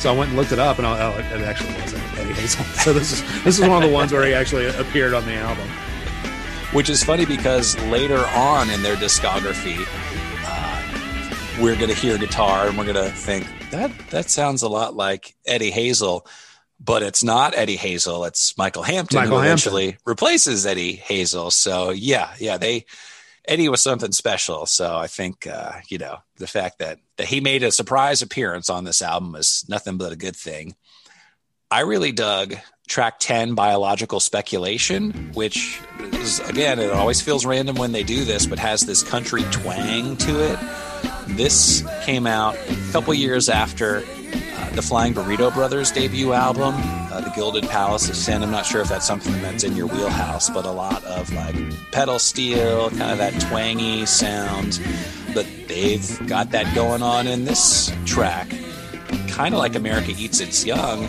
So 0.03 0.13
I 0.13 0.19
went 0.19 0.31
and 0.31 0.37
looked 0.37 0.51
it 0.51 0.59
up, 0.59 0.79
and 0.79 0.87
I, 0.87 1.01
oh, 1.01 1.17
it, 1.17 1.43
actually 1.43 1.81
was 1.81 1.95
Eddie 1.95 2.33
Hazel. 2.33 2.65
So 2.83 2.93
this 2.93 3.13
is 3.13 3.45
this 3.45 3.61
is 3.61 3.61
one 3.61 3.85
of 3.85 3.89
the 3.89 3.95
ones 3.95 4.11
where 4.11 4.27
he 4.27 4.35
actually 4.35 4.67
appeared 4.67 5.15
on 5.15 5.25
the 5.27 5.35
album. 5.35 5.69
Which 6.73 6.91
is 6.91 7.05
funny 7.05 7.25
because 7.25 7.79
later 7.85 8.27
on 8.35 8.69
in 8.69 8.83
their 8.83 8.97
discography, 8.97 9.87
uh, 10.45 11.63
we're 11.63 11.77
going 11.77 11.89
to 11.89 11.95
hear 11.95 12.19
guitar 12.19 12.67
and 12.67 12.77
we're 12.77 12.93
going 12.93 12.97
to 12.97 13.13
think 13.13 13.47
that 13.71 13.97
that 14.11 14.29
sounds 14.29 14.63
a 14.63 14.69
lot 14.69 14.97
like 14.97 15.37
Eddie 15.47 15.71
Hazel 15.71 16.27
but 16.85 17.05
it's 17.05 17.23
not 17.23 17.57
Eddie 17.57 17.77
Hazel. 17.77 18.25
It's 18.25 18.59
Michael 18.59 18.83
Hampton 18.83 19.21
Michael 19.21 19.39
who 19.39 19.45
Hampton. 19.45 19.73
eventually 19.73 19.99
replaces 20.05 20.67
Eddie 20.67 20.97
Hazel. 20.97 21.53
So 21.53 21.91
yeah, 21.91 22.35
yeah, 22.41 22.59
they 22.59 22.87
Eddie 23.47 23.69
was 23.69 23.83
something 23.83 24.13
special. 24.13 24.67
So 24.67 24.97
I 24.97 25.07
think 25.07 25.47
uh, 25.47 25.73
you 25.89 25.99
know 25.99 26.19
the 26.37 26.47
fact 26.47 26.79
that 26.79 26.99
that 27.17 27.27
he 27.27 27.41
made 27.41 27.63
a 27.63 27.73
surprise 27.73 28.23
appearance 28.23 28.71
on 28.71 28.85
this 28.85 29.03
album 29.03 29.35
is 29.35 29.65
nothing 29.69 29.99
but 29.99 30.13
a 30.13 30.17
good 30.17 30.37
thing. 30.37 30.77
I 31.71 31.81
really 31.81 32.13
dug 32.13 32.55
track 32.89 33.19
10 33.21 33.55
biological 33.55 34.21
speculation 34.21 35.31
which 35.33 35.81
is 36.15 36.41
again 36.41 36.79
it 36.79 36.91
always 36.91 37.23
feels 37.23 37.47
random 37.47 37.77
when 37.77 37.93
they 37.93 38.03
do 38.03 38.25
this 38.25 38.45
but 38.45 38.59
has 38.59 38.83
this 38.83 39.03
country 39.03 39.45
twang 39.53 40.17
to 40.17 40.45
it 40.53 40.59
this 41.29 41.85
came 42.05 42.27
out 42.27 42.57
a 42.57 42.93
couple 42.93 43.15
years 43.15 43.49
after 43.49 44.01
the 44.75 44.83
Flying 44.83 45.13
Burrito 45.13 45.53
Brothers 45.53 45.91
debut 45.93 46.33
album, 46.33 46.75
uh, 46.77 47.21
The 47.21 47.31
Gilded 47.31 47.65
Palace 47.65 48.09
of 48.09 48.17
Sin. 48.17 48.43
I'm 48.43 48.51
not 48.51 48.65
sure 48.65 48.81
if 48.81 48.89
that's 48.89 49.07
something 49.07 49.33
that's 49.43 49.65
in 49.65 49.77
your 49.77 49.87
wheelhouse, 49.87 50.49
but 50.49 50.65
a 50.65 50.71
lot 50.71 51.05
of 51.05 51.31
like 51.35 51.55
pedal 51.93 52.19
steel, 52.19 52.89
kind 52.91 53.13
of 53.13 53.19
that 53.19 53.39
twangy 53.43 54.07
sound. 54.07 54.81
But 55.35 55.47
they've 55.69 56.27
got 56.27 56.51
that 56.53 56.75
going 56.75 57.03
on 57.03 57.27
in 57.27 57.45
this 57.45 57.93
track. 58.07 58.49
Kind 59.29 59.55
of 59.55 59.59
like 59.59 59.75
America 59.75 60.13
Eats 60.17 60.41
Its 60.41 60.65
Young, 60.65 61.09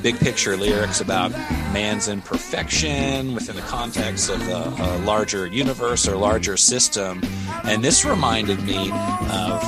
big 0.00 0.18
picture 0.18 0.56
lyrics 0.56 1.00
about 1.00 1.30
man's 1.72 2.08
imperfection 2.08 3.34
within 3.34 3.56
the 3.56 3.62
context 3.62 4.30
of 4.30 4.40
a, 4.48 4.74
a 4.78 4.98
larger 5.04 5.46
universe 5.46 6.08
or 6.08 6.16
larger 6.16 6.56
system. 6.56 7.20
And 7.64 7.84
this 7.84 8.04
reminded 8.04 8.62
me 8.62 8.90
of 8.90 9.60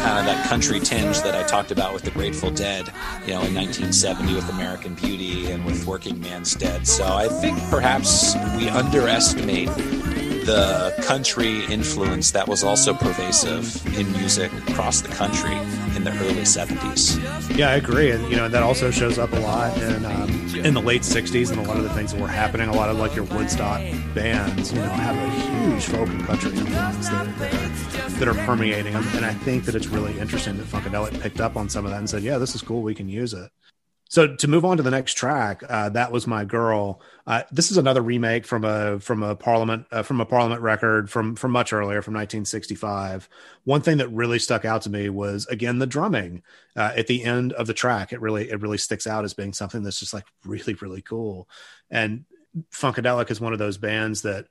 kind 0.00 0.18
of 0.18 0.26
that 0.26 0.46
country 0.48 0.80
tinge 0.80 1.20
that 1.22 1.34
I 1.34 1.46
talked 1.46 1.70
about 1.70 1.94
with 1.94 2.02
the 2.02 2.10
Grateful 2.10 2.50
Dead, 2.50 2.86
you 3.22 3.34
know, 3.34 3.42
in 3.42 3.54
1970 3.54 4.34
with 4.34 4.48
American 4.50 4.94
Beauty 4.94 5.50
and 5.50 5.64
with 5.64 5.86
Working 5.86 6.20
Man's 6.20 6.54
Dead. 6.54 6.86
So 6.86 7.04
I 7.04 7.28
think 7.28 7.58
perhaps 7.70 8.34
we 8.56 8.68
underestimate 8.68 9.68
the 10.44 10.94
country 11.02 11.64
influence 11.66 12.30
that 12.32 12.48
was 12.48 12.64
also 12.64 12.94
pervasive 12.94 13.86
in 13.98 14.10
music 14.12 14.52
across 14.68 15.00
the 15.00 15.08
country 15.08 15.54
in 15.96 16.04
the 16.04 16.10
early 16.20 16.42
70s. 16.42 17.56
Yeah, 17.56 17.70
I 17.70 17.74
agree, 17.74 18.10
and 18.10 18.28
you 18.30 18.36
know 18.36 18.48
that 18.48 18.62
also 18.62 18.90
shows 18.90 19.18
up 19.18 19.32
a 19.32 19.40
lot 19.40 19.76
in 19.78 20.04
um, 20.04 20.30
in 20.54 20.74
the 20.74 20.82
late 20.82 21.02
60s, 21.02 21.50
and 21.50 21.60
a 21.60 21.62
lot 21.62 21.76
of 21.76 21.82
the 21.82 21.90
things 21.90 22.12
that 22.12 22.20
were 22.20 22.28
happening. 22.28 22.68
A 22.68 22.74
lot 22.74 22.88
of 22.88 22.98
like 22.98 23.14
your 23.14 23.24
Woodstock 23.24 23.80
bands, 24.14 24.72
you 24.72 24.78
know, 24.78 24.88
have 24.88 25.16
a 25.16 25.30
huge 25.30 25.84
folk 25.84 26.08
and 26.08 26.24
country 26.24 26.50
influence 26.50 27.08
that, 27.08 27.26
are, 27.26 28.08
that 28.10 28.28
are 28.28 28.46
permeating 28.46 28.92
them, 28.92 29.06
and 29.14 29.24
I 29.24 29.34
think 29.34 29.64
that 29.64 29.74
it's 29.74 29.88
really 29.88 30.18
interesting 30.18 30.56
that 30.58 30.66
Funkadelic 30.66 31.20
picked 31.20 31.40
up 31.40 31.56
on 31.56 31.68
some 31.68 31.84
of 31.84 31.90
that 31.90 31.98
and 31.98 32.08
said, 32.08 32.22
"Yeah, 32.22 32.38
this 32.38 32.54
is 32.54 32.62
cool. 32.62 32.82
We 32.82 32.94
can 32.94 33.08
use 33.08 33.32
it." 33.32 33.50
So 34.10 34.34
to 34.34 34.48
move 34.48 34.64
on 34.64 34.76
to 34.76 34.82
the 34.82 34.90
next 34.90 35.14
track, 35.14 35.62
uh, 35.68 35.88
that 35.90 36.10
was 36.10 36.26
my 36.26 36.44
girl. 36.44 37.00
Uh, 37.28 37.44
this 37.52 37.70
is 37.70 37.76
another 37.76 38.02
remake 38.02 38.44
from 38.44 38.64
a 38.64 38.98
from 38.98 39.22
a 39.22 39.36
Parliament 39.36 39.86
uh, 39.92 40.02
from 40.02 40.20
a 40.20 40.26
Parliament 40.26 40.62
record 40.62 41.08
from 41.08 41.36
from 41.36 41.52
much 41.52 41.72
earlier, 41.72 42.02
from 42.02 42.14
1965. 42.14 43.28
One 43.62 43.82
thing 43.82 43.98
that 43.98 44.08
really 44.08 44.40
stuck 44.40 44.64
out 44.64 44.82
to 44.82 44.90
me 44.90 45.10
was 45.10 45.46
again 45.46 45.78
the 45.78 45.86
drumming 45.86 46.42
uh, 46.74 46.90
at 46.96 47.06
the 47.06 47.22
end 47.22 47.52
of 47.52 47.68
the 47.68 47.72
track. 47.72 48.12
It 48.12 48.20
really 48.20 48.50
it 48.50 48.60
really 48.60 48.78
sticks 48.78 49.06
out 49.06 49.24
as 49.24 49.32
being 49.32 49.52
something 49.52 49.84
that's 49.84 50.00
just 50.00 50.12
like 50.12 50.26
really 50.44 50.74
really 50.74 51.02
cool. 51.02 51.48
And 51.88 52.24
Funkadelic 52.72 53.30
is 53.30 53.40
one 53.40 53.52
of 53.52 53.60
those 53.60 53.78
bands 53.78 54.22
that 54.22 54.46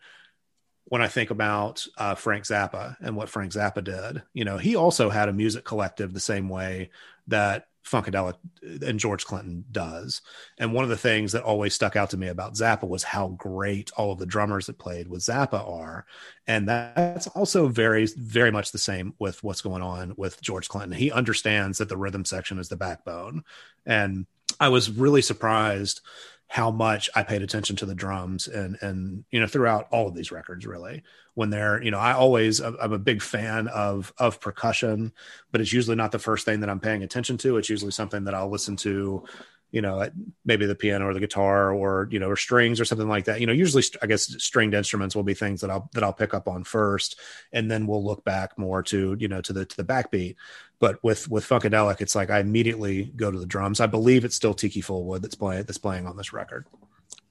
when 0.86 1.02
I 1.02 1.10
think 1.10 1.31
about 1.31 1.86
uh, 1.98 2.15
Frank 2.15 2.45
Zappa 2.45 2.95
and 3.02 3.18
what 3.18 3.27
Frank 3.27 3.52
Zappa 3.52 3.84
did, 3.84 4.23
you 4.34 4.45
know, 4.45 4.57
he 4.57 4.77
also 4.77 5.10
had 5.10 5.27
a 5.27 5.34
music 5.34 5.65
collective 5.65 6.14
the 6.14 6.19
same 6.22 6.48
way 6.48 6.91
that 7.27 7.68
Funkadelic 7.85 8.35
and 8.61 8.99
George 8.99 9.26
Clinton 9.26 9.65
does. 9.72 10.22
And 10.57 10.73
one 10.73 10.84
of 10.84 10.89
the 10.89 10.97
things 10.97 11.31
that 11.31 11.43
always 11.43 11.73
stuck 11.73 11.95
out 11.95 12.10
to 12.11 12.18
me 12.18 12.27
about 12.27 12.53
Zappa 12.53 12.88
was 12.88 13.03
how 13.03 13.30
great 13.30 13.91
all 13.97 14.11
of 14.11 14.19
the 14.19 14.26
drummers 14.26 14.68
that 14.68 14.77
played 14.77 15.07
with 15.07 15.22
Zappa 15.22 15.68
are. 15.68 16.06
And 16.47 16.68
that's 16.68 17.27
also 17.27 17.68
very, 17.68 18.07
very 18.18 18.51
much 18.51 18.72
the 18.72 18.77
same 18.77 19.14
with 19.19 19.43
what's 19.43 19.61
going 19.61 19.81
on 19.81 20.14
with 20.18 20.41
George 20.41 20.68
Clinton. 20.68 20.91
He 20.91 21.11
understands 21.11 21.77
that 21.77 21.89
the 21.89 21.97
rhythm 21.97 22.26
section 22.26 22.60
is 22.60 22.69
the 22.69 22.76
backbone. 22.76 23.43
And 23.85 24.26
I 24.60 24.69
was 24.69 24.91
really 24.91 25.22
surprised 25.22 26.01
how 26.49 26.71
much 26.71 27.11
I 27.15 27.21
paid 27.21 27.43
attention 27.43 27.76
to 27.77 27.85
the 27.85 27.93
drums 27.93 28.47
and 28.47 28.76
and 28.81 29.23
you 29.30 29.39
know 29.39 29.45
throughout 29.45 29.88
all 29.91 30.07
of 30.07 30.15
these 30.15 30.31
records 30.31 30.65
really. 30.65 31.03
When 31.35 31.51
they're 31.51 31.81
you 31.81 31.91
know 31.91 31.99
I 31.99 32.13
always 32.13 32.59
I'm 32.59 32.91
a 32.91 32.99
big 32.99 33.21
fan 33.21 33.67
of 33.67 34.11
of 34.17 34.41
percussion 34.41 35.13
but 35.51 35.61
it's 35.61 35.71
usually 35.71 35.95
not 35.95 36.11
the 36.11 36.19
first 36.19 36.45
thing 36.45 36.59
that 36.61 36.69
I'm 36.69 36.80
paying 36.80 37.03
attention 37.03 37.38
to. 37.38 37.57
It's 37.57 37.69
usually 37.69 37.91
something 37.91 38.23
that 38.23 38.34
I'll 38.34 38.49
listen 38.49 38.76
to 38.77 39.23
you 39.71 39.81
know 39.81 40.09
maybe 40.45 40.65
the 40.65 40.75
piano 40.75 41.07
or 41.07 41.13
the 41.13 41.19
guitar 41.19 41.71
or 41.71 42.07
you 42.11 42.19
know 42.19 42.29
or 42.29 42.35
strings 42.35 42.79
or 42.79 42.85
something 42.85 43.07
like 43.07 43.25
that 43.25 43.39
you 43.39 43.45
know 43.47 43.53
usually 43.53 43.83
I 44.01 44.07
guess 44.07 44.23
stringed 44.43 44.73
instruments 44.73 45.15
will 45.15 45.23
be 45.23 45.33
things 45.33 45.61
that 45.61 45.69
I'll 45.69 45.89
that 45.93 46.03
I'll 46.03 46.13
pick 46.13 46.33
up 46.33 46.47
on 46.47 46.63
first 46.63 47.19
and 47.53 47.69
then 47.69 47.85
we'll 47.85 48.03
look 48.03 48.23
back 48.23 48.57
more 48.57 48.81
to 48.83 49.15
you 49.19 49.27
know 49.27 49.41
to 49.41 49.53
the 49.53 49.65
to 49.65 49.77
the 49.77 49.83
backbeat 49.83 50.35
but 50.79 51.03
with 51.03 51.29
with 51.29 51.47
Funkadelic, 51.47 51.99
it's 51.99 52.15
like 52.15 52.29
I 52.29 52.39
immediately 52.39 53.11
go 53.15 53.29
to 53.29 53.37
the 53.37 53.45
drums. 53.45 53.81
I 53.81 53.85
believe 53.85 54.23
it's 54.23 54.35
still 54.35 54.53
Tiki 54.53 54.81
Fulwood 54.81 55.21
that's 55.21 55.35
playing 55.35 55.63
that's 55.63 55.77
playing 55.77 56.07
on 56.07 56.15
this 56.15 56.31
record. 56.31 56.65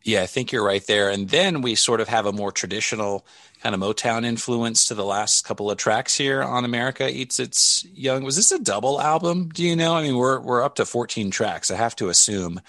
Yeah, 0.03 0.23
I 0.23 0.27
think 0.27 0.53
you're 0.53 0.65
right 0.65 0.87
there. 0.87 1.11
And 1.11 1.29
then 1.29 1.61
we 1.61 1.75
sort 1.75 2.01
of 2.01 2.09
have 2.09 2.25
a 2.25 2.33
more 2.33 2.53
traditional 2.53 3.27
kind 3.63 3.75
of 3.75 3.81
Motown 3.81 4.25
influence 4.25 4.87
to 4.87 4.95
the 4.95 5.05
last 5.05 5.45
couple 5.45 5.71
of 5.71 5.77
tracks 5.77 6.17
here 6.17 6.43
on 6.43 6.65
America 6.65 7.09
Eats 7.11 7.41
Its 7.41 7.85
Young. 7.93 8.23
Was 8.23 8.37
this 8.37 8.53
a 8.53 8.59
double 8.59 9.01
album? 9.01 9.49
Do 9.51 9.65
you 9.65 9.77
know? 9.77 9.95
I 9.95 10.03
mean, 10.03 10.17
we're 10.17 10.41
we're 10.41 10.63
up 10.63 10.77
to 10.77 10.87
14 10.87 11.31
tracks. 11.31 11.71
I 11.71 11.77
have 11.77 11.97
to 11.97 12.09
assume 12.09 12.61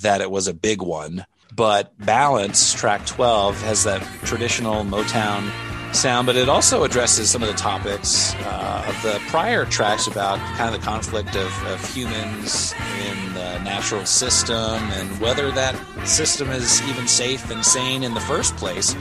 that 0.00 0.20
it 0.20 0.30
was 0.30 0.48
a 0.48 0.54
big 0.54 0.82
one. 0.82 1.24
But 1.54 1.92
Balance, 1.98 2.72
track 2.72 3.06
12, 3.06 3.60
has 3.62 3.84
that 3.84 4.02
traditional 4.24 4.84
Motown 4.84 5.50
sound, 5.94 6.26
but 6.26 6.36
it 6.36 6.48
also 6.48 6.84
addresses 6.84 7.30
some 7.30 7.42
of 7.42 7.48
the 7.48 7.54
topics 7.54 8.34
uh, 8.34 8.84
of 8.88 9.02
the 9.02 9.20
prior 9.28 9.64
tracks 9.64 10.06
about 10.06 10.38
kind 10.56 10.74
of 10.74 10.80
the 10.80 10.84
conflict 10.84 11.36
of, 11.36 11.66
of, 11.66 11.94
humans 11.94 12.74
in 13.06 13.34
the 13.34 13.58
natural 13.60 14.04
system 14.06 14.56
and 14.56 15.20
whether 15.20 15.50
that 15.50 15.74
system 16.06 16.50
is 16.50 16.82
even 16.88 17.06
safe 17.06 17.50
and 17.50 17.64
sane 17.64 18.02
in 18.02 18.14
the 18.14 18.20
first 18.20 18.56
place. 18.56 18.94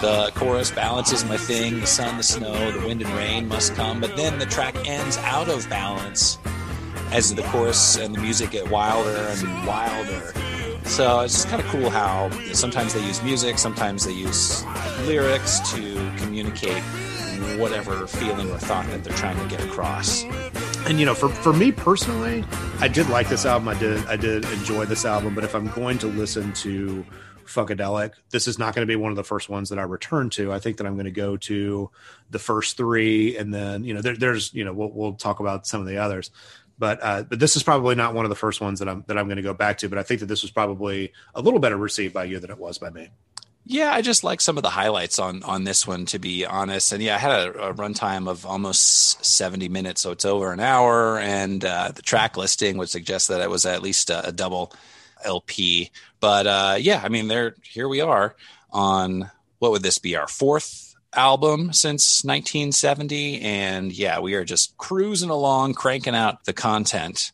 The 0.00 0.32
chorus 0.34 0.70
balances 0.70 1.24
my 1.24 1.36
thing, 1.36 1.80
the 1.80 1.86
sun, 1.86 2.16
the 2.16 2.22
snow, 2.22 2.72
the 2.72 2.86
wind 2.86 3.02
and 3.02 3.10
rain 3.12 3.48
must 3.48 3.74
come, 3.74 4.00
but 4.00 4.16
then 4.16 4.38
the 4.38 4.46
track 4.46 4.76
ends 4.88 5.18
out 5.18 5.48
of 5.48 5.68
balance 5.68 6.38
as 7.12 7.34
the 7.34 7.42
chorus 7.44 7.96
and 7.96 8.14
the 8.14 8.20
music 8.20 8.52
get 8.52 8.70
wilder 8.70 9.16
and 9.16 9.66
wilder. 9.66 10.32
So 10.90 11.20
it's 11.20 11.34
just 11.34 11.48
kind 11.48 11.62
of 11.62 11.68
cool 11.68 11.88
how 11.88 12.30
sometimes 12.52 12.94
they 12.94 13.06
use 13.06 13.22
music, 13.22 13.58
sometimes 13.58 14.04
they 14.04 14.12
use 14.12 14.64
lyrics 15.06 15.60
to 15.72 16.12
communicate 16.16 16.82
whatever 17.60 18.08
feeling 18.08 18.50
or 18.50 18.58
thought 18.58 18.84
that 18.86 19.04
they're 19.04 19.16
trying 19.16 19.38
to 19.38 19.56
get 19.56 19.64
across. 19.64 20.24
And 20.88 20.98
you 20.98 21.06
know, 21.06 21.14
for 21.14 21.28
for 21.28 21.52
me 21.52 21.70
personally, 21.70 22.44
I 22.80 22.88
did 22.88 23.08
like 23.08 23.28
this 23.28 23.46
album. 23.46 23.68
I 23.68 23.78
did 23.78 24.04
I 24.06 24.16
did 24.16 24.44
enjoy 24.46 24.84
this 24.84 25.04
album, 25.04 25.32
but 25.32 25.44
if 25.44 25.54
I'm 25.54 25.68
going 25.68 25.96
to 25.98 26.08
listen 26.08 26.52
to 26.54 27.06
Funkadelic, 27.46 28.14
this 28.30 28.48
is 28.48 28.58
not 28.58 28.74
going 28.74 28.86
to 28.86 28.90
be 28.90 28.96
one 28.96 29.12
of 29.12 29.16
the 29.16 29.24
first 29.24 29.48
ones 29.48 29.68
that 29.68 29.78
I 29.78 29.82
return 29.82 30.28
to. 30.30 30.52
I 30.52 30.58
think 30.58 30.78
that 30.78 30.86
I'm 30.86 30.94
going 30.94 31.04
to 31.04 31.12
go 31.12 31.36
to 31.36 31.88
the 32.30 32.38
first 32.40 32.76
three, 32.76 33.36
and 33.36 33.54
then 33.54 33.84
you 33.84 33.94
know, 33.94 34.02
there, 34.02 34.16
there's 34.16 34.52
you 34.52 34.64
know, 34.64 34.72
we'll, 34.72 34.90
we'll 34.90 35.14
talk 35.14 35.38
about 35.38 35.68
some 35.68 35.80
of 35.80 35.86
the 35.86 35.98
others 35.98 36.32
but 36.80 36.98
uh, 37.02 37.22
but 37.22 37.38
this 37.38 37.54
is 37.54 37.62
probably 37.62 37.94
not 37.94 38.14
one 38.14 38.24
of 38.24 38.30
the 38.30 38.34
first 38.34 38.60
ones 38.60 38.78
that 38.80 38.88
I'm 38.88 39.04
that 39.06 39.16
I'm 39.18 39.26
going 39.26 39.36
to 39.36 39.42
go 39.42 39.54
back 39.54 39.78
to. 39.78 39.88
But 39.88 39.98
I 39.98 40.02
think 40.02 40.20
that 40.20 40.26
this 40.26 40.42
was 40.42 40.50
probably 40.50 41.12
a 41.34 41.42
little 41.42 41.60
better 41.60 41.76
received 41.76 42.14
by 42.14 42.24
you 42.24 42.40
than 42.40 42.50
it 42.50 42.58
was 42.58 42.78
by 42.78 42.90
me. 42.90 43.10
Yeah, 43.66 43.92
I 43.92 44.00
just 44.00 44.24
like 44.24 44.40
some 44.40 44.56
of 44.56 44.62
the 44.62 44.70
highlights 44.70 45.18
on 45.18 45.42
on 45.42 45.64
this 45.64 45.86
one, 45.86 46.06
to 46.06 46.18
be 46.18 46.46
honest. 46.46 46.92
And 46.92 47.02
yeah, 47.02 47.16
I 47.16 47.18
had 47.18 47.30
a, 47.30 47.68
a 47.68 47.74
runtime 47.74 48.28
of 48.28 48.46
almost 48.46 49.24
seventy 49.24 49.68
minutes, 49.68 50.00
so 50.00 50.10
it's 50.10 50.24
over 50.24 50.52
an 50.52 50.60
hour. 50.60 51.18
And 51.18 51.62
uh, 51.62 51.92
the 51.94 52.02
track 52.02 52.38
listing 52.38 52.78
would 52.78 52.88
suggest 52.88 53.28
that 53.28 53.42
it 53.42 53.50
was 53.50 53.66
at 53.66 53.82
least 53.82 54.08
a, 54.08 54.28
a 54.28 54.32
double 54.32 54.72
LP. 55.22 55.90
But 56.18 56.46
uh, 56.46 56.76
yeah, 56.80 57.02
I 57.04 57.10
mean, 57.10 57.28
there 57.28 57.54
here 57.62 57.88
we 57.88 58.00
are 58.00 58.34
on 58.70 59.30
what 59.58 59.70
would 59.72 59.82
this 59.82 59.98
be 59.98 60.16
our 60.16 60.28
fourth 60.28 60.89
album 61.14 61.72
since 61.72 62.24
1970 62.24 63.40
and 63.40 63.92
yeah 63.92 64.20
we 64.20 64.34
are 64.34 64.44
just 64.44 64.76
cruising 64.76 65.30
along 65.30 65.74
cranking 65.74 66.14
out 66.14 66.44
the 66.44 66.52
content 66.52 67.32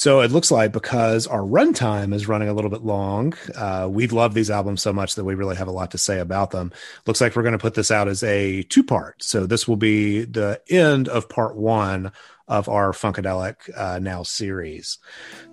so 0.00 0.20
it 0.20 0.30
looks 0.30 0.50
like 0.50 0.72
because 0.72 1.26
our 1.26 1.42
runtime 1.42 2.14
is 2.14 2.26
running 2.26 2.48
a 2.48 2.54
little 2.54 2.70
bit 2.70 2.82
long, 2.82 3.34
uh, 3.54 3.86
we 3.90 4.06
love 4.06 4.32
these 4.32 4.48
albums 4.48 4.80
so 4.80 4.94
much 4.94 5.14
that 5.16 5.24
we 5.24 5.34
really 5.34 5.56
have 5.56 5.68
a 5.68 5.72
lot 5.72 5.90
to 5.90 5.98
say 5.98 6.20
about 6.20 6.52
them. 6.52 6.72
Looks 7.06 7.20
like 7.20 7.36
we're 7.36 7.42
going 7.42 7.52
to 7.52 7.58
put 7.58 7.74
this 7.74 7.90
out 7.90 8.08
as 8.08 8.22
a 8.22 8.62
two 8.62 8.82
part. 8.82 9.22
So 9.22 9.44
this 9.44 9.68
will 9.68 9.76
be 9.76 10.24
the 10.24 10.58
end 10.70 11.08
of 11.08 11.28
part 11.28 11.54
one 11.54 12.12
of 12.50 12.68
our 12.68 12.90
Funkadelic 12.92 13.70
uh, 13.76 14.00
Now 14.00 14.24
series. 14.24 14.98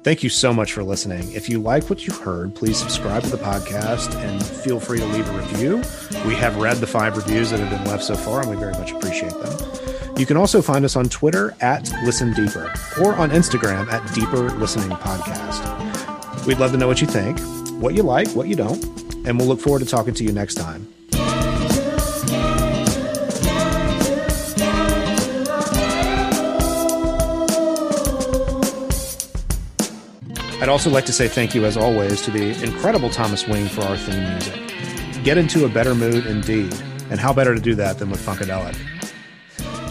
Thank 0.04 0.24
you 0.24 0.30
so 0.30 0.52
much 0.52 0.74
for 0.74 0.84
listening. 0.84 1.32
If 1.32 1.48
you 1.48 1.60
like 1.60 1.90
what 1.90 2.06
you 2.06 2.14
heard, 2.14 2.56
please 2.56 2.78
subscribe 2.78 3.24
to 3.24 3.30
the 3.30 3.38
podcast 3.38 4.16
and 4.16 4.44
feel 4.44 4.80
free 4.80 5.00
to 5.00 5.06
leave 5.06 5.30
a 5.30 5.38
review. 5.38 5.78
We 6.26 6.36
have 6.36 6.58
read 6.58 6.78
the 6.78 6.88
five 6.88 7.16
reviews 7.16 7.52
that 7.52 7.60
have 7.60 7.70
been 7.70 7.86
left 7.86 8.04
so 8.04 8.16
far, 8.16 8.42
and 8.42 8.50
we 8.50 8.58
very 8.58 8.74
much 8.74 8.92
appreciate 8.92 9.34
them. 9.34 10.18
You 10.18 10.26
can 10.26 10.36
also 10.36 10.62
find 10.64 10.84
us 10.84 10.96
on 10.96 11.06
Twitter 11.08 11.56
at 11.62 11.90
Listen 12.04 12.34
Deeper 12.34 12.74
or 13.00 13.14
on 13.14 13.30
Instagram 13.30 13.92
at 13.92 14.14
Deeper 14.16 14.50
Listening 14.58 14.90
Podcast. 14.98 16.46
We'd 16.48 16.58
love 16.58 16.72
to 16.72 16.78
know 16.78 16.88
what 16.88 17.02
you 17.02 17.08
think, 17.08 17.40
what 17.80 17.94
you 17.94 18.02
like, 18.02 18.28
what 18.30 18.48
you 18.48 18.56
don't, 18.56 18.84
and 19.28 19.38
we'll 19.38 19.48
look 19.48 19.60
forward 19.60 19.80
to 19.80 19.86
talking 19.86 20.16
to 20.16 20.24
you 20.24 20.32
next 20.32 20.56
time. 20.56 20.92
I'd 30.60 30.70
also 30.70 30.90
like 30.90 31.06
to 31.06 31.14
say 31.14 31.28
thank 31.28 31.54
you, 31.54 31.66
as 31.66 31.78
always, 31.78 32.22
to 32.24 32.32
the 32.32 32.60
incredible 32.64 33.10
Thomas 33.10 33.48
Wing 33.48 33.68
for 33.68 33.82
our 33.82 33.96
theme 33.96 34.24
music. 34.24 34.56
Get 35.24 35.38
into 35.38 35.66
a 35.66 35.70
better 35.70 35.94
mood 35.94 36.26
indeed, 36.26 36.74
and 37.10 37.20
how 37.20 37.32
better 37.32 37.54
to 37.54 37.62
do 37.62 37.76
that 37.76 38.00
than 38.00 38.10
with 38.10 38.26
Funkadelic? 38.26 38.76